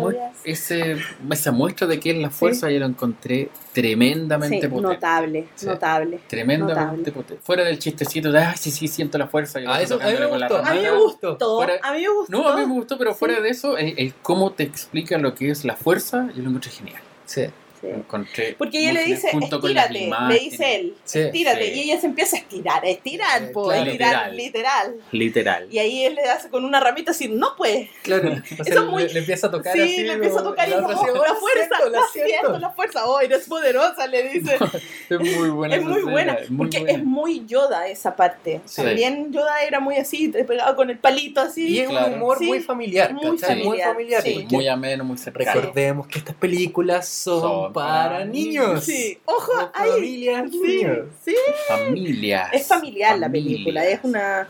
[0.44, 0.96] ese,
[1.30, 3.48] esa muestra de qué es la fuerza, yo lo encontré
[3.80, 4.94] tremendamente Sí, potente.
[4.94, 5.66] notable, Sí.
[5.66, 6.20] notable.
[6.26, 7.12] Tremendamente Notable.
[7.12, 7.42] potente.
[7.44, 9.60] Fuera del chistecito de, ay, sí, sí, siento la fuerza.
[9.60, 10.62] y Ah, eso a mí me tocándole con la gustó.
[10.64, 11.02] A mí me ramada".
[11.04, 11.56] gustó.
[11.56, 12.32] Fuera- A mí me gustó.
[12.32, 13.18] No, a mí me gustó, pero Sí.
[13.18, 16.48] fuera de eso, el, el cómo te explica lo que es la fuerza, yo lo
[16.48, 17.00] encontré genial.
[17.24, 17.42] Sí,
[17.80, 17.86] Sí.
[17.88, 21.20] Encontré Porque ella le dice, estírate, le dice él, sí.
[21.20, 21.64] estírate.
[21.66, 21.72] Sí.
[21.80, 23.84] Y ella se empieza a estirar, a estirar, Eh, po, claro.
[23.90, 24.36] estirar, Literal.
[24.36, 24.96] literal.
[25.12, 25.68] Literal.
[25.70, 27.88] Y ahí él le hace con una ramita así, no pues.
[28.02, 28.30] Claro.
[28.46, 30.02] Sea, Eso es muy- le, le empieza a tocar Sí, así.
[30.02, 32.70] le empieza a como- tocar y otra así, la "Oh, fuerza, siento, la siento, la
[32.70, 33.06] fuerza.
[33.06, 34.56] Oh, eres poderosa, le dice.
[35.08, 35.76] Es muy buena.
[35.76, 36.98] es muy buena, es muy porque buena.
[36.98, 38.60] es muy Yoda esa parte.
[38.66, 38.82] Sí.
[38.82, 41.66] También Yoda era muy así, te pegaba con el palito así.
[41.68, 42.08] Y es Claro.
[42.08, 45.60] un humor Sí, muy familiar, muy familiar, Muy ameno, muy cercano.
[45.60, 48.84] Recordemos que estas películas Son para niños.
[48.84, 49.90] Sí, ojo, ahí.
[49.90, 50.98] familias, Sí, niños.
[51.24, 51.34] sí.
[51.68, 52.48] Familia.
[52.52, 54.48] Es familiar la película, es una...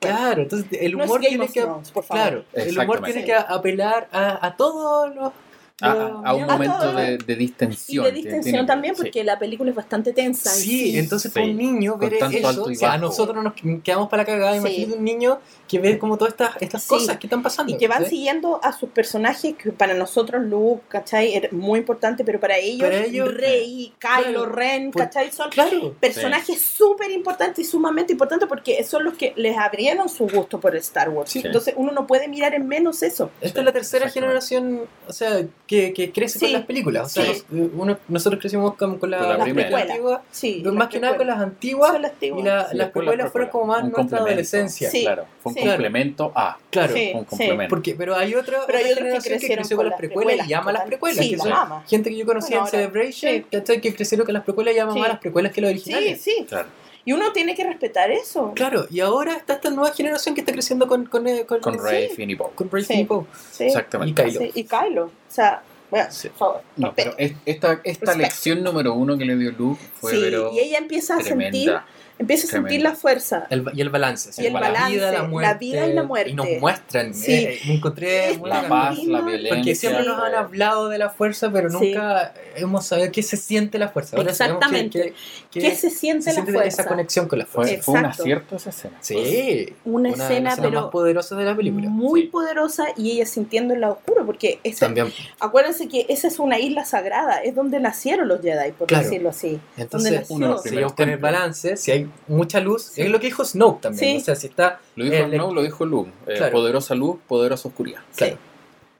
[0.00, 1.60] Claro, entonces el No es humor Game tiene que.
[1.62, 2.22] Thrones, por favor.
[2.22, 5.32] Claro, el humor tiene que apelar a, a todos los.
[5.80, 6.92] A, un A momento todo.
[6.94, 8.04] de, de Y distensión.
[8.04, 9.02] de distensión tiene- también, sí.
[9.02, 10.50] porque la película es bastante tensa.
[10.54, 11.34] en Sí, entonces Sí.
[11.40, 14.22] para un niño ver tanto eso, alto y o sea, a nosotros nos quedamos para
[14.22, 14.58] la cagada, Sí.
[14.58, 16.88] imagínate un niño que ve como todas estas, estas Sí.
[16.88, 17.72] cosas que están pasando.
[17.72, 18.10] Y que van ¿sí?
[18.10, 21.34] siguiendo a sus personajes, que para nosotros Luke, ¿cachai?
[21.34, 25.32] Era muy importante, pero para ellos, Para ellos, Rey, Kylo claro, Ren, por- ¿cachai?
[25.32, 30.28] Son Claro, personajes súper importantes y sumamente importantes porque son los que les abrieron su
[30.28, 31.30] gusto por Star Wars.
[31.32, 31.42] Sí.
[31.44, 33.30] Entonces uno no puede mirar en menos eso.
[33.40, 36.52] esta es la tercera generación, o sea, que, que crece con Sí.
[36.52, 37.06] las películas.
[37.06, 37.42] O sea, Sí.
[37.50, 39.68] nos- uno- nosotros crecimos con, con la, Con la las primera.
[39.70, 42.40] películas antiguas, Sí, más las que nada con las antiguas, Son las antiguas.
[42.40, 44.90] y la- Sí, las precuelas fueron como más Un nuestra adolescencia.
[44.90, 45.00] Sí.
[45.02, 45.64] Claro, fue un Sí.
[45.66, 46.58] complemento a.
[46.70, 46.92] Claro.
[46.94, 47.26] Sí, Un sí.
[47.30, 47.70] complemento.
[47.74, 49.92] Porque, pero hay otra, Pero hay otra que generación que, crecieron creció con con las
[49.92, 51.24] las precuelas y ama las precuelas.
[51.24, 51.82] Sí, que son ama.
[51.88, 53.44] gente que yo conocí Bueno, en ahora, Celebration, sí.
[53.50, 53.80] ¿cachai?
[53.80, 55.00] que crecieron con las precuelas y aman Sí.
[55.00, 56.20] más las precuelas que las Sí, originales.
[56.20, 56.46] sí.
[56.46, 56.68] Claro.
[57.06, 58.52] Y uno tiene que respetar eso.
[58.54, 61.74] Claro, y ahora está esta nueva generación que está creciendo con, con, eh, con, Con
[61.74, 62.50] sí, Ray, Finn y Poe.
[62.54, 62.94] con Ray Sí.
[63.00, 63.24] y Poe.
[63.50, 63.64] Sí.
[63.64, 64.22] Exactamente.
[64.22, 64.40] Y Kylo.
[64.40, 65.04] Sí, Y Kylo.
[65.04, 66.28] O sea, bueno, Sí.
[66.30, 66.62] por favor.
[66.76, 68.16] No, pero esta, esta Respect.
[68.16, 71.74] lección número uno que le dio Luke fue Sí, pero y ella empieza a sentir,
[72.18, 73.46] empieza a sentir la fuerza.
[73.50, 74.30] El, y el balance.
[74.42, 75.56] Y el la balance, vida, la la muerte.
[75.58, 76.30] vida y la muerte.
[76.30, 77.14] Y nos muestran.
[77.14, 77.32] Sí.
[77.32, 79.54] eh, me encontré Es La paz, la violencia.
[79.54, 81.76] Porque siempre nos han hablado de la fuerza, pero Sí.
[81.92, 84.16] nunca hemos sabido qué se siente la fuerza.
[84.16, 85.02] Ahora Exactamente.
[85.02, 85.14] que-
[85.50, 86.82] ¿Qué que se siente se la siente fuerza?
[86.82, 87.82] esa conexión con la Fue, fuerza.
[87.84, 88.96] fue un acierto esa escena.
[89.00, 89.72] Sí.
[89.84, 91.88] Una de las escena, escenas pero más poderosas de la película.
[91.88, 92.26] muy Sí.
[92.28, 95.12] poderosa y ella sintiendo el lado oscuro, porque esa, También.
[95.40, 99.04] acuérdense que esa es una isla sagrada, es donde nacieron los Jedi, por Claro.
[99.04, 99.60] decirlo así.
[99.76, 103.02] Entonces, uno si ellos con el balance, si hay mucha luz, Sí.
[103.02, 104.16] es lo que dijo Snoke también.
[104.16, 104.22] Sí.
[104.22, 104.80] O sea, si está.
[104.96, 106.10] Lo dijo El- Snow, lo dijo Luke.
[106.26, 106.52] Eh, Claro.
[106.52, 108.00] Poderosa luz, poderosa oscuridad.
[108.16, 108.38] Claro.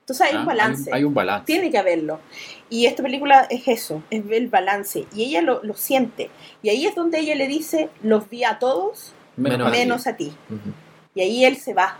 [0.01, 0.91] Entonces hay Ah, un balance.
[0.93, 1.47] Hay, un balance.
[1.47, 2.21] Tiene que haberlo.
[2.69, 5.07] Y esta película es eso, es ver el balance.
[5.15, 6.29] Y ella lo, lo siente.
[6.63, 9.79] Y ahí es donde ella le dice, los vi a todos, Menos a ti.
[9.79, 10.33] menos a ti.
[10.51, 10.73] Ujú.
[11.15, 11.97] Y ahí él se va.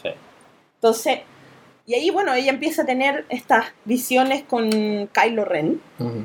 [0.00, 0.10] Sí.
[0.76, 1.18] Entonces,
[1.84, 4.70] y ahí, bueno, ella empieza a tener estas visiones con
[5.08, 6.22] Kylo Ren, Ujú.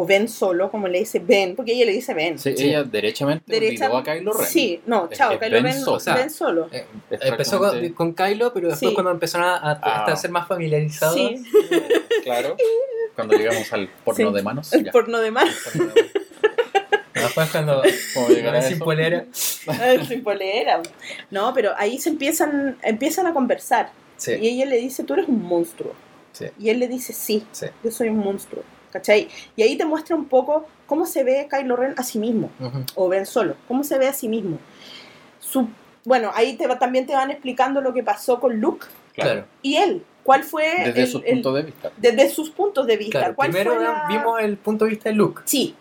[0.00, 2.38] O Ben solo, como le dice Ben, porque ella le dice Ben.
[2.38, 2.68] Sí, Sí.
[2.68, 4.46] Ella derechamente Derecha- olvidó a Kylo Ren.
[4.46, 5.96] Sí, no, chao, es Kylo Ben Ren, solo.
[5.96, 6.68] O sea, Ben solo.
[6.72, 8.94] Eh, Es Empezó con, con Kylo, pero después Sí.
[8.94, 10.04] cuando empezaron a, a- Ah.
[10.04, 11.14] a ser más familiarizados.
[11.16, 11.42] Sí,
[12.24, 12.56] Claro.
[13.14, 14.34] Cuando llegamos al porno Sí.
[14.36, 14.72] de manos.
[14.72, 14.92] el ya.
[14.92, 15.48] porno de mar,
[17.14, 17.82] Después cuando
[18.14, 19.24] ¿Cómo llegar a sin polera.
[20.06, 20.80] sin polera.
[21.30, 23.90] No, pero ahí se empiezan, empiezan a conversar.
[24.16, 24.34] Sí.
[24.40, 25.92] Y ella le dice, tú eres un monstruo.
[26.32, 26.46] Sí.
[26.60, 27.66] Y él le dice, sí, Sí.
[27.82, 28.62] yo soy un monstruo.
[28.92, 29.28] ¿Cachai?
[29.56, 32.50] Y ahí te muestra un poco cómo se ve Kylo Ren a sí mismo,
[32.94, 34.58] o Ben Solo, cómo se ve a sí mismo.
[35.40, 35.68] Su,
[36.04, 39.44] bueno, ahí te va, también te van explicando lo que pasó con Luke Claro.
[39.62, 40.02] y él.
[40.22, 41.90] ¿Cuál fue Desde el- su el- punto de vista.
[41.96, 43.18] desde sus puntos de vista?
[43.18, 45.40] Claro, ¿Cuál primero fue la- vimos el punto de vista de Luke.
[45.46, 45.74] Sí,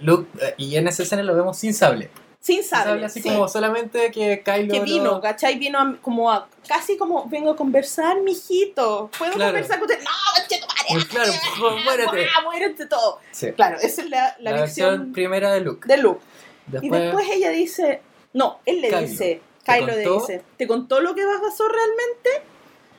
[0.00, 2.08] Luke eh, y en esa escena lo vemos sin sable.
[2.40, 3.04] Sin Sin sable.
[3.04, 3.28] así sí.
[3.28, 5.58] como solamente que Kylo que lo- vino, ¿cachai?
[5.58, 9.10] Vino a- como a, casi como, vengo a conversar, mijito.
[9.18, 9.52] ¿Puedo Claro.
[9.52, 10.02] conversar con usted?
[10.04, 10.10] No,
[10.40, 12.26] conchetumare, Eh, claro, por favor, muérete.
[12.36, 13.18] Ah, muérete todo.
[13.32, 13.52] Sí.
[13.52, 15.86] Claro, esa es la, la, La, versión visión primera de Luke.
[15.88, 16.20] de Luke.
[16.66, 18.00] Después, Y después ella dice,
[18.32, 19.00] no, él le Kylo.
[19.02, 22.30] dice, ¿Te Kylo le dice, ¿te contó lo que pasó realmente?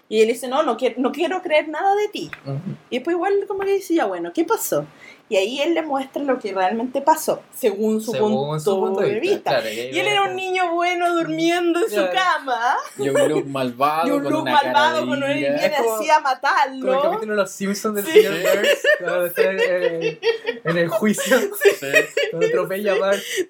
[0.10, 2.32] Y él dice, no, no quiero, no quiero creer nada de ti.
[2.46, 2.58] Ujú.
[2.90, 4.86] Y después igual como que dice, ya bueno, ¿qué pasó?
[5.32, 9.02] Y ahí él le muestra lo que realmente pasó, según su, Según punto, su punto
[9.02, 9.52] de vista.
[9.62, 12.76] claro, Y él era un niño bueno durmiendo en su cama.
[12.98, 14.08] Y un look malvado.
[14.08, 17.02] Y un con look malvado cuando él viene así a Como el matarlo.
[17.04, 18.12] capítulo de los Simpsons del Sí.
[18.12, 20.20] señor Burns, cuando está en, en-
[20.64, 21.88] en el juicio, Sí,
[22.32, 23.20] cuando atropella a Bart.
[23.20, 23.46] Sí,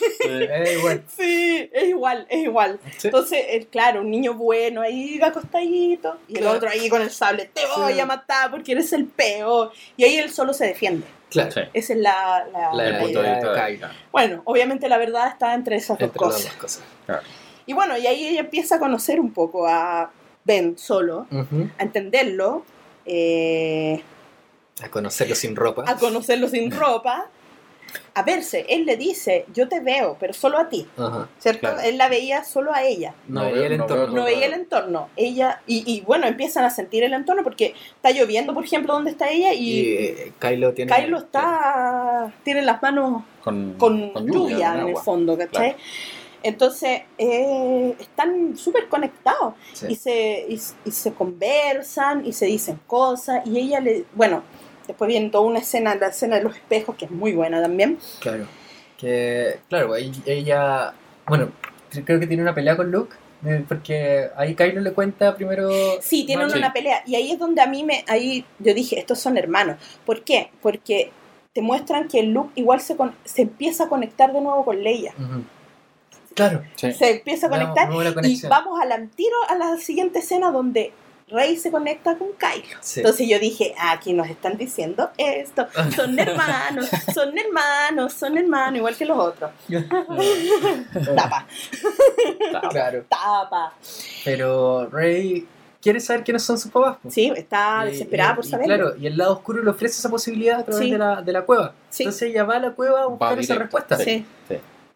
[0.00, 0.28] sí.
[0.28, 1.02] Es igual.
[1.16, 2.80] sí, es igual, es igual.
[2.98, 3.08] Sí.
[3.08, 6.18] Entonces, él, claro, un niño bueno ahí acostadito.
[6.28, 8.00] Y el otro ahí con el sable, te voy Sí.
[8.00, 9.72] a matar porque eres el peor.
[9.96, 11.06] Y ahí él solo se defiende.
[11.30, 11.50] Claro.
[11.50, 11.60] Sí.
[11.72, 12.46] Esa es la...
[12.52, 13.86] la- La, El punto de idea vista de de-.
[14.12, 16.44] Bueno, obviamente la verdad está entre esas dos Entre las cosas.
[16.44, 16.82] dos cosas.
[17.66, 20.10] Y bueno, y ahí ella empieza a conocer un poco a
[20.44, 21.70] Ben solo, Ujú.
[21.78, 22.64] a entenderlo,
[23.06, 24.02] eh,
[24.82, 25.84] A conocerlo sin ropa.
[25.86, 27.26] a conocerlo sin ropa,
[28.14, 28.64] a verse.
[28.68, 31.28] Él le dice, yo te veo, pero solo a ti, Ajá.
[31.38, 31.60] ¿cierto?
[31.60, 31.80] Claro.
[31.80, 33.14] Él la veía solo a ella.
[33.28, 34.14] No, No veía el no entorno.
[34.14, 35.08] No veía el entorno.
[35.16, 39.10] Ella, y, y bueno, empiezan a sentir el entorno porque está lloviendo, por ejemplo, donde
[39.10, 40.92] está ella Y y, eh, Kylo tiene.
[40.94, 45.02] Kylo está, tiene las manos Con, con, con lluvia, con en el agua.
[45.02, 45.76] fondo, ¿cachai?
[46.42, 49.86] Entonces, eh, están súper conectados Sí.
[49.88, 54.42] y, se, y, y se conversan y se dicen cosas y ella le, bueno,
[54.86, 57.98] después viene toda una escena, la escena de los espejos, que es muy buena también.
[58.20, 58.46] Claro.
[58.98, 60.94] Que, claro, ahí ella.
[61.26, 61.50] Bueno,
[62.04, 63.14] creo que tiene una pelea con Luke.
[63.68, 65.68] Porque ahí Kylo le cuenta primero.
[66.00, 69.18] Sí, tienen una pelea y ahí es donde a mí me, ahí yo dije, estos
[69.18, 69.76] son hermanos.
[70.06, 70.50] ¿Por qué?
[70.62, 71.10] Porque
[71.52, 75.12] te muestran que Luke igual se, con- se empieza a conectar de nuevo con Leia.
[76.34, 76.62] Claro.
[76.76, 76.92] Sí.
[76.94, 77.90] Se empieza a conectar
[78.24, 80.92] y vamos al tiro a la siguiente escena donde
[81.28, 82.76] Rey se conecta con Kylo.
[82.80, 83.00] Sí.
[83.00, 88.94] Entonces yo dije, aquí nos están diciendo esto, son hermanos, son hermanos, son hermanos, igual
[88.96, 89.50] que los otros.
[91.16, 91.46] Tapa,
[92.70, 93.04] claro.
[93.08, 93.72] tapa.
[94.24, 95.46] Pero Rey
[95.80, 96.98] quiere saber quiénes son sus papás.
[97.08, 98.74] Sí, está desesperada y- por y saberlo.
[98.76, 100.90] Claro, y el lado oscuro le ofrece esa posibilidad a través Sí.
[100.92, 101.74] de, la, de la cueva.
[101.90, 102.04] Sí.
[102.04, 103.96] Entonces ella va a la cueva a buscar esa respuesta.
[103.96, 104.24] Sí,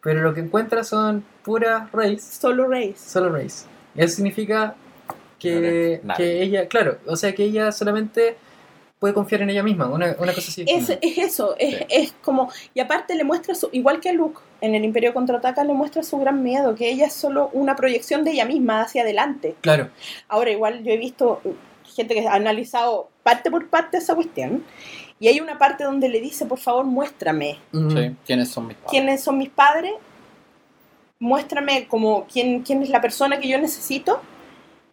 [0.03, 2.95] Pero lo que encuentra son puras Rays, solo Rey.
[2.97, 3.41] solo.
[3.41, 4.75] Y eso significa
[5.39, 6.17] que, Nada.
[6.17, 8.37] que ella, claro, o sea que ella solamente
[8.99, 10.65] puede confiar en ella misma, una, una cosa así.
[10.67, 11.85] Es, es eso, es, Sí.
[11.89, 15.63] es como, y aparte le muestra, su, igual que a Luke en el Imperio Contraataca,
[15.63, 19.03] le muestra su gran miedo, que ella es solo una proyección de ella misma hacia
[19.03, 19.55] adelante.
[19.61, 19.89] Claro,
[20.27, 21.41] Ahora, igual yo he visto
[21.95, 24.65] gente que ha analizado parte por parte esa cuestión,
[25.21, 28.17] y hay una parte donde le dice, por favor, muéstrame Sí.
[28.27, 28.91] ¿Quiénes son mis padres?
[28.91, 29.93] quiénes son mis padres,
[31.21, 34.21] muéstrame como quién, quién es la persona que yo necesito,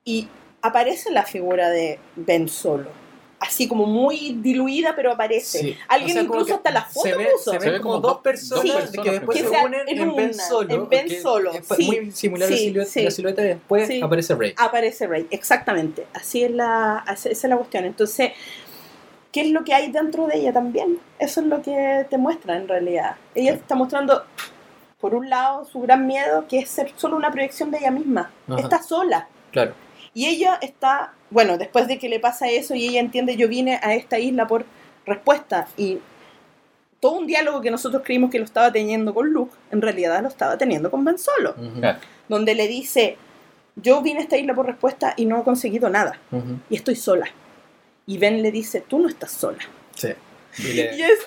[0.05, 0.27] y
[0.61, 3.03] aparece la figura de Ben Solo.
[3.37, 5.59] Así como muy diluida, pero aparece.
[5.59, 5.77] sí.
[5.89, 7.51] Alguien O sea, como incluso hasta la foto se ve, puso.
[7.51, 10.31] Se ven como como dos dos- personas que después que se unen en en, Ben
[10.33, 10.73] una, Solo.
[10.73, 11.85] en Ben Solo, sí.
[11.85, 13.01] muy similar Sí, la, silueta, sí.
[13.03, 14.01] la silueta y después Sí.
[14.01, 14.53] aparece Rey.
[14.57, 16.07] aparece Rey, exactamente.
[16.13, 17.83] Así es la, esa es la cuestión.
[17.85, 18.31] Entonces,
[19.31, 20.99] ¿qué es lo que hay dentro de ella también?
[21.19, 23.17] Eso es lo que te muestra en realidad.
[23.35, 24.23] Ella está mostrando,
[24.99, 28.31] por un lado, su gran miedo, que es ser solo una proyección de ella misma.
[28.47, 28.61] Ajá.
[28.61, 29.27] Está sola.
[29.51, 29.73] Claro.
[30.15, 33.79] Y ella está, bueno, después de que le pasa eso y ella entiende, yo vine
[33.83, 34.65] a esta isla por
[35.05, 35.99] respuesta y
[36.99, 40.29] todo un diálogo que nosotros creímos que lo estaba teniendo con Luke, en realidad lo
[40.29, 41.53] estaba teniendo con Ben Solo,
[42.27, 43.17] donde le dice,
[43.75, 46.17] yo vine a esta isla por respuesta y no he conseguido nada
[46.69, 47.27] y estoy sola.
[48.07, 49.59] Y Ben le dice, tú no estás sola.
[49.95, 50.09] Sí.
[50.59, 51.19] Y, Y, es,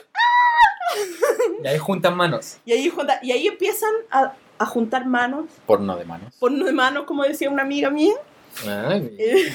[1.62, 2.56] y ahí juntan manos.
[2.64, 6.34] y, ahí, junta- y ahí empiezan a, a juntar manos, Porno de manos.
[6.38, 8.14] por no de manos, como decía una amiga mía.
[8.66, 9.14] Ay,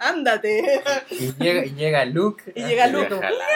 [0.00, 0.82] Ándate.
[1.10, 2.42] y, llega, y llega Luke.
[2.54, 3.14] Y llega Luke.
[3.14, 3.44] Deja la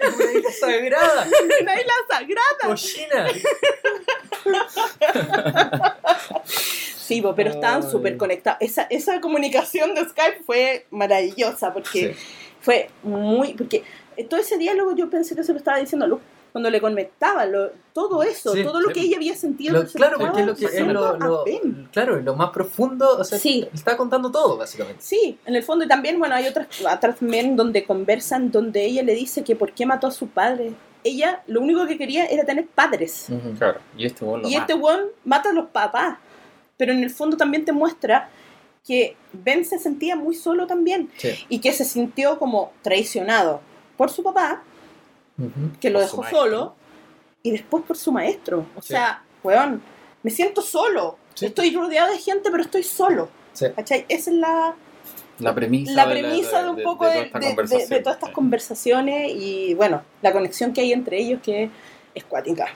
[0.00, 1.26] Es una isla sagrada.
[1.60, 2.58] Una isla sagrada.
[2.62, 3.26] Cochina.
[6.44, 8.58] Sí, pero estaban súper conectados.
[8.60, 12.20] Esa, esa comunicación de Skype fue maravillosa porque Sí.
[12.60, 13.54] fue muy.
[13.54, 13.82] Porque
[14.28, 17.44] todo ese diálogo yo pensé que se lo estaba diciendo a Luke cuando le conectaba,
[17.46, 19.82] lo- todo eso, Sí, todo lo que ella había sentido.
[19.82, 21.44] Lo- claro, porque es lo que es lo, lo-
[21.92, 23.68] claro, lo más profundo, o sea, Sí.
[23.72, 25.02] está contando todo, básicamente.
[25.02, 29.02] Sí, en el fondo y también, bueno, hay otras, otras también donde conversan, donde ella
[29.02, 30.72] le dice que por qué mató a su padre.
[31.02, 33.26] Ella lo único que quería era tener padres.
[33.58, 33.80] Claro.
[33.96, 34.56] Y este lo Y mata.
[34.58, 36.18] este weón mata a los papás.
[36.76, 38.28] Pero en el fondo también te muestra
[38.86, 41.10] que Ben se sentía muy solo también.
[41.16, 41.30] Sí.
[41.48, 43.60] Y que se sintió como traicionado
[43.96, 44.62] por su papá,
[45.80, 46.74] Que lo dejó solo,
[47.42, 48.66] y después por su maestro.
[48.76, 48.88] O Sí.
[48.88, 49.82] sea, weón,
[50.22, 51.16] me siento solo.
[51.34, 51.46] Sí.
[51.46, 53.28] Estoy rodeado de gente, pero estoy solo.
[53.52, 53.66] Sí.
[53.74, 54.04] ¿Cachai?
[54.08, 54.74] Esa es la,
[55.38, 60.02] La premisa, la de premisa de, un poco de, de todas estas conversaciones y, bueno,
[60.22, 61.70] la conexión que hay entre ellos que
[62.14, 62.66] es cuática.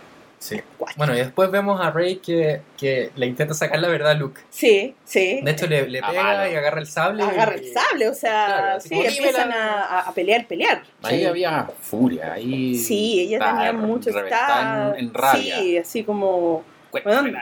[0.45, 0.61] Sí.
[0.99, 4.43] Bueno, y después vemos a Rey que, que le intenta sacar la verdad a Luke.
[4.51, 5.41] Sí, sí.
[5.43, 7.23] De hecho, le, le A pega y agarra el sable.
[7.23, 10.83] Agarra y- el sable, o sea, Claro, sí, empiezan a, a pelear, pelear.
[11.03, 11.25] Ahí Sí.
[11.25, 12.77] había furia, ahí.
[12.77, 15.57] Sí, ella tenía mucho, está, en, en rabia.
[15.61, 16.62] sí, así como,
[16.93, 17.33] weón,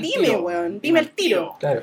[0.00, 1.56] dime, weón, dime el tiro.
[1.58, 1.82] Claro.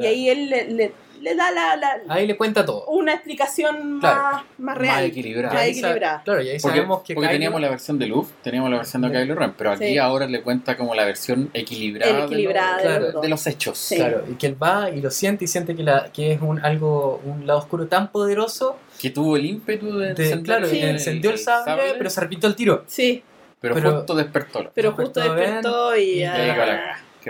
[0.00, 0.92] y ahí él le, le-
[1.26, 2.86] le da la, la- Ahí le cuenta todo.
[2.86, 4.22] una explicación Claro.
[4.22, 5.04] más, más Más real.
[5.04, 5.54] equilibrada.
[5.54, 6.22] Más ahí sa- equilibrada.
[6.24, 8.76] Claro, y ahí Porque, sabemos que porque Kylo- teníamos la versión de Luke, teníamos la
[8.76, 9.14] versión de Sí.
[9.14, 9.98] Kylo Ren, pero aquí Sí.
[9.98, 13.22] ahora le cuenta como la versión equilibrada, Equilibrada de, de los, los dos.
[13.22, 13.78] de los hechos.
[13.78, 13.96] Sí.
[13.96, 16.64] Claro, y que él va y lo siente y siente que, la, que es un
[16.64, 18.76] algo un lado oscuro tan poderoso.
[19.00, 20.78] Que tuvo el ímpetu de, De, claro, Sí.
[20.80, 22.84] que encendió el sable, pero se arrepintió el tiro.
[22.86, 23.22] Sí,
[23.60, 24.70] pero pero- justo despertó.
[24.74, 26.24] pero justo despertó y y Y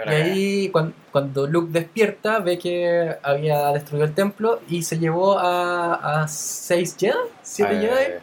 [0.05, 5.39] Y ahí, cuan- cuando, Luke despierta, ve que había destruido el templo y se llevó
[5.39, 8.20] a, a seis Jedi, siete Eh,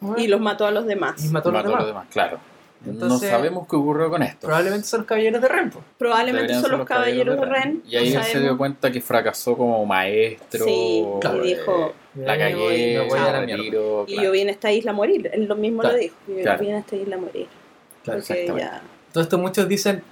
[0.00, 1.22] Jedi, Y los mató a los demás.
[1.24, 1.80] y mató a los mató a demás.
[1.82, 2.38] los demás, claro.
[2.84, 4.46] Entonces- no sabemos qué ocurrió con esto.
[4.48, 5.80] Probablemente son los caballeros de Rempo.
[5.98, 7.82] Probablemente Deberían son ser los caballeros de Ren.
[7.86, 10.64] Y ahí no él se dio cuenta que fracasó como maestro.
[10.64, 12.54] Sí, Claro, y dijo, La cagué,
[12.98, 14.06] me voy a la y claro.
[14.08, 15.30] yo vine a esta isla a morir.
[15.32, 16.16] Él lo mismo Claro, lo dijo.
[16.26, 16.60] Yo claro.
[16.60, 17.46] vine a esta isla a morir.
[18.02, 18.82] Claro, porque ya...
[19.12, 20.02] Todo esto muchos dicen,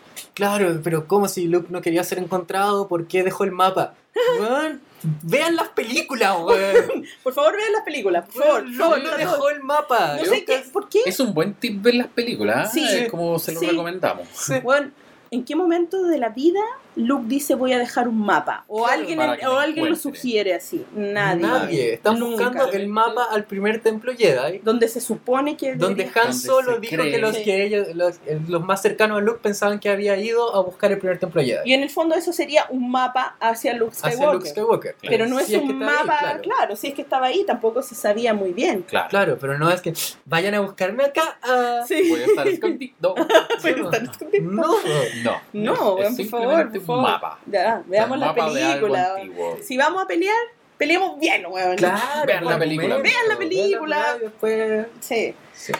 [0.40, 2.88] claro, pero ¿cómo si Luke no quería ser encontrado?
[2.88, 3.94] ¿Por qué dejó el mapa?
[4.40, 4.80] Weón,
[5.22, 7.04] vean las películas, weón.
[7.22, 8.24] Por favor, vean las películas.
[8.32, 8.98] Por favor, por favor.
[8.98, 10.16] Luke no, dejó el mapa.
[10.18, 11.00] no sé qué, ¿por qué?
[11.06, 12.84] Es un buen tip ver las películas, Sí.
[12.84, 13.04] ¿eh?
[13.04, 13.66] es como se lo Sí.
[13.66, 14.26] recomendamos.
[14.62, 14.90] Bueno,
[15.30, 16.60] ¿en qué momento de la vida
[17.00, 18.64] Luke dice voy a dejar un mapa?
[18.68, 20.84] O Claro, alguien, o lo alguien lo sugiere así.
[20.94, 21.42] Nadie.
[21.42, 21.94] Nadie.
[21.94, 22.44] Están Nunca.
[22.48, 24.58] buscando el mapa al primer templo Jedi.
[24.58, 25.74] Donde se supone que...
[25.74, 27.10] Donde debería- Han Donde Solo dijo cree.
[27.12, 30.62] que, los, que ellos, los, los más cercanos a Luke pensaban que había ido a
[30.62, 31.68] buscar el primer templo Jedi.
[31.68, 34.18] Y en el fondo eso sería un mapa hacia Luke Skywalker.
[34.26, 34.96] Hacia Luke Skywalker.
[35.00, 36.40] Pero no es Si un mapa, claro.
[36.42, 36.76] claro.
[36.76, 38.82] si es que estaba ahí, tampoco se sabía muy bien.
[38.82, 39.08] Claro.
[39.08, 39.92] Claro, pero no es que
[40.26, 41.38] vayan a buscarme acá.
[41.42, 41.80] ah.
[41.86, 42.08] Sí.
[42.10, 43.14] Voy a estar escondido.
[43.16, 44.40] Están escondidos.
[44.50, 44.66] No.
[45.14, 45.40] No.
[45.52, 46.89] No, es favor, por favor.
[46.96, 47.38] Un mapa.
[47.46, 49.14] Ya, veamos la película.
[49.62, 50.36] Si vamos a pelear,
[50.78, 51.76] peleemos bien, weón.
[51.76, 52.88] Claro, Vean la película.
[52.96, 53.02] momento.
[53.10, 54.18] Vean la película.
[54.20, 54.86] después...
[55.00, 55.34] Sí.
[55.52, 55.72] Sí.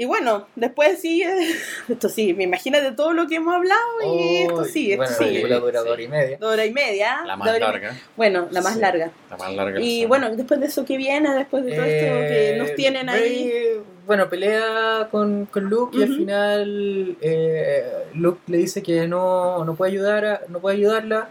[0.00, 1.26] Y bueno, después sigue.
[1.88, 5.24] Esto sí, me imagínate todo lo que hemos hablado y esto sí, esto bueno, sí.
[5.24, 6.38] la película dura dos horas y media.
[6.38, 7.20] Dos horas y media.
[7.26, 7.96] La más larga.
[8.16, 8.80] Bueno, la más Sí.
[8.80, 9.10] larga.
[9.28, 9.80] La más larga.
[9.80, 13.08] Y bueno, después de eso que viene, después de todo esto que Eh, nos tienen
[13.08, 13.50] ahí.
[13.50, 19.64] Rey, bueno, pelea con, con Luke y al final eh, Luke le dice que no,
[19.64, 21.28] no puede ayudar a- no puede ayudarla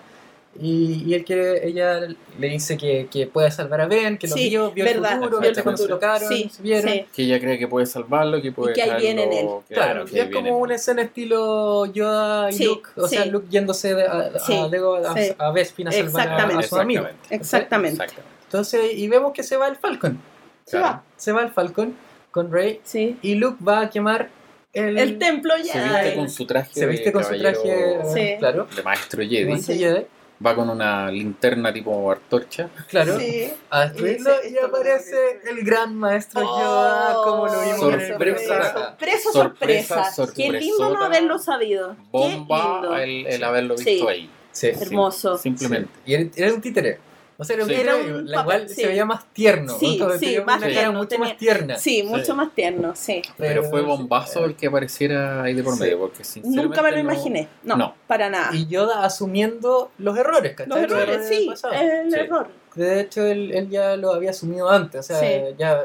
[0.60, 1.99] y, y él quiere, ella
[2.40, 5.18] le dice que, que puede salvar a Ben, que lo Sí, vio, vio verdad, el
[5.20, 5.64] futuro, vio el ¿cachai?
[5.64, 5.99] cuando se futuro.
[5.99, 6.91] tocaron, Sí, se vieron.
[6.94, 7.06] sí.
[7.16, 10.16] Que ella cree que puede salvarlo, que puede que hay bien en dejarlo- Claro, que
[10.16, 13.26] y es como una escena estilo Yoda y Sí, Luke, o sea.
[13.26, 15.32] Luke yéndose de, a, a, Sí, Lego a, sí.
[15.38, 17.06] a Bespin a salvar a, su amigo.
[17.30, 18.06] Exactamente.
[18.45, 20.20] Entonces, y vemos que se va el Falcon.
[20.66, 21.04] Se va.
[21.18, 21.95] Se va el Falcon
[22.38, 23.18] con Rey Sí.
[23.22, 24.30] y Luke va a quemar
[24.73, 25.73] el, El templo ya.
[25.73, 26.69] Se viste con su traje.
[26.73, 28.35] se viste de con su traje, Sí.
[28.38, 29.59] claro, De maestro Jedi.
[29.59, 29.77] Sí.
[29.80, 30.05] Jedi,
[30.45, 32.69] Va con una linterna tipo antorcha.
[32.88, 33.51] claro, Sí.
[33.72, 35.15] a destruirlo y esto aparece
[35.49, 38.73] el gran Maestro Yoda como lo vimos en el Sorpresa.
[38.73, 40.34] Sorpresa, Sorpresa, sorpresa.
[40.35, 41.95] Qué lindo no haberlo sabido.
[41.95, 42.97] Qué Bomba lindo.
[42.97, 44.05] el, el haberlo visto Sí.
[44.07, 44.30] ahí.
[44.51, 44.68] Sí.
[44.80, 45.38] Hermoso.
[45.39, 45.89] Simplemente.
[46.05, 46.99] Y era un títere.
[47.39, 47.76] O sea, era un Sí.
[47.76, 49.77] Era un la cual se veía más tierno.
[49.77, 51.76] Sí, mucho tenía- más tierna.
[51.77, 53.22] Sí, mucho más tierno, sí.
[53.38, 55.81] Pero, fue bombazo el que apareciera ahí de por Sí.
[55.81, 55.99] medio.
[55.99, 57.47] Porque sinceramente Nunca me lo no- imaginé.
[57.64, 57.95] No, No.
[58.07, 58.49] para nada.
[58.55, 60.68] Y Yoda asumiendo los errores, ¿cachai?
[60.81, 62.19] Los errores, sí, el Sí.
[62.19, 62.47] error.
[62.73, 64.99] De hecho, él, él ya lo había asumido antes.
[64.99, 65.55] O sea, Sí.
[65.57, 65.81] ya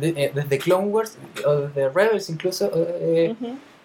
[0.00, 3.34] eh, de- desde Clone Wars o desde Rebels incluso, eh,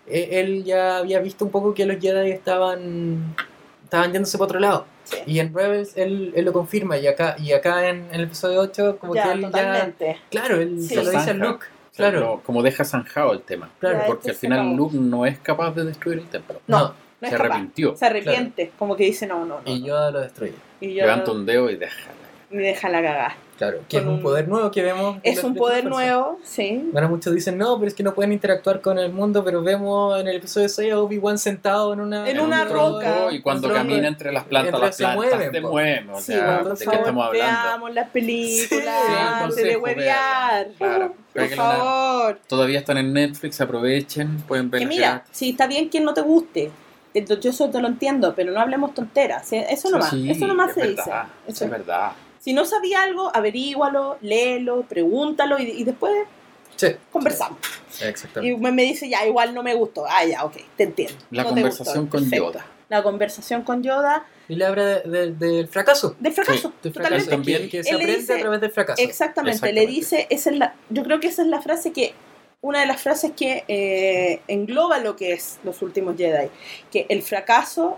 [0.08, 3.36] eh, él ya había visto un poco que los Jedi estaban,
[3.84, 4.86] estaban yéndose para otro lado.
[5.04, 5.18] Sí.
[5.26, 6.98] Y en Rebels él, él lo confirma.
[6.98, 9.48] Y acá, y acá en, en el episodio 8, como Ya, que él ya.
[9.48, 10.18] totalmente.
[10.30, 10.88] Claro, él Sí.
[10.96, 11.34] se lo dice a.
[11.34, 11.66] Luke.
[11.66, 13.70] O sea, Claro, como deja zanjado el tema.
[13.80, 14.00] claro.
[14.00, 14.78] Ya, Porque al este final se acabó.
[14.78, 16.62] Luke no es capaz de destruir el templo.
[16.68, 16.84] No, No.
[16.88, 17.50] no es se capaz.
[17.50, 17.96] arrepintió.
[17.98, 19.72] Se arrepiente, como que dice no, no, no.
[19.72, 19.84] Y.
[19.84, 20.54] Yoda lo destruye.
[20.80, 22.14] Y yo Levanta un dedo y déjala.
[22.50, 23.36] me deja la cagada.
[23.62, 25.18] Claro, que es un poder nuevo que vemos.
[25.22, 26.90] Es un poder nuevo, sí.
[26.96, 30.20] Ahora muchos dicen, no, pero es que no pueden interactuar con el mundo, pero vemos
[30.20, 33.28] en el episodio 6 a Obi-Wan sentado en una, En un una roca.
[33.32, 36.10] Y cuando camina entre las plantas, Entre- las se plantas mueven, se mueven.
[36.10, 37.62] O Sí, sea, bueno, ¿de por qué favor, estamos hablando?
[37.68, 40.68] veamos las películas Sí, de huevear.
[40.80, 42.38] Claro, Por una-.
[42.48, 45.38] Todavía están en Netflix, aprovechen, pueden ver Que mira, gratis.
[45.38, 46.72] si está bien que no te guste,
[47.14, 49.48] eh, yo eso te lo entiendo, pero no hablemos tonteras.
[49.48, 49.58] ¿sí?
[49.70, 51.52] Eso nomás, Sí, eso nomás es se verdad, dice.
[51.54, 52.12] eso es verdad.
[52.42, 56.12] Si no sabía algo, averígualo, léelo, pregúntalo y, y después
[56.76, 57.60] Sí, conversamos.
[58.02, 58.56] exactamente.
[58.56, 60.06] Y me, me dice, ya, igual no me gustó.
[60.10, 61.14] Ah, ya, ok, te entiendo.
[61.30, 62.46] La No conversación gustó, con perfecto.
[62.52, 62.66] Yoda.
[62.90, 66.16] La conversación con Yoda Y le habla de- de- del fracaso.
[66.20, 67.26] del fracaso, Del totalmente.
[67.26, 69.02] fracaso También que, se aprende dice- a través del fracaso.
[69.02, 72.14] Exactamente, le dice, esa es la, yo creo que esa es la frase que
[72.62, 76.50] una de las frases que eh, engloba lo que es los últimos Jedi,
[76.92, 77.98] que el fracaso,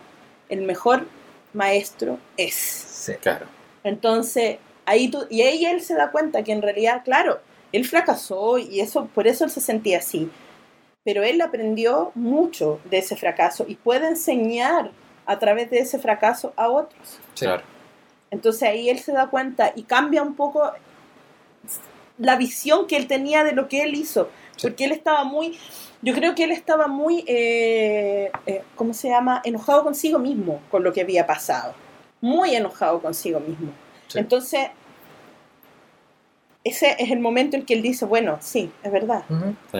[0.49, 1.05] el mejor
[1.53, 2.53] maestro es.
[2.53, 3.13] Sí.
[3.21, 3.45] Claro.
[3.83, 7.39] Entonces, ahí tú, y ahí él se da cuenta que en realidad, claro,
[7.71, 10.29] él fracasó y eso, por eso él se sentía así.
[11.03, 14.91] Pero él aprendió mucho de ese fracaso y puede enseñar
[15.25, 17.19] a través de ese fracaso a otros.
[17.35, 17.63] Claro.
[18.31, 20.71] Entonces ahí él se da cuenta y cambia un poco
[22.17, 24.29] la visión que él tenía de lo que él hizo.
[24.55, 24.67] Sí.
[24.67, 25.57] Porque él estaba muy,
[26.01, 29.41] yo creo que él estaba muy, eh, eh, ¿cómo se llama?
[29.43, 31.73] Enojado consigo mismo con lo que había pasado.
[32.23, 33.71] Muy enojado consigo mismo.
[34.07, 34.17] Sí.
[34.19, 34.69] Entonces,
[36.63, 39.23] ese es el momento en que él dice, bueno, sí, es verdad.
[39.29, 39.53] Ujú.
[39.71, 39.79] Sí.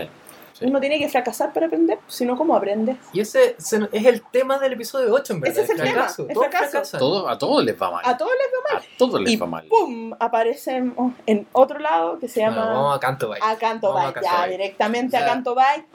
[0.59, 0.65] Sí.
[0.65, 2.95] Uno tiene que fracasar para aprender, si no, ¿cómo aprende?
[3.11, 5.63] Y ese se- es el tema del episodio 8, en verdad.
[5.63, 6.27] Ese es el tema, fracaso.
[6.27, 7.27] el Todos fracaso.
[7.29, 8.01] a todos les va mal.
[8.05, 9.65] A todos les A todos les y va mal.
[9.67, 10.13] ¡pum!
[10.19, 12.65] aparecen oh, en otro lado que se llama...
[12.67, 13.39] vamos a Canto Bay.
[13.41, 14.51] A Canto Bay, a Canto ya, Bay.
[14.51, 15.25] directamente a Ya.
[15.25, 15.85] Canto Bay,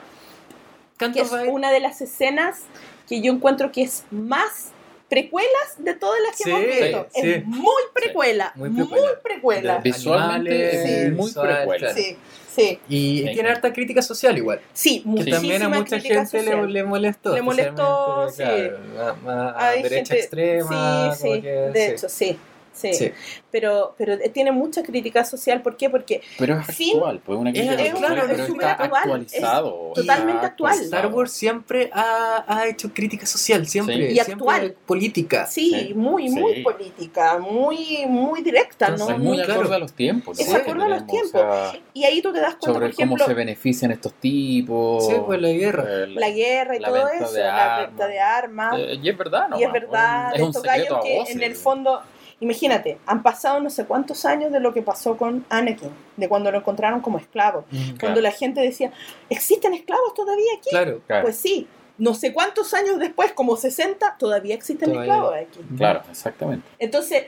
[0.97, 1.47] Canto que es Bay.
[1.47, 2.63] una de las escenas
[3.07, 4.71] que yo encuentro que es más
[5.09, 7.07] precuelas de todas las que Sí, hemos visto.
[7.13, 7.21] sí.
[7.31, 8.87] Es muy precuela, Muy muy
[9.23, 9.75] precuela.
[9.77, 11.79] De- Visualmente muy visual, precuela.
[11.79, 11.95] claro.
[11.95, 12.17] Sí,
[12.55, 13.33] sí, Y Sí.
[13.33, 14.61] tiene harta crítica social igual.
[14.73, 16.73] sí, Que muchísima también a mucha crítica gente le, social.
[16.73, 17.33] le molestó.
[17.35, 19.17] Le molestó, especialmente, claro,
[19.57, 21.15] a Hay derecha gente- extrema.
[21.15, 21.91] Sí, sí, que- de sí.
[21.93, 22.39] hecho, sí.
[22.79, 23.11] Sí, Sí.
[23.51, 25.61] Pero, pero tiene mucha crítica social.
[25.61, 25.89] ¿Por qué?
[25.89, 28.65] Porque Pero es Fin- actual, pues una crítica es- social, claro, pero es está súper
[28.67, 29.87] actual, actualizado.
[29.89, 30.79] es totalmente actual.
[30.79, 33.95] Star Wars siempre ha, ha hecho crítica social, siempre.
[33.95, 34.01] Sí.
[34.03, 34.75] Y siempre actual.
[34.85, 35.45] política.
[35.47, 36.61] sí, Sí, muy, muy sí.
[36.61, 39.13] política, muy, muy directa, Entonces, ¿no?
[39.15, 39.59] es muy Muy- claro.
[39.61, 40.39] acorde a los tiempos.
[40.39, 40.55] Es ¿no?
[40.57, 41.35] acorde a los tiempos.
[41.35, 44.13] o sea, Y ahí tú te das cuenta, sobre por ejemplo, cómo se benefician estos
[44.13, 45.05] tipos.
[45.07, 45.83] Sí, pues la guerra.
[45.87, 47.87] eh, la guerra y la todo eso, la armas.
[47.89, 48.75] venta de armas.
[48.79, 49.59] Eh, y es verdad, ¿no?
[49.59, 52.01] y es verdad, Es de un secreto que en el fondo,
[52.39, 56.51] imagínate, han pasado no sé cuántos años de lo que pasó con Anakin, de cuando
[56.51, 57.65] lo encontraron como esclavo.
[57.71, 58.91] Mm, Cuando la gente decía,
[59.29, 60.69] ¿existen esclavos todavía aquí?
[60.69, 61.01] Claro.
[61.07, 61.67] Claro, Pues sí,
[61.97, 65.13] no sé cuántos años después, como 60, todavía existen Todavía.
[65.13, 65.59] esclavos aquí.
[65.77, 66.65] claro, exactamente.
[66.79, 67.25] Entonces,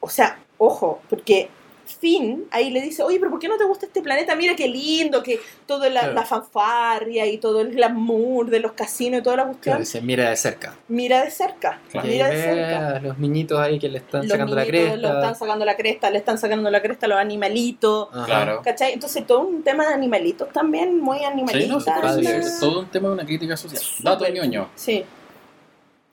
[0.00, 1.48] o sea, ojo, porque
[1.88, 4.34] Finn ahí le dice, oye, pero ¿por qué no te gusta este planeta?
[4.36, 6.14] Mira qué lindo, que toda la, Claro.
[6.14, 9.74] la fanfarria y todo el glamour de los casinos y toda la cuestión.
[9.76, 10.74] Claro, se mira de cerca.
[10.88, 12.06] Mira de cerca, Claro.
[12.08, 13.00] Mira de cerca.
[13.00, 14.96] los niñitos ahí que le están Los sacando la cresta.
[14.96, 18.08] le están sacando la cresta, le están sacando la cresta a los animalitos.
[18.26, 18.60] Claro.
[18.62, 18.92] ¿Cachai?
[18.92, 22.14] Entonces todo un tema de animalitos también, muy Sí, no, animalistas.
[22.16, 23.82] sí, es todo un tema de una crítica social.
[24.00, 24.34] Dato Súper.
[24.34, 24.68] ñoño.
[24.74, 25.04] Sí,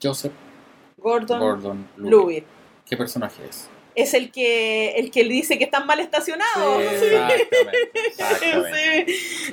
[0.02, 0.32] Joseph
[0.98, 1.88] Gordon, Gordon.
[1.98, 2.44] Lewitt.
[2.84, 3.68] ¿Qué personaje es?
[3.96, 6.82] Es el que, el que le dice que están mal estacionados.
[7.00, 7.06] Sí.
[7.06, 7.48] Exactamente.
[8.08, 9.06] exactamente.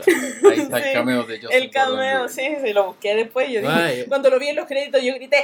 [0.03, 0.11] Sí.
[0.51, 0.87] Ahí está Sí.
[0.89, 2.29] el cameo de Joseph El cameo, Gordon-Levitt.
[2.29, 3.49] sí, sí, lo busqué después.
[3.49, 4.05] Yo dije, Ay.
[4.07, 5.41] cuando lo vi en los créditos, yo grité,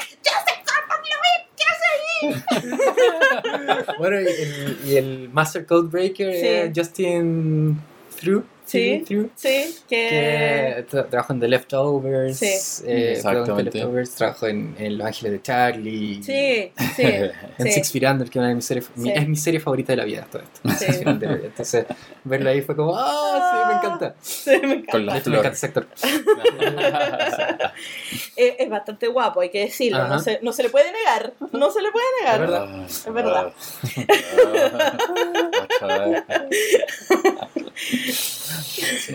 [3.97, 6.47] Bueno, y el, y el Master Code Breaker Sí.
[6.47, 7.77] es Justin
[8.19, 8.43] Through.
[8.69, 9.03] Sí.
[9.05, 10.07] Through, sí, que...
[10.09, 12.37] que tra- trabajó en The Leftovers.
[12.37, 12.45] Sí.
[12.85, 16.23] eh, en The Leftovers, trabajó en, en Los Ángeles de Charlie.
[16.23, 17.03] Sí, sí,
[17.57, 17.71] En sí.
[17.71, 19.97] Six Feet Under, que es una de mis series, mi- es mi serie favorita de
[19.97, 20.59] la vida, todo esto.
[21.45, 21.85] Entonces,
[22.23, 24.15] verlo ahí fue como, ¡ah, sí, me encanta!
[24.21, 24.91] sí, me encanta.
[24.91, 25.87] Con hecho, me encanta ese actor.
[28.35, 30.07] Es, es bastante guapo, hay que decirlo.
[30.07, 31.33] No se, no se le puede negar.
[31.51, 32.41] No se le puede negar.
[32.41, 32.65] Es verdad.
[32.69, 33.53] Ah, Es verdad.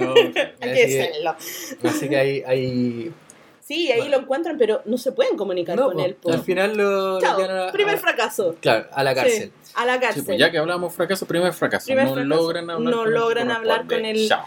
[0.01, 0.15] No,
[0.61, 1.87] Hay que Así.
[1.87, 2.43] Así que hay...
[2.47, 3.13] hay...
[3.61, 4.17] Sí, ahí Bueno.
[4.19, 6.17] lo encuentran, pero no se pueden comunicar No, con él.
[6.17, 6.31] po.
[6.31, 7.19] al final lo...
[7.19, 8.57] Chao, a- primer a- fracaso.
[8.61, 9.53] Claro, a la cárcel.
[9.63, 10.25] Sí, a la Sí, cárcel.
[10.27, 11.87] pues ya que hablamos fracaso, primer fracaso.
[11.87, 12.29] Primer no fracaso.
[12.29, 14.13] logran hablar No con el logran hablar corresponde.
[14.13, 14.45] con el- Chao.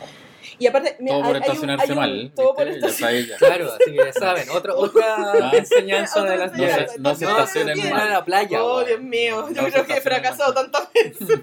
[0.60, 2.32] Y aparte, Todo por hay- un- estacionarse un- mal.
[2.36, 3.36] Todo por estacionarse.
[3.40, 5.52] Claro, así que ya saben, otra, otra Ah.
[5.56, 6.94] enseñanza Otra de las enseñanza.
[6.99, 8.02] no se estacionen mal.
[8.02, 8.64] a la playa.
[8.64, 8.84] Oh.
[8.84, 11.40] Dios mío, yo creo que he fracasado tantas veces.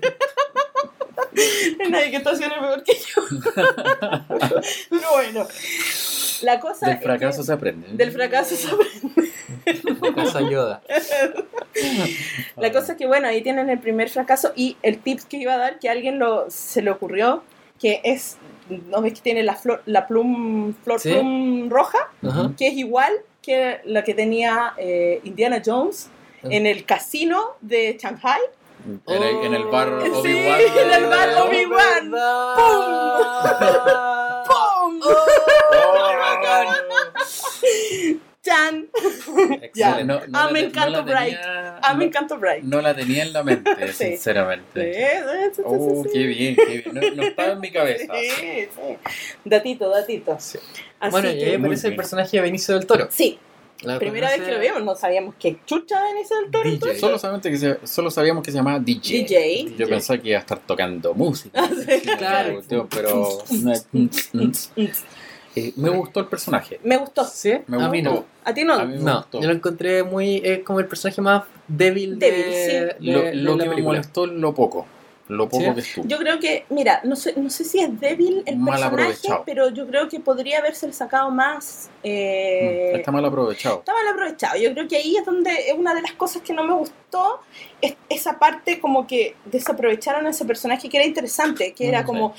[1.90, 3.22] Nadie que estacione mejor que yo.
[4.90, 5.46] Pero bueno,
[6.42, 7.86] la cosa Del es fracaso que- se aprende.
[7.92, 9.32] del fracaso se aprende.
[10.14, 10.82] Casa Yoda.
[12.56, 15.54] La cosa es que, bueno, ahí tienen el primer fracaso y el tip que iba
[15.54, 17.42] a dar, que a alguien lo, se le ocurrió,
[17.80, 18.36] que es,
[18.68, 21.10] ¿no ves que tiene la flor, la plum, flor Sí.
[21.10, 22.10] plum roja?
[22.56, 23.12] Que es igual
[23.42, 26.08] que la que tenía eh, Indiana Jones
[26.42, 26.48] Ah.
[26.50, 28.40] en el casino de Shanghai.
[28.84, 30.60] En el, en el bar Sí, Obi-Wan.
[30.60, 32.10] en el bar Obi-Wan.
[34.46, 35.00] ¡Pum!
[38.42, 38.88] ¡Chan!
[39.74, 40.04] Ya.
[40.04, 41.34] No, no Ah, la me encanta Bright.
[41.40, 42.62] tenía- Ah, me no- encanta Bright.
[42.64, 44.04] No la tenía en la mente, Sí.
[44.04, 44.92] sinceramente.
[44.94, 46.10] Sí, sí, sí, Oh, sí, sí.
[46.12, 46.84] qué bien, qué bien.
[46.94, 48.12] No, no estaba en mi cabeza.
[48.14, 48.98] Sí, sí.
[49.46, 50.36] Datito, datito.
[50.38, 50.58] Sí.
[51.00, 53.08] Así Bueno, y que- ahí aparece el personaje de Benicio del Toro.
[53.10, 53.38] Sí,
[53.84, 56.70] La Primera vez que lo vimos, no sabíamos que chucha Benicio del Toro.
[56.70, 56.98] DJ.
[56.98, 59.18] Solo, solamente que se- solo sabíamos que se llamaba DJ.
[59.24, 59.74] DJ.
[59.78, 61.60] Yo pensaba que iba a estar tocando música.
[61.64, 62.60] Ah, sí, claro.
[62.90, 63.28] Pero
[65.56, 66.80] eh, me gustó el personaje.
[66.82, 67.24] Me gustó.
[67.24, 67.52] ¿Sí?
[67.68, 68.14] Me a mí gustó.
[68.20, 68.24] no.
[68.44, 68.74] A ti no.
[68.74, 69.40] A mí me No, gustó.
[69.40, 72.70] yo lo encontré muy eh, como el personaje más débil de, Débil, sí.
[72.72, 74.86] de- Lo, de lo la que me molestó lo poco.
[75.28, 75.74] Lo poco ¿Sí?
[75.74, 76.06] que estuvo.
[76.06, 79.70] Yo creo que, mira, no sé, no sé si es débil el Mal personaje, pero
[79.70, 81.88] yo creo que podría haberse sacado más.
[82.02, 83.78] eh, Mm, Está mal aprovechado.
[83.78, 84.58] está mal aprovechado.
[84.58, 87.40] Yo creo que ahí es donde es una de las cosas que no me gustó,
[87.80, 92.06] es esa parte como que desaprovecharon a ese personaje que era interesante, que era Mm,
[92.06, 92.34] como,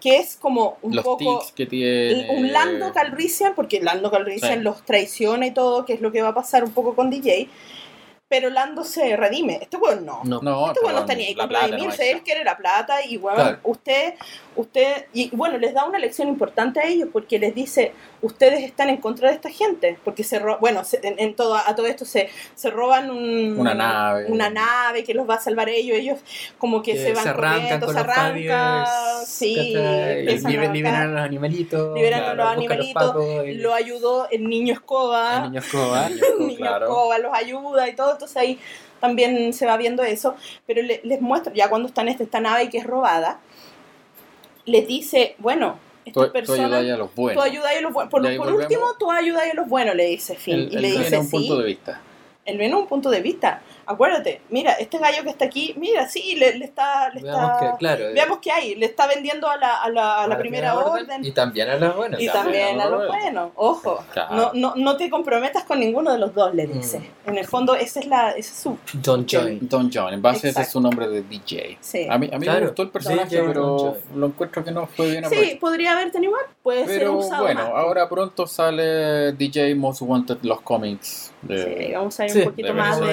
[0.00, 2.28] que es como un Los poco que tiene.
[2.30, 4.64] un Lando Calrissian, porque Lando Calrissian Sí.
[4.64, 7.48] los traiciona y todo, que es lo que va a pasar un poco con DJ,
[8.32, 9.58] pero Lando se redime.
[9.60, 10.22] Este weón no.
[10.24, 10.40] No.
[10.40, 13.36] No, Este weón no está ni ahí con redimirse, él quiere la plata y weón,
[13.36, 13.58] Claro.
[13.64, 14.14] usted,
[14.56, 17.92] usted, y bueno, les da una lección importante a ellos porque les dice,
[18.22, 21.56] ustedes están en contra de esta gente, porque se ro- bueno, se- en, en todo,
[21.56, 24.26] a todo esto se, se roban un- Una nave.
[24.28, 26.20] una nave que los va a salvar ellos, ellos
[26.56, 28.86] como que, Que se van se arrancan corriendo, con se arrancan,
[29.26, 29.74] sí,
[30.72, 31.94] liberan a los animalitos.
[31.96, 33.16] Liberan a los animalitos,
[33.46, 36.06] y- lo ayudó el niño escoba, el niño escoba.
[36.38, 36.86] el niño claro.
[36.86, 38.58] escoba los ayuda y todo, entonces ahí
[39.00, 42.70] también se va viendo eso, pero le- les muestra, ya cuando está en esta, nave
[42.70, 43.40] que es robada,
[44.64, 47.44] les dice, bueno, estas tú personas, ayudas a los tú buenos.
[47.44, 50.68] ayudas a los buenos, por, último, tú ayudas a los buenos, le dice Finn, Él,
[50.72, 52.00] y le tiene dice, un punto sí, de vista.
[52.44, 56.34] él viene un punto de vista, acuérdate, mira, este gallo que está aquí, mira, sí,
[56.36, 59.48] le, le está, le Veamos está, que, claro, eh, veamos qué hay, le está vendiendo
[59.48, 62.20] a la, a la, a la primera orden, Y también a las buenas.
[62.20, 62.42] y también
[62.76, 63.22] también a los los buenos.
[63.24, 64.04] buenos, ojo.
[64.12, 64.34] Claro.
[64.36, 66.98] No, no, no te comprometas con ninguno de los dos, le dice.
[67.00, 67.30] Mm.
[67.30, 68.78] En el fondo, ese es, la, ese es su...
[69.04, 69.58] John Joy.
[69.62, 70.72] Don John, en base a ese es Exacto.
[70.72, 71.78] su nombre de DJ.
[71.80, 72.60] Sí, A mí, a mí Claro.
[72.60, 75.60] me gustó el personaje, DJ pero Don lo encuentro que no fue bien sí aprovechado.
[75.60, 77.70] podría haber tenido igual, puede ser Pero usado bueno, más.
[77.74, 82.44] ahora pronto sale DJ Most Wanted, los cómics Sí, de, vamos a ir Sí, un
[82.44, 83.06] poquito de más de...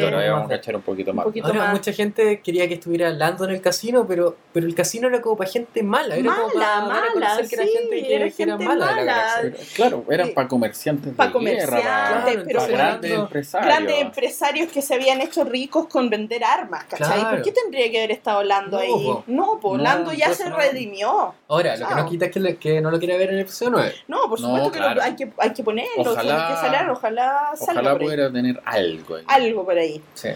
[0.59, 1.25] cachar un poquito más.
[1.25, 1.73] Un poquito Ahora, más.
[1.73, 5.37] mucha gente quería que estuviera Lando en el casino, pero, pero el casino era como
[5.37, 6.15] para gente mala.
[6.15, 10.03] Era como Mala, para mala, conocer que era sí, gente que, era gente mala claro,
[10.09, 10.33] eran Sí.
[10.33, 13.67] para comerciantes Pa' de guerra, comerciantes, para, pero para grandes no, empresarios.
[13.67, 17.19] Grandes empresarios que se habían hecho ricos con vender armas, ¿cachai?
[17.19, 17.35] Claro.
[17.37, 18.89] ¿Por qué tendría que haber estado Lando No, ahí?
[18.91, 19.23] po.
[19.27, 20.55] No, pues No, Lando ya se no.
[20.57, 21.33] redimió.
[21.47, 22.03] Ahora, lo que Chao.
[22.03, 23.93] no quita es que, le- que no lo quiera ver en el episodio 9.
[24.07, 26.89] No, por No, supuesto que lo- hay, que hay que ponerlo, Ojalá- tiene que salir,
[26.89, 29.23] ojalá salga Ojalá pudiera tener algo ahí.
[29.27, 30.01] Algo por ahí.
[30.13, 30.29] Sí.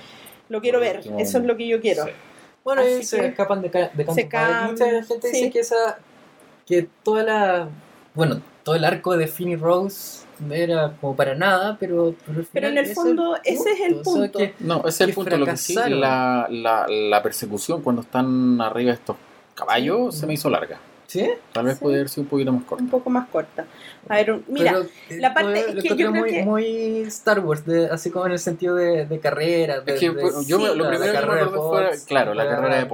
[0.54, 2.06] Lo quiero ver, último, eso es lo que yo quiero.
[2.06, 2.12] Sí.
[2.64, 4.14] Bueno, Así y se que- escapan de, ca- de canto.
[4.14, 5.34] Se ca- Mucha gente sí.
[5.34, 5.98] dice que esa.
[6.66, 7.68] que toda la.
[8.14, 12.16] bueno, todo el arco de Finny Rose era como para nada, pero.
[12.26, 14.40] Pero, al Pero en el fondo, ese es el o sea, punto.
[14.40, 15.38] que- No, ese es el punto.
[15.38, 19.18] Lo que sí, la, la, la persecución cuando están arriba estos
[19.56, 20.22] caballos Sí.
[20.22, 20.80] se me hizo larga.
[21.08, 21.30] ¿Sí?
[21.52, 21.84] Tal vez Sí.
[21.84, 22.84] puede haber sido un poquito más corta.
[22.84, 23.66] un poco más corta.
[24.10, 26.44] A ver, un- mira, Pero, eh, la parte- lo- es que yo creo muy, que-
[26.44, 29.80] muy Star Wars, de, así como en el sentido de, de carrera.
[29.82, 31.58] De, Es que de- pues, yo me- sí, lo la primero que me acordé fue,
[31.90, 32.86] Pods, claro, la la- carrera de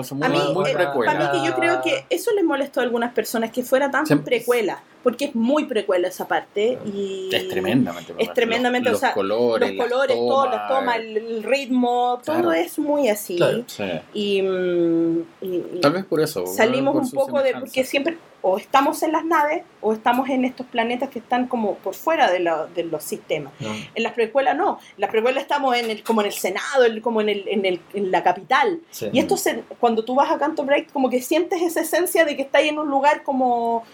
[0.00, 1.12] eso muy, A mí, muy eh, precuela.
[1.12, 4.04] para mí que yo creo que eso les molestó a algunas personas, que fuera tan
[4.06, 6.78] Siempre- precuela, porque es muy precuela esa parte.
[6.84, 8.14] Y Es tremendamente.
[8.18, 11.16] Es tremendamente, los, o sea, los colores, Los colores, las todo, tomas, las tomas, el,
[11.16, 12.52] el ritmo, todo Claro.
[12.52, 13.36] es muy así.
[13.36, 13.64] Claro.
[13.66, 13.84] sí.
[14.12, 15.46] Y, mm, y-
[15.76, 16.46] y Tal vez por eso.
[16.46, 20.44] salimos por un poco de, porque siempre o estamos en las naves o estamos en
[20.44, 23.52] estos planetas que están como por fuera de, la- de los sistemas.
[23.60, 23.68] No.
[23.94, 27.02] En las precuelas no, en las precuelas estamos en el, como en el Senado, el-
[27.02, 28.80] como en, el, en, el, en la capital.
[28.90, 29.08] Sí.
[29.12, 32.36] Y esto se- cuando tú vas a Canto Break, como que sientes esa esencia de
[32.36, 33.84] que estás en un lugar como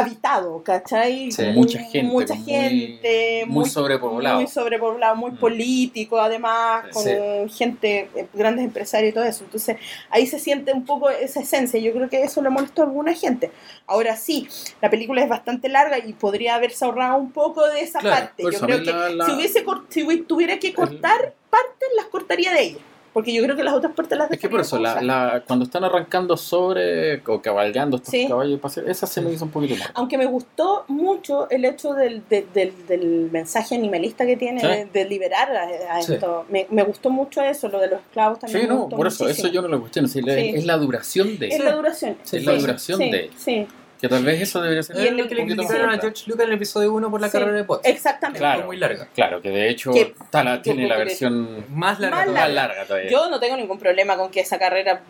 [0.00, 1.30] habitado, ¿cachai?
[1.32, 1.42] Sí.
[1.54, 4.36] Mucha gente, Mucha muy- gente, muy sobrepoblado.
[4.40, 5.36] Muy sobrepoblado, muy Mm.
[5.38, 7.10] político, además, con Sí.
[7.56, 9.44] gente, eh, grandes empresarios y todo eso.
[9.44, 9.76] Entonces,
[10.10, 11.78] ahí se siente un poco esa esencia.
[11.80, 13.50] Yo creo que eso le molestó a alguna gente.
[13.86, 14.48] Ahora sí,
[14.80, 18.42] la película es bastante larga y podría haberse ahorrado un poco de esa Claro, parte.
[18.42, 22.62] Yo creo que la- la- si, hubiese si tuviera que cortar partes, las cortaría de
[22.62, 22.78] ella.
[23.12, 25.64] Porque yo creo que las otras partes las Es que por eso, la, la- cuando
[25.64, 28.28] están arrancando sobre o cabalgando estos Sí.
[28.28, 29.90] caballos de paseo, esa se me hizo un poquito más.
[29.94, 34.66] Aunque me gustó mucho el hecho del, de- del, del mensaje animalista que tiene Sí.
[34.66, 36.14] de, de liberar a, a Sí.
[36.14, 36.44] esto.
[36.50, 38.60] Me, me gustó mucho eso, lo de los esclavos también.
[38.62, 39.46] Sí, me no, gustó por eso, muchísimo.
[39.48, 40.06] eso yo no lo cuestiono.
[40.08, 40.20] Sí.
[40.26, 41.48] Es la duración de.
[41.48, 42.16] Es la duración.
[42.22, 43.30] Sí, es la duración sí, de.
[43.36, 43.66] Sí,
[44.00, 45.98] Que tal vez eso debería ser Y Es en lo el- que le criticaron a.
[45.98, 47.32] George Lucas en el episodio 1 por la Sí.
[47.38, 47.86] carrera de Potts.
[47.86, 48.38] exactamente.
[48.38, 48.58] Claro.
[48.60, 49.08] Fue muy larga.
[49.14, 52.24] Claro, que de hecho Que- ta- la- tiene la versión Más larga.
[52.32, 53.10] Más larga todavía.
[53.10, 55.02] Yo no tengo ningún problema con que esa carrera,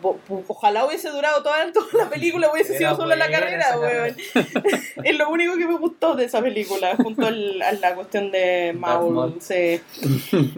[0.47, 4.15] ojalá hubiese durado toda, toda la película, hubiese Era sido solo la carrera, weón.
[5.03, 8.75] es lo único que me gustó de esa película, junto al- a la cuestión de
[8.77, 9.35] Maul.
[9.39, 9.79] Sí.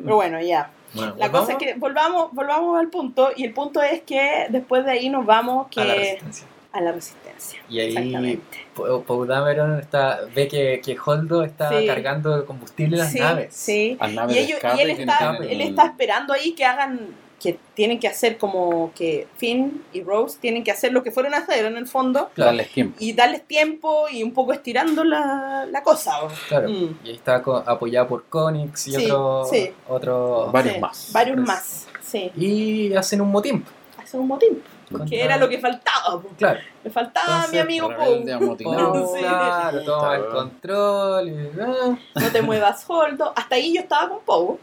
[0.03, 0.72] Pero bueno, ya.
[0.95, 4.85] Bueno, La cosa es que volvamos, volvamos al punto, y el punto es que después
[4.85, 6.47] de ahí nos vamos A la que resistencia.
[6.74, 7.60] A la resistencia.
[7.70, 8.58] Y ahí Exactamente.
[8.76, 11.86] Poe Poe Dameron está, ve que, que Holdo está Sí.
[11.86, 13.56] cargando combustible en las sí, naves.
[13.56, 13.95] Sí.
[14.00, 17.00] Al nave Y, de ellos, y él, está, él está esperando ahí que hagan,
[17.40, 21.34] que tienen que hacer como que Finn y Rose tienen que hacer lo que fueron
[21.34, 22.95] a hacer en el fondo Darles tiempo.
[23.00, 26.14] y darles tiempo y un poco estirando la, la cosa.
[26.48, 26.70] Claro.
[26.70, 26.98] Mm.
[27.04, 29.70] Y ahí está co- apoyada por Konix y Sí, otro, sí.
[29.90, 30.50] otro.
[30.52, 31.10] Varios Sí, más.
[31.14, 32.32] Varios más, sí.
[32.36, 33.64] Y hacen un motín.
[34.02, 34.62] Hacen un motín,
[34.99, 36.22] Contra- que era lo que faltaba.
[36.22, 36.30] po.
[36.38, 36.60] Claro.
[36.84, 38.94] Me faltaba Entonces, mi amigo amotinado.
[38.94, 39.20] Poe, Sí.
[39.20, 41.28] claro, toma el control.
[41.30, 41.98] Y, ah.
[42.15, 43.34] No te muevas, Holdo.
[43.36, 44.57] Hasta ahí yo estaba con Poe.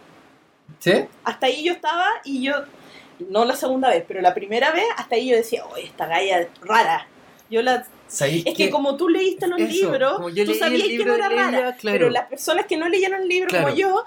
[0.78, 1.04] ¿Sí?
[1.24, 2.54] Hasta ahí yo estaba y yo,
[3.28, 6.40] no la segunda vez, pero la primera vez, hasta ahí yo decía, oye, esta galla
[6.40, 7.06] es rara.
[7.50, 11.14] Yo la, ¿Sabéis es que como tú leíste los Eso, libros, tú sabías que no
[11.14, 11.76] era ella, rara.
[11.76, 11.98] claro.
[11.98, 13.64] Pero las personas que no leyeron el libro Claro.
[13.66, 14.04] como yo,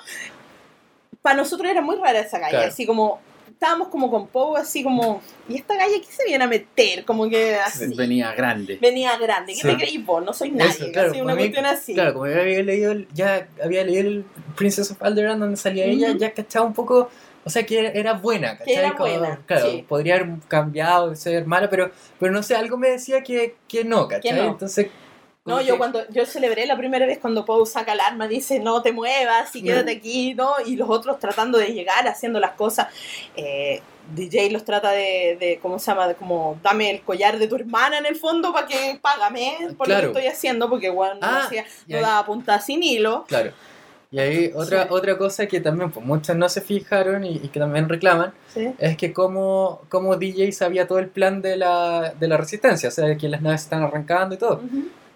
[1.22, 2.52] para nosotros era muy rara esa galla.
[2.52, 2.68] Claro.
[2.70, 3.20] Así como,
[3.64, 7.06] estábamos como con Poe, así como, ¿y esta galla qué se viene a meter?
[7.06, 7.94] Como que así.
[7.96, 8.78] Venía grande.
[8.82, 9.54] Venía grande.
[9.54, 9.68] ¿Qué Sí.
[9.70, 10.24] te creís vos?
[10.24, 10.72] No soy nadie.
[10.72, 11.94] Eso, claro, así, una mí- cuestión así.
[11.94, 14.26] Claro, como ya había leído, el- ya había leído el
[14.58, 16.18] Princess of Alderaan donde salía ella, Ujú.
[16.20, 17.10] ya cachaba un poco,
[17.46, 18.74] o sea, que era, buena, ¿cachai?
[18.76, 19.86] era Como, buena, Claro, sí.
[19.88, 23.86] podría haber cambiado, de ser mala, pero, pero no sé, algo me decía que, que
[23.86, 24.32] no, ¿cachai?
[24.32, 24.50] Que no.
[24.50, 24.88] Entonces...
[25.46, 28.82] No, yo cuando yo celebré la primera vez cuando Poe saca el arma, dice no
[28.82, 29.66] te muevas y Mm.
[29.66, 30.54] quédate aquí, ¿no?
[30.66, 32.88] Y los otros tratando de llegar, haciendo las cosas.
[33.36, 33.82] Eh,
[34.16, 36.08] DJ los trata de, de, ¿cómo se llama?
[36.08, 39.88] De como, dame el collar de tu hermana en el fondo para que págame por
[39.88, 40.08] Claro.
[40.08, 42.82] lo que estoy haciendo, porque bueno, no, Ah, hacía, y no ahí- daba punta sin
[42.82, 43.26] hilo.
[43.28, 43.52] Claro.
[44.12, 44.88] Y ahí otra, Sí.
[44.92, 48.72] otra cosa que también pues, muchos no se fijaron y, y que también reclaman ¿sí?
[48.78, 52.92] es que como, como DJ sabía todo el plan de la, de la resistencia, o
[52.94, 54.62] sea, de que las naves están arrancando y todo.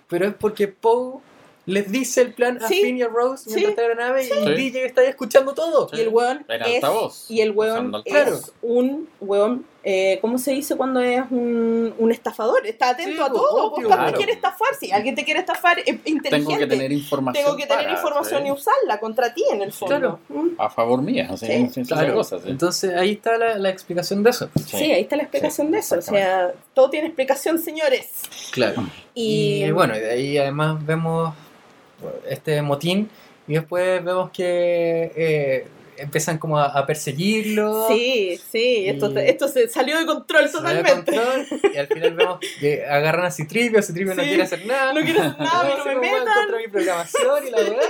[0.08, 1.20] Pero es porque Poe
[1.66, 2.82] les dice el plan a Sí.
[2.82, 3.56] Finn y a Rose Sí.
[3.56, 4.54] mientras está en la nave y Sí.
[4.56, 5.90] DJ está ahí escuchando todo.
[5.92, 11.00] Y el weón es, y el weón es un weón, eh, ¿cómo se dice cuando
[11.00, 12.68] es un, un estafador?
[12.68, 14.18] Está atento Sí, a todo, obvio, pues, cuando claro.
[14.18, 16.30] quiere estafar, si alguien te quiere estafar, es inteligente.
[16.30, 17.46] Tengo que tener información.
[17.46, 18.48] Tengo que tener para, información ¿sí?
[18.50, 19.96] y usarla contra ti en el fondo.
[19.98, 20.20] Claro.
[20.28, 20.48] Mm.
[20.60, 21.30] A favor mía.
[21.32, 22.16] O sea, Sí, Claro.
[22.16, 22.50] cosas, ¿sí?
[22.50, 24.50] Entonces ahí está la, la explicación de eso.
[24.66, 24.92] Sí.
[24.92, 25.96] ahí está la explicación Sí, de eso.
[26.00, 28.10] O sea, todo tiene explicación, señores.
[28.52, 28.84] Claro.
[29.14, 31.34] Y, Y, bueno, y de ahí además vemos
[32.30, 33.10] este motín
[33.48, 37.88] y después vemos que eh, empiezan como a, a perseguirlo.
[37.88, 41.16] sí, sí, esto, Y- esto se salió de control se da de totalmente.
[41.16, 44.94] control, y al final vemos que agarran a Citripio, Citripio no quiere hacer nada.
[44.94, 46.22] no quiere hacer nada, no me metan.
[46.22, 47.82] encontrar mi programación y la verdad.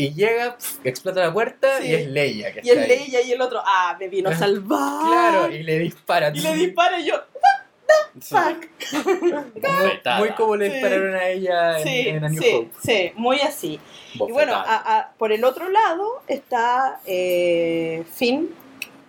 [0.00, 1.88] Y llega, explota la puerta Sí.
[1.88, 2.52] y es Leia.
[2.52, 2.88] Que Y está ahí.
[2.88, 5.08] Leia y el otro, ah, me vino a salvar.
[5.08, 6.30] Claro, y le dispara.
[6.32, 7.14] Y le dispara y yo,
[8.20, 8.34] Sí.
[8.34, 9.02] fuck.
[9.60, 10.18] Bofetada.
[10.18, 10.72] Muy como le Sí.
[10.74, 12.70] dispararon a ella en, Sí, en A New sí, Hope.
[12.82, 13.80] sí, muy así.
[14.14, 14.62] Y bueno, Bofetada.
[14.64, 18.50] a- a- por el otro lado está eh, Finn,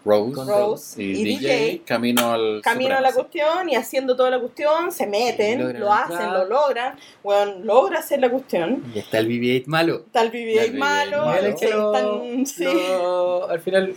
[0.05, 4.29] Rose, Rose y, y DJ, DJ, camino al camino a la cuestión y haciendo toda
[4.29, 6.33] la cuestión, se meten, lo hacen, entrar.
[6.33, 8.83] lo logran, bueno, logra hacer la cuestión.
[8.95, 10.05] Y está el BB-8 malo.
[10.13, 12.63] BB-8 el malo, BB-8 Él es el sí, que lo, están- sí.
[12.63, 13.93] lo- al final,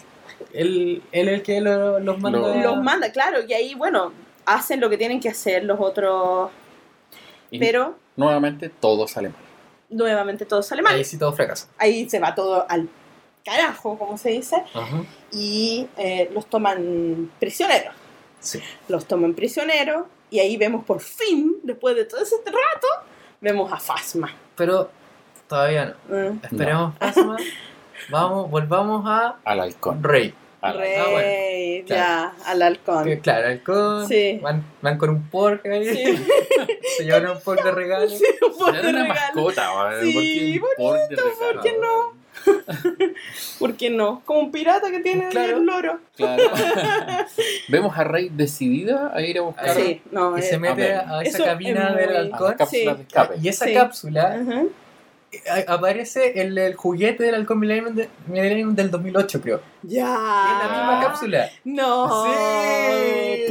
[0.53, 2.39] él, él es el que lo- los manda.
[2.39, 4.13] Lo- los manda, claro, y ahí, bueno,
[4.47, 6.51] hacen lo que tienen que hacer los otros,
[7.51, 9.39] Y pero nuevamente todo sale mal.
[9.91, 10.95] nuevamente todo sale mal.
[10.95, 11.69] Ahí sí todo fracasa.
[11.79, 12.89] Ahí se va todo al
[13.45, 15.03] carajo, como se dice, Ajá.
[15.33, 17.95] y eh, los toman prisioneros.
[18.41, 18.61] Sí.
[18.89, 22.87] Los toman prisioneros, y ahí vemos por fin, después de todo ese rato,
[23.41, 24.33] vemos a Fasma.
[24.57, 24.91] Pero
[25.49, 26.17] todavía no.
[26.33, 26.39] Mm.
[26.45, 27.37] Esperemos Phasma.
[28.11, 30.03] Vamos, volvamos a Al halcón.
[30.03, 30.35] Rey.
[30.63, 33.05] Al Rey, Ah, bueno, ya, al halcón.
[33.05, 34.09] Que, claro, halcón.
[34.09, 34.39] Sí.
[34.43, 35.85] Van, van con un pork ahí.
[35.95, 36.25] Sí.
[36.97, 38.09] Se llevan un pork de regalo.
[38.09, 38.23] Sí,
[38.61, 39.15] un Era de una regalo.
[39.43, 39.91] mascota.
[40.01, 42.23] Sí, ¿Por qué un pork de regalo, ¿por qué no?
[43.59, 44.23] ¿Por qué no?
[44.25, 45.59] Como un pirata que tiene Claro.
[45.59, 46.01] el loro.
[46.17, 46.43] Claro.
[47.69, 50.93] Vemos a Rey decidida a ir a buscar Sí, no, Y eh, se mete ver,
[51.07, 52.55] a esa eso cabina del halcón.
[52.71, 52.85] Sí.
[52.85, 53.35] de escape.
[53.43, 53.75] Y esa Sí.
[53.75, 54.67] cápsula eh,
[55.67, 59.61] aparece en el juguete del halcón Millennium, de- Millennium del 2008, creo.
[59.83, 60.05] Ya.
[60.05, 61.51] En la misma cápsula.
[61.65, 62.25] No.
[62.25, 63.47] Sí.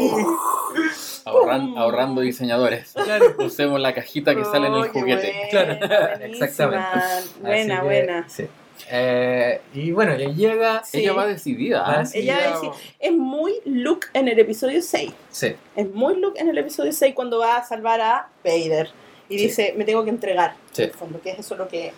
[1.25, 2.93] Ahorran- ahorrando diseñadores.
[2.93, 3.35] Claro.
[3.39, 5.33] Usemos la cajita que sale en el Oh, juguete.
[5.33, 6.45] buena, Claro, buenísima.
[6.45, 6.99] exactamente.
[7.41, 8.29] Buena, que, buena.
[8.29, 8.47] sí.
[8.89, 10.83] Eh, y bueno, ahí llega.
[10.83, 10.99] Sí.
[11.01, 11.81] Ella va decidida.
[11.83, 12.33] Va decidida.
[12.39, 15.11] Ella decide- Es muy Luke en el episodio 6.
[15.29, 15.55] Sí.
[15.75, 18.89] Es muy Luke en el episodio 6 cuando va a salvar a Vader.
[19.31, 19.45] Y Sí.
[19.45, 20.55] dice, me tengo que entregar.
[20.71, 20.83] Sí.
[20.83, 21.93] En el fondo, que es eso lo que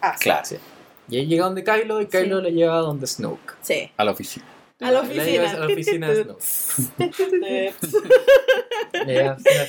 [0.00, 0.22] hace.
[0.22, 0.56] Claro, Sí.
[1.08, 3.54] Y ahí llega donde Kylo y Kylo le lleva a donde Snoke.
[3.62, 3.90] Sí.
[3.96, 4.46] a la oficina.
[4.80, 5.50] A la oficina.
[5.50, 6.24] a la oficina de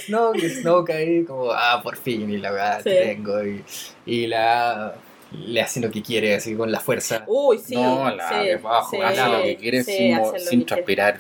[0.06, 0.44] Snoke.
[0.44, 3.44] Y Snoke ahí como, ah, por fin, y la verdad te tengo.
[3.44, 3.64] Y,
[4.06, 4.94] y la
[5.32, 7.24] le hace lo que quiere, así con la fuerza.
[7.28, 7.76] Uy, sí.
[7.76, 8.36] no, la sí,
[8.92, 10.66] sí, hace lo que quiere sí, sin, quiere.
[10.66, 11.20] transpirar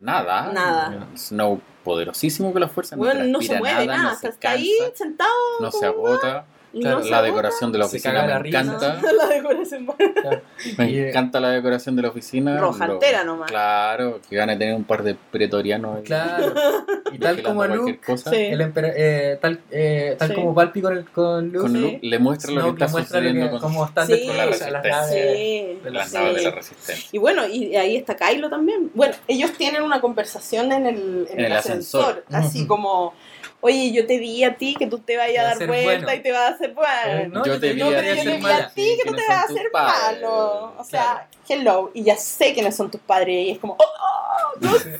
[0.00, 0.50] nada.
[0.52, 1.08] Nada.
[1.14, 2.96] Snow poderosísimo con la fuerza.
[2.96, 5.30] Bueno, no se transpira mueve nada, no hasta se está ahí sentado.
[5.60, 6.46] no se agota.
[6.72, 9.00] Claro, no La decoración de la oficina me encanta.
[9.18, 9.88] la decoración.
[10.78, 12.58] Me Y- encanta la decoración de la oficina.
[12.60, 13.50] Roja Lo- entera nomás.
[13.50, 16.54] Claro, que van a tener un par de pretorianos Claro.
[17.12, 18.30] Y tal como Luke, cosa.
[18.30, 18.36] Sí.
[18.36, 20.34] el eh, tal, eh, tal Sí.
[20.36, 21.80] como Palpi con, el, con Luke, Con Sí.
[21.80, 24.26] Luke le muestra lo que Snoke le está sucediendo que, con, cómo están Sí.
[24.28, 24.90] Con la las resistencia.
[24.92, 25.10] naves.
[25.10, 26.16] Sí, de las sí.
[26.16, 27.08] naves de la resistencia.
[27.10, 28.90] Y bueno, y ahí está Kylo también.
[28.94, 32.46] Bueno, ellos tienen una conversación en el, en En el el ascensor, ascensor.
[32.46, 33.12] así como,
[33.60, 36.14] oye, yo te vi a ti que tú te vayas a dar vuelta bueno.
[36.14, 36.90] y te vas a hacer bueno.
[37.20, 39.10] Eh, no, yo te vi no, a pero ti yo te vi a ti que
[39.10, 40.74] no te vas a hacer malo.
[40.78, 41.90] O sea, hello.
[41.94, 43.46] Y ya sé quiénes son tus padres.
[43.46, 44.98] Y es como, oh, no sé.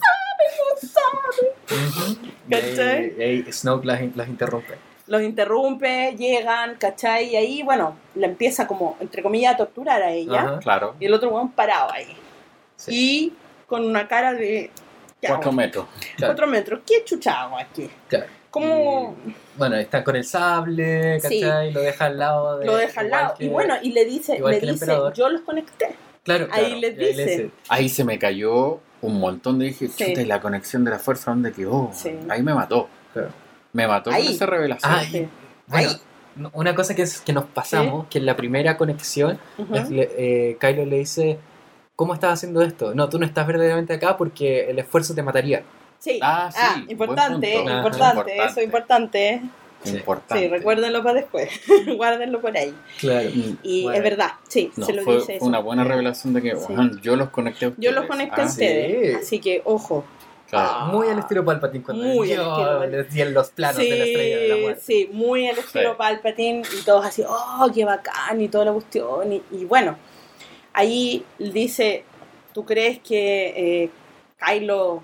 [1.70, 2.16] Ujú.
[2.49, 3.15] Y ¿Cachai?
[3.20, 4.74] ahí- ahí Snoke las, las interrumpe.
[5.07, 7.31] Los interrumpe, llegan, ¿cachai?
[7.31, 10.41] Y ahí, bueno, la empieza como, entre comillas, a torturar a ella.
[10.43, 10.59] Ajá.
[10.61, 12.16] Claro, Y el otro weón parado ahí.
[12.77, 12.91] Sí.
[12.93, 13.32] Y
[13.66, 14.70] con una cara de...
[15.20, 15.87] ya, cuatro metros.
[16.16, 16.32] Claro.
[16.35, 16.81] cuatro metros.
[16.87, 17.89] ¿Qué chucha hago aquí?
[18.09, 18.27] Claro.
[18.51, 21.40] ¿Cómo Y, bueno, está con el sable, Sí.
[21.40, 21.72] ¿cachai?
[21.72, 22.59] Lo deja al lado.
[22.59, 23.35] De, lo deja al lado?
[23.39, 25.94] que- Y bueno, y le dice, le dice, yo los conecté.
[26.24, 27.51] claro, ahí claro, les ahí dice.
[27.68, 30.06] Ahí se me cayó un montón de dije, Sí.
[30.09, 31.90] chuta, y la conexión de la fuerza, ¿dónde quedó?
[31.94, 32.10] Sí.
[32.28, 32.89] Ahí me mató.
[33.12, 33.28] Claro.
[33.72, 34.24] Me mató Ahí.
[34.27, 35.01] con esa revelación.
[35.05, 35.28] Sí.
[35.68, 35.97] Bueno, Ahí.
[36.36, 39.39] no- una cosa que, es, que nos pasamos, que en la primera conexión,
[39.90, 41.39] le- eh, Kylo le dice,
[41.97, 42.94] ¿cómo estás haciendo esto?
[42.94, 45.62] No, tú no estás verdaderamente acá porque el esfuerzo te mataría.
[46.01, 46.18] Sí.
[46.22, 47.77] Ah, sí, buen importante, punto.
[47.77, 48.51] importante, Ajá.
[48.51, 49.43] eso es importante.
[49.82, 49.97] Sí.
[49.97, 50.44] Importante.
[50.44, 51.48] Sí, recuérdenlo para después.
[51.97, 52.74] Guárdenlo por ahí.
[52.98, 53.31] Claro.
[53.62, 53.97] Y Bueno.
[53.98, 55.44] es verdad, sí, No, se lo fue, dice eso.
[55.47, 56.72] una buena revelación de que Sí.
[56.72, 57.85] "Ojan, yo los conecté a ustedes.
[57.86, 59.22] Yo los conecté a Ah, ustedes, sí.
[59.22, 60.05] así que ojo.
[60.51, 60.86] claro.
[60.86, 62.97] Muy al estilo Palpatine cuando Muy al yo estilo Palpatine.
[62.98, 64.81] les di en los planos de la estrella de la Sí, muerte.
[64.85, 65.97] sí, muy al estilo Sí.
[65.97, 69.32] Palpatine y todos así, oh, qué bacán y toda la cuestión.
[69.32, 69.97] Y, y bueno,
[70.72, 72.05] ahí dice,
[72.52, 73.55] ¿tú crees que
[73.85, 73.90] eh,
[74.44, 75.02] Kylo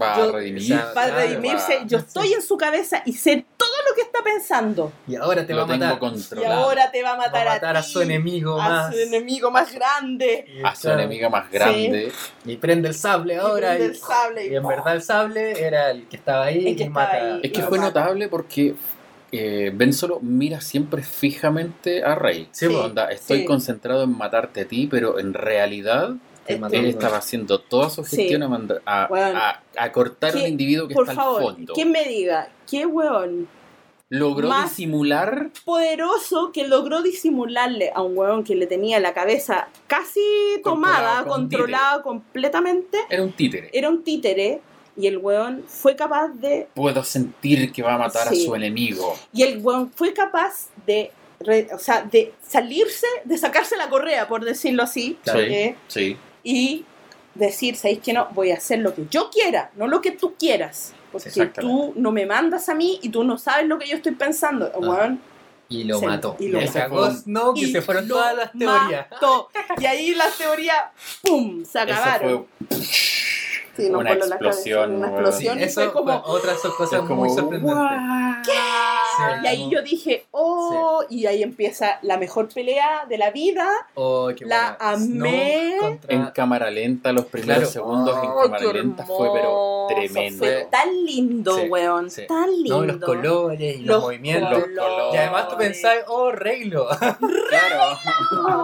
[0.00, 0.62] Va Yo- a redimir.
[0.62, 1.76] o sea, va a redimirse?
[1.78, 1.86] va.
[1.86, 4.92] Yo estoy en su cabeza y sé todo lo que está pensando.
[5.06, 5.98] Y ahora te va Lo a matar.
[6.40, 8.94] Y ahora te va a Va matar, a matar a, ti, su enemigo a más.
[8.94, 10.46] su enemigo más grande.
[10.48, 12.10] Y, A su enemiga más grande.
[12.44, 13.68] Y prende el sable ahora.
[13.70, 16.58] prende Y, el sable y- y en verdad el sable era el que estaba ahí
[16.58, 17.16] El y que estaba mata.
[17.34, 17.40] ahí.
[17.44, 18.00] Es que fue mata.
[18.00, 18.74] notable porque
[19.36, 22.48] eh, Ben Solo mira siempre fijamente a Rey.
[22.52, 22.74] Sí, Sí.
[22.74, 23.44] Onda, estoy sí.
[23.44, 26.10] concentrado en matarte a ti, pero en realidad
[26.46, 28.16] Este, él estaba haciendo toda su Sí.
[28.16, 29.38] gestión a, manda- a, Bueno.
[29.38, 31.72] a- a cortar a un ¿Qué- individuo que Por está favor, al fondo.
[31.74, 33.48] ¿quién me diga qué weón
[34.10, 35.50] Logró más- disimular.
[35.64, 40.20] poderoso que logró disimularle a un weón que le tenía la cabeza casi
[40.62, 42.98] tomada, con controlada completamente?
[43.10, 43.70] Era un títere.
[43.72, 44.60] Era un títere
[44.96, 46.68] y el weón fue capaz de...
[46.74, 48.42] Puedo sentir que va a matar Sí.
[48.42, 49.16] a su enemigo.
[49.32, 51.10] Y el weón fue capaz de...
[51.74, 55.40] o sea, de salirse, de sacarse la correa, por decirlo así, Claro.
[55.40, 55.76] ¿eh?
[55.88, 56.16] Sí.
[56.44, 56.84] Y
[57.34, 58.28] decir, ¿sabéis que no?
[58.32, 60.92] Voy a hacer lo que yo quiera, no lo que tú quieras.
[61.10, 64.12] Porque tú no me mandas a mí y tú no sabes lo que yo estoy
[64.12, 64.70] pensando.
[64.76, 65.20] Weón
[65.68, 66.36] Y lo Se- mató.
[66.38, 66.72] y lo mató.
[66.72, 69.06] cagó Snoke y, y se fueron todas las teorías.
[69.10, 69.48] mató.
[69.78, 70.76] Y ahí las teorías,
[71.22, 71.64] ¡pum!
[71.64, 72.46] Se Eso acabaron.
[73.76, 75.58] Sí, una explosión, cabeza, una explosión.
[75.58, 77.76] Eso fue como, otras son cosas como, muy sorprendentes.
[78.46, 83.68] Sí, y ahí yo dije, oh, y ahí empieza la mejor pelea de la vida.
[83.94, 84.92] Oh, qué la buena.
[84.92, 85.76] amé.
[85.80, 87.70] Contra- En cámara lenta, los primeros Claro.
[87.70, 90.38] segundos en Oh, cámara qué lenta fue, pero tremendo.
[90.38, 92.10] Fue tan lindo, Sí, weón.
[92.10, 92.26] sí.
[92.26, 92.80] Tan lindo.
[92.80, 94.62] No, los colores y los, Los movimientos.
[94.64, 95.14] colores.
[95.14, 96.88] Y además tú pensás, oh, Reylo.
[96.88, 97.98] Claro.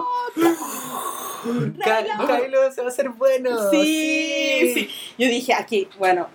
[1.43, 3.69] Ky- Kylo se va a hacer bueno.
[3.71, 4.89] Sí, sí.
[5.17, 6.27] Yo dije aquí, bueno,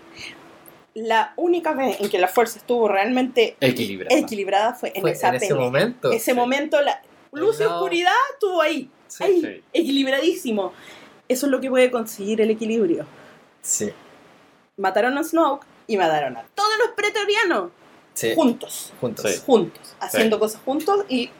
[0.94, 4.16] la única vez en que la fuerza estuvo realmente Equilibrado.
[4.16, 5.62] equilibrada fue en Fue esa en ese pelea.
[5.64, 6.10] momento.
[6.12, 6.36] Ese Sí.
[6.36, 7.02] momento, la
[7.32, 9.24] luz y El lado- oscuridad estuvo ahí, Sí.
[9.24, 9.62] ahí, sí.
[9.72, 10.72] equilibradísimo.
[11.28, 13.04] Eso es lo que puede conseguir el equilibrio.
[13.62, 13.90] Sí.
[14.76, 17.70] Mataron a Snoke y mataron a todos los pretorianos
[18.16, 18.32] Sí.
[18.34, 19.30] juntos, Juntos.
[19.30, 19.42] Sí.
[19.44, 21.30] juntos, haciendo cosas juntos y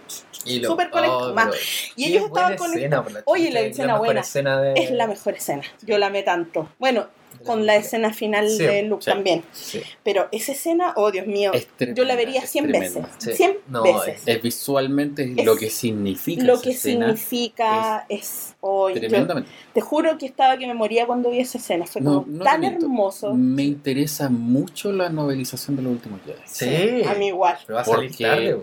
[0.45, 1.35] Y lo- Súper conectado.
[1.35, 1.51] oh,
[1.97, 4.21] y ellos estaban con escena, Oye, la es escena buena.
[4.21, 5.63] escena de- es la mejor escena.
[5.83, 6.69] Yo la amé tanto.
[6.79, 7.09] Bueno,
[7.45, 9.11] con la escena final Sí, de Luke sí.
[9.11, 9.43] también.
[9.53, 9.81] Sí.
[10.03, 12.93] Pero esa escena, oh Dios mío, tremenda, yo la vería es 100 veces.
[12.93, 13.11] tremenda.
[13.19, 13.33] Sí.
[13.35, 14.23] 100 No, veces.
[14.27, 18.55] Es visualmente Es lo que significa Lo esa que escena, significa es.
[18.61, 19.51] oh, yo Tremendamente.
[19.73, 21.87] te juro que estaba que me moría cuando vi esa escena.
[21.87, 23.35] Fue No, como no tan hermoso.
[23.35, 26.39] Me interesa mucho la novelización de los últimos Jedi.
[26.47, 27.03] Sí.
[27.09, 27.57] A mí igual.
[27.67, 28.57] Pero va a salir Porque- tarde,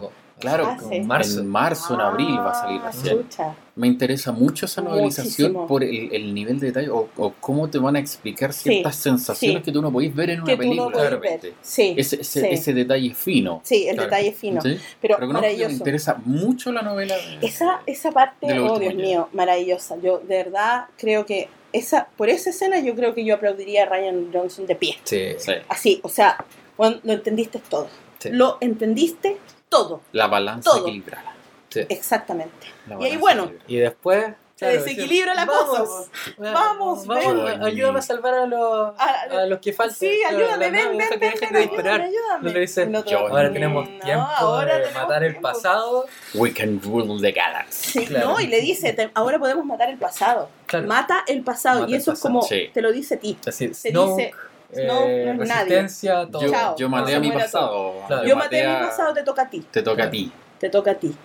[0.43, 0.95] Claro, Ah, sí.
[0.95, 1.39] En marzo.
[1.39, 3.17] en marzo, en abril va a salir Ah, recién.
[3.21, 3.55] chucha.
[3.75, 5.67] Me interesa mucho esa novelización Muchísimo.
[5.67, 9.57] por el, el nivel de detalle o, o cómo te van a explicar ciertas sensaciones
[9.59, 9.63] sí.
[9.63, 11.01] que tú no podéis ver en Que una no película.
[11.01, 11.11] ver.
[11.13, 11.53] repente.
[11.61, 12.47] Sí, Ese, ese, sí.
[12.51, 13.61] ese detalle fino.
[13.63, 14.09] sí, el Claro.
[14.11, 14.61] detalle fino.
[14.61, 14.77] ¿sí?
[15.01, 15.71] Pero Reconozco que me maravilloso.
[15.71, 17.15] interesa mucho la novela.
[17.15, 19.95] de- Esa, esa parte, oh Dios mío, maravillosa.
[20.03, 23.85] Yo de verdad creo que esa, por esa escena yo creo que yo aplaudiría a
[23.87, 24.97] Ryan Johnson de pie.
[25.03, 25.19] Sí.
[25.39, 26.45] Sí, Así, o sea,
[26.77, 27.87] bueno, lo entendiste todo.
[28.19, 28.29] Sí.
[28.31, 29.37] Lo entendiste
[29.73, 30.81] todo, la balanza Todo.
[30.83, 31.33] equilibrada.
[31.69, 31.81] sí.
[31.89, 32.67] exactamente.
[32.99, 33.51] Y ahí, bueno.
[33.67, 34.33] Y después.
[34.55, 36.09] Se desequilibra la vamos, cosa.
[36.37, 37.63] Vamos, Vamos, ven.
[37.63, 39.97] ayúdame a salvar a los, Ah, a los que faltan.
[39.97, 42.43] Sí, ayúdame, ven, ven, ven, ven, de ayúdame, ayúdame.
[42.43, 45.31] No le dice, El otro, "Yo- Ahora tenemos "No, tiempo ahora de tenemos matar el
[45.33, 45.49] tiempo".
[45.49, 46.05] pasado.
[46.35, 47.99] We can rule the galaxy.
[47.99, 48.29] Sí, Claro.
[48.29, 50.49] No, y le dice, te- ahora podemos matar el pasado.
[50.67, 50.87] Claro.
[50.87, 51.81] Mata el pasado.
[51.81, 52.69] Mata y eso es como, Sí.
[52.73, 53.37] te lo dice a ti.
[53.45, 54.31] Así, Te Snoke, dice,
[54.75, 55.81] eh, Snoke no es nadie.
[55.81, 56.41] resistencia, todo.
[56.41, 56.75] Yo, Chao.
[56.77, 57.93] yo No, maté se a mi pasado.
[58.07, 58.27] Claro.
[58.27, 59.65] Yo maté a a- mi pasado, te toca a ti.
[59.71, 60.07] Te toca Claro.
[60.09, 60.31] a ti.
[60.59, 61.15] Te toca a ti.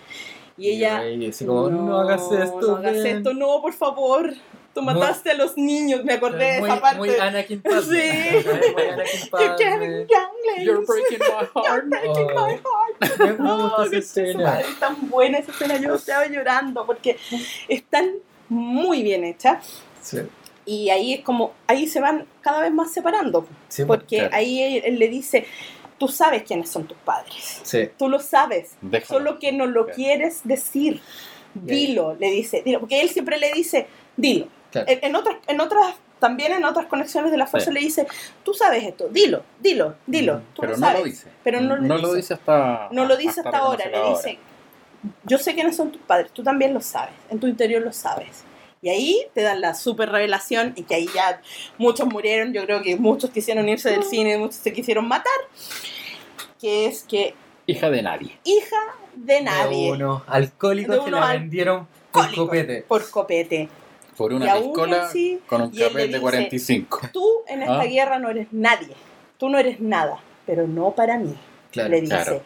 [0.57, 2.59] Y ella, Y así como, no, hagas esto.
[2.61, 3.17] No hagas ven".
[3.17, 4.33] esto, no, por favor.
[4.73, 6.97] Tú Muy- mataste a los niños, me acordé de muy, esa parte.
[6.99, 7.81] Muy Anakin Padme.
[7.81, 7.89] Sí.
[8.45, 9.55] Muy Anakin You're Padme.
[9.57, 11.85] getting young, You're breaking my You're heart.
[11.85, 12.45] breaking Oh.
[12.45, 13.19] my heart.
[13.19, 14.59] Me gusta Oh, esa escena.
[14.59, 17.17] es tan buena esa escena, yo estaba llorando porque
[17.67, 18.11] están
[18.47, 20.17] muy bien hechas Sí,
[20.71, 24.35] y ahí es como, ahí se van cada vez más separando, sí, porque claro.
[24.35, 25.45] ahí él, él le dice,
[25.97, 27.89] tú sabes quiénes son tus padres, sí.
[27.97, 29.19] tú lo sabes, Déjalo.
[29.19, 29.95] solo que no lo Claro.
[29.95, 31.01] quieres decir,
[31.53, 34.47] dilo, le dice, dilo, porque él siempre le dice, dilo.
[34.71, 34.87] Claro.
[34.89, 37.73] En, en otras, en otras, también en otras conexiones de la fuerza Sí.
[37.73, 38.05] le dice,
[38.43, 40.99] tú sabes esto, dilo, dilo, dilo, Mm, tú Pero lo no sabes.
[40.99, 41.27] lo dice.
[41.43, 42.15] Pero no le lo dice.
[42.17, 42.89] dice hasta.
[42.91, 44.39] No lo dice hasta, ahora, reconocer le dice,
[45.23, 48.43] yo sé quiénes son tus padres, tú también lo sabes, en tu interior lo sabes.
[48.81, 51.41] Y ahí te dan la super revelación y que ahí ya
[51.77, 55.33] muchos murieron, yo creo que muchos quisieron irse del cine, muchos se quisieron matar,
[56.59, 57.33] que es que
[57.67, 58.39] Hija de nadie.
[58.45, 58.77] hija
[59.15, 62.85] de De nadie, unos alcohólicos De que unos la vendieron por copete.
[62.87, 63.69] por copete.
[64.17, 67.01] Por una piscola así, con un papel de dice- 45.
[67.13, 67.85] Tú en esta Ah.
[67.85, 68.93] guerra no eres nadie,
[69.37, 71.35] tú no eres nada, pero no para mí,
[71.71, 71.89] Claro.
[71.89, 72.15] le dice.
[72.15, 72.43] claro.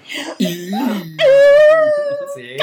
[2.36, 2.58] Sí.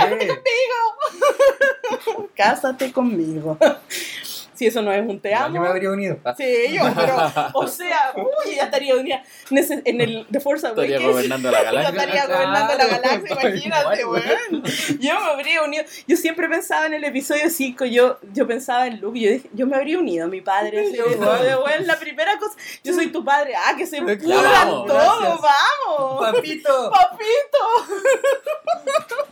[2.34, 3.58] Cásate conmigo.
[4.60, 5.54] si eso no es un te amo.
[5.54, 6.18] Yo me habría unido.
[6.36, 9.22] Sí, yo, pero, o sea, uy, ya estaría unida.
[9.50, 11.90] En el The Force Estaría Awakens, gobernando la galaxia.
[12.02, 14.62] estaría gobernando la galaxia, imagínate, weón.
[15.00, 15.84] Yo me habría unido.
[16.06, 19.66] Yo siempre pensaba en el episodio 5, yo, yo pensaba en Luke, yo dije, yo
[19.66, 20.90] me habría unido a mi padre.
[20.90, 22.54] De, de, weón, la primera cosa,
[22.84, 23.54] yo soy tu padre.
[23.56, 24.86] Ah, que se Claro, pudran todos,
[25.20, 25.40] gracias.
[25.88, 26.20] vamos.
[26.32, 26.90] Papito.
[26.90, 27.58] Papito.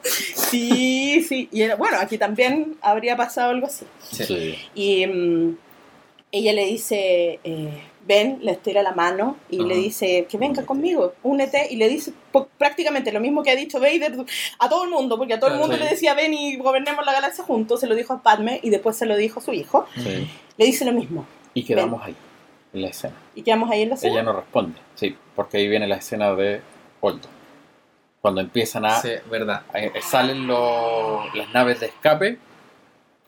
[0.02, 1.48] Sí, sí.
[1.52, 3.84] Y era- bueno, aquí también habría pasado algo así.
[4.10, 4.59] Sí.
[4.74, 5.56] Y mm,
[6.32, 11.14] ella le dice, eh, ven, le estira la mano y le dice que venga conmigo,
[11.22, 11.68] únete.
[11.70, 12.12] Y le dice
[12.58, 14.14] prácticamente lo mismo que ha dicho Vader
[14.58, 15.82] a todo el mundo, porque a todo el mundo sí.
[15.82, 17.80] le decía ven y gobernemos la galaxia juntos.
[17.80, 19.86] Se lo dijo a Padme y después se lo dijo a su hijo.
[19.94, 20.28] Sí.
[20.56, 21.26] Le dice lo mismo.
[21.54, 22.14] Y quedamos ahí,
[22.74, 23.14] en la escena.
[23.34, 24.22] Y quedamos ahí en la Ella escena.
[24.22, 26.60] no responde, sí, porque ahí viene la escena de
[27.00, 27.28] Holdo.
[28.20, 29.00] Cuando empiezan a.
[29.00, 29.62] Sí, verdad.
[29.74, 32.38] eh, salen los- las naves de escape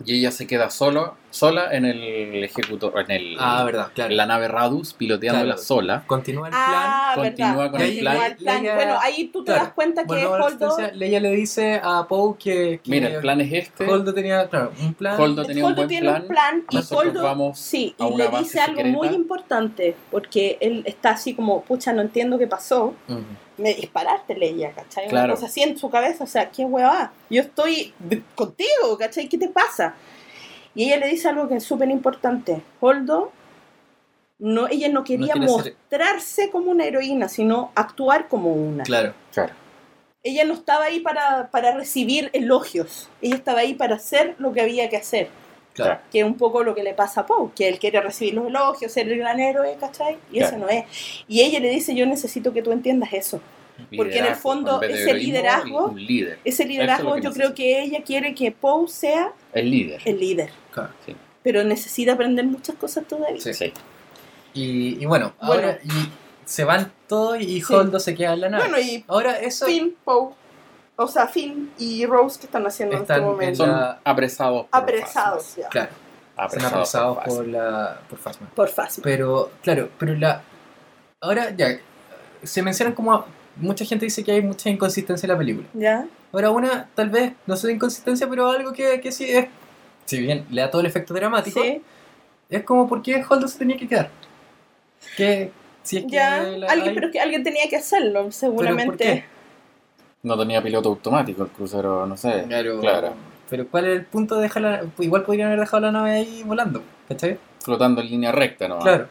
[0.05, 4.15] y ella se queda solo, sola en el ejecutor, en el, Ah, verdad, claro.
[4.15, 5.63] la nave Radus, piloteándola Claro.
[5.63, 6.03] sola.
[6.07, 6.65] Continúa el plan.
[6.67, 7.71] Ah, continúa verdad.
[7.71, 8.17] con el plan.
[8.31, 8.63] el plan.
[8.63, 10.77] Leia- Bueno, ahí tú te claro, das cuenta que Holdo.
[10.95, 13.87] Leia le dice a Poe que, que Mira, el plan es este.
[13.89, 15.21] Holdo tenía, claro, un plan.
[15.21, 16.23] Holdo tenía un Holdo buen tiene plan.
[16.23, 18.97] un plan y Holdo vamos sí y le dice algo secreta.
[18.97, 23.21] muy importante porque él está así como pucha no entiendo qué pasó Ujú.
[23.61, 25.09] Me disparaste Leia ¿cachai?
[25.09, 25.27] Claro.
[25.27, 27.95] una cosa así en su cabeza o sea qué hueva yo estoy
[28.35, 29.29] contigo ¿cachai?
[29.29, 29.95] ¿qué te pasa?
[30.75, 33.33] y ella le dice algo que es súper importante Holdo
[34.39, 39.13] no ella no quería ser- mostrarse como una heroína sino actuar como una Claro.
[39.33, 39.53] Claro.
[40.23, 44.61] ella no estaba ahí para, para recibir elogios ella estaba ahí para hacer lo que
[44.63, 45.29] había que hacer
[45.85, 46.01] Claro.
[46.13, 48.47] que es un poco lo que le pasa a Poe, que él quiere recibir los
[48.47, 50.19] elogios, ser el gran héroe, ¿cachai?
[50.31, 50.57] Y Claro.
[50.57, 50.85] eso no es.
[51.29, 53.41] Y ella le dice, yo necesito que tú entiendas eso.
[53.97, 56.39] Porque en el fondo en ese liderazgo- líder.
[56.45, 60.03] Ese liderazgo, yo creo que ella quiere que Poe sea El líder.
[60.05, 60.51] el líder.
[60.71, 60.91] Claro.
[61.07, 61.17] Sí.
[61.43, 63.41] Pero necesita aprender muchas cosas todavía.
[63.41, 63.55] Sí.
[63.55, 63.73] Sí.
[64.53, 65.55] Y, y bueno, Bueno.
[65.63, 65.89] ahora y
[66.45, 67.73] se van todos y Sí.
[67.73, 68.69] Holdo se queda en la nave.
[68.69, 69.67] Bueno, y ahora eso
[70.05, 70.31] Poe,
[71.03, 73.65] o sea, Finn y Rose, ¿qué están haciendo Están en en este momento?
[73.65, 74.67] Son La- apresados.
[74.67, 75.99] por Apresados ya, claro, Fasma.
[76.37, 77.53] son Apresados, apresados por por, Fasma.
[77.53, 78.51] la por Phasma.
[78.55, 79.03] por Phasma.
[79.05, 80.43] Pero claro, pero la
[81.23, 81.79] ahora ya
[82.43, 83.25] se mencionan como
[83.57, 85.67] mucha gente dice que hay mucha inconsistencia en la película.
[85.75, 86.07] ¿Ya?
[86.33, 89.47] Ahora una tal vez no sé de inconsistencia, pero algo que, que sí es
[90.07, 91.83] si bien le da todo el efecto dramático, Sí.
[92.49, 94.11] es como por qué Holdo se tenía que quedar.
[95.17, 95.53] Que
[95.83, 99.05] si es que Ya, la- alguien, hay- pero es que alguien tenía que hacerlo, seguramente.
[99.05, 99.25] qué?
[100.23, 102.45] No tenía piloto automático el crucero, no sé.
[102.49, 102.81] Claro.
[102.81, 103.13] Claro.
[103.49, 104.85] Pero ¿cuál es el punto de dejarla?
[104.99, 107.39] Igual podrían haber dejado la nave ahí volando, ¿cachai?
[107.61, 108.79] Flotando en línea recta, ¿no?
[108.79, 109.09] Claro.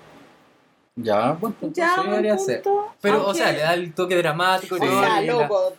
[0.95, 1.55] Ya, bueno.
[1.59, 2.61] pues, Ya, sí, buen debería ser.
[2.61, 2.93] punto.
[3.01, 5.73] Pero, o sea, le da el toque dramático y O sea, la- loco,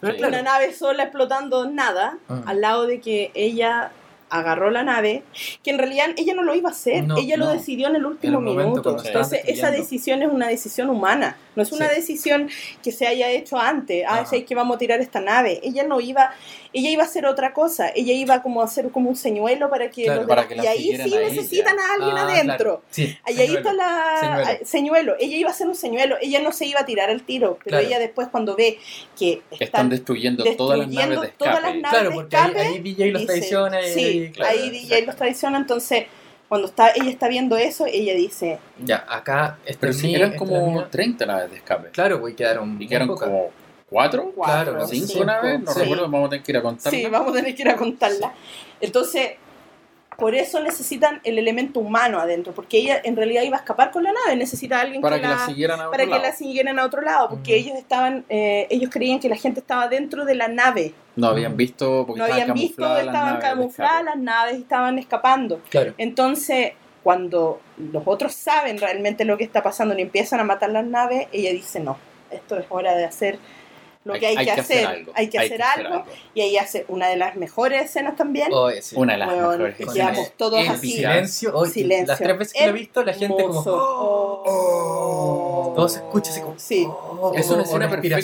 [0.00, 0.24] Pero Sí.
[0.24, 2.42] una nave sola explotando nada, Ah.
[2.46, 3.90] al lado de que ella
[4.38, 5.22] agarró la nave,
[5.62, 8.04] que en realidad ella no lo iba a hacer, No, ella lo decidió en el
[8.06, 8.90] último En el minuto.
[8.90, 9.70] Entonces, esa destruyendo.
[9.78, 11.94] decisión es una decisión humana, no es una Sí.
[11.96, 12.48] decisión
[12.82, 15.60] que se haya hecho antes, ah, es que vamos a tirar esta nave.
[15.62, 16.32] Ella no iba,
[16.72, 19.90] ella iba a hacer otra cosa, ella iba como a hacer como un señuelo para
[19.90, 22.56] que Claro, los para que y ahí sí necesitan a alguien Ah, adentro.
[22.56, 22.82] claro.
[22.90, 24.44] Sí, Ahí, está la Señuelo.
[24.48, 25.14] ah, señuelo.
[25.20, 26.16] Ella iba a hacer un señuelo.
[26.20, 27.58] Ella no se iba a tirar al tiro.
[27.64, 27.86] Pero Claro.
[27.86, 28.78] ella después cuando ve
[29.18, 31.72] que Están están destruyendo, todas las destruyendo naves de todas escape.
[31.72, 32.48] las naves Claro, porque ahí,
[32.88, 35.58] escape, ahí traiciona y Sí, claro, ahí DJ los traiciona.
[35.58, 36.04] Entonces,
[36.48, 40.44] cuando está, ella está viendo eso, ella dice, Ya, acá este Pero sí, eran esta
[40.44, 40.88] es como mía.
[40.90, 41.88] 30 naves de escape.
[41.90, 42.80] Claro, güey, quedaron.
[42.80, 43.50] Y quedaron como
[43.88, 44.32] ¿cuatro?
[44.34, 45.20] cuatro, ¿Cinco sí.
[45.24, 45.60] naves?
[45.60, 45.80] No sí.
[45.80, 47.00] recuerdo, vamos a tener que ir a contarlas.
[47.00, 48.34] Sí, vamos a tener que ir a contarla.
[48.80, 49.32] Entonces,
[50.16, 54.02] por eso necesitan el elemento humano adentro, porque ella en realidad iba a escapar con
[54.04, 56.22] la nave, necesita a alguien Para que, que la siguieran a otro para que lado.
[56.22, 59.88] la siguieran a otro lado, porque ellos estaban, eh, ellos creían que la gente estaba
[59.88, 63.40] dentro de la nave, No habían visto porque no estaban habían visto, camufladas las estaban
[63.40, 65.60] camufladas las naves, estaban escapando.
[65.70, 65.94] Claro.
[65.98, 66.72] Entonces,
[67.02, 71.28] cuando los otros saben realmente lo que está pasando y empiezan a matar las naves,
[71.32, 71.98] ella dice, no,
[72.30, 73.38] esto es hora de hacer
[74.04, 76.04] lo que hay, que, hacer, algo, hay que hacer algo,
[76.34, 78.48] y ahí hace una de las mejores escenas también.
[78.82, 78.96] Sí.
[78.96, 80.32] Una de las Weón, mejores que escenas.
[80.36, 80.92] todos el así.
[80.92, 82.06] silencio, Silencio.
[82.08, 83.62] Las tres veces que lo he visto, la gente como.
[83.66, 85.72] Oh.
[85.74, 86.58] Todo se escucha así como.
[86.58, 86.86] Sí.
[86.88, 88.16] oh, Es una o escena perfecta.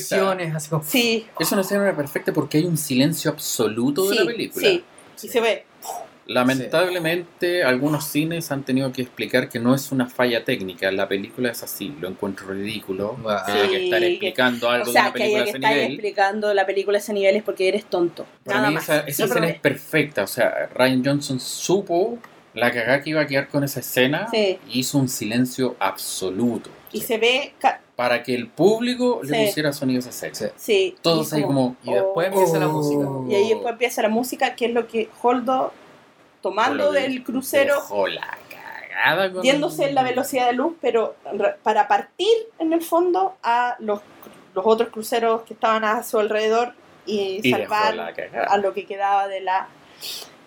[0.56, 0.84] así como.
[0.84, 4.68] Sí, Es una escena perfecta porque hay un silencio absoluto de sí, la película.
[4.68, 4.84] sí.
[5.22, 5.64] Y se ve.
[6.32, 10.90] Lamentablemente, algunos cines han tenido que explicar que no es una falla técnica.
[10.92, 11.94] La película es así.
[12.00, 13.16] Lo encuentro ridículo.
[13.46, 15.52] Que haya que Sí, estar que- explicando algo O de sea, una que película haya
[15.52, 18.26] de que estar explicando la película a ese nivel es porque eres tonto.
[18.44, 18.84] Para Nada mí más.
[18.84, 20.22] esa, esa No, escena es perfecta.
[20.22, 22.18] O sea, Ryan Johnson supo
[22.54, 24.58] la cagada que iba a quedar con esa escena Sí.
[24.68, 26.70] y hizo un silencio absoluto.
[26.92, 27.54] Y se ve.
[27.96, 29.46] Para que el público le Sí.
[29.46, 30.52] pusiera sonidos a esa escena.
[30.56, 30.72] Sí.
[30.72, 30.96] Sí.
[31.02, 31.92] Todos ahí como- como...
[31.92, 33.04] Y después empieza la música.
[33.28, 35.72] Y ahí después empieza la música, que es lo que Holdo,
[36.40, 41.16] tomando del crucero, dejó la cagada con- yéndose en la velocidad de luz, pero
[41.62, 44.00] para partir en el fondo a los,
[44.54, 46.74] los otros cruceros que estaban a su alrededor
[47.06, 48.14] y, salvar
[48.48, 49.68] a lo que quedaba de la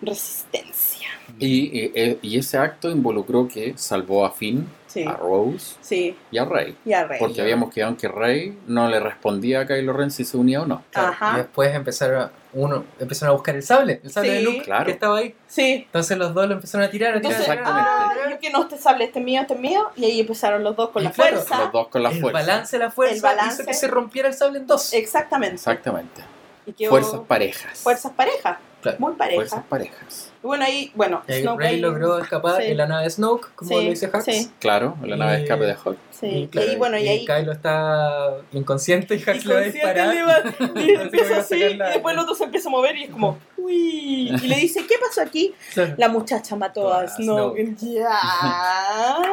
[0.00, 1.08] resistencia.
[1.38, 6.16] Y, eh, eh, y ese acto involucró que salvó a Finn, Sí, a Rose sí,
[6.30, 6.76] y a Rey.
[6.84, 7.18] y a Rey.
[7.18, 10.62] Porque habíamos quedado en que Rey no le respondía a Kylo Ren si se unía
[10.62, 10.84] o no.
[10.92, 11.32] Claro, Ajá.
[11.34, 14.34] Y después empezaron a, uno, empezaron a buscar el sable, el sable Sí.
[14.36, 14.84] de Luke Claro.
[14.86, 15.34] que estaba ahí.
[15.48, 15.82] Sí.
[15.86, 17.90] Entonces los dos lo empezaron a tirar, a tirar, Entonces, Exactamente.
[17.90, 20.62] ah, yo que no este sable, este es mío, este es mío, y ahí empezaron
[20.62, 21.58] los dos con Y la claro, fuerza.
[21.64, 22.38] Los dos con la el fuerza.
[22.40, 23.54] balance de la fuerza El balance.
[23.62, 24.92] hizo que se rompiera el sable en dos.
[24.92, 25.56] Exactamente.
[25.56, 26.22] Exactamente.
[26.66, 27.78] Y quedó- Fuerzas parejas.
[27.80, 28.98] fuerzas parejas, Claro.
[29.00, 29.36] muy parejas.
[29.48, 30.30] Fuerzas parejas.
[30.44, 32.68] Y bueno, ahí, bueno, Eh, Snoke Rey ahí- logró escapar Sí.
[32.72, 34.24] en la nave Snoke, como Sí, lo dice Hux.
[34.26, 34.50] sí.
[34.60, 35.96] Claro, la nave de Y- escape de Hawk.
[36.10, 36.26] Sí.
[36.26, 39.60] Y, Y, claro, ahí, bueno, y, y ahí Kylo está inconsciente y Hux le va
[39.60, 40.14] a inconsciente disparar.
[40.14, 40.42] le va-
[40.86, 44.28] y empieza así, y después el otro se empieza a mover y es como, uy,
[44.42, 45.54] y le dice, ¿qué pasó aquí?
[45.96, 47.74] La muchacha mató a Snoke.
[47.80, 48.18] Ya.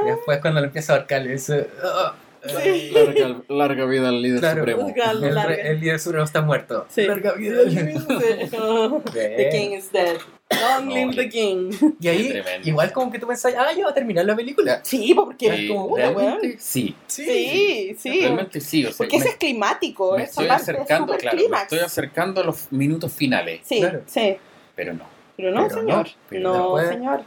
[0.03, 1.67] Y después cuando le empieza a ahorcar, le dice...
[1.83, 2.89] "Ah, Sí.
[2.91, 4.61] Larga, larga vida al líder Claro.
[4.61, 4.91] supremo.
[5.23, 6.87] El, el líder supremo está muerto.
[6.89, 7.03] Sí.
[7.03, 7.61] Larga vida.
[7.65, 10.17] The king is dead.
[10.61, 11.71] Long No, live the king.
[11.99, 12.67] Y ahí, Tremendo.
[12.67, 14.81] igual como que tú pensás, ah, ya va a terminar la película.
[14.83, 16.55] Sí, porque Sí, es como una realmente weón.
[16.59, 16.95] sí.
[17.07, 18.19] Sí, sí.
[18.21, 18.85] Realmente sí.
[18.85, 20.11] O sea, Porque me, ese es climático.
[20.17, 23.61] me esa estoy parte es acercando, súper claro, me estoy acercando a los minutos finales.
[23.63, 24.01] Sí, Claro.
[24.05, 24.37] sí.
[24.75, 25.05] Pero no.
[25.37, 26.05] Pero no, Pero señor.
[26.07, 27.21] no, pero no, después- señor.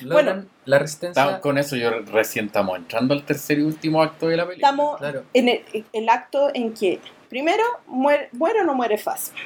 [0.00, 1.22] Logran la resistencia.
[1.22, 4.68] Estamos- con eso yo recién estamos entrando al tercer y último acto de la película.
[4.70, 5.22] Estamos Claro.
[5.32, 9.38] en el, el acto en que, primero, muere, muere o no muere Phasma.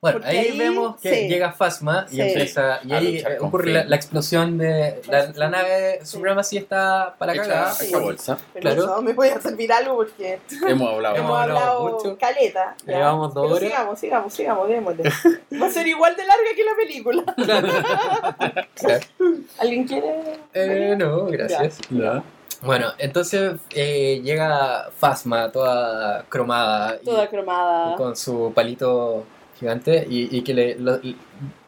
[0.00, 1.28] Bueno, Porque ahí, ahí, vemos que sí.
[1.28, 2.20] llega Phasma y Sí.
[2.20, 2.78] empieza.
[2.84, 5.02] Y A ahí ocurre la, explosión de.
[5.08, 7.70] La, la nave Supremacy está para la Hecha.
[7.72, 7.92] Sí.
[7.92, 8.38] bolsa.
[8.60, 9.02] Claro.
[9.02, 10.38] me voy a servir algo porque
[10.68, 11.16] Hemos hablado.
[11.16, 12.16] hemos hablado mucho.
[12.16, 12.76] caleta.
[12.86, 12.94] ya.
[12.98, 13.60] Llevamos dos horas.
[13.68, 15.02] Sigamos, sigamos, sigamos, démosle.
[15.60, 17.34] Va a ser igual de larga que la película.
[18.76, 19.04] Claro.
[19.58, 20.14] ¿Alguien quiere?
[20.54, 21.78] Eh, no, gracias.
[21.90, 22.22] Ya.
[22.62, 27.96] Bueno, entonces eh, llega Phasma toda cromada y- Toda cromada.
[27.96, 29.24] con su palito
[29.58, 31.00] gigante y, y que le, lo-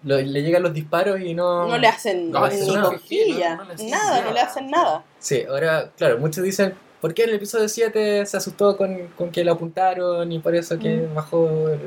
[0.04, 1.66] lo- le llegan los disparos y no...
[1.68, 4.70] No le hacen No, ni no, cosquilla, no, no le hacen nada, no le hacen
[4.70, 5.04] nada.
[5.18, 9.30] Sí, ahora, claro, muchos dicen, ¿por qué en el episodio 7 se asustó con, con
[9.30, 11.14] que lo apuntaron y por eso que Mm.
[11.14, 11.80] bajó el...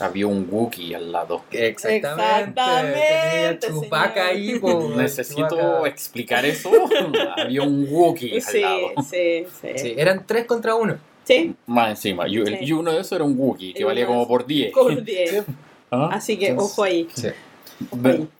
[0.00, 1.42] Había un Wookiee al lado.
[1.50, 2.60] Exactamente.
[2.60, 4.18] Exactamente, señor.
[4.18, 5.88] ahí, po, Necesito Chewbacca.
[5.88, 6.70] explicar eso.
[7.36, 8.88] Había un Wookiee al Sí, lado.
[9.10, 9.68] sí, sí.
[9.76, 10.98] Sí, eran tres contra uno.
[11.26, 12.28] Sí, Más encima.
[12.28, 12.64] Y, el- Sí.
[12.66, 14.72] y uno de esos era un Wookiee, que valía como por 10.
[14.72, 15.44] con 10.
[15.90, 16.10] ¿Ah?
[16.12, 17.08] Así que Entonces, ojo ahí.
[17.12, 17.28] Sí.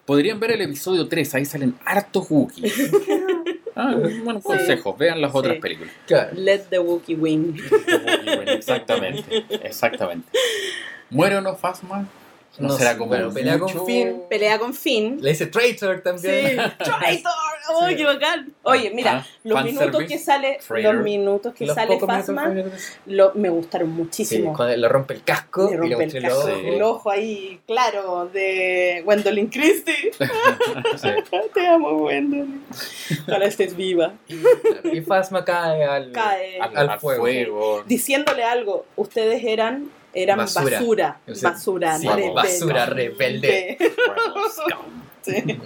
[0.07, 2.73] Podrían ver el episodio 3, ahí salen hartos Wookiees.
[3.75, 4.43] ah, un buen Sí.
[4.47, 5.61] consejo, vean las otras Sí.
[5.61, 5.93] películas.
[6.07, 6.31] Claro.
[6.35, 7.57] Let the Wookiee win.
[8.47, 10.29] Exactamente, exactamente.
[11.11, 12.09] ¿Muere o no Phasma?
[12.59, 14.23] No, No será como bueno, pelea con Finn.
[14.31, 15.19] Pelea con Finn.
[15.21, 16.57] Le dice Traitor Sí, también.
[16.79, 17.33] Traitor.
[17.69, 17.97] ¡Oh, Sí.
[17.97, 18.53] qué bacán!
[18.63, 21.99] Oye, mira, Ah, los minutos que sale, los minutos que Los sale
[23.07, 24.55] lo, me gustaron Sí, muchísimo.
[24.55, 26.47] cuando le rompe el casco Le y le el ojo.
[26.47, 26.53] Sí.
[26.69, 30.13] el ojo ahí, claro, de Gwendolyn Christie.
[30.97, 31.09] Sí.
[31.53, 32.63] Te amo, Gwendolyn.
[33.27, 34.15] Ojalá estés viva.
[34.85, 36.61] Y Phasma cae al, Cae.
[36.61, 37.23] al, al al fuego.
[37.23, 37.83] fuego.
[37.87, 40.79] Diciéndole algo, ustedes eran, eran Basura.
[40.79, 41.21] basura.
[41.33, 41.45] Sí.
[41.45, 42.09] Basura, Sí,
[42.93, 43.77] rebelde.
[44.09, 44.87] basura Scout.
[45.23, 45.61] Sí.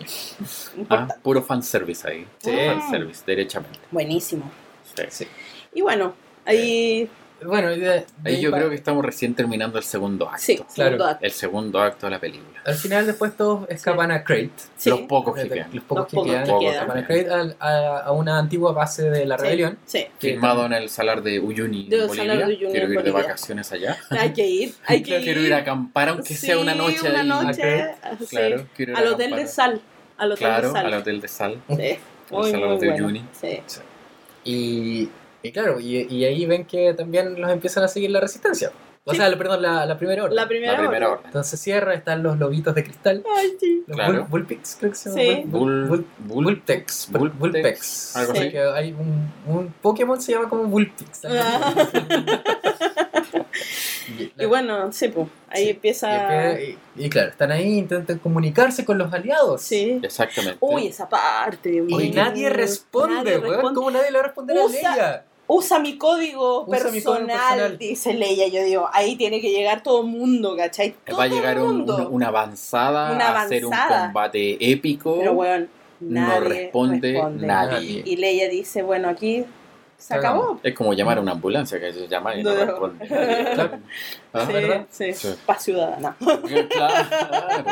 [0.89, 2.27] Ah, puro fanservice ahí.
[2.39, 2.51] Sí.
[2.51, 3.79] Puro fanservice, derechamente.
[3.91, 4.51] Buenísimo.
[4.97, 5.03] Sí.
[5.11, 5.27] Sí.
[5.75, 6.15] Y bueno,
[6.45, 7.09] ahí
[7.45, 10.39] Bueno, de- de Ahí yo creo que estamos recién terminando el segundo acto.
[10.43, 10.91] sí, Claro.
[10.91, 11.25] segundo acto.
[11.25, 12.61] El segundo acto de la película.
[12.65, 14.51] al final después todos escapan a Crate.
[14.77, 14.91] Sí.
[14.91, 15.71] Los pocos que quedan.
[15.73, 16.45] Los pocos Los que quedan.
[16.45, 16.75] que quedan.
[16.75, 19.79] Escapan a Crate al- a, a una antigua base de la Sí, rebelión.
[19.87, 20.07] Sí.
[20.19, 22.33] Filmado en el salar de Uyuni, De en el Bolivia.
[22.33, 23.23] salar de Uyuni, Quiero en ir de Bolivia.
[23.29, 23.97] vacaciones allá.
[24.11, 25.47] Hay que ir, hay que Quiero ir.
[25.47, 27.87] ir a acampar, aunque sea una Sí, noche una noche,
[28.21, 28.27] sí.
[28.27, 29.81] Claro, quiero ir Al a hotel de sal.
[30.19, 30.87] Al hotel Claro, de sal.
[30.87, 31.63] al hotel de sal.
[31.69, 31.99] Sí.
[32.31, 33.07] Muy, salar muy de bueno.
[33.07, 33.25] Uyuni.
[33.33, 33.61] Sí.
[34.45, 35.09] Y,
[35.43, 38.71] y claro, y, y ahí ven que también los empiezan a seguir la resistencia.
[39.05, 39.17] O Sí.
[39.17, 40.37] sea, perdón, la, la primera orden.
[40.37, 41.15] La primera, La primera hora.
[41.17, 41.27] orden.
[41.29, 43.25] Entonces cierra, están los lobitos de cristal.
[43.35, 43.83] Ay, sí.
[43.87, 44.13] Los Claro.
[44.13, 45.27] bull, bullpix, creo que se Sí.
[45.27, 45.43] llama.
[45.47, 47.09] Bull, Bull- bull, Bullpex.
[47.11, 48.17] Bullpex, Bullpex.
[48.17, 48.39] algo Sí.
[48.41, 48.51] así.
[48.51, 51.23] Que hay un, un Pokémon se llama como Bullpix.
[51.25, 51.75] Ah.
[54.39, 55.29] Y bueno, sí, pues.
[55.49, 55.71] Ahí Sí.
[55.71, 56.61] empieza.
[56.61, 59.63] Y, y claro, están ahí, intentan comunicarse con los aliados.
[59.63, 60.01] Sí.
[60.03, 60.59] Exactamente.
[60.61, 61.75] Uy, esa parte.
[61.77, 63.75] Y muy- nadie responde, nadie weón.
[63.75, 65.25] ¿Cómo nadie le va a responder a Usa- Leia?
[65.53, 67.79] Usa mi código Usa personal, mi código personal.
[67.79, 68.47] dice Leia.
[68.49, 70.95] Yo digo, ahí tiene que llegar todo el mundo, ¿cachai?
[71.05, 75.19] Todo Va a llegar el un- una, una avanzada, Una a hacer un combate épico.
[75.19, 75.69] Pero weón,
[76.01, 77.47] no nadie responde, responde.
[77.47, 78.03] nadie.
[78.07, 79.45] Y Leia dice, bueno, aquí
[79.99, 80.61] se acabó.
[80.63, 82.65] Es como llamar a una ambulancia que se llama y no, No.
[82.67, 83.09] responde.
[83.09, 83.71] nadie.
[84.33, 84.47] ¿Ah?
[84.47, 84.87] Sí, ¿verdad?
[84.89, 85.13] sí.
[85.13, 85.29] Sí.
[85.45, 86.17] Paz ciudadana.
[86.71, 87.71] Claro.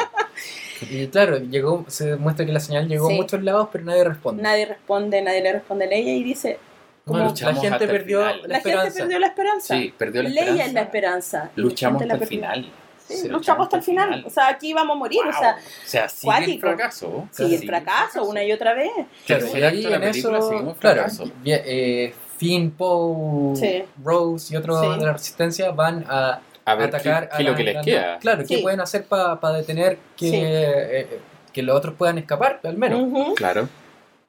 [0.91, 3.15] Y claro, llegó, se muestra que la señal llegó Sí.
[3.15, 4.43] a muchos lados, pero nadie responde.
[4.43, 6.59] Nadie responde, nadie le responde a Leia y dice,
[7.09, 8.41] Bueno, como- la gente perdió final.
[8.43, 8.85] la, la, esperanza.
[8.85, 9.75] gente perdió la esperanza.
[9.77, 10.65] Sí, perdió la esperanza.
[10.65, 11.51] es la esperanza.
[11.57, 12.73] Luchamos hasta el final.
[13.07, 14.23] Sí, Sí, luchamos hasta el final.
[14.27, 15.21] O sea, aquí vamos a morir.
[15.25, 15.31] Wow.
[15.31, 17.29] O sea, O sea, sigue el fracaso.
[17.33, 18.91] sigue el fracaso una y otra vez.
[19.27, 21.07] Claro, ahí de en eso, claro,
[21.47, 23.85] eh, Finn, Poe, Sí.
[24.05, 24.89] Rose y otros Sí.
[25.01, 27.85] de la resistencia van a A ver atacar qué, a qué es lo que les
[27.85, 28.19] queda.
[28.19, 28.63] Claro, qué Sí.
[28.63, 30.37] pueden hacer para detener que, Sí.
[30.41, 31.21] eh,
[31.53, 33.01] que los otros puedan escapar, al menos.
[33.03, 33.35] Ujú.
[33.35, 33.69] Claro.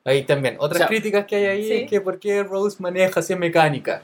[0.09, 0.55] Ahí también.
[0.57, 1.73] Otras O sea, críticas que hay ahí sí.
[1.73, 4.01] es que por qué Rose maneja así en mecánica.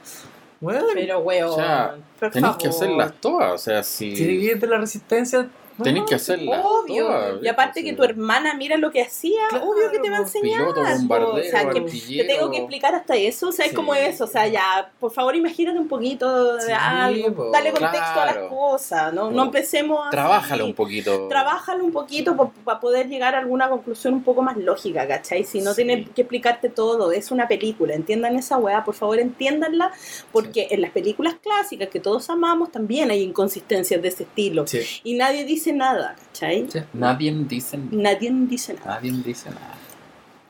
[0.60, 1.50] Bueno, Pero, weón.
[1.50, 3.52] O sea, por Tenéis que hacerlas todas.
[3.52, 4.14] O sea, si.
[4.14, 5.48] si de la resistencia,
[5.82, 7.06] Tenéis no, que hacerlas Obvio.
[7.06, 7.42] todas.
[7.42, 10.20] Y aparte que tu hermana mira lo que hacía, Claro, obvio que te va a
[10.20, 10.60] enseñar.
[10.60, 13.48] Piloto, o sea, que te tengo que explicar hasta eso.
[13.48, 13.76] O sea, es Sí.
[13.76, 14.24] como eso.
[14.24, 17.50] O sea, ya, por favor, imagínate un poquito de Sí, algo.
[17.50, 18.48] Dale contexto a las Claro.
[18.48, 19.12] cosas.
[19.12, 20.10] No, no empecemos a.
[20.10, 21.28] Trabájalo un poquito.
[21.28, 25.44] Trabájalo un poquito para poder llegar a alguna conclusión un poco más lógica, ¿cachai?
[25.44, 25.76] Si no Sí.
[25.84, 29.92] tiene que explicarte todo, es una película, entiendan esa weá, por favor entiéndanla,
[30.32, 34.66] porque en las películas clásicas que todos amamos también hay inconsistencias de ese estilo.
[34.66, 34.80] Sí.
[35.04, 36.66] Y nadie dice nada, ¿cachai?
[36.70, 36.80] Sí.
[36.92, 38.86] Nadie dice, Nadie dice nada.
[38.96, 39.74] nadie dice nada.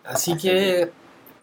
[0.04, 0.90] Así que,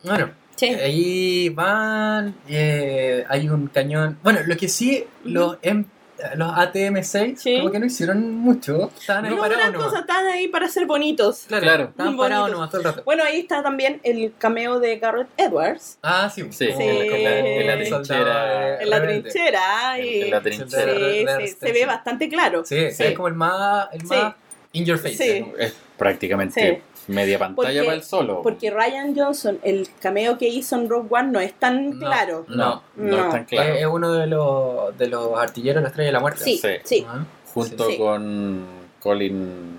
[0.04, 0.66] bueno, Sí.
[0.68, 4.18] ahí van, eh, hay un cañón.
[4.24, 5.86] Bueno, lo que sí, los, M- los
[6.32, 7.58] ATM-6 Sí.
[7.60, 9.88] como que no hicieron mucho, estaban ahí No, parados nomás.
[9.88, 11.46] cosa, están ahí para ser bonitos.
[11.48, 11.84] Claro, Claro.
[11.86, 13.04] estaban parados nomás todo el rato.
[13.06, 16.74] Bueno, ahí está también el cameo de Garrett Edwards Ah, sí, Sí, Sí.
[16.80, 18.82] en la trinchera.
[18.82, 20.00] en la trinchera.
[20.00, 21.48] Y En la trinchera.
[21.48, 22.64] se, ve bastante claro.
[22.66, 23.04] Sí, Sí.
[23.04, 24.08] es como el más, el Sí.
[24.08, 24.34] más
[24.74, 25.16] in your face.
[25.18, 25.46] Sí.
[25.60, 28.42] Es prácticamente media pantalla Porque- para el solo.
[28.42, 32.06] Porque Ryan Johnson, el cameo que hizo en Rogue One no es tan No.
[32.08, 32.46] claro.
[32.48, 33.24] no, no, No.
[33.26, 33.74] es tan claro.
[33.76, 36.44] Es, uno de los, de los artilleros de la Estrella de la Muerte.
[36.44, 36.68] Sí, Sí.
[36.84, 37.06] sí.
[37.08, 37.98] Ah, Junto Sí.
[37.98, 38.66] con
[39.00, 39.78] Colin,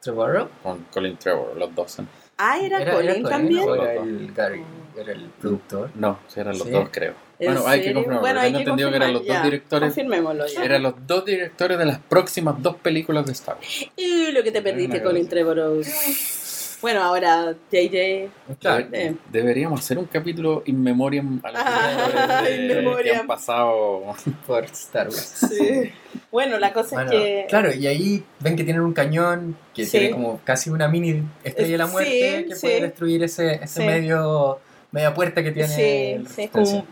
[0.00, 0.48] Trevorrow.
[0.62, 1.96] con Colin Trevor, los dos.
[2.36, 3.68] Ah, era, ¿Era, Colin era también.
[3.68, 4.62] era el Gary?
[4.96, 5.90] Era el productor.
[5.96, 6.70] No, eran los Sí.
[6.72, 7.14] dos, creo.
[7.40, 7.94] ¿En Bueno, hay que serio?
[8.02, 8.20] confirmar.
[8.20, 9.88] Bueno, hay tengo que entendido que eran los dos directores.
[9.94, 10.64] Confirmémoslo ya.
[10.64, 13.86] Eran los dos directores de las próximas dos películas de Star Wars.
[13.96, 15.28] Y lo que te perdiste, Colin.
[15.28, 15.80] Trevorrow.
[16.80, 18.28] Bueno, ahora JJ.
[18.60, 18.86] Claro.
[18.92, 23.20] eh, Deberíamos hacer un capítulo in memoriam a los Ah, directores in de- que memoriam.
[23.20, 24.02] han pasado.
[24.46, 25.46] Por Star Wars.
[25.48, 25.90] Sí.
[26.30, 27.46] Bueno, la cosa Bueno, es que.
[27.48, 29.92] Claro, y ahí ven que tienen un cañón que Sí.
[29.92, 32.60] tiene como casi una mini estrella de la Sí, muerte que sí.
[32.60, 33.86] puede destruir ese, ese Sí.
[33.86, 34.58] medio
[34.92, 36.86] media puerta que tiene Sí, sí, es como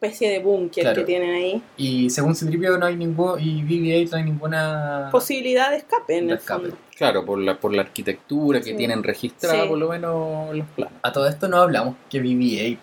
[0.00, 1.00] especie de búnker Claro.
[1.00, 1.62] que tienen ahí.
[1.76, 3.38] Y según Citripio no hay ningún.
[3.40, 5.08] Y BB-8 no hay ninguna.
[5.10, 6.60] Posibilidad de escape en De el escape.
[6.62, 6.76] fondo.
[6.96, 8.76] Claro, por la, por la arquitectura que Sí.
[8.76, 9.68] tienen registrada, Sí.
[9.68, 10.94] por lo menos en los planos.
[11.02, 12.78] A todo esto no hablamos que BB-8,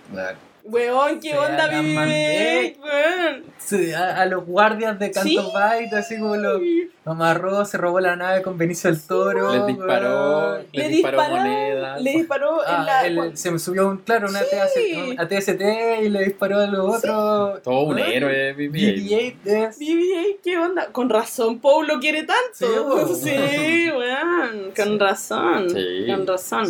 [0.66, 2.78] weón, ¿qué Se onda, la BB-8, mandé.
[2.82, 3.44] weón?
[3.58, 5.36] Sí, a, a los guardias de Sí.
[5.36, 6.60] Canto Bight, así como lo
[7.06, 9.52] amarró, se robó la nave con Benicio del Toro.
[9.54, 12.02] Les disparó, les disparó monedas.
[12.02, 13.06] Le disparó Ah, en la.
[13.08, 14.40] él- cuando- se me subió un, claro, una
[14.74, 15.16] Sí.
[15.18, 17.64] ATST y le disparó a los otros.
[17.64, 19.02] Todo un héroe, BB-8.
[19.02, 19.80] BB-8 es.
[19.80, 20.88] BB-8, ¿qué onda?
[20.92, 22.44] Con razón, Paul lo quiere tanto.
[22.54, 23.16] Sí, weón.
[23.16, 24.72] Sí, weón.
[24.76, 24.98] Con Sí.
[25.00, 25.70] razón.
[25.70, 26.06] Sí.
[26.08, 26.66] Con razón.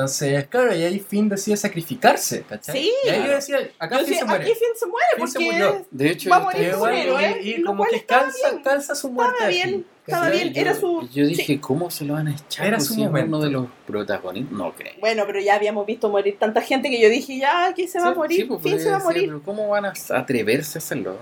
[0.00, 2.76] Entonces, claro, y ahí Finn decide sacrificarse, ¿cachai?
[2.82, 2.92] Sí.
[3.04, 4.44] Y ahí yo decía, acá Yo Finn sé, se muere.
[4.44, 5.86] aquí Finn se muere Finn se murió.
[5.90, 8.62] De hecho, Va a morir un Igual, héroe, y, como que calza, bien.
[8.62, 9.32] calza su muerte.
[9.36, 10.52] Estaba bien, estaba bien.
[10.52, 11.58] yo- Era su- Yo dije, sí.
[11.58, 12.66] ¿cómo se lo van a echar?
[12.66, 13.28] Era Pues su si es momento.
[13.38, 14.52] uno de los protagonistas.
[14.52, 14.92] No creo.
[15.00, 18.08] Bueno, pero ya habíamos visto morir tanta gente que yo dije, ya, aquí se va
[18.08, 19.24] a morir, Sí, pues, Finn se va a morir.
[19.28, 21.16] pero ¿Cómo van a atreverse a hacerlo?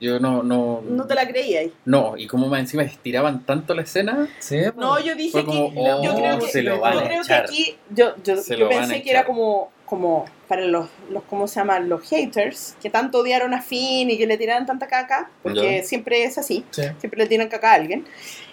[0.00, 0.82] Yo no, no.
[0.86, 1.72] No te la creía ahí.
[1.84, 4.28] No, y como más encima estiraban tanto la escena.
[4.40, 5.04] Sí, No, pues.
[5.04, 5.78] yo dije como, que.
[5.80, 7.44] oh, yo creo que, se lo yo a creo que echar.
[7.44, 7.76] aquí.
[7.90, 9.70] Yo, yo, Se yo pensé que era como.
[9.86, 11.88] como para los, los, ¿cómo se llaman?
[11.88, 15.84] Los haters, que tanto odiaron a Finn y que le tiraran tanta caca, porque Ya.
[15.84, 16.82] siempre es así, Sí.
[16.98, 18.04] siempre le tiran caca a alguien.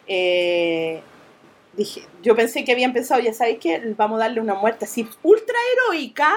[0.08, 1.02] Eh,
[1.76, 5.08] dije, yo pensé que habían pensado, ya sabéis que vamos a darle una muerte así
[5.24, 6.34] ultra heroica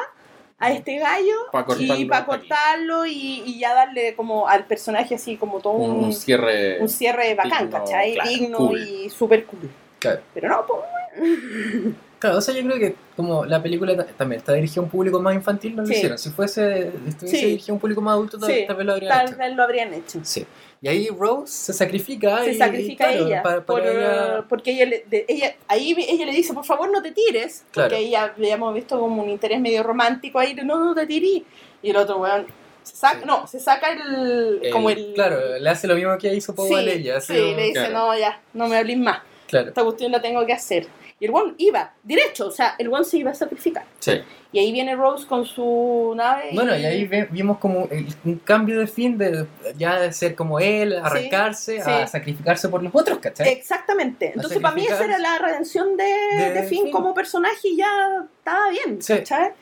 [0.58, 5.36] a este gallo Pa' y para cortarlo y, y ya darle como al personaje así
[5.36, 6.80] como todo Un, un, cierre.
[6.80, 8.14] un cierre bacán, digno, ¿cachai?
[8.14, 8.80] claro, Digno cool.
[8.88, 9.70] y súper cool.
[9.98, 10.20] Claro.
[10.32, 10.80] Pero no, pues,
[12.24, 14.88] Claro, o sea, yo creo que como la película ta- también está dirigida a un
[14.90, 15.94] público más infantil, no lo Sí.
[15.94, 16.16] hicieron.
[16.16, 17.44] Si fuese, estuviese Sí.
[17.46, 19.36] dirigida a un público más adulto, tal, Sí, tal vez lo habrían tal hecho.
[19.36, 20.20] vez lo habrían hecho.
[20.22, 20.46] Sí.
[20.80, 22.42] Y ahí Rose se sacrifica.
[22.44, 25.54] se y- sacrifica y, claro, ella, para- para por, ella- porque ella, le- de- ella
[25.68, 27.90] ahí ella le dice por favor no te tires Claro.
[27.90, 31.42] porque ella habíamos visto como un interés medio romántico ahí no no te tirís
[31.82, 32.46] y el otro weón
[32.82, 33.24] se saca Sí.
[33.26, 36.68] no se saca el, el- como el Claro, le hace lo mismo que hizo Paul
[36.68, 37.20] sí, a ella.
[37.20, 37.92] sí, le dice claro.
[37.92, 39.68] no ya no me hables más Claro.
[39.68, 40.86] esta cuestión la tengo que hacer
[41.24, 44.20] y el weón iba derecho o sea el weón se iba a sacrificar Sí.
[44.52, 48.36] y ahí viene Rose con su nave Bueno, y ahí ve- vimos como el- un
[48.40, 49.46] cambio de fin de
[49.78, 51.90] ya de ser como él, arrancarse, sí.
[51.90, 53.48] a sacrificarse por los otros, ¿cachai?
[53.48, 54.32] Exactamente.
[54.34, 56.92] Entonces, para mí esa era la redención de, De de Finn Finn.
[56.92, 59.14] como personaje y ya estaba bien, Sí.
[59.14, 59.52] ¿cachai?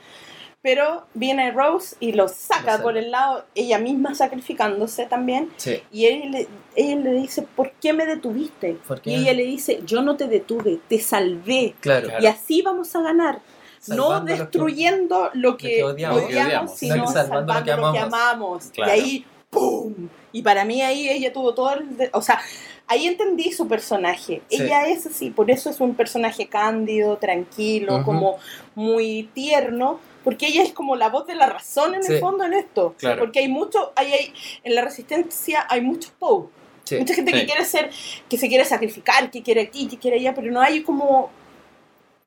[0.62, 5.50] Pero viene Rose y lo saca Lo por el lado, ella misma sacrificándose también.
[5.56, 5.82] Sí.
[5.90, 8.74] Y él le, ella le dice, ¿por qué me detuviste?
[8.86, 9.10] ¿Por qué?
[9.10, 11.74] Y ella le dice, yo no te detuve, te salvé.
[11.80, 12.08] Claro.
[12.20, 13.40] Y así vamos a ganar.
[13.80, 16.22] Salvando no lo que- destruyendo lo que, que odiamos.
[16.22, 18.64] Lo que odiamos, sino sino que salvando, salvando lo que amamos.
[18.72, 18.92] Claro.
[18.92, 19.94] Y ahí, ¡pum!
[20.30, 21.96] Y para mí ahí ella tuvo todo el...
[21.96, 22.40] de- o sea,
[22.86, 24.42] ahí entendí su personaje.
[24.48, 24.62] Sí.
[24.62, 28.04] Ella es así, por eso es un personaje cándido, tranquilo, Ujú.
[28.04, 28.36] como
[28.76, 29.98] muy tierno.
[30.24, 32.14] Porque ella es como la voz de la razón en Sí.
[32.14, 32.94] el fondo en esto.
[32.98, 33.20] Claro.
[33.20, 34.34] Porque hay mucho, hay, hay,
[34.64, 36.46] en la resistencia hay muchos Poe.
[36.84, 36.96] Sí.
[36.98, 37.40] Mucha gente Sí.
[37.40, 37.90] que quiere ser,
[38.28, 41.30] que se quiere sacrificar, que quiere aquí, que quiere allá, pero no hay como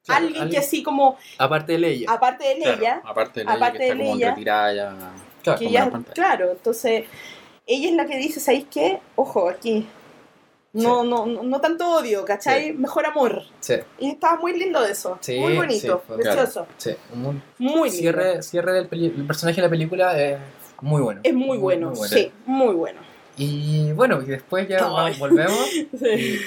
[0.06, 2.12] Claro, alguien, que así como, Aparte de ella.
[2.12, 4.96] aparte de Claro, ella, aparte de aparte ella que está de como ella, retirada ya.
[5.42, 5.60] Claro.
[5.60, 6.14] que como ya, la pantalla.
[6.14, 7.06] claro, entonces
[7.68, 9.00] ella es la que dice, ¿sabéis qué?
[9.16, 9.88] Ojo, aquí.
[10.84, 12.66] No, no, no, no tanto odio, ¿cachai?
[12.68, 12.74] Sí.
[12.74, 13.44] Mejor amor.
[13.60, 15.18] Sí, Y estaba muy lindo de eso.
[15.22, 16.68] Sí, muy bonito, precioso.
[17.60, 17.90] Muy lindo.
[17.90, 20.38] cierre, cierre del peli- el personaje de la película es
[20.82, 21.22] muy bueno.
[21.24, 23.00] Es muy bueno, muy sí, muy bueno.
[23.38, 24.86] Y bueno, y después ya
[25.20, 25.90] volvemos Sí.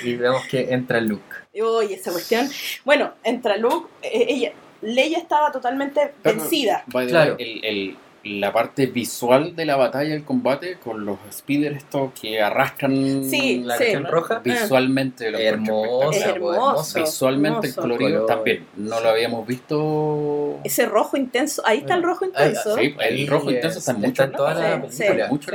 [0.04, 1.22] y, y vemos que entra Luke.
[1.62, 2.48] Oye, esa cuestión.
[2.84, 6.84] Bueno, entra Luke, eh, ella, Leia estaba totalmente Pero- vencida.
[6.90, 7.34] Claro.
[7.34, 12.12] way, el, el- la parte visual de la batalla, el combate, con los speeders estos
[12.20, 13.94] que arrastran Sí, la sí.
[13.96, 14.40] roja.
[14.40, 16.10] Visualmente lo Hermoso.
[16.10, 16.54] Es espectacular.
[16.56, 17.00] hermoso.
[17.00, 18.26] Visualmente el colorido Color.
[18.26, 18.66] también.
[18.76, 20.58] No lo habíamos visto.
[20.64, 22.76] Ese rojo intenso, ahí está el rojo Ay, intenso.
[22.76, 24.30] Sí, el rojo intenso está en muchos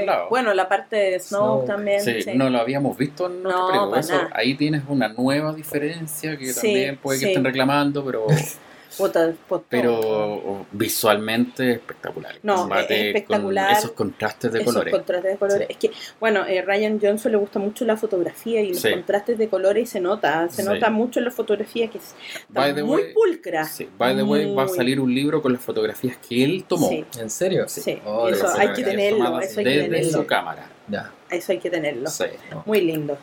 [0.06, 0.30] lados.
[0.30, 1.65] Bueno, la parte de Snow Snow.
[1.65, 2.02] también.
[2.02, 2.31] Sí, sí.
[2.35, 6.68] no lo habíamos visto en otras No, Eso, ahí tienes una nueva diferencia que Sí,
[6.68, 8.26] también puede que estén reclamando, pero,
[8.97, 9.65] Puta, puta.
[9.69, 12.35] pero visualmente espectacular.
[12.43, 13.67] No, combate es espectacular.
[13.69, 14.93] Con esos contrastes de Esos colores.
[14.93, 15.67] contrastes de colores.
[15.69, 18.91] Es que, bueno, eh, Ryan Johnson le gusta mucho la fotografía y los Sí.
[18.91, 20.47] contrastes de colores y se nota.
[20.49, 20.67] Se Sí.
[20.67, 22.15] nota mucho en la fotografía que es-
[22.49, 23.65] By está the muy way, pulcra.
[23.65, 26.89] Sí, by the way, va a salir un libro con las fotografías que él tomó.
[26.89, 27.67] Sí, ¿En serio?
[27.67, 30.11] Sí, Oh, eso hay que tenerlo, eso hay que desde tenerlo.
[30.11, 30.67] su cámara.
[30.88, 31.11] Ya.
[31.30, 32.09] Eso hay que tenerlo.
[32.09, 32.25] Sí.
[32.65, 33.17] Muy lindo.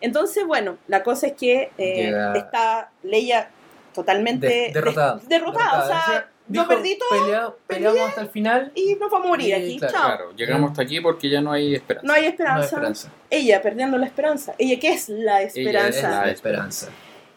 [0.00, 3.50] Entonces, bueno, la cosa es que eh, Llega- está Leia
[3.94, 5.20] totalmente De- derrotada.
[5.26, 5.82] derrotada.
[5.82, 8.72] O sea, Decía, yo perdí todo pelea- peleamos hasta el final.
[8.74, 9.78] y nos vamos a morir Y, aquí.
[9.78, 10.06] claro, Chao.
[10.06, 12.06] Claro, llegamos hasta aquí porque ya no hay esperanza.
[12.06, 12.64] No hay No hay esperanza.
[12.66, 13.10] esperanza.
[13.30, 14.54] Ella perdiendo la esperanza.
[14.58, 16.10] Ella, ¿qué es la es esperanza?
[16.10, 16.88] la La esperanza.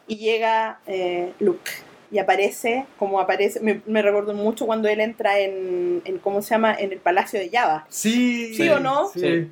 [0.08, 1.72] Y llega eh, Luke.
[2.10, 6.52] y aparece, como aparece, me, me recordó mucho cuando él entra en, en, ¿cómo se
[6.52, 6.74] llama?
[6.74, 7.86] En el Palacio de Java.
[7.90, 8.53] Sí.
[8.56, 9.10] ¿Sí o no?
[9.10, 9.50] Sí.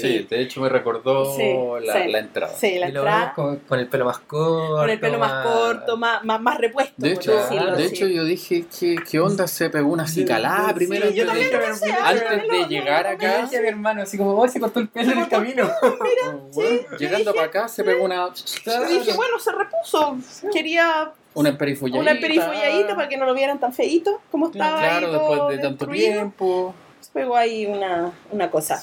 [0.00, 1.42] Sí, de hecho me recordó Sí,
[1.86, 2.08] la, sí.
[2.10, 2.52] la entrada.
[2.54, 4.76] Sí, la Y lo vemos entrada con, con el pelo más corto.
[4.76, 6.92] con el pelo más corto, más, más, más repuesto.
[6.98, 9.46] De por hecho, decirlo de hecho yo dije, ¿qué, qué onda?
[9.48, 11.08] Se pegó una cicalada primero.
[11.08, 14.32] Sí, yo antes también de- pensé, antes de llegar acá, Decía mi hermano, así como,
[14.38, 15.68] oh, se cortó el pelo en el camino.
[16.52, 18.28] bueno, llegando para acá se pegó una,
[18.64, 20.16] Yo dije, bueno, se repuso.
[20.52, 22.10] Quería una perifolladita.
[22.12, 25.56] una perifolladita para que no lo vieran tan feíto como estaba ahí Claro, todo después
[25.56, 26.12] de tanto destruido.
[26.12, 26.74] tiempo.
[27.00, 28.82] Se pegó ahí una, una cosa.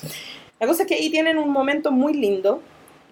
[0.64, 2.61] La cosa es que ahí tienen un momento muy lindo,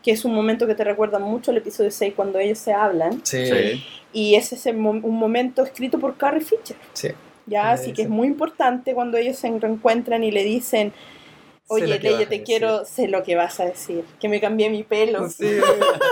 [0.02, 3.20] que es un momento que te recuerda mucho al episodio 6 cuando ellos se hablan,
[3.26, 3.46] Sí.
[3.46, 3.84] Sí.
[4.14, 6.78] y ese es el mo- un momento escrito por Carrie Fisher.
[6.94, 7.10] Sí.
[7.48, 10.94] Ya, Sí, así que es muy importante cuando ellos se reencuentran y le dicen,
[11.74, 12.44] oye, que a te decir".
[12.44, 15.28] quiero, sé lo que vas a decir, que me cambié mi pelo.
[15.30, 15.58] Sí.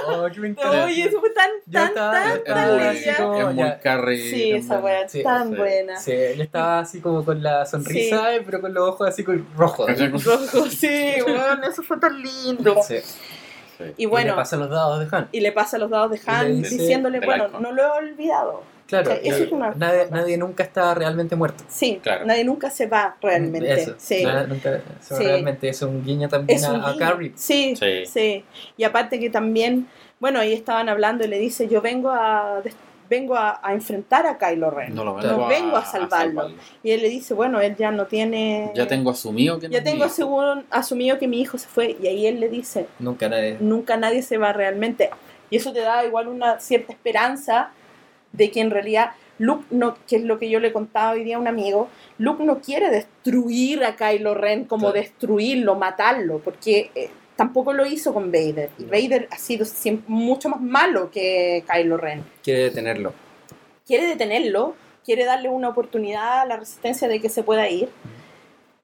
[0.08, 0.86] Oh, qué me encanta.
[0.86, 2.92] Oye, eso fue tan, Yo tan, estaba- tan, tan Leia.
[3.14, 4.18] es muy.
[4.18, 5.56] Sí, esa Sí, tan sí.
[5.56, 5.98] buena.
[6.00, 9.46] Sí, yo estaba así como con la sonrisa, eh, pero con los ojos así con
[9.58, 9.90] rojos.
[10.26, 12.76] Rojo, sí, bueno, eso fue tan lindo.
[12.86, 12.98] Sí.
[13.00, 13.84] Sí.
[13.98, 15.30] Y Y bueno, le pasa los dados de Han.
[15.32, 18.64] y le pasa los dados de Y Han dice- diciéndole, bueno, no lo he olvidado.
[18.90, 21.64] Claro, O sea, eso es una- nadie, nadie nunca está realmente muerto.
[21.68, 22.26] Sí, Claro.
[22.26, 23.72] nadie nunca se va realmente.
[23.72, 24.24] Eso, sí.
[24.26, 25.24] nada, nunca, eso Sí.
[25.24, 26.98] realmente es un guiño también Es a, a.
[26.98, 27.32] Carrie.
[27.35, 28.43] Sí, sí, Sí.
[28.77, 29.88] Y aparte que también,
[30.19, 32.61] bueno, ahí estaban hablando y le dice, yo vengo a
[33.09, 34.93] vengo a, a enfrentar a Kylo Ren.
[34.93, 36.51] No lo No vengo a salvarlo.
[36.84, 38.72] Y él le dice, bueno, él ya no tiene...
[38.76, 40.14] Ya tengo asumido que no ya tengo mi hijo.
[40.16, 41.98] seguro- asumido que mi hijo se fue.
[42.00, 43.58] Y ahí él le dice, Nunca nadie.
[43.59, 45.09] nunca nadie se va realmente.
[45.50, 47.72] Y eso te da igual una cierta esperanza
[48.32, 51.38] de que en realidad Luke, no, que es lo que yo le contaba hoy día
[51.38, 55.01] a un amigo, Luke no quiere destruir a Kylo Ren como Claro.
[55.01, 58.69] destruirlo, matarlo, porque eh, tampoco lo hizo con Vader.
[58.77, 58.90] Y No.
[58.91, 62.25] Vader ha sido siempre mucho más malo que Kylo Ren.
[62.43, 63.14] Quiere detenerlo.
[63.88, 64.75] Quiere detenerlo,
[65.06, 67.90] quiere darle una oportunidad a la resistencia de que se pueda ir,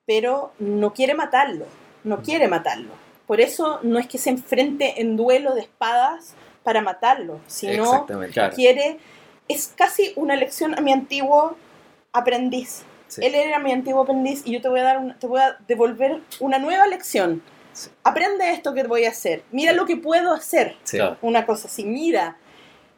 [0.06, 1.66] pero no quiere matarlo,
[2.04, 2.92] no quiere matarlo.
[3.28, 6.34] Por eso no es que se enfrente en duelo de espadas
[6.64, 8.06] para matarlo, sino.
[8.32, 8.56] Claro.
[9.48, 11.56] Es casi una lección a mi antiguo
[12.14, 12.84] aprendiz.
[13.08, 13.22] Sí.
[13.24, 15.58] Él era mi antiguo aprendiz y yo te voy a dar un- te voy a
[15.68, 17.44] devolver una nueva lección.
[17.74, 17.90] Sí.
[18.04, 19.44] Aprende esto que voy a hacer.
[19.52, 20.76] Mira lo que puedo hacer.
[21.22, 22.38] Una cosa así, mira.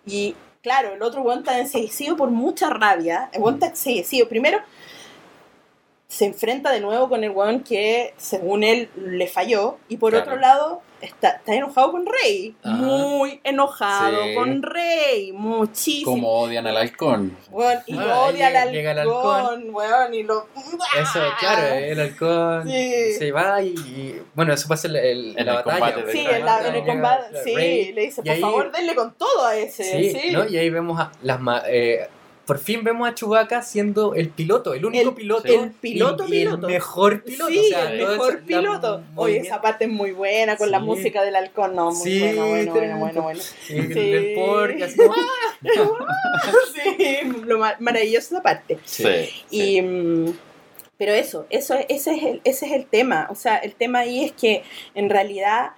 [0.06, 3.30] Y claro, el otro weón está enseguecido por mucha rabia.
[3.34, 4.30] El weón está enseguecido.
[4.30, 4.60] Primero,
[6.08, 9.78] se enfrenta de nuevo con el weón que, según él, le falló.
[9.90, 10.26] Y por Claro.
[10.26, 12.56] otro lado, está, está enojado con Rey.
[12.64, 12.76] Ajá.
[12.76, 14.36] Muy enojado Sí.
[14.36, 15.32] con Rey.
[15.32, 16.12] Muchísimo.
[16.12, 17.38] Como odian al halcón.
[17.52, 20.48] Weón, y Ah, odia ahí al llega el halcón, weón, y lo...
[21.00, 23.14] Eso, claro, el halcón Sí.
[23.14, 25.80] se va y, y- bueno, eso pasa en, la- en En la el batalla.
[25.80, 28.42] combate de Sí, en, la- en el Llega combate, sí, Rey, le dice, por ahí-
[28.42, 30.32] favor, denle con todo a ese, Sí, sí.
[30.32, 30.46] ¿no?
[30.48, 32.08] Y ahí vemos a las ma- eh,
[32.48, 35.48] por fin vemos a Chewbacca siendo el piloto, el único El- piloto.
[35.48, 36.68] el piloto, y, y piloto.
[36.68, 37.52] el mejor piloto.
[37.52, 39.04] Sí, o sea, el mejor la- piloto.
[39.16, 39.46] Oye, bien.
[39.46, 40.86] esa parte es muy buena con la Sí.
[40.86, 41.76] música del halcón.
[41.76, 43.40] No, muy Sí, bueno, bueno, bueno, bueno, bueno.
[43.42, 45.14] Sí, el- así como-
[46.74, 48.80] sí, lo ma- maravillosa esa parte.
[48.86, 49.30] Sí.
[49.52, 50.34] Y, mm,
[50.98, 53.28] pero eso, eso ese, es el, ese es el tema.
[53.30, 54.64] O sea, el tema ahí es que
[54.96, 55.72] en realidad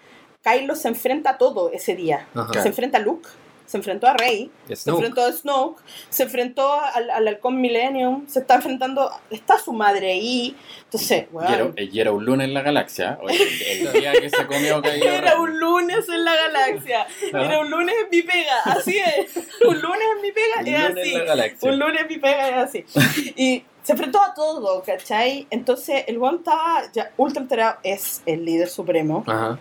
[0.44, 2.28] Kylo se enfrenta a todo ese día.
[2.34, 2.62] Ajá.
[2.62, 3.28] Se enfrenta a Luke,
[3.70, 8.40] se enfrentó a Rey, se enfrentó a Snoke, se enfrentó al, al halcón Millennium, se
[8.40, 10.56] está enfrentando, está su madre ahí.
[10.86, 13.20] Entonces, era, weón, y era un lunes en la galaxia.
[13.22, 13.38] Oye,
[13.70, 17.06] el, el día que se comió Kylo era un lunes en la galaxia.
[17.32, 19.38] Era un lunes en mi pega, así es.
[19.64, 21.14] Un lunes en mi pega Un es así.
[21.14, 21.70] en.
[21.70, 22.86] Un lunes mi pega es así.
[23.38, 25.46] Y se enfrentó a todo, ¿cachai?
[25.52, 29.24] Entonces el one estaba ya ultra enterado, es el líder supremo.
[29.28, 29.60] Ajá.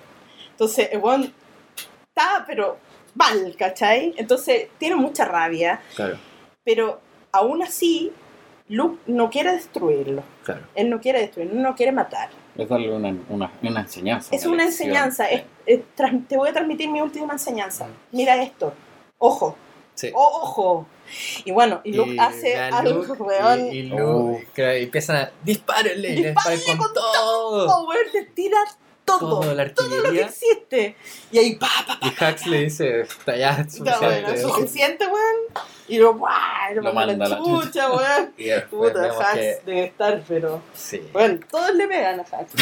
[0.53, 1.31] Entonces el one
[2.09, 2.79] está, pero
[3.19, 4.15] mal, ¿cachai?
[4.17, 6.17] Entonces tiene mucha rabia, Claro,
[6.65, 7.01] pero
[7.33, 8.13] aún así
[8.69, 10.23] Luke no quiere destruirlo.
[10.45, 10.63] claro.
[10.75, 12.29] Él no quiere destruirlo, no quiere matar.
[12.57, 14.35] Es darle una, una, una enseñanza.
[14.35, 14.89] Es una lección.
[14.89, 17.87] enseñanza, es- es tras- te voy a transmitir mi última enseñanza.
[18.13, 18.73] Mira esto,
[19.19, 19.57] ojo,
[19.95, 20.11] Sí.
[20.15, 20.87] oh, ojo.
[21.45, 23.67] Y bueno, y Luke Y hace algo, Luke, weón.
[23.73, 24.39] Y, y Luke, Oh.
[24.53, 27.67] claro, empiezan a dispárenle, y le Dispárenle con, con todo.
[27.69, 28.59] Oh, weón, le tira
[29.09, 30.97] todo, Toda la todo lo que existe.
[31.33, 34.41] Y ahí, pa, pa, pa, Y Hax le dice, está ya es Ya, bueno, suficiente.
[34.43, 35.37] suficiente, weón.
[35.89, 36.73] Y lo, ¡buah!
[36.75, 38.33] lo manda la chucha, weón.
[38.71, 40.63] Puta, que- debe estar, pero.
[40.75, 41.01] sí.
[41.13, 42.53] Bueno, todos le pegan a Hax.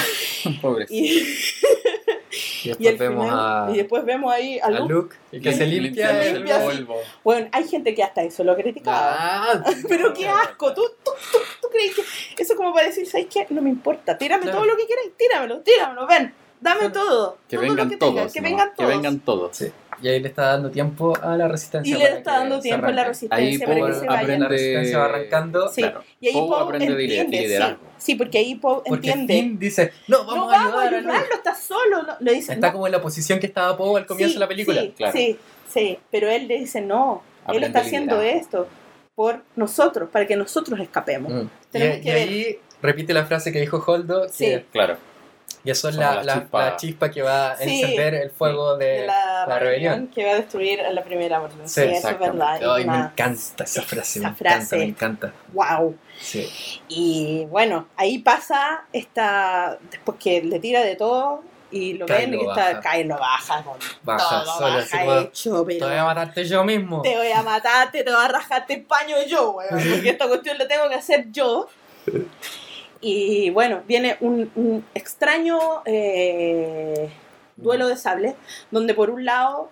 [0.62, 1.24] Pobrecito.
[2.64, 4.92] Y, Y después y, vemos final- a, y después vemos ahí a a Luke.
[4.92, 6.66] Luke, que se limpia, el limpia así.
[6.78, 6.96] polvo.
[7.24, 9.14] Bueno, hay gente que hasta eso lo criticaba.
[9.18, 13.06] Ah, Pero qué asco, ¿Tú, tú, tú, tú crees que eso es como para decir,
[13.06, 13.46] ¿sabes qué?
[13.50, 14.58] No me importa, tírame Claro.
[14.58, 17.38] todo lo que quieras, tíramelo, tíramelo, ven, dame todo.
[17.48, 18.14] Que todo lo vengan que todos.
[18.14, 18.48] tengas, que ¿no?
[18.48, 18.76] vengan todos.
[18.76, 19.56] Que vengan todos.
[19.56, 19.72] Sí.
[20.02, 21.96] Y ahí le está dando tiempo a la Y resistencia.
[21.96, 24.20] le para está dando tiempo a la resistencia Ahí para que se vaya.
[24.20, 25.68] aprende- La resistencia va arrancando.
[25.68, 25.80] Sí.
[25.82, 26.04] Claro.
[26.20, 27.42] Y ahí Poe Poe aprende entiende, sí.
[27.44, 27.78] liderazgo.
[27.98, 29.34] Sí, porque ahí Poe Porque entiende.
[29.34, 31.10] Finn dice, no, vamos, no a vamos a ayudar a Luke".
[31.12, 32.02] ayudarlo, está solo.
[32.02, 32.72] no- Le dice, Está no.
[32.74, 34.80] como en la posición que estaba Poe al comienzo Sí, de la película.
[34.82, 35.12] Sí, claro.
[35.16, 35.38] sí,
[35.72, 35.98] sí.
[36.10, 38.68] Pero él le dice, no, él está haciendo esto
[39.14, 41.32] por nosotros, para que nosotros escapemos.
[41.32, 41.46] Mm.
[41.72, 44.64] Y, que y ahí repite la frase que dijo Holdo, que, Sí.
[44.72, 44.98] Claro.
[45.66, 46.64] Que son Somos la, la chispa.
[46.64, 47.82] la chispa que va a Sí.
[47.82, 50.06] encender el fuego de, de la, la rebelión, rebelión.
[50.14, 51.68] que va a destruir a la primera orden.
[51.68, 52.58] Sí, Sí, eso es verdad.
[52.74, 54.56] Ay, es me encanta esa frase, esa me frase.
[54.56, 55.32] encanta, me encanta.
[55.52, 55.96] Wow.
[56.18, 56.48] Sí.
[56.88, 59.76] Y bueno, ahí pasa esta.
[59.90, 62.70] Después que le tira de todo y lo Kylo ven y baja.
[62.70, 62.90] está.
[62.92, 65.78] Kylo lo baja con Baja todo solo, baja como, hecho, pero.
[65.80, 67.02] Te voy a matarte yo mismo.
[67.02, 69.70] Te voy a matarte, te voy a rajarte el paño yo, weón.
[69.70, 71.68] Porque esta cuestión la tengo que hacer yo.
[73.08, 77.08] Y bueno, viene un, un extraño eh,
[77.56, 78.34] duelo de sables,
[78.72, 79.70] donde por un lado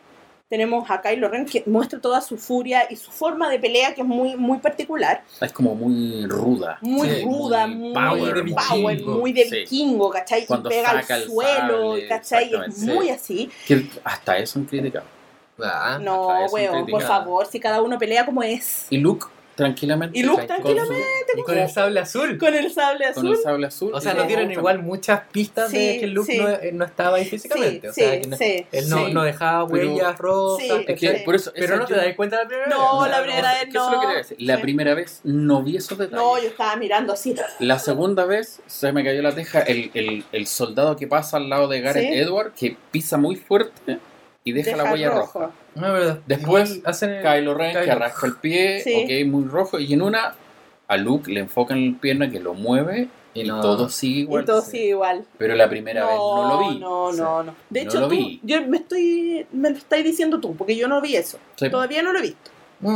[0.48, 4.02] tenemos a Kylo Ren que muestra toda su furia y su forma de pelea que
[4.02, 6.78] es muy, muy particular, Es como muy ruda.
[6.80, 9.56] muy Sí, ruda, muy muy, power, de muy- power, muy de Sí.
[9.56, 10.46] vikingo, ¿cachai?
[10.46, 12.52] Cuando y pega al suelo, sable, ¿cachai?
[12.68, 13.10] Es muy sí.
[13.10, 13.50] así.
[13.66, 15.06] Que hasta eso han criticado.
[15.60, 18.86] Ah, No, weón, por favor, si cada uno pelea como es.
[18.90, 20.18] Y Luke, tranquilamente.
[20.18, 22.38] Y Luke, con su- tranquilamente, con el sable azul.
[22.38, 23.36] Con el sable Con azul.
[23.36, 23.90] el sable azul.
[23.94, 26.38] O sea, y nos no- dieron igual muchas pistas de Sí, que Luke sí.
[26.38, 27.92] no, eh, no estaba ahí físicamente.
[27.92, 28.66] Sí, o sea, sí, que no- sí.
[28.72, 29.12] él no, Sí.
[29.12, 30.64] no dejaba Pero- huellas rojas.
[30.66, 31.22] Sí, Es que, Sí.
[31.24, 33.10] por eso, Pero no te das cuenta la primera No, vez.
[33.10, 34.00] la primera vez es que eso es lo que no.
[34.02, 34.36] quería decir.
[34.40, 34.62] La Sí.
[34.62, 36.24] primera vez no vi esos detalles.
[36.24, 37.34] No, yo estaba mirando así.
[37.60, 41.48] La segunda vez se me cayó la teja el, el, el soldado que pasa al
[41.48, 42.18] lado de Gareth Sí.
[42.18, 43.98] Edward, que pisa muy fuerte
[44.44, 45.40] y deja, la huella rojo.
[45.40, 45.52] roja.
[45.74, 47.92] No, pero Después, igual hacen el- Kylo Ren que Kylo.
[47.92, 48.94] arrastra el pie, Sí.
[49.24, 50.34] ok, muy rojo, y en una
[50.86, 54.42] a Luke le enfocan la pierna que lo mueve y, Y no- todo sigue igual.
[54.42, 54.72] y todo sí.
[54.72, 55.24] sigue igual.
[55.38, 56.78] Pero la primera vez no lo vi.
[56.78, 57.18] No, Sí.
[57.20, 57.54] no, no.
[57.70, 58.40] De No hecho, lo tú- vi.
[58.44, 61.38] yo me estoy, me lo estás diciendo tú, porque yo no vi eso.
[61.56, 61.70] Sí.
[61.70, 62.50] Todavía no lo he visto.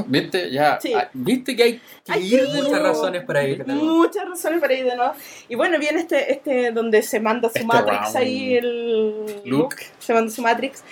[0.07, 0.51] ¿Viste?
[0.51, 0.93] Ya, Sí.
[0.93, 1.73] ah, ¿Viste que hay
[2.05, 2.49] que Hay ir que de.
[2.62, 2.86] Muchas nuevo?
[2.89, 3.67] razones para ir.
[3.67, 5.12] Muchas razones para ir de nuevo.
[5.49, 8.17] Y bueno, viene este, este donde se manda su Este Matrix round.
[8.18, 9.77] ahí, el Luke.
[9.99, 10.85] Se manda su Matrix.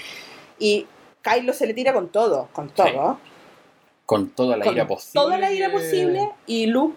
[0.58, 0.86] Y
[1.22, 3.18] Kylo se le tira con todo, con todo.
[4.04, 5.12] Con toda la con ira posible.
[5.14, 6.96] toda la ira posible y Luke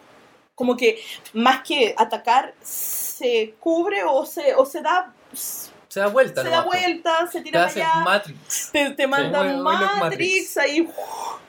[0.54, 1.02] como que
[1.34, 6.44] más que atacar se cubre o se, o se da se Se da vuelta.
[6.44, 6.70] da nomás, po.
[6.72, 8.70] vuelta, se tira para allá, Matrix.
[8.72, 10.58] te, te manda Muy- un muy Luke Matrix, Matrix.
[10.58, 10.90] ahí,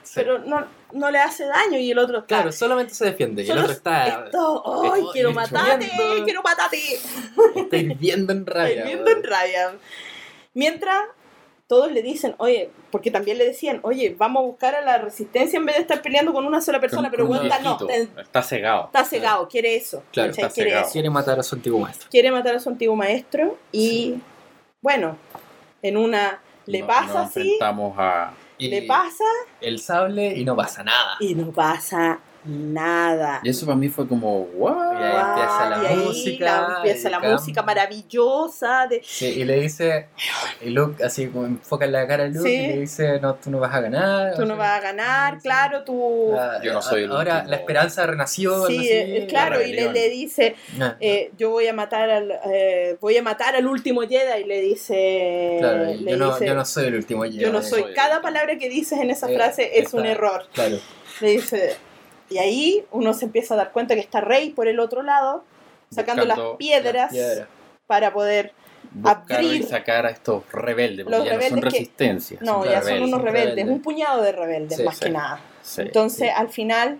[0.03, 0.13] Sí.
[0.15, 2.27] pero no, no le hace daño y el otro está...
[2.29, 3.43] Claro, solamente se defiende.
[3.43, 5.91] Y el otro está, esto, ¡Ay, quiero matarte!
[6.25, 6.79] ¡Quiero matarte!
[7.57, 8.69] está hirviendo en rabia.
[8.71, 9.17] Está hirviendo weón.
[9.19, 9.73] en rabia.
[10.55, 11.05] Mientras
[11.71, 15.57] todos le dicen, oye, porque también le decían, oye, vamos a buscar a la resistencia
[15.57, 18.43] en vez de estar peleando con una sola persona, con- pero está, no, está, Está
[18.43, 18.85] cegado.
[18.87, 20.03] está cegado, quiere eso.
[20.11, 20.85] Claro, está quiere cegado.
[20.87, 20.93] eso.
[20.93, 22.09] Quiere matar a su antiguo maestro.
[22.11, 24.17] Quiere matar a su antiguo maestro y,
[24.83, 25.17] bueno,
[25.81, 28.33] en una le No- pasa así, enfrentamos a.
[28.59, 29.25] Le pasa
[29.61, 31.17] el sable y no pasa nada.
[31.21, 33.41] y no pasa nada.
[33.43, 34.99] Y eso para mí fue como, ¿what?
[35.01, 39.45] Y ahí empieza la y ahí música, la- empieza la música maravillosa de Sí, y
[39.45, 40.09] le dice,
[40.61, 42.55] y Luke así como enfoca en la cara de Luke Sí.
[42.55, 44.35] y le dice, no, tú no vas a ganar.
[44.37, 46.35] tú no vas a ganar, claro, tú...
[46.39, 47.51] Ah, Yo no soy el Ahora último.
[47.51, 48.67] la esperanza renació.
[48.67, 52.11] Sí, así, eh, claro, la y le, le dice, Ah, eh, yo voy a matar
[52.11, 56.33] al eh, voy a matar al último Jedi y le dice, claro, le yo, no,
[56.33, 57.39] dice, yo no soy el último Jedi.
[57.39, 60.13] yo no soy soy- cada palabra que dices en esa Eh, frase es un está-
[60.13, 60.79] error Claro.
[61.21, 61.77] le dice
[62.31, 65.45] y ahí uno se empieza a dar cuenta que está Rey por el otro lado
[65.91, 67.49] sacando las piedras Piedra.
[67.87, 68.53] para poder
[68.93, 72.39] Buscar abrir y sacar a estos rebeldes, porque los ya no son rebeldes que- resistencia.
[72.41, 73.01] no son ya son rebeldes.
[73.09, 73.75] unos son rebeldes, rebeldes.
[73.77, 75.05] un puñado de rebeldes Sí, más sí.
[75.05, 75.83] que nada Sí.
[75.83, 76.99] entonces al final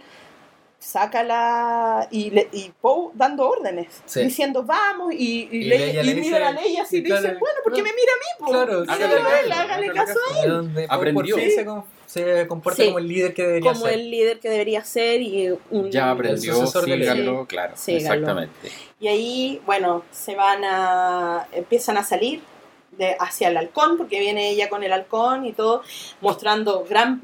[0.79, 4.21] saca la y, le, y Poe dando órdenes Sí.
[4.21, 7.21] diciendo vamos y, y, Y y le mira dice- a Leia así y le dice
[7.23, 7.85] claro, bueno porque no.
[7.87, 8.51] me mira a mí po?
[8.53, 11.35] Claro, hágale a él, caso, hágale hágale caso a él Aprendió.
[11.37, 11.65] por se,
[12.11, 12.87] se comporta Sí.
[12.89, 13.95] como el líder que debería como ser.
[13.95, 17.13] el líder que debería ser y un Ya aprendió, sucesor de Leia.
[17.13, 17.75] síganlo, claro.
[17.87, 18.71] Exactamente.
[18.99, 22.41] y ahí bueno se van a empiezan a salir
[22.99, 25.83] de hacia el halcón porque viene ella con el halcón y todo
[26.21, 27.23] mostrando gran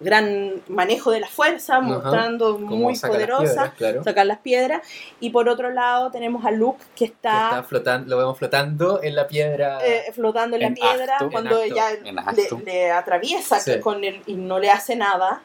[0.00, 4.04] gran manejo de la fuerza mostrando Como muy saca las poderosa piedras, claro.
[4.04, 4.80] sacar las piedras
[5.20, 9.02] y por otro lado tenemos a Luke que Que está, está flotando, lo vemos flotando
[9.02, 9.78] en la piedra.
[9.86, 13.78] eh, flotando en la En piedra acto, cuando ella le, le atraviesa Sí.
[13.80, 15.42] con el, y no le hace nada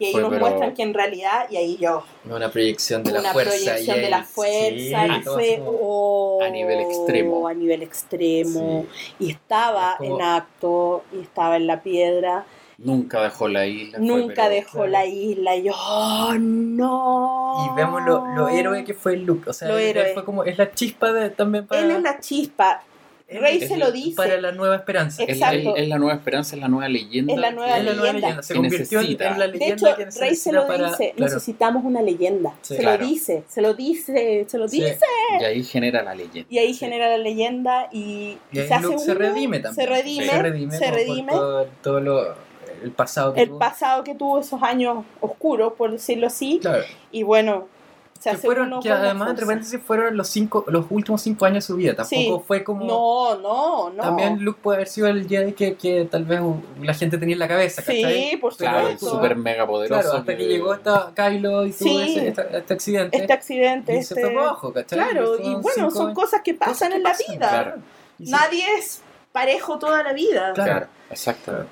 [0.00, 3.18] y ahí Fue, nos muestran que en realidad y ahí yo una proyección de la
[3.20, 3.50] una fuerza.
[3.52, 7.48] proyección y de la fuerza sí, y fue oh, A nivel extremo.
[7.48, 8.86] a nivel extremo
[9.18, 12.44] y estaba Es como- en acto y estaba en la piedra
[12.78, 13.98] Nunca dejó la isla.
[13.98, 14.90] fue, nunca pero- dejó claro.
[14.92, 19.50] la isla y yo oh, no Y vemos lo, lo héroe que fue Luke.
[19.50, 20.14] O sea, Lo él- él héroe.
[20.14, 21.80] fue como, es la chispa de, también para...
[21.82, 22.82] él es la chispa
[23.30, 24.16] Rey es se lo dice.
[24.16, 25.22] Para la nueva esperanza.
[25.22, 25.76] Ex- Es, la- Exacto.
[25.76, 27.34] es la nueva esperanza, es la nueva leyenda.
[27.34, 28.20] Es la nueva Es la nueva leyenda.
[28.28, 28.42] leyenda.
[28.42, 29.28] Se que convirtió necesita.
[29.32, 31.34] en la De leyenda hecho, que Rey se lo para- dice, claro.
[31.34, 32.54] necesitamos una leyenda.
[32.62, 32.76] Sí.
[32.76, 33.02] se Claro.
[33.02, 34.80] lo dice, se lo dice, se lo Sí.
[34.80, 34.96] dice.
[35.40, 36.46] Y ahí genera la leyenda.
[36.48, 36.78] Y ahí Sí.
[36.80, 39.86] genera la leyenda y, Y y se hace Luke se uno, redime también.
[39.86, 40.72] Se redime, Se redime.
[40.72, 41.32] se como por redime.
[41.32, 42.34] Todo, todo lo,
[42.82, 43.58] el pasado que el tuvo.
[43.58, 46.58] pasado que tuvo esos años oscuros, por decirlo así.
[46.60, 46.82] Claro.
[47.10, 47.68] Y bueno,
[48.18, 49.46] se Que, hace fueron, que además, entre fuerza.
[49.46, 51.94] paréntesis, fueron los, cinco, los últimos cinco años de su vida.
[51.94, 52.42] Tampoco Sí.
[52.48, 52.84] fue como.
[52.84, 54.02] No, no, no.
[54.02, 56.40] También Luke puede haber sido el Jedi que, que tal vez
[56.82, 58.30] la gente tenía en la cabeza, ¿cachai?
[58.30, 59.10] Sí, por Claro, supuesto.
[59.10, 60.00] súper mega poderoso.
[60.02, 62.02] Claro, hasta que, llegó esta Kylo y tuvo Sí.
[62.16, 63.16] ese, esta- este accidente.
[63.18, 64.14] Este accidente, y este...
[64.16, 64.98] se fue para abajo, ¿cachai?
[64.98, 67.48] Claro, y fueron bueno, cinco son cosas que pasan que en la pasan, vida.
[67.48, 67.74] claro.
[68.18, 69.00] Y sí, Nadie es
[69.30, 70.52] parejo toda la vida.
[70.54, 70.70] Claro.
[70.72, 71.70] Claro, exactamente.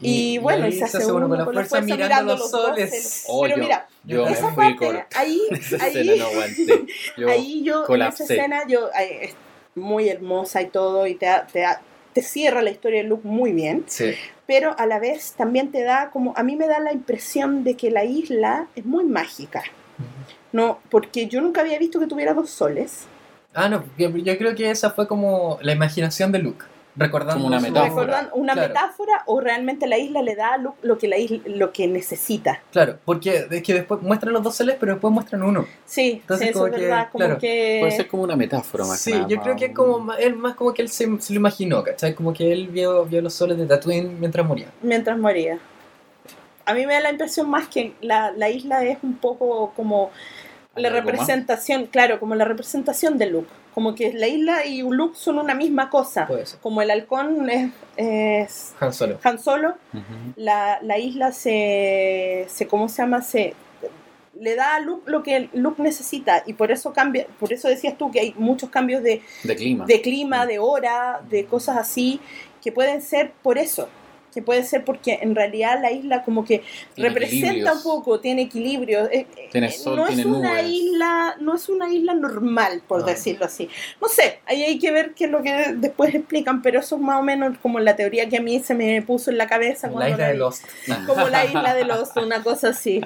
[0.00, 3.24] Y, bueno, y se hace uno con la fuerza, mirando los soles.
[3.28, 6.86] Oh, Pero yo- mira, Yo esa parte, con ahí, esa ahí, no aguanté.
[7.16, 8.24] Yo, ahí yo, en colapsé.
[8.24, 9.34] esa escena, yo, es
[9.74, 11.64] muy hermosa y todo, y te, te,
[12.12, 14.12] te cierra la historia de Luke muy bien, Sí.
[14.46, 17.76] pero a la vez también te da como, a mí me da la impresión de
[17.76, 19.62] que la isla es muy mágica,
[20.52, 20.80] ¿no?
[20.90, 23.04] Porque yo nunca había visto que tuviera dos soles.
[23.54, 26.64] Ah, no, yo creo que esa fue como la imaginación de Luke.
[26.96, 28.30] Recordando Como una metáfora.
[28.34, 28.68] ¿Una Claro.
[28.68, 31.88] metáfora o realmente la isla le da a Luke lo que la isla, lo que
[31.88, 32.60] necesita?
[32.70, 35.66] Claro, porque es que después muestran los dos soles, pero después muestran uno.
[35.84, 37.76] Sí, Entonces, sí, eso como es que, verdad, como claro, que...
[37.80, 40.12] Puede ser como una metáfora más Sí, que nada, yo más creo que es como
[40.14, 42.14] él más como que él se, se lo imaginó, ¿cachai?
[42.14, 44.66] Como que él vio, vio los soles de Tatooine mientras moría.
[44.80, 45.58] mientras moría.
[46.66, 50.10] A mí me da la impresión más que la, la isla es un poco como
[50.76, 53.48] la representación, claro, como la representación de Luke.
[53.74, 56.26] Como que la isla y Luke son una misma cosa.
[56.26, 56.60] Puede ser.
[56.60, 59.18] Como el halcón es, es Han Solo.
[59.22, 59.74] Han Solo,
[60.36, 63.20] la, la isla se, se, ¿cómo se llama?
[63.22, 63.54] Se
[64.38, 67.96] le da a Luke lo que Luke necesita y por eso cambia, por eso decías
[67.96, 69.84] tú que hay muchos cambios de, De clima.
[69.86, 72.20] de clima, de hora, de cosas así,
[72.62, 73.88] que pueden ser por eso,
[74.34, 76.62] que puede ser porque en realidad la isla como que
[76.94, 79.04] Tiene representa un poco, tiene equilibrio.
[79.10, 80.66] eh, eh, Tiene eh, sol, no tiene es una nubes.
[80.68, 83.06] isla, no es una isla normal, por No.
[83.06, 83.68] decirlo así.
[84.02, 87.00] No sé, ahí hay que ver qué es lo que después explican, pero eso es
[87.02, 89.86] más o menos como la teoría que a mí se me puso en la cabeza
[89.86, 90.38] La cuando isla la de.
[90.38, 90.64] Lost.
[91.06, 93.00] como la isla de los, una cosa así.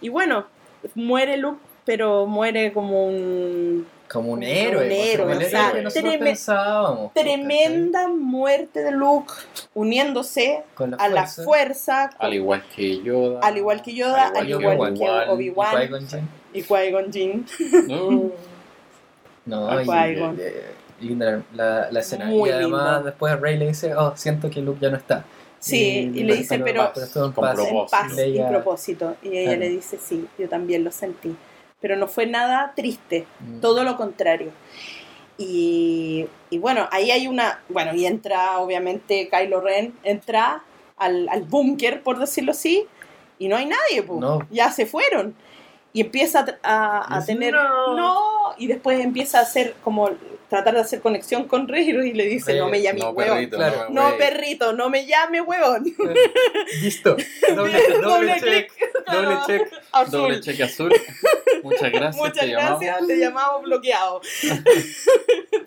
[0.00, 0.46] Y bueno,
[0.94, 4.82] muere Luke, pero muere como un Como un Como héroe.
[4.84, 7.10] un pues, héroe, como el que nosotros treme- pensábamos.
[7.12, 9.32] pues, tremenda muerte de Luke
[9.74, 12.10] uniéndose la a la fuerza.
[12.18, 13.40] Al igual que Yoda.
[13.42, 15.90] Al igual que Yoda, al igual que Obi-Wan.
[16.52, 17.44] Y Qui-Gon Jinn.
[17.58, 17.72] y.
[17.88, 18.30] No.
[19.46, 20.36] No, A y, Qui-Gon.
[20.40, 20.62] eh,
[21.00, 22.26] linda la, la escena.
[22.26, 23.02] Muy y además linda.
[23.02, 25.24] después Rey le dice, oh, siento que Luke ya no está.
[25.58, 27.54] Sí, y le dice, pero estuvo en Con paz.
[27.54, 27.82] propósito.
[27.82, 29.16] en paz Y ella- y propósito.
[29.22, 29.60] Y ella Claro.
[29.60, 31.34] le dice, sí, yo también lo sentí.
[31.84, 33.60] Pero no fue nada triste, Mm.
[33.60, 34.52] todo lo contrario.
[35.36, 40.62] Y, y bueno, ahí hay una, bueno, y entra obviamente Kylo Ren, entra
[40.96, 42.86] al, al búnker, por decirlo así,
[43.38, 44.02] y no hay nadie.
[44.08, 44.38] No.
[44.50, 45.34] ya se fueron.
[45.92, 47.94] Y empieza a, a- tener, "No".
[47.94, 48.20] no,
[48.56, 50.08] y después empieza a hacer como,
[50.54, 53.34] tratar de hacer conexión con Rey y le dice, Rey, no me llame No, huevón.
[53.36, 53.86] perrito, Claro.
[53.90, 54.18] no, güey.
[54.18, 55.84] perrito, no me llame huevón.
[56.82, 57.16] Listo.
[57.54, 58.72] Doble, Doble doble clic.
[58.78, 58.88] check.
[59.12, 59.72] Doble check.
[59.92, 60.10] Azul.
[60.20, 60.92] Doble cheque azul.
[61.62, 62.16] Muchas gracias.
[62.16, 62.80] Muchas te llamamos.
[62.80, 64.20] gracias, te llamamos bloqueado.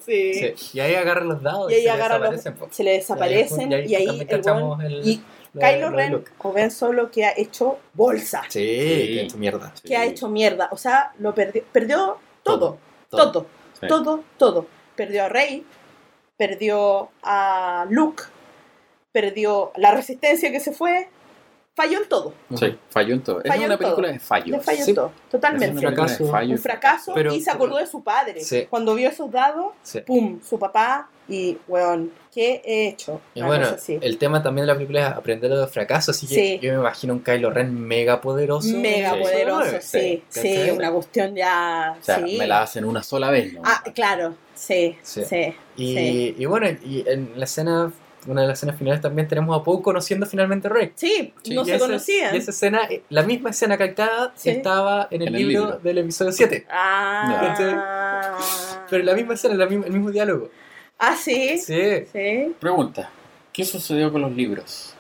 [0.06, 0.34] sí.
[0.34, 0.54] Sí.
[0.74, 1.72] Y ahí agarra los dados.
[1.72, 2.42] Y ahí se agarra los-.
[2.72, 5.22] Se le desaparecen Y ahí, y ahí, el cachamos weón- el- y
[5.60, 9.08] Kylo Ren o Ben Solo que ha hecho bolsa, Sí, Sí.
[9.16, 9.72] que hecho mierda.
[9.76, 9.88] Sí.
[9.88, 12.78] que ha hecho mierda, o sea, lo perdió, perdió todo,
[13.10, 13.48] todo,
[13.80, 13.88] Sí.
[13.88, 14.68] todo, todo.
[14.98, 15.66] Perdió a Rey,
[16.36, 18.24] perdió a Luke,
[19.12, 21.10] perdió la resistencia que se fue,
[21.76, 23.42] falló en todo, Sí, falló en todo.
[23.44, 23.88] Es Falló en una todo.
[23.90, 24.50] película de fallos.
[24.58, 24.90] le falló Sí.
[24.92, 25.76] en todo, Es totalmente.
[25.76, 26.24] de fracaso.
[26.26, 28.42] Un fracaso Pero- y se acordó de su padre.
[28.42, 28.66] Sí.
[28.70, 30.02] Cuando vio esos dados, Sí.
[30.02, 33.22] pum, su papá y, weón, ¿qué he hecho?
[33.36, 33.98] Y bueno, así.
[34.02, 36.60] el tema también de la película es aprender de los fracasos, así que Sí.
[36.62, 38.76] yo me imagino un Kylo Ren mega poderoso.
[38.78, 39.20] Mega Sí.
[39.22, 42.38] poderoso, sí, Sí, una cuestión ya, O sea, sí.
[42.38, 43.62] me la hacen una sola vez, ¿no?
[43.66, 45.24] Ah, claro, sí, Sí.
[45.26, 46.36] sí, Y, sí.
[46.38, 47.92] y bueno, y en la escena,
[48.28, 50.92] una de las escenas finales también tenemos a Poe conociendo finalmente a Rey.
[50.96, 52.36] Sí, Sí, no Y se esa- conocían.
[52.36, 54.50] Y esa escena, eh, la misma escena captada Sí.
[54.50, 55.80] estaba en el, En el libro, libro.
[55.80, 56.66] del episodio 7.
[56.70, 58.38] Ah.
[58.90, 60.50] Pero la misma escena, la misma- el mismo diálogo.
[61.00, 62.06] Ah, sí, sí.
[62.12, 62.56] Sí.
[62.60, 63.10] Pregunta.
[63.54, 64.94] ¿Qué sucedió con los libros?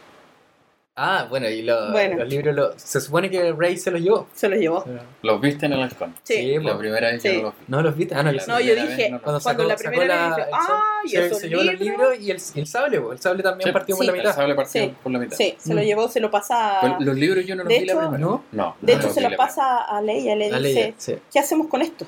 [0.99, 2.17] Ah, bueno, y lo- Bueno.
[2.17, 4.27] los libros, lo- se supone que Rey se los llevó.
[4.33, 4.83] Se lo llevó.
[5.21, 6.15] ¿Los viste en el halcón?
[6.23, 6.57] Sí.
[6.57, 7.29] La primera vez Sí.
[7.29, 7.65] que no los vi.
[7.67, 8.15] ¿No los viste?
[8.15, 10.35] Ah, no, La los No, yo dije, no los Cuando sacó- la sacó primera la-
[10.35, 12.19] vez ah, y se, se llevó los libros.
[12.19, 14.35] y el, sable, el sable también Sí, partió por la El mitad.
[14.35, 14.93] sable partió Sí.
[15.03, 15.37] por la mitad.
[15.37, 15.85] Sí, se lo Mm.
[15.85, 16.79] llevó, se lo pasa.
[16.81, 18.17] Pero los libros yo no los De vi la hecho- primera.
[18.17, 18.43] ¿No?
[18.51, 18.75] No.
[18.81, 20.49] de hecho, los se vi lo la pasa a Leia, le
[20.95, 21.21] dice.
[21.31, 22.07] ¿qué hacemos con esto?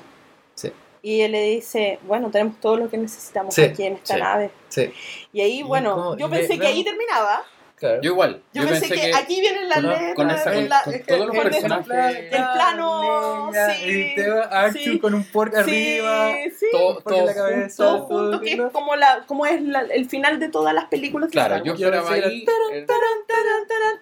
[0.56, 0.72] Sí.
[1.02, 4.20] Y él le dice, bueno, tenemos todo lo que necesitamos Sí, aquí en esta sí.
[4.20, 4.50] nave.
[4.68, 4.92] Sí,
[5.32, 7.44] Y ahí, bueno, yo pensé que ahí terminaba.
[7.80, 8.00] Claro.
[8.02, 8.42] Yo igual.
[8.52, 10.14] Yo, pensé, que, aquí vienen las letras.
[10.14, 12.16] con esa- con- la- con en- todos los en- personajes.
[12.16, 14.98] El plano, Leia, sí, y te va Artu sí.
[15.00, 16.32] con un pork arriba.
[16.44, 16.66] Sí, sí.
[16.70, 17.76] todo, Porque todo la cabeza- junto.
[17.84, 21.30] todo junto, que es como, la, como es la- el final de todas las películas
[21.30, 22.46] Claro, yo esperaba ahí.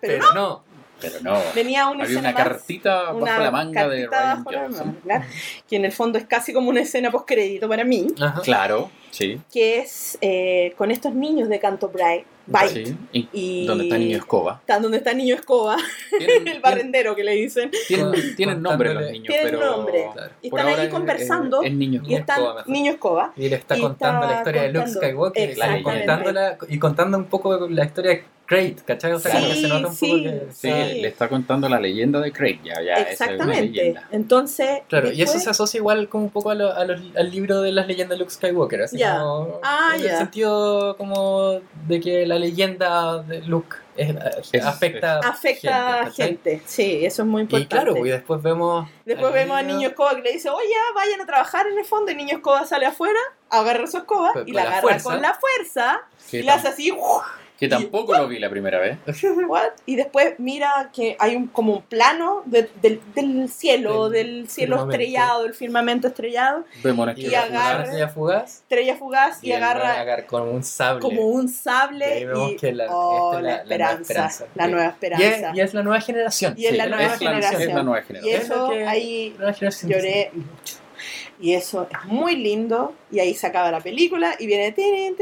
[0.00, 0.67] Pero no.
[1.00, 1.38] Pero no.
[1.54, 4.50] venía una Había escena una más, cartita bajo una la manga de cartita Ryan bajo
[4.52, 4.98] la Johnson.
[5.06, 5.26] manga,
[5.68, 8.40] que en el fondo es casi como una escena post crédito para mí, Ajá.
[8.42, 9.40] Claro, sí.
[9.52, 12.96] que es eh, con estos niños de Canto Bright, Bite, sí.
[13.12, 14.56] Y, y donde está Niño Escoba.
[14.60, 15.76] está donde está Niño Escoba,
[16.46, 19.66] el barrendero que le dicen, tienen, tienen nombre los niños, Tienen pero.
[19.70, 20.08] nombre.
[20.14, 20.32] Claro.
[20.40, 22.64] y están ahí es- conversando, Es, niño y están Escoba.
[22.66, 26.78] Niño Escoba, Y le está Y contando está la historia de Luke Skywalker contándola- y
[26.78, 29.12] contando un poco la historia Crate, ¿cachai?
[29.12, 30.06] O sea, como que Sí, se nota un sí.
[30.10, 30.40] poco que.
[30.52, 31.00] Sí, Sí.
[31.02, 32.60] le está contando la leyenda de Craig.
[32.64, 32.94] Ya, ya.
[32.94, 33.60] es exactamente.
[33.60, 34.08] leyenda.
[34.10, 37.30] Entonces, Claro, y eso se asocia igual como un poco a lo- a los- al
[37.30, 42.00] libro de las leyendas de Luke Skywalker, así como Ah, en el sentido como de
[42.00, 44.16] que la leyenda de Luke es-
[44.52, 46.26] Es- afecta, afecta a ¿cachai?
[46.28, 47.68] gente, sí, eso es muy Y importante.
[47.74, 51.20] claro, pues, y después vemos Después vemos a niño Escoba que le dice, oye, vayan
[51.20, 52.10] a trabajar en el fondo.
[52.12, 53.18] Y Niño Escoba sale afuera,
[53.50, 55.10] agarra su escoba y la la agarra fuerza.
[55.10, 56.00] con la fuerza
[56.32, 56.90] y la hace así,
[57.58, 58.98] que tampoco lo vi la primera vez.
[59.48, 59.70] what?
[59.84, 64.48] y después mira que hay un, como un plano de- del, del cielo, Del del
[64.48, 64.92] cielo firmamento.
[65.02, 67.66] estrellado, del firmamento estrellado, Vemos una y, Y estrella agarra- fugaz.
[67.66, 71.00] agarra estrella fugaz estrella fugaz y, a agarra agarrar con un sable.
[71.00, 73.64] como un Y sable ahí vemos y que la, oh, esta es la, la, la
[73.64, 74.46] nueva esperanza, esperanza.
[74.54, 75.50] la nueva Y esperanza.
[75.50, 76.54] es, y es la nueva generación.
[76.56, 77.62] Y es la Sí, nueva es, la, generación.
[77.62, 78.40] es la nueva Y generación.
[78.42, 79.90] Es lo eso que- ahí la nueva generación.
[79.92, 80.76] lloré mucho.
[81.40, 82.94] Y eso es muy lindo.
[83.12, 84.72] Y ahí se acaba la película y viene.
[84.72, 85.14] tirin,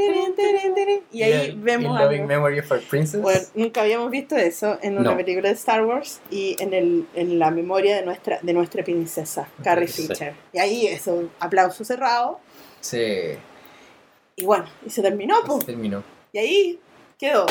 [1.13, 2.05] y ahí vemos In a.
[2.05, 3.21] Loving Memory of a Princess.
[3.21, 5.17] Bueno, nunca habíamos visto eso en una No.
[5.17, 9.49] película de Star Wars y en, el, en la memoria de nuestra, de nuestra princesa,
[9.63, 10.07] Carrie Sí.
[10.09, 10.35] Fisher.
[10.53, 12.41] Y ahí eso, aplauso cerrado.
[12.81, 12.99] Sí,
[14.37, 15.59] Y bueno, y se terminó, se po.
[15.59, 16.03] terminó.
[16.33, 16.79] Y ahí
[17.19, 17.47] quedó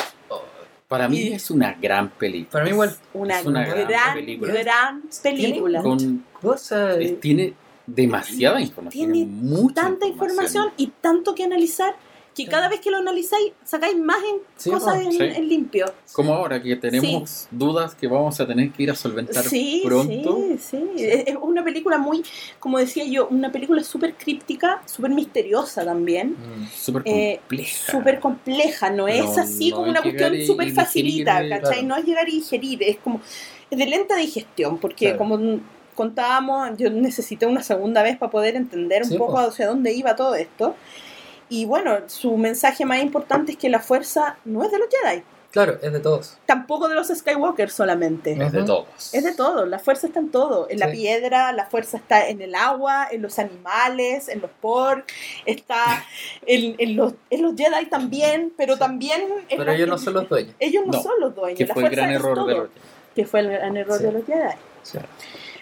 [0.88, 2.52] Para mí es una gran película.
[2.52, 4.54] Para mí igual, una, Es una gran, gran película.
[4.54, 5.82] gran película.
[5.82, 7.54] Con, cosa es- tiene
[7.88, 9.12] demasiada información.
[9.14, 11.96] Tiene mucha tanta información y tanto que analizar
[12.36, 15.20] que cada vez que lo analizáis sacáis más en Sí, cosas en, sí.
[15.24, 15.86] en limpio.
[16.12, 20.38] Como ahora que tenemos dudas que vamos a tener que ir a solventar Sí, pronto.
[20.38, 20.84] sí, sí.
[20.98, 22.24] Es es una película muy,
[22.60, 26.32] como decía yo, una película súper críptica, súper misteriosa también.
[26.32, 27.92] Mm, Súper Eh, compleja.
[27.94, 31.60] Súper compleja, no es No- así no como es una cuestión súper facilita, ¿cachai?
[31.62, 31.88] claro.
[31.88, 33.22] No es llegar y digerir, es como,
[33.72, 35.20] es de lenta digestión, porque Claro.
[35.20, 35.62] como
[35.96, 39.48] contábamos, yo necesité una segunda vez para poder entender un Sí, poco pues.
[39.48, 40.76] hacia dónde iba todo esto.
[41.50, 45.24] Y bueno, su mensaje más importante es que la fuerza no es de los Jedi,
[45.52, 46.38] Claro, es de todos.
[46.46, 48.34] tampoco de los Skywalker solamente.
[48.34, 49.14] Es de todos.
[49.14, 50.98] Es de todo, la fuerza está en todo, en la Sí.
[50.98, 55.06] piedra, la fuerza está en el agua, en los animales, en los pork,
[55.46, 56.04] está
[56.48, 58.80] en, en los, en los Jedi también, pero Sí.
[58.80, 59.22] también...
[59.22, 60.54] en Pero la- ellos no son los dueños.
[60.60, 62.70] ellos no, No, son los dueños, Que la fue el gran error todo, de los
[63.16, 64.04] que fue el gran error Sí.
[64.04, 64.56] de los Jedi.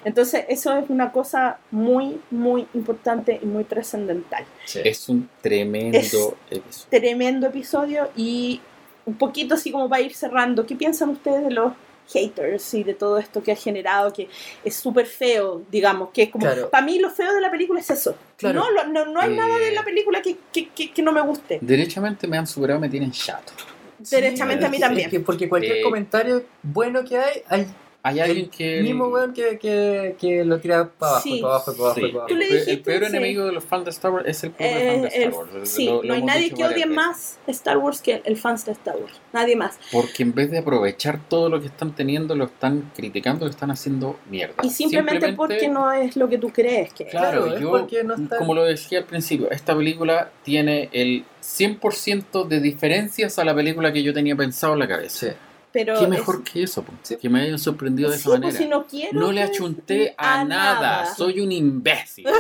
[0.04, 0.10] Sí.
[0.10, 4.46] Entonces eso es una cosa muy, muy importante y muy trascendental.
[4.66, 4.80] Sí.
[4.84, 6.64] Es un tremendo Es- episodio.
[6.90, 8.62] Tremendo episodio y
[9.06, 11.74] un poquito así como para ir cerrando, ¿qué piensan ustedes de los
[12.14, 14.28] haters y de todo esto que ha generado, que
[14.64, 16.70] es súper feo, digamos, que es como, Claro.
[16.70, 18.16] para mí lo feo de la película es eso.
[18.38, 18.60] Claro.
[18.60, 21.14] No, lo- no, no hay Eh, nada de la película que, que, que, que no
[21.14, 21.60] me guste.
[21.62, 23.54] Derechamente me han superado, me tienen chato.
[24.00, 25.10] Derechamente a mí es también.
[25.10, 27.68] que porque cualquier Eh, comentario bueno que hay, hay
[28.06, 28.80] Hay alguien que.
[28.80, 31.38] el mismo weón que, que, que lo tira para abajo, Sí.
[31.38, 32.02] y para abajo, para abajo, Sí.
[32.12, 32.36] para abajo.
[32.36, 33.06] dijiste, el peor sí.
[33.08, 35.32] enemigo de los fans de Star Wars es el propio Eh, fan de Star el-
[35.34, 35.50] Wars.
[35.70, 36.90] sí, Lo- lo no hay hemos nadie que odie veces.
[36.90, 39.22] más Star Wars que el fans de Star Wars.
[39.32, 39.80] Nadie más.
[39.92, 43.72] Porque en vez de aprovechar todo lo que están teniendo, lo están criticando, lo están
[43.72, 44.56] haciendo mierda.
[44.64, 47.10] Y simplemente, porque no es lo que tú crees que es.
[47.12, 50.90] Claro, Claro, es yo, porque no está- como lo decía al principio, esta película tiene
[50.92, 55.28] el 100% de diferencias a la película que yo tenía pensado en la cabeza.
[55.30, 55.34] Sí.
[55.74, 56.84] Pero ¿Qué es- mejor que eso?
[56.84, 56.94] po?
[57.02, 57.18] Sí.
[57.18, 58.58] Que me hayan sorprendido de Sí, esa pues, manera.
[58.60, 61.14] si no quiero No le achunté a, nada.
[61.16, 62.26] soy un imbécil.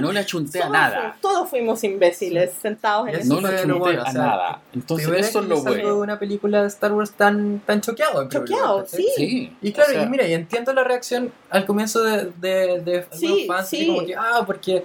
[0.00, 1.12] No le achunté a nada.
[1.12, 4.60] fu- Todos fuimos imbéciles sentados en eso No le achunté bueno, o a sea, nada.
[4.74, 5.98] Entonces eso es lo salgo de bueno.
[6.00, 8.28] una película de Star Wars tan, tan choqueado.
[8.28, 9.06] Choqueado, sí.
[9.14, 9.56] Sí.
[9.62, 13.06] Y claro, o sea, y mira, y entiendo la reacción al comienzo de, de, de
[13.12, 13.86] Sí, algunos fans, así sí.
[13.86, 14.84] como que, ah, porque,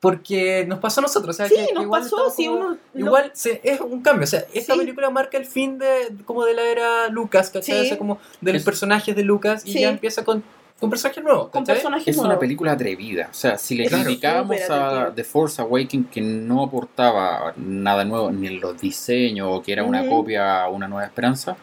[0.00, 1.34] porque nos pasó a nosotros.
[1.34, 4.00] O sea, Sí, que, nos igual pasó, sí, como- uno lo- Igual se- es un
[4.02, 4.78] cambio, o sea, esta Sí.
[4.78, 7.78] película marca el fin de como de la era Lucas, ¿cachai?
[7.80, 7.84] Sí.
[7.84, 9.80] O sea, como de los Es- personajes de Lucas y Sí.
[9.80, 10.44] ya empieza con,
[10.78, 11.64] con personajes nuevos, con
[12.06, 13.26] Es una película atrevida.
[13.32, 15.12] O sea, si le Es criticábamos a.
[15.12, 19.82] The Force Awakens que no aportaba nada nuevo ni en los diseños o que era
[19.82, 21.56] una copia una nueva esperanza,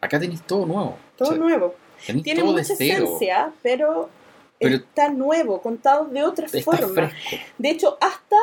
[0.00, 0.96] acá tenéis todo nuevo.
[1.16, 1.38] Todo Sí.
[1.40, 1.74] nuevo.
[2.06, 3.04] Tenéis Tiene todo de mucha cero.
[3.06, 4.08] esencia, pero
[4.62, 6.88] Pero- está nuevo, contado de otra Está forma.
[7.08, 7.44] fresco.
[7.58, 8.36] De hecho, hasta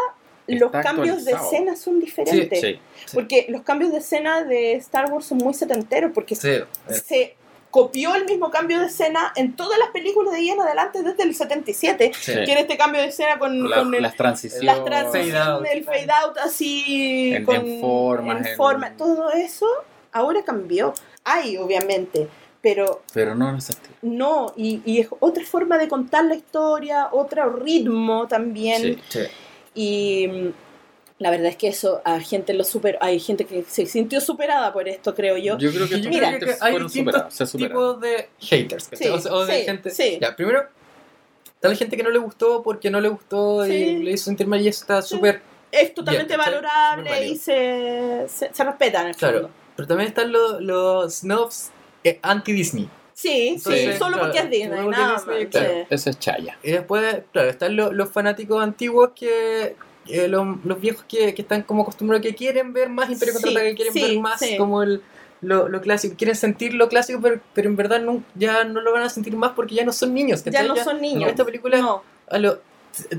[0.48, 2.60] los cambios de escena son diferentes.
[2.60, 2.80] Sí.
[3.14, 7.36] Porque los cambios de escena de Star Wars son muy setenteros, porque Sí, eh, se
[7.72, 11.22] copió el mismo cambio de escena en todas las películas de ahí en adelante desde
[11.22, 12.32] el 77, sí.
[12.32, 14.66] Era este cambio de escena con, La- con el, las transiciones.
[14.66, 15.66] las Fade transiciones, out.
[15.72, 19.68] el fade out así, En- con, en formas, en en- forma, todo eso
[20.12, 20.96] ahora cambió.
[21.24, 22.28] Hay, obviamente,
[22.62, 23.96] pero Pero no en ese estilo.
[24.02, 28.82] no, y, y es otra forma de contar la historia, otro ritmo también.
[28.82, 28.98] Sí.
[29.10, 29.20] Sí.
[29.76, 30.54] Y mm,
[31.20, 34.74] la verdad es que eso a gente lo super, hay gente que se sintió superada
[34.74, 35.58] por esto, creo yo.
[35.58, 38.90] Yo creo que Yo Mira, haters que hay distintos tipos de haters.
[38.94, 39.90] Sí, o, o de sí, gente.
[39.92, 40.18] sí.
[40.22, 40.64] Ya, primero,
[41.56, 43.72] está la gente que no le gustó porque no le gustó Sí.
[43.74, 45.42] y le hizo sentir mal y eso está súper.
[45.72, 49.42] Es totalmente valorable y se, se, se respeta en el Claro.
[49.42, 49.54] fondo.
[49.76, 51.70] Pero también están los, los snobs
[52.04, 52.90] eh, anti-Disney.
[53.14, 55.52] Sí, sí, solo claro, porque es Disney, porque nada Disney, más.
[55.52, 55.74] claro.
[55.82, 55.88] sí.
[55.90, 56.58] Ese es Chaya.
[56.64, 59.76] Y después, claro, están los, los fanáticos antiguos que.
[60.08, 63.42] eh, los, los viejos que, que están como acostumbrados, que quieren ver más Imperio Sí,
[63.42, 64.58] Contraataca, que quieren sí, ver más sí.
[64.58, 65.02] como el,
[65.42, 68.92] lo, lo clásico, quieren sentir lo clásico, pero, pero en verdad no, ya no lo
[68.94, 70.44] van a sentir más porque ya no son niños.
[70.46, 71.30] Ya no son niños.
[71.30, 72.04] Esta película, No.
[72.30, 72.62] a lo,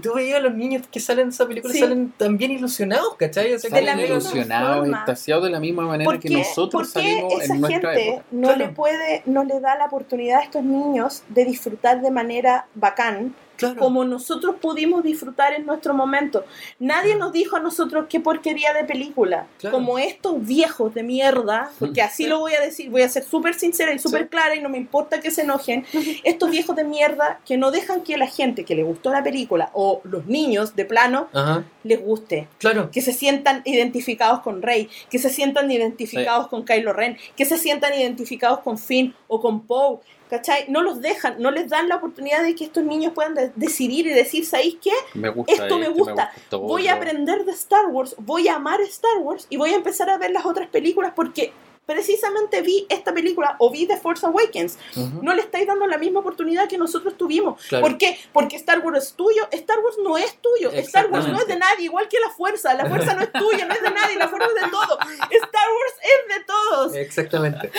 [0.03, 1.81] tú veías a los niños que salen de esa película, Sí.
[1.81, 3.55] salen también ilusionados, ¿cachai?
[3.55, 7.09] O sea, misma ilusionados, extasiados de la misma manera ¿Por que qué, nosotros por qué
[7.09, 8.25] salimos esa en nuestra gente época.
[8.33, 8.59] no Claro.
[8.59, 13.35] le puede, no le da la oportunidad a estos niños de disfrutar de manera bacán
[13.61, 13.77] Claro.
[13.81, 16.45] como nosotros pudimos disfrutar en nuestro momento.
[16.79, 19.47] Nadie nos dijo a nosotros qué porquería de película.
[19.59, 19.77] Claro.
[19.77, 23.55] Como estos viejos de mierda, porque así lo voy a decir, voy a ser súper
[23.55, 24.29] sincera y súper Sí.
[24.29, 25.85] clara y no me importa que se enojen.
[26.25, 29.71] Estos viejos de mierda que no dejan que la gente que le gustó la película
[29.75, 32.49] o los niños de plano Ajá, les guste.
[32.59, 32.91] claro.
[32.91, 37.57] Que se sientan identificados con Rey, que se sientan identificados con Kylo Ren, que se
[37.59, 39.99] sientan identificados con Finn o con Poe.
[40.31, 40.67] ¿Cachai?
[40.69, 44.07] No los dejan, no les dan la oportunidad de que estos niños puedan de- decidir
[44.07, 44.93] y decir, ¿sabéis qué?
[45.15, 46.31] Me gusta Esto me este, gusta.
[46.53, 50.09] Voy a aprender de Star Wars, voy a amar Star Wars y voy a empezar
[50.09, 51.53] a ver las otras películas porque
[51.95, 54.79] precisamente vi esta película o vi The Force Awakens.
[54.97, 57.61] Ujú, No le estáis dando la misma oportunidad que nosotros tuvimos.
[57.69, 57.85] claro.
[57.87, 58.19] ¿Por qué?
[58.33, 59.49] Porque Star Wars es tuyo.
[59.51, 60.71] Star Wars no es tuyo.
[60.73, 62.75] Star Wars no es de nadie, igual que la fuerza.
[62.75, 64.17] La fuerza no es tuya, no es de nadie.
[64.17, 64.99] La fuerza es de todo.
[65.01, 66.95] Star Wars es de todos.
[66.95, 67.71] Exactamente.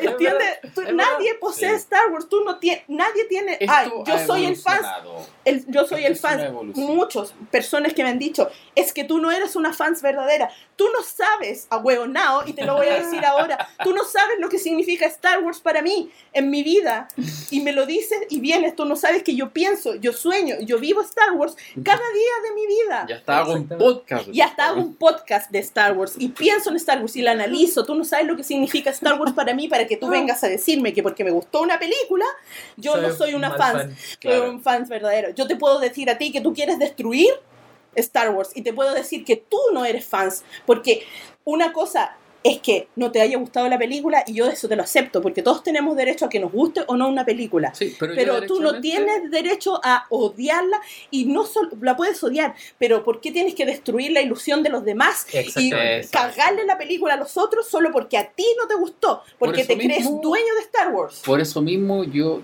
[0.00, 0.58] ¿Entiendes?
[0.94, 1.74] Nadie posee Sí.
[1.76, 2.28] Star Wars.
[2.28, 3.56] Tú no tienes, nadie tiene.
[3.60, 4.80] Esto Ay, yo soy el fan.
[5.44, 6.54] el- yo soy Esto el fan.
[6.74, 10.50] Muchas personas que me han dicho, es que tú no eres una fans verdadera.
[10.78, 14.36] Tú no sabes, a huevonao, y te lo voy a decir ahora, tú no sabes
[14.38, 17.08] lo que significa Star Wars para mí, en mi vida.
[17.50, 20.78] Y me lo dices y vienes, tú no sabes que yo pienso, yo sueño, yo
[20.78, 23.06] vivo Star Wars cada día de mi vida.
[23.08, 24.26] Ya está, hago un podcast.
[24.28, 24.86] de Y hasta Star hago Wars.
[24.88, 27.84] un podcast de Star Wars y pienso en Star Wars y la analizo.
[27.84, 30.48] Tú no sabes lo que significa Star Wars para mí para que tú vengas a
[30.48, 32.24] decirme que porque me gustó una película,
[32.76, 33.96] yo no soy una fan.
[33.96, 34.50] Soy Claro.
[34.50, 35.30] un fan verdadero.
[35.30, 37.30] Yo te puedo decir a ti que tú quieres destruir
[38.00, 41.04] Star Wars y te puedo decir que tú no eres fans porque
[41.44, 44.82] una cosa es que no te haya gustado la película y yo eso te lo
[44.82, 47.74] acepto porque todos tenemos derecho a que nos guste o no una película.
[47.74, 53.02] Sí, pero, tú no tienes derecho a odiarla y no solo la puedes odiar, pero
[53.04, 55.70] ¿por qué tienes que destruir la ilusión de los demás y
[56.10, 59.22] cagarle la película a los otros solo porque a ti no te gustó?
[59.38, 61.22] Porque te crees dueño de Star Wars.
[61.24, 62.40] Por eso mismo yo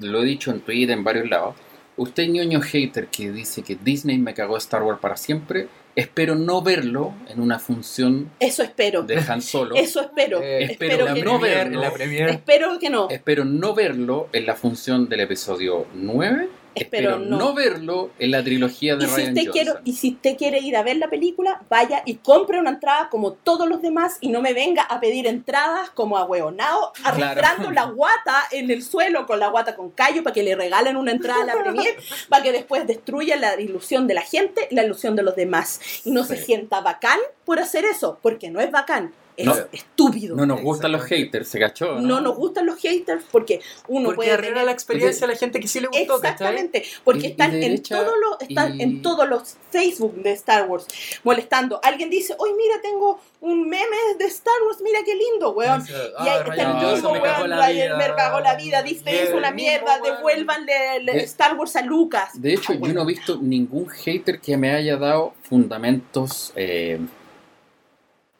[0.00, 1.54] lo he dicho en Twitter, en varios lados.
[1.96, 6.60] Usted, ñoño hater, que dice que Disney me cagó Star Wars para siempre, espero no
[6.60, 9.02] verlo en una función Eso espero.
[9.02, 9.74] de Han Solo.
[9.76, 10.42] Eso espero.
[10.42, 11.80] Eh, espero espero la que no verlo.
[11.80, 12.28] la premier.
[12.28, 13.08] Espero que no.
[13.08, 16.48] Espero no verlo en la función del episodio 9.
[16.84, 17.38] Espero no.
[17.38, 17.54] no.
[17.54, 19.52] verlo en la trilogía de Y si, Ryan usted Johnson.
[19.52, 23.08] quiere, y si usted quiere ir a ver la película, vaya y compre una entrada
[23.08, 27.70] como todos los demás y no me venga a pedir entradas como a hueonao, arrastrando
[27.72, 31.12] la guata en el suelo con la guata con callo para que le regalen una
[31.12, 31.96] entrada a la premier,
[32.28, 35.80] para que después destruya la ilusión de la gente y la ilusión de los demás.
[36.04, 36.44] Y no se Sí.
[36.44, 39.54] sienta bacán por hacer eso, porque no es bacán, es No.
[39.72, 40.34] estúpido.
[40.36, 42.00] No nos gustan los haters, ¿se cachó?
[42.00, 45.60] No nos gustan los haters porque uno Porque puede tener la experiencia a la gente
[45.60, 46.32] que sí le gustó, ¿cachai?
[46.32, 50.66] Exactamente, porque Y- están, en, todos los, están y- en todos los Facebook de Star
[50.68, 50.86] Wars
[51.22, 51.80] molestando.
[51.82, 55.84] Alguien dice, hoy mira, tengo un meme de Star Wars, mira qué lindo, weón.
[55.86, 57.96] Y ahí Ah, está el Johnson mismo, me cagó weón, la Ryan vida.
[58.08, 60.16] me cagó la vida, Disney es Y una el mierda, mismo, weón.
[60.16, 62.30] devuélvanle el De- Star Wars a Lucas.
[62.40, 66.98] De hecho, Ah, yo no he visto ningún hater que me haya dado fundamentos eh,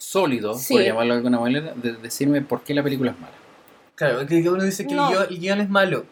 [0.06, 0.74] sólidos, Sí.
[0.74, 3.32] por llamarlo de alguna manera, de decirme por qué la película es mala.
[3.94, 5.08] Claro, que uno dice que No.
[5.08, 6.04] el, guion, el guion es malo.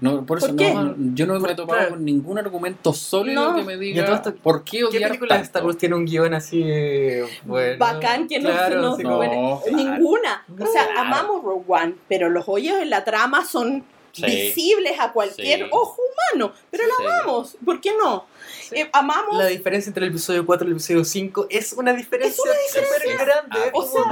[0.00, 0.74] No, por eso ¿Por qué?
[0.74, 1.90] no, yo no me he topado Claro.
[1.94, 3.56] con ningún argumento sólido No.
[3.58, 5.42] que me diga esto, por qué ¿Qué odiar película de?
[5.42, 7.78] Star Wars tiene un guion así eh, bueno?
[7.78, 9.76] Bacán que no, Claro, no- bueno, claro.
[9.76, 10.44] ninguna.
[10.58, 14.24] O sea, amamos Rogue One, pero los hoyos en la trama son Sí.
[14.26, 15.66] visibles a cualquier Sí.
[15.70, 16.00] ojo
[16.32, 17.04] humano, pero la Sí.
[17.04, 18.26] amamos, ¿por qué no?
[18.72, 22.42] Eh, amamos La diferencia entre el episodio 4 y el episodio 5 es una diferencia
[22.68, 23.58] súper grande.
[23.66, 24.02] Ah, O sea,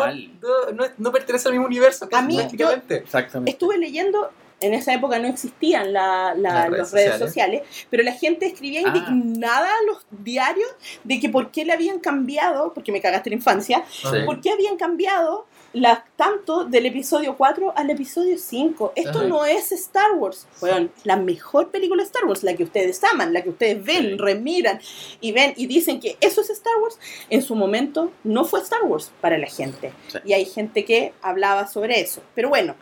[0.40, 2.08] no, no, no pertenece al mismo universo.
[2.12, 2.96] A mí, prácticamente.
[2.96, 3.50] Exactamente.
[3.50, 7.18] estuve leyendo, en esa época no existían la- la- Las redes las redes sociales.
[7.62, 8.88] sociales, pero la gente escribía Ah.
[8.96, 10.68] indignada a los diarios
[11.04, 14.06] de que por qué le habían cambiado, porque me cagaste la infancia, Sí.
[14.24, 18.94] por qué habían cambiado la, tanto del episodio 4 al episodio 5.
[18.96, 19.28] Esto Ajá.
[19.28, 20.46] no es Star Wars.
[20.60, 24.12] Bueno, la mejor película de Star Wars, la que ustedes aman, la que ustedes ven,
[24.12, 24.16] Sí.
[24.16, 24.80] remiran
[25.20, 26.98] y ven y dicen que eso es Star Wars,
[27.28, 29.92] en su momento no fue Star Wars para la gente.
[30.08, 30.18] Sí.
[30.24, 32.22] Y hay gente que hablaba sobre eso.
[32.34, 32.74] Pero bueno.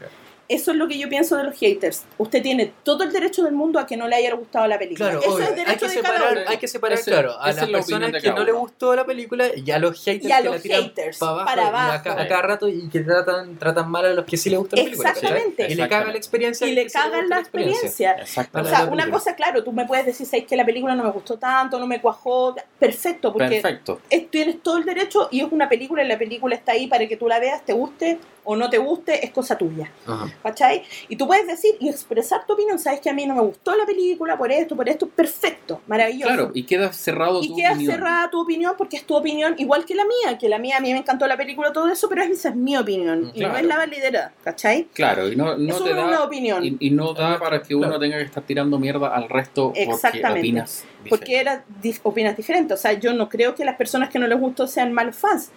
[0.48, 2.04] Eso es lo que yo pienso de los haters.
[2.18, 5.10] Usted tiene todo el derecho del mundo a que no le haya gustado la película.
[5.10, 5.44] Claro, eso obvio.
[5.44, 6.46] es hay derecho que de cada separar, uno.
[6.50, 9.78] hay que separar claro, a las personas que no le gustó la película y a
[9.78, 11.92] los haters Y a que los la tiran haters, para abajo, para y abajo.
[11.92, 14.58] a, ca- a cada rato y que tratan, tratan mal a los que sí les
[14.58, 15.10] gusta la película.
[15.10, 15.66] Exactamente.
[15.70, 16.66] Y le cagan la experiencia.
[16.66, 18.12] y le que cagan la experiencia.
[18.18, 18.60] Exacto.
[18.60, 21.10] O sea, una cosa, claro, tú me puedes decir, ¿sabes que la película no me
[21.10, 22.54] gustó tanto, no me cuajó?
[22.78, 24.00] Perfecto, porque Perfecto.
[24.10, 27.06] es- tienes todo el derecho y es una película y la película está ahí para
[27.08, 29.90] que tú la veas, te guste o no te guste, es cosa tuya.
[30.06, 30.32] Ajá.
[30.42, 30.82] ¿Cachai?
[31.08, 33.74] Y tú puedes decir y expresar tu opinión, ¿sabes que a mí no me gustó
[33.74, 35.08] la película por esto, por esto?
[35.08, 36.32] Perfecto, maravilloso.
[36.32, 37.92] Claro, y queda cerrado Y tu queda opinión.
[37.94, 40.80] cerrada tu opinión porque es tu opinión igual que la mía, que la mía a
[40.80, 43.56] mí me encantó la película, todo eso, pero esa es mi opinión y no Claro.
[43.58, 44.84] es la validera, ¿cachai?
[44.92, 46.64] Claro, y no, no es te una, da una opinión.
[46.64, 48.00] Y, y no da para que uno Claro.
[48.00, 50.40] tenga que estar tirando mierda al resto porque Exactamente.
[50.40, 51.64] opinas porque era,
[52.02, 52.72] opinas diferente.
[52.72, 55.50] O sea, yo no creo que las personas que no les gustó sean malos fans,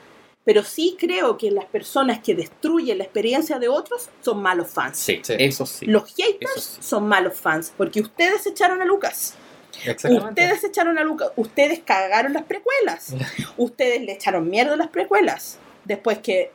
[0.48, 4.98] pero sí creo que las personas que destruyen la experiencia de otros son malos fans.
[4.98, 5.34] Sí, Sí.
[5.38, 5.86] eso sí.
[5.88, 6.78] Los haters sí.
[6.80, 9.36] son malos fans, porque ustedes echaron a Lucas.
[9.86, 10.30] Exactamente.
[10.42, 11.32] Ustedes echaron a Lucas.
[11.36, 13.14] Ustedes cagaron las precuelas.
[13.58, 15.60] ustedes le echaron mierda a las precuelas.
[15.84, 16.52] Después que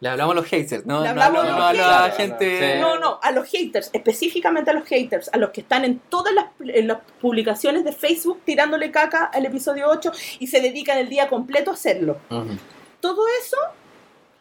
[0.00, 0.98] Le hablamos a los haters, ¿no?
[1.04, 2.16] Le no hablamos hablamos a a los la haters.
[2.16, 2.80] gente.
[2.80, 6.34] No, no, a los haters, específicamente a los haters, a los que están en todas
[6.34, 10.10] las, en las publicaciones de Facebook tirándole caca al episodio 8
[10.40, 12.18] y se dedican el día completo a hacerlo.
[12.30, 12.58] Ujú.
[13.06, 13.56] Todo eso,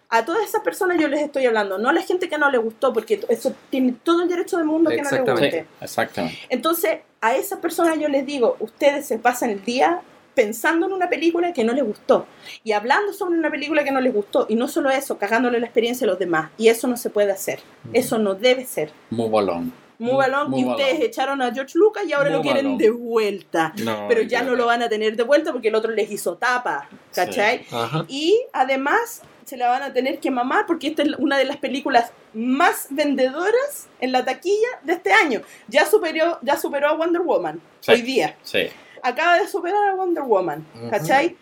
[0.10, 2.58] a todas esas personas yo les estoy hablando, no a la gente que no le
[2.58, 5.68] gustó, porque eso tiene todo el derecho del mundo que no le guste.
[5.80, 6.40] Exactamente.
[6.50, 10.02] Entonces, a esas personas yo les digo, ustedes se pasan el día
[10.34, 12.26] pensando en una película que no les gustó
[12.64, 15.68] y hablando sobre una película que no les gustó y no solo eso, cagándole la
[15.68, 17.60] experiencia a los demás y eso no se puede hacer,
[17.94, 18.92] eso no debe ser.
[19.12, 19.70] Move along.
[20.00, 21.04] Move along, y Move ustedes along.
[21.08, 22.78] echaron a George Lucas y ahora lo quieren along.
[22.78, 23.74] de vuelta.
[23.84, 26.36] No, Pero ya no lo van a tener de vuelta porque el otro les hizo
[26.38, 27.66] tapa, ¿cachai?
[28.08, 31.58] Y además se la van a tener que mamar porque esta es una de las
[31.58, 35.42] películas más vendedoras en la taquilla de este año.
[35.68, 37.92] Ya superó, ya superó a Wonder Woman Sí.
[37.92, 38.36] hoy día.
[38.44, 38.68] Sí.
[39.04, 40.66] Acaba de superar a Wonder Woman.
[40.90, 41.38] ¿cachai?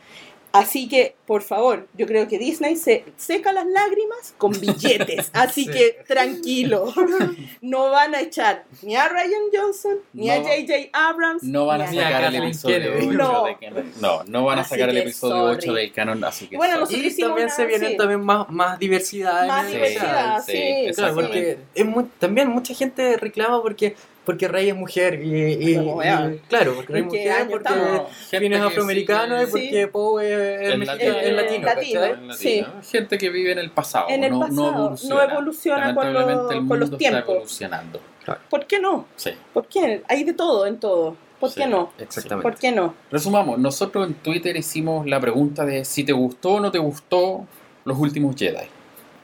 [0.54, 5.32] Así que, por favor, yo creo que Disney se seca las lágrimas con billetes.
[5.34, 5.72] Así Sí.
[5.72, 6.94] que tranquilo.
[7.62, 10.44] No van a echar ni a Ryan Johnson, ni a No.
[10.44, 10.90] J.J.
[10.94, 11.42] Abrams.
[11.44, 13.08] No van a ni Ni a sacar el episodio Kennedy.
[13.08, 13.46] 8 No.
[13.46, 13.92] de canon.
[14.02, 15.58] No, no van a sacar el episodio sorry.
[15.58, 16.98] 8 del canon, así que Bueno, sorry.
[16.98, 17.98] nosotros Y también una- se vienen sí.
[17.98, 19.48] también más, más diversidad.
[19.48, 20.58] Más en diversidad, sí, sí.
[20.88, 23.96] sí, Claro, porque es mu- también mucha gente reclama porque
[24.26, 25.76] porque Rey es mujer y,
[26.48, 30.80] claro, porque Rey es ¿En qué mujer, porque Finn es afroamericano y porque Poe es,
[30.80, 31.14] latino.
[31.20, 32.02] es latino, Latino.
[32.28, 32.68] latino.
[32.90, 35.24] Gente que vive en el pasado, En el no, pasado, no no evoluciona.
[35.34, 37.30] evoluciona con el con los está tiempos.
[37.30, 38.00] evolucionando.
[38.50, 39.08] ¿Por qué no?
[39.18, 39.32] Sí.
[39.54, 40.02] ¿Por qué?
[40.08, 41.16] Hay de todo en todo.
[41.42, 41.60] ¿Por Sí.
[41.60, 41.92] qué no?
[42.00, 42.50] Exactamente.
[42.50, 42.94] ¿Por qué no?
[43.12, 47.46] Resumamos, nosotros en Twitter hicimos la pregunta de si te gustó o no te gustó
[47.84, 48.66] los últimos Jedi.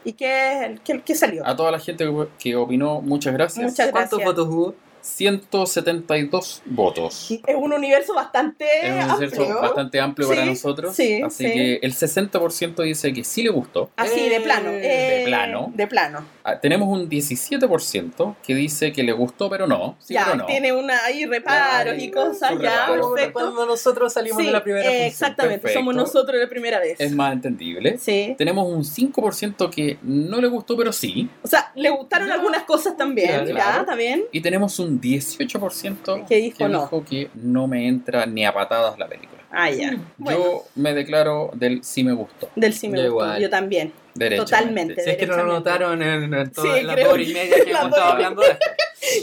[0.04, 1.46] ¿Y qué, qué, qué salió?
[1.48, 2.06] A toda la gente
[2.38, 3.64] que- opinó, muchas gracias.
[3.72, 4.26] Muchas ¿Cuántos gracias.
[4.46, 4.76] votos hubo?
[5.10, 7.32] 172 votos.
[7.46, 9.62] Es un universo bastante Es un universo amplio.
[9.62, 10.96] bastante amplio Sí, para nosotros.
[10.96, 11.54] sí, así sí.
[11.54, 13.90] que el 60% dice que sí le gustó.
[13.96, 14.70] Así, de plano.
[14.72, 15.72] Eh, de eh, plano.
[15.76, 16.26] De plano.
[16.44, 19.96] Ah, tenemos un 17% que dice que le gustó, pero no.
[20.00, 20.46] Sí, ya, pero no.
[20.46, 23.34] tiene una, ahí reparos y cosas, ya, perfecto.
[23.34, 25.80] Cuando nosotros salimos Sí, de la primera eh, exactamente, Perfecto.
[25.80, 27.00] somos nosotros la primera vez.
[27.00, 27.98] Es más entendible.
[27.98, 28.36] Sí.
[28.38, 31.30] Tenemos un 5% que no le gustó, pero sí.
[31.44, 32.36] O sea, le gustaron Ya.
[32.36, 33.82] algunas cosas también, ya, Claro.
[33.82, 34.24] está bien.
[34.32, 36.82] Y tenemos un 18% Que dijo no.
[36.82, 39.40] dijo que no me entra ni a patadas la película.
[39.52, 39.98] Ah, ya.
[40.18, 42.50] Bueno, Yo me declaro del sí me gustó.
[42.56, 43.42] del sí me Yo gustó, igual.
[43.42, 43.92] yo también.
[44.36, 45.02] Totalmente.
[45.02, 47.84] Si es que no lo notaron en, en Sí, dos horas y media que hemos
[47.86, 48.66] estado hablando de esto.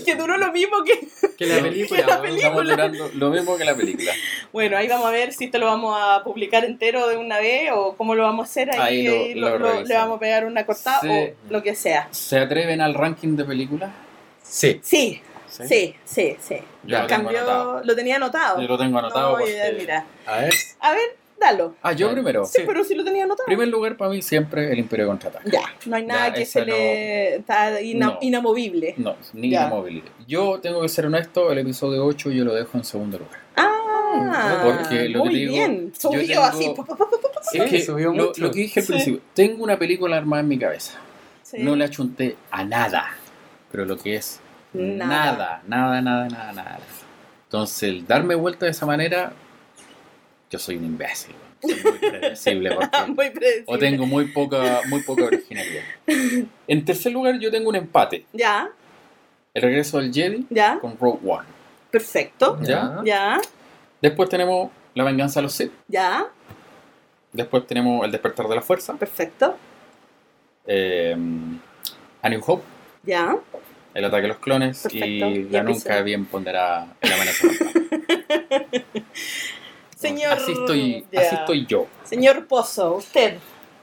[0.04, 1.06] Que duró lo mismo que...
[1.36, 2.00] Que la película.
[2.00, 2.86] Que la película.
[2.86, 4.10] Estamos lo mismo que la película.
[4.52, 7.70] Bueno, ahí vamos a ver si esto lo vamos a publicar entero de una vez
[7.74, 8.70] o cómo lo vamos a hacer.
[8.70, 9.88] Ahí, Ahí lo- ahí lo lo- lo- revisamos.
[9.88, 11.08] le vamos a pegar una cortada Sí.
[11.08, 12.08] o lo que sea.
[12.10, 13.90] ¿Se atreven al ranking de películas?
[14.42, 14.80] Sí.
[14.82, 15.20] Sí,
[15.64, 16.56] sí, sí, sí.
[16.84, 17.82] Yo lo tengo Cambió, anotado.
[17.84, 18.60] lo tenía anotado.
[18.60, 19.54] Yo lo tengo anotado No, porque...
[19.56, 20.06] ya, mira.
[20.26, 20.54] A ver.
[20.80, 21.74] A ver, Dalo.
[21.82, 22.46] Ah, yo primero.
[22.46, 23.44] Sí, pero si lo tenía anotado.
[23.44, 25.44] Primer lugar para mí siempre el Imperio Contraataca.
[25.50, 27.36] Ya, no hay nada Ya, que se le...
[27.36, 28.18] Está ina- No.
[28.22, 28.94] inamovible.
[28.96, 29.62] No, ni Ya.
[29.66, 30.10] inamovible.
[30.26, 33.38] Yo tengo que ser honesto, el episodio 8 yo lo dejo en segundo lugar.
[33.54, 35.92] Ah, Porque lo que muy te digo, bien.
[35.98, 36.74] yo tengo- así.
[37.52, 38.42] Sí, es que subió lo, mucho.
[38.42, 38.92] lo que dije al Sí.
[38.92, 40.98] principio, tengo una película armada en mi cabeza.
[41.42, 41.58] Sí.
[41.60, 43.10] No le achunté a nada.
[43.70, 44.40] Pero lo que es
[44.76, 45.06] Nada.
[45.06, 46.78] nada, nada, nada, nada, nada.
[47.44, 49.32] Entonces, el darme vuelta de esa manera,
[50.50, 51.34] yo soy un imbécil.
[51.62, 53.64] Soy muy predecible porque Muy predecible.
[53.66, 55.82] o tengo muy poca, muy poca originalidad.
[56.68, 58.26] En tercer lugar, yo tengo un empate.
[58.32, 58.68] Ya,
[59.54, 61.46] El regreso del Jedi ya, con Rogue One.
[61.90, 62.58] perfecto.
[62.62, 63.00] ¿Ya?
[63.04, 63.40] Ya,
[64.02, 65.72] Después tenemos La venganza de los Sith.
[65.88, 66.26] ya,
[67.32, 68.94] Después tenemos El despertar de la fuerza.
[68.94, 69.56] perfecto.
[70.66, 71.16] eh,
[72.22, 72.64] A New Hope.
[73.04, 73.36] Ya,
[73.96, 74.82] El ataque de los clones.
[74.82, 75.06] Perfecto.
[75.06, 77.48] Y Y la nunca bien ponderada El amenaza.
[79.96, 80.32] señor.
[80.32, 81.20] Así estoy, ya.
[81.20, 81.86] así estoy yo.
[82.04, 83.38] Señor Pozo, usted.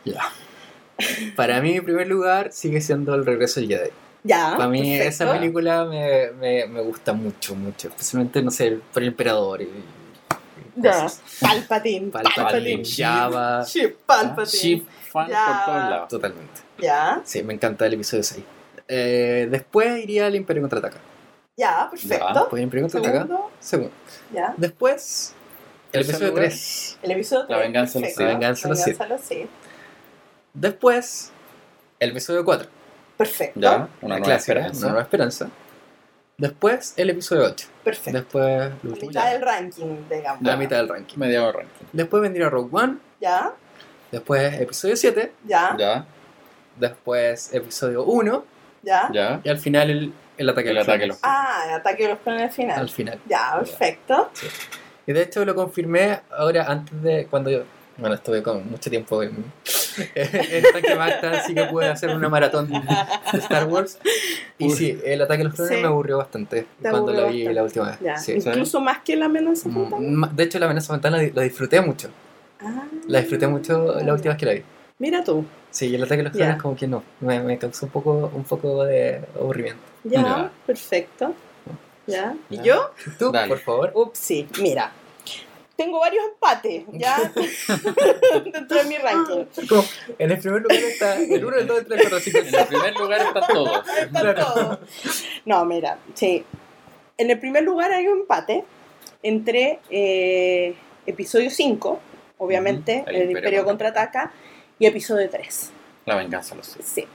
[0.06, 0.22] Ya.
[1.35, 3.90] Para mí, en primer lugar, sigue siendo El regreso del Jedi.
[4.24, 4.53] Ya.
[4.56, 5.09] Para mí, perfecto.
[5.09, 7.88] esa película me, me, me gusta mucho, mucho.
[7.90, 9.66] Especialmente, no sé, por el emperador y.
[9.66, 9.83] y
[10.82, 11.08] Ya.
[11.42, 12.11] Palpatine.
[12.11, 13.66] Palpatine, Java.
[13.66, 14.61] Sí, Palpatine.
[14.61, 15.45] Chip fan Ya.
[15.45, 16.08] por todos lados.
[16.09, 16.61] Totalmente.
[16.77, 18.43] Ya, Sí, me encanta el episodio 6.
[18.96, 20.98] Eh, después iría al Imperio Contraataca.
[21.58, 22.28] ya, perfecto.
[22.28, 23.20] Después del Imperio Contraataca.
[23.24, 23.92] Segundo, Segundo.
[24.32, 24.54] ya.
[24.58, 25.34] Después,
[25.92, 26.44] el episodio lugar.
[26.46, 27.00] 3.
[27.02, 28.20] El episodio La tres, venganza de los perfecto.
[28.20, 28.20] Sith.
[28.20, 28.68] La venganza.
[28.70, 29.50] La venganza los Sith.
[30.54, 31.32] Después,
[32.00, 32.70] el episodio 4.
[33.18, 33.60] Perfecto.
[33.60, 34.80] Ya, una Una nueva clásica, esperanza.
[34.80, 35.50] Una nueva esperanza.
[36.38, 37.68] Después, el episodio 8.
[37.84, 38.20] Perfecto.
[38.20, 39.30] Después, el La mitad ya.
[39.34, 40.42] del ranking, digamos.
[40.44, 41.18] La mitad del ranking.
[41.18, 41.86] Mediado ranking.
[41.94, 42.98] Después vendría Rogue One.
[43.22, 43.54] Ya,
[44.12, 45.32] Después, episodio 7.
[45.46, 46.06] ya, Ya,
[46.78, 48.46] Después, episodio 1.
[48.84, 49.10] Ya.
[49.14, 49.42] ya.
[49.44, 51.22] Y al final, el, el ataque El a los ataque a clones.
[51.22, 52.80] los- Ah, el ataque de los clones al final.
[52.80, 53.20] Al final.
[53.28, 54.32] Ya, perfecto.
[55.08, 57.64] Y de hecho lo confirmé ahora antes de cuando yo,
[57.98, 59.44] bueno, estuve con mucho tiempo en,
[60.16, 62.82] en Tanque Magta, así que pude hacer una maratón de
[63.34, 64.00] Star Wars.
[64.58, 65.82] Y sí, el ataque a los clones Sí.
[65.82, 67.53] me aburrió bastante Te cuando aburrió la vi bastante.
[67.53, 68.22] la última vez.
[68.24, 68.32] Sí.
[68.34, 70.00] Incluso más que la amenaza Mm, fantasma.
[70.10, 72.10] ma- De hecho, la amenaza fantasma la, la disfruté mucho.
[72.62, 74.64] Ah, La disfruté mucho la última vez que la vi.
[75.00, 75.46] Mira tú.
[75.72, 78.44] Sí, el ataque a los clones como que no, me, me causó un poco, un
[78.44, 79.82] poco de aburrimiento.
[80.04, 81.34] Ya, perfecto.
[82.06, 82.36] Ya.
[82.50, 82.92] ¿Y yo?
[83.18, 83.48] ¿Tú, Dale.
[83.48, 83.92] por favor?
[83.96, 84.92] Ups, sí, mira.
[85.76, 87.18] Tengo varios empates, ¿ya?
[88.54, 89.46] Dentro de mi ranking.
[89.68, 89.84] Como,
[90.20, 92.38] en el primer lugar está el 1, el 2, el 3, el 4, el 5,
[92.38, 93.88] el En el primer lugar están todos.
[93.98, 94.80] Están todos.
[95.46, 96.46] No, mira, sí.
[97.18, 98.64] En el primer lugar hay un empate
[99.24, 100.76] entre eh,
[101.08, 102.00] episodio 5,
[102.38, 104.32] obviamente, el el, Imperio Imperio contraataca,
[104.80, 105.72] y episodio 3.
[106.06, 106.82] La venganza los Sith.
[106.84, 107.08] Sí.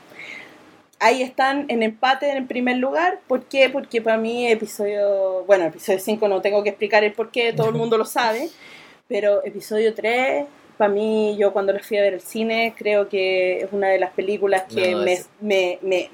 [1.00, 3.20] Ahí están en empate en el primer lugar.
[3.28, 3.68] ¿Por qué?
[3.70, 5.44] Porque para mí episodio...
[5.46, 8.48] Bueno, episodio 5 no tengo que explicar el por qué, todo el mundo lo sabe.
[9.08, 10.46] Pero episodio 3,
[10.76, 13.98] para mí, yo cuando la fui a ver al cine, creo que es una de
[13.98, 16.10] las películas que No, me, es- me, me-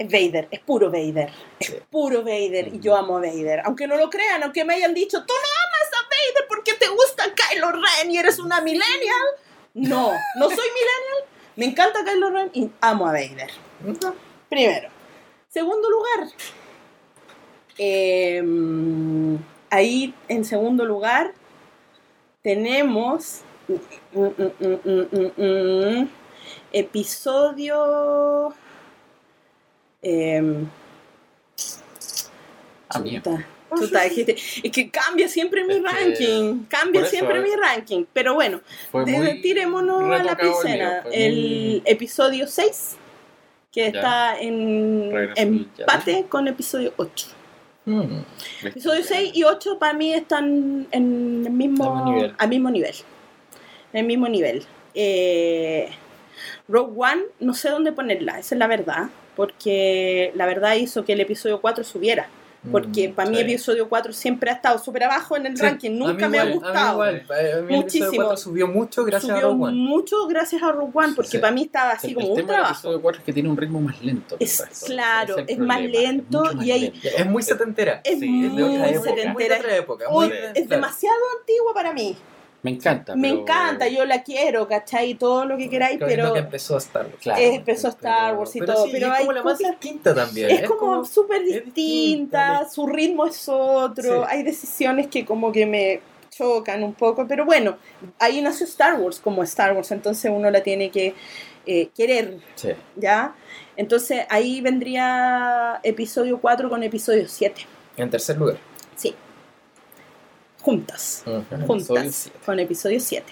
[0.00, 1.28] Vader, es puro Vader.
[1.60, 3.62] Es puro Vader y yo amo a Vader.
[3.64, 5.34] Aunque no lo crean, aunque me hayan dicho, tú no
[5.66, 9.26] amas a Vader porque te gusta Kylo Ren y eres una millennial.
[9.78, 11.28] No, no soy millennial.
[11.56, 13.50] Me encanta Kylo Ren y amo a Vader.
[14.48, 14.88] Primero.
[15.48, 16.28] Segundo lugar.
[17.78, 19.38] em,
[19.70, 21.32] ahí en segundo lugar
[22.42, 26.08] tenemos mm, mm, mm,
[26.72, 28.52] episodio
[30.02, 30.66] em,
[32.90, 33.00] Ah,
[33.76, 34.32] chuta, es que,
[34.62, 38.60] es que cambia siempre mi Es que- ranking, cambia eso, siempre mi ranking, pero bueno,
[39.42, 41.04] tirémonos a la el piscina.
[41.12, 42.96] El muy- episodio 6,
[43.72, 43.98] que Ya.
[43.98, 47.26] está en Regreso empate con episodio 8.
[47.84, 48.20] Mm.
[48.64, 52.34] Episodio 6 y 8 para mí están en el mismo, Al mismo nivel.
[52.38, 52.94] al mismo nivel.
[53.94, 54.64] En el mismo nivel.
[54.94, 55.88] Eh,
[56.68, 59.08] Rogue One, no sé dónde ponerla, esa es la verdad.
[59.36, 62.28] Porque la verdad hizo que el episodio 4 subiera.
[62.72, 63.42] Porque Mm, para mí sí.
[63.42, 65.90] episodio 4 siempre ha estado súper abajo en el Sí, ranking.
[65.90, 66.92] a Nunca me ha igual, A mí gustado.
[66.92, 67.26] igual.
[67.30, 68.10] A mí el Muchísimo.
[68.16, 69.76] 4 subió mucho gracias a Subió Rogue One.
[69.76, 71.38] mucho gracias a Rogue One, porque Sí.
[71.38, 72.72] para mí estaba así El, como el un tema trabajo.
[72.74, 74.36] episodio 4 es que tiene un ritmo más lento.
[74.40, 74.86] el Es resto.
[74.86, 77.08] claro, Ese es más lento mucho más y hay- lento.
[77.16, 78.00] Es muy setentera.
[78.04, 79.08] Es Sí, muy es de otra época.
[79.10, 79.32] setentera.
[79.62, 80.04] Muy época.
[80.10, 80.68] Muy- muy es claro.
[80.68, 82.16] demasiado antigua para mí.
[82.62, 83.14] Me encanta.
[83.14, 85.14] Me pero- encanta, yo la quiero, ¿cachai?
[85.14, 87.16] Todo lo que queráis, pero que empezó Star Wars.
[87.20, 87.40] Claro.
[87.40, 88.84] eh, empezó Star Wars y todo.
[88.84, 90.50] sí, pero es hay como la más distinta también.
[90.50, 94.28] es como súper distinta, distinta, su ritmo es otro, Sí.
[94.28, 97.76] hay decisiones que como que me chocan un poco, pero bueno,
[98.18, 101.14] ahí nació Star Wars como Star Wars, entonces uno la tiene que
[101.66, 102.70] eh, querer, Sí.
[102.96, 103.34] ¿ya?
[103.76, 107.66] Entonces ahí vendría episodio 4 con episodio 7.
[107.96, 108.56] En tercer lugar.
[108.96, 109.14] Sí.
[110.68, 111.22] Juntas.
[111.26, 111.36] Ujú.
[111.38, 112.38] Episodio juntas siete.
[112.44, 113.24] con episodio 7.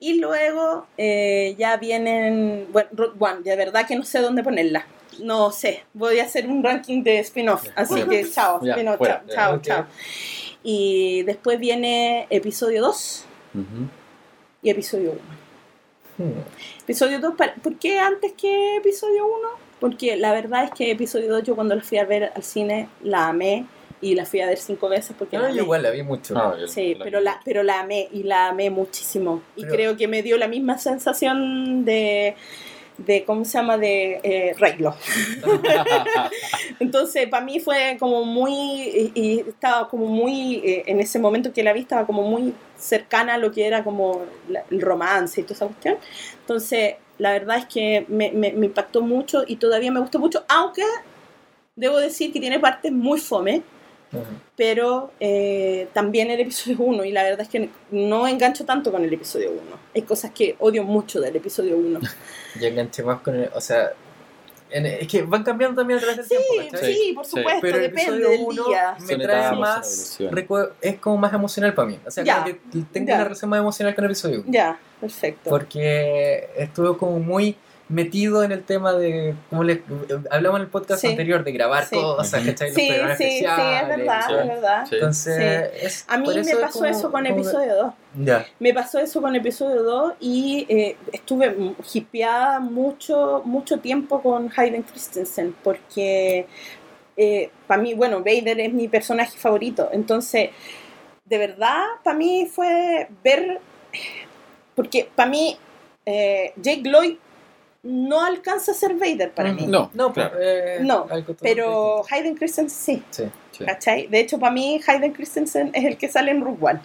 [0.00, 4.86] Y luego eh, ya vienen, bueno, Rogue One, de verdad que no sé dónde ponerla.
[5.20, 8.10] No sé, voy a hacer un ranking de spin-off, Ya, así bueno.
[8.10, 9.24] que chao, spin-off, fuera.
[9.28, 9.62] chao, chao, Ok.
[9.62, 9.86] chao.
[10.62, 13.88] Y después viene episodio 2 Ujú.
[14.62, 16.30] y episodio 1.
[16.30, 16.40] Hmm.
[16.84, 19.48] Episodio 2, pa- ¿por qué antes que episodio 1?
[19.80, 22.88] Porque la verdad es que episodio 2 yo cuando la fui a ver al cine
[23.02, 23.66] la amé
[24.00, 25.60] y la fui a ver cinco veces porque Yo la amé.
[25.62, 26.36] igual la vi mucho.
[26.38, 29.42] Ah, yo- Sí, la- pero la, pero la amé y la amé muchísimo.
[29.56, 32.36] Y Pero- creo que me dio la misma sensación de,
[32.98, 33.76] de ¿cómo se llama?
[33.78, 34.94] De eh, Reylo.
[36.80, 41.52] Entonces, para mí fue como muy, y, y estaba como muy, eh, en ese momento
[41.52, 45.40] que la vi, estaba como muy cercana a lo que era como la- el romance
[45.40, 45.96] y toda esa cuestión.
[46.40, 50.44] Entonces, la verdad es que me, me- me impactó mucho y todavía me gustó mucho,
[50.48, 50.82] aunque
[51.74, 53.62] debo decir que tiene partes muy fome
[54.56, 59.04] Pero eh, también el episodio 1 y la verdad es que no engancho tanto con
[59.04, 59.60] el episodio 1.
[59.94, 62.00] Hay cosas que odio mucho del episodio 1.
[62.60, 63.50] Yo enganché más con el.
[63.54, 63.92] O sea.
[64.70, 66.94] en- es que van cambiando también a través del Sí, tiempo, ¿cachai?
[66.94, 67.30] sí, por Sí.
[67.36, 68.96] supuesto, Pero el depende episodio del uno día.
[69.00, 70.18] me Son trae más.
[70.82, 71.98] Es como más emocional para mí.
[72.06, 72.60] O sea, Ya, como que
[72.92, 73.14] tengo ya.
[73.14, 74.52] una relación más emocional con el episodio 1.
[74.52, 75.48] Ya, perfecto.
[75.50, 77.56] Porque estuve como muy
[77.88, 79.34] metido en el tema de.
[79.50, 79.82] Como le,
[80.30, 81.06] hablamos en el podcast Sí.
[81.08, 81.96] anterior de grabar Sí.
[81.96, 82.44] cosas.
[82.44, 82.68] ¿cachai?
[82.68, 84.34] Los Sí, sí, programas sí, es especiales, verdad, sí.
[84.34, 84.86] es verdad.
[84.88, 84.94] Sí.
[84.96, 87.92] Entonces, es- A mí me es pasó como- eso con como- episodio 2.
[88.24, 88.46] Ya.
[88.58, 94.82] Me pasó eso con episodio 2 y eh, estuve hipeada mucho, mucho tiempo con Hayden
[94.82, 96.46] Christensen porque
[97.66, 99.88] para mí, bueno, Vader es mi personaje favorito.
[99.92, 100.50] Entonces,
[101.24, 103.60] de verdad, para mí fue ver,
[104.74, 105.58] porque para mí
[106.06, 107.16] eh, Jake Lloyd
[107.82, 109.66] no alcanza a ser Vader para mí.
[109.66, 110.32] No, No, claro.
[110.34, 111.06] pues, eh, No,
[111.40, 113.32] Pero Hayden Christensen sí, distinto.
[113.52, 113.64] Sí.
[113.64, 114.06] ¿cachai?
[114.08, 116.80] De hecho, para mí Hayden Christensen es el que sale en Rogue One.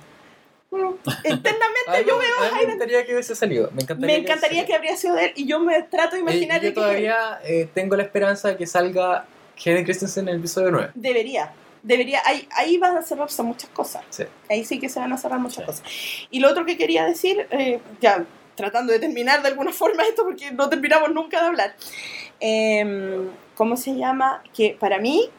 [1.23, 3.69] Internamente A mí, yo veo a mí me encantaría que hubiese salido.
[3.73, 6.45] Me encantaría, Me encantaría que habría sido de él y yo me trato de hubiese
[6.45, 6.63] imaginar.
[6.63, 9.25] Eh, yo que todavía eh, tengo la esperanza de que salga
[9.63, 10.91] Hayden Christensen en el episodio 9.
[10.95, 11.51] debería.
[11.83, 14.03] Debería, ahí, ahí van a cerrarse muchas cosas.
[14.09, 14.23] Sí.
[14.49, 15.63] Ahí sí que se van a cerrar muchas Sí.
[15.65, 15.83] cosas.
[16.31, 18.23] Y lo otro que quería decir, eh, ya
[18.55, 21.75] tratando de terminar de alguna forma esto, porque no terminamos nunca de hablar.
[22.39, 24.43] Em, ¿Cómo se llama?
[24.53, 25.29] Que para mí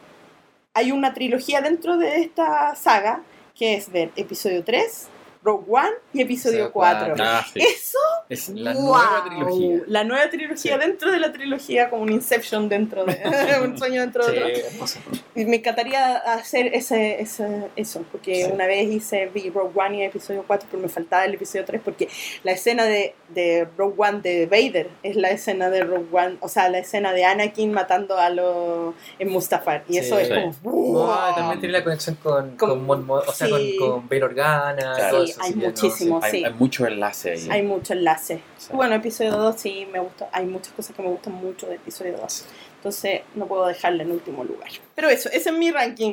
[0.72, 3.22] hay una trilogía dentro de esta saga,
[3.54, 5.08] que es ver episodio 3,
[5.44, 7.06] Rogue One y episodio Episodio 4.
[7.08, 7.24] cuatro.
[7.26, 7.60] Ah, sí.
[7.60, 7.98] Eso
[8.30, 8.82] Es la ¡Wow!
[8.82, 9.82] nueva trilogía.
[9.88, 10.80] La nueva trilogía Sí.
[10.80, 13.14] dentro de la trilogía, como un Inception dentro de
[13.62, 14.86] un sueño dentro de otro.
[15.34, 18.50] Y me encantaría hacer ese, ese- eso, porque Sí.
[18.52, 21.80] una vez hice vi Rogue One y episodio 4, pero me faltaba el episodio 3,
[21.84, 22.08] porque
[22.42, 26.48] la escena de, de Rogue One de Vader es la escena de Rogue One, o
[26.48, 29.84] sea, la escena de Anakin matando a los en Mustafar.
[29.88, 29.98] Y Sí.
[29.98, 30.34] eso es Sí.
[30.34, 30.54] como.
[30.62, 31.34] No, ¡wow!
[31.36, 33.76] también tiene la conexión con, Con- con, Mon o sea, sí.
[33.78, 34.94] con, con Bail Organa.
[34.96, 35.16] Claro.
[35.16, 36.20] todo eso, hay sí, ya no, muchísimo.
[36.22, 36.44] Hay, sí.
[36.44, 37.48] hay mucho enlace ahí.
[37.50, 38.40] Hay mucho enlace.
[38.58, 38.70] Sí.
[38.72, 40.28] Bueno, episodio 2 sí me gusta.
[40.32, 42.44] Hay muchas cosas que me gustan mucho de episodio 2.
[42.84, 44.68] Entonces no puedo dejarla en último lugar.
[44.94, 46.12] Pero eso, ese es mi ranking.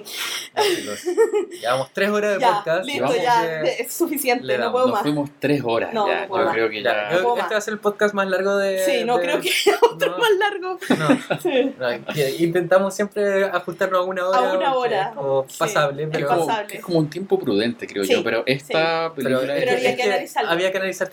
[1.61, 2.85] Llevamos tres horas de Ya, podcast.
[2.85, 3.43] listo, ya.
[3.43, 5.01] de- Es suficiente, le no damos, puedo Nos más.
[5.01, 6.22] fuimos tres horas No, ya.
[6.22, 6.56] no puedo Yo más.
[6.56, 7.51] creo que Ya, puedo este más.
[7.51, 8.80] va a ser el podcast más largo de.
[8.85, 9.50] Sí, no de- creo que
[9.82, 10.17] otro no.
[10.17, 10.80] más largo.
[10.98, 11.75] No, Sí.
[11.77, 14.38] no, intentamos siempre ajustarnos a una hora.
[14.51, 15.14] A una hora.
[15.50, 16.27] Sí, pasable, es Es pero.
[16.30, 16.75] como, pasable.
[16.77, 18.24] es como un tiempo prudente, creo Sí, yo.
[18.24, 20.50] Pero esta Pero, Pero había es que analizarlo.
[20.51, 21.09] Había que analizar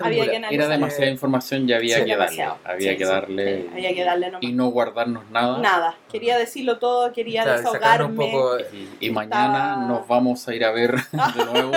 [0.50, 2.44] era demasiada información y había que darle.
[2.64, 3.66] Había que darle.
[3.72, 4.32] había que darle.
[4.40, 5.47] Y no guardarnos nada.
[5.56, 8.04] Nada, quería decirlo todo, quería desahogarme.
[8.06, 8.58] un poco.
[9.00, 11.72] Y, y mañana nos vamos a ir a ver de nuevo,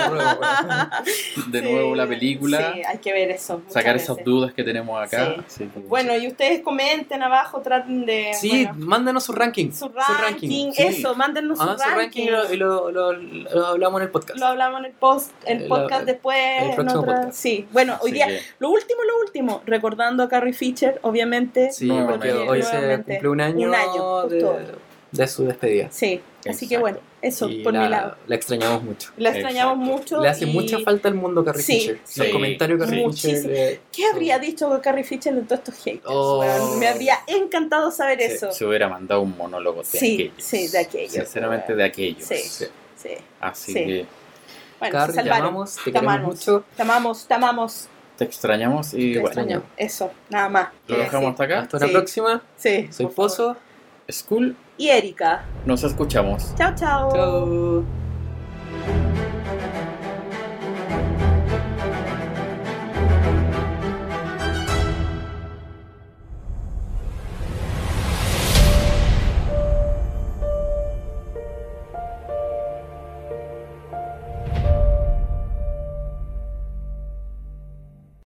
[1.46, 2.72] de Sí, nuevo la película.
[2.74, 3.62] Sí, hay que ver eso.
[3.68, 4.10] sacar veces.
[4.10, 5.36] esas dudas que tenemos acá.
[5.46, 5.68] Sí.
[5.88, 8.32] Bueno, y ustedes comenten abajo, traten de.
[8.34, 9.72] Sí, bueno, mándanos su ranking.
[9.72, 10.82] su ranking, sí.
[10.82, 12.22] eso, mándennos Ah, su su ranking.
[12.24, 14.38] y lo, y lo, lo- lo hablamos en el podcast.
[14.38, 16.36] Lo hablamos en el post, el El- podcast el- después.
[16.62, 17.32] el en otra- podcast.
[17.32, 18.26] Sí, bueno, hoy día,
[18.58, 21.70] lo último, lo último, recordando a Carrie Fisher, obviamente.
[21.72, 24.28] Sí, porque hoy se cumple un año, Un año,
[25.12, 25.88] de, su despedida.
[25.90, 28.16] Sí, así que bueno, eso Y por la, mi lado.
[28.26, 29.10] la extrañamos mucho.
[29.18, 29.98] La extrañamos Exacto.
[29.98, 30.20] mucho.
[30.22, 32.00] Le hace y- mucha falta al mundo Carrie Sí, Fisher.
[32.04, 32.20] sí.
[32.20, 33.48] Los comentarios de Carrie Muchísimo.
[33.50, 33.80] Fisher.
[33.92, 36.02] ¿Qué habría dicho Carrie Fisher de todos estos haters?
[36.06, 36.42] Oh.
[36.78, 38.52] Me habría encantado saber Sí, eso.
[38.52, 40.34] Se hubiera mandado un monólogo de Sí, aquellos.
[40.44, 42.24] sí, de aquellos, Sinceramente, de aquellos.
[42.24, 42.36] Sí.
[42.38, 42.64] sí.
[42.96, 43.10] Sí.
[43.40, 43.84] Así Sí.
[43.84, 44.06] que
[44.78, 45.46] Bueno, te salvaron.
[45.48, 46.36] amamos, te Te queremos amamos.
[46.36, 46.64] mucho.
[46.74, 47.88] Te amamos, te amamos.
[48.16, 49.62] Te extrañamos y Te bueno.
[49.76, 50.68] Eso, nada más.
[50.86, 51.60] Lo dejamos hasta acá.
[51.60, 52.42] Hasta la próxima.
[52.56, 52.88] Sí.
[52.92, 53.06] Soy.
[53.06, 53.56] Pozo.
[54.10, 54.56] School.
[54.76, 55.44] Y Erika.
[55.64, 56.54] Nos escuchamos.
[56.56, 57.12] Chao, chao.
[57.12, 57.84] Chao.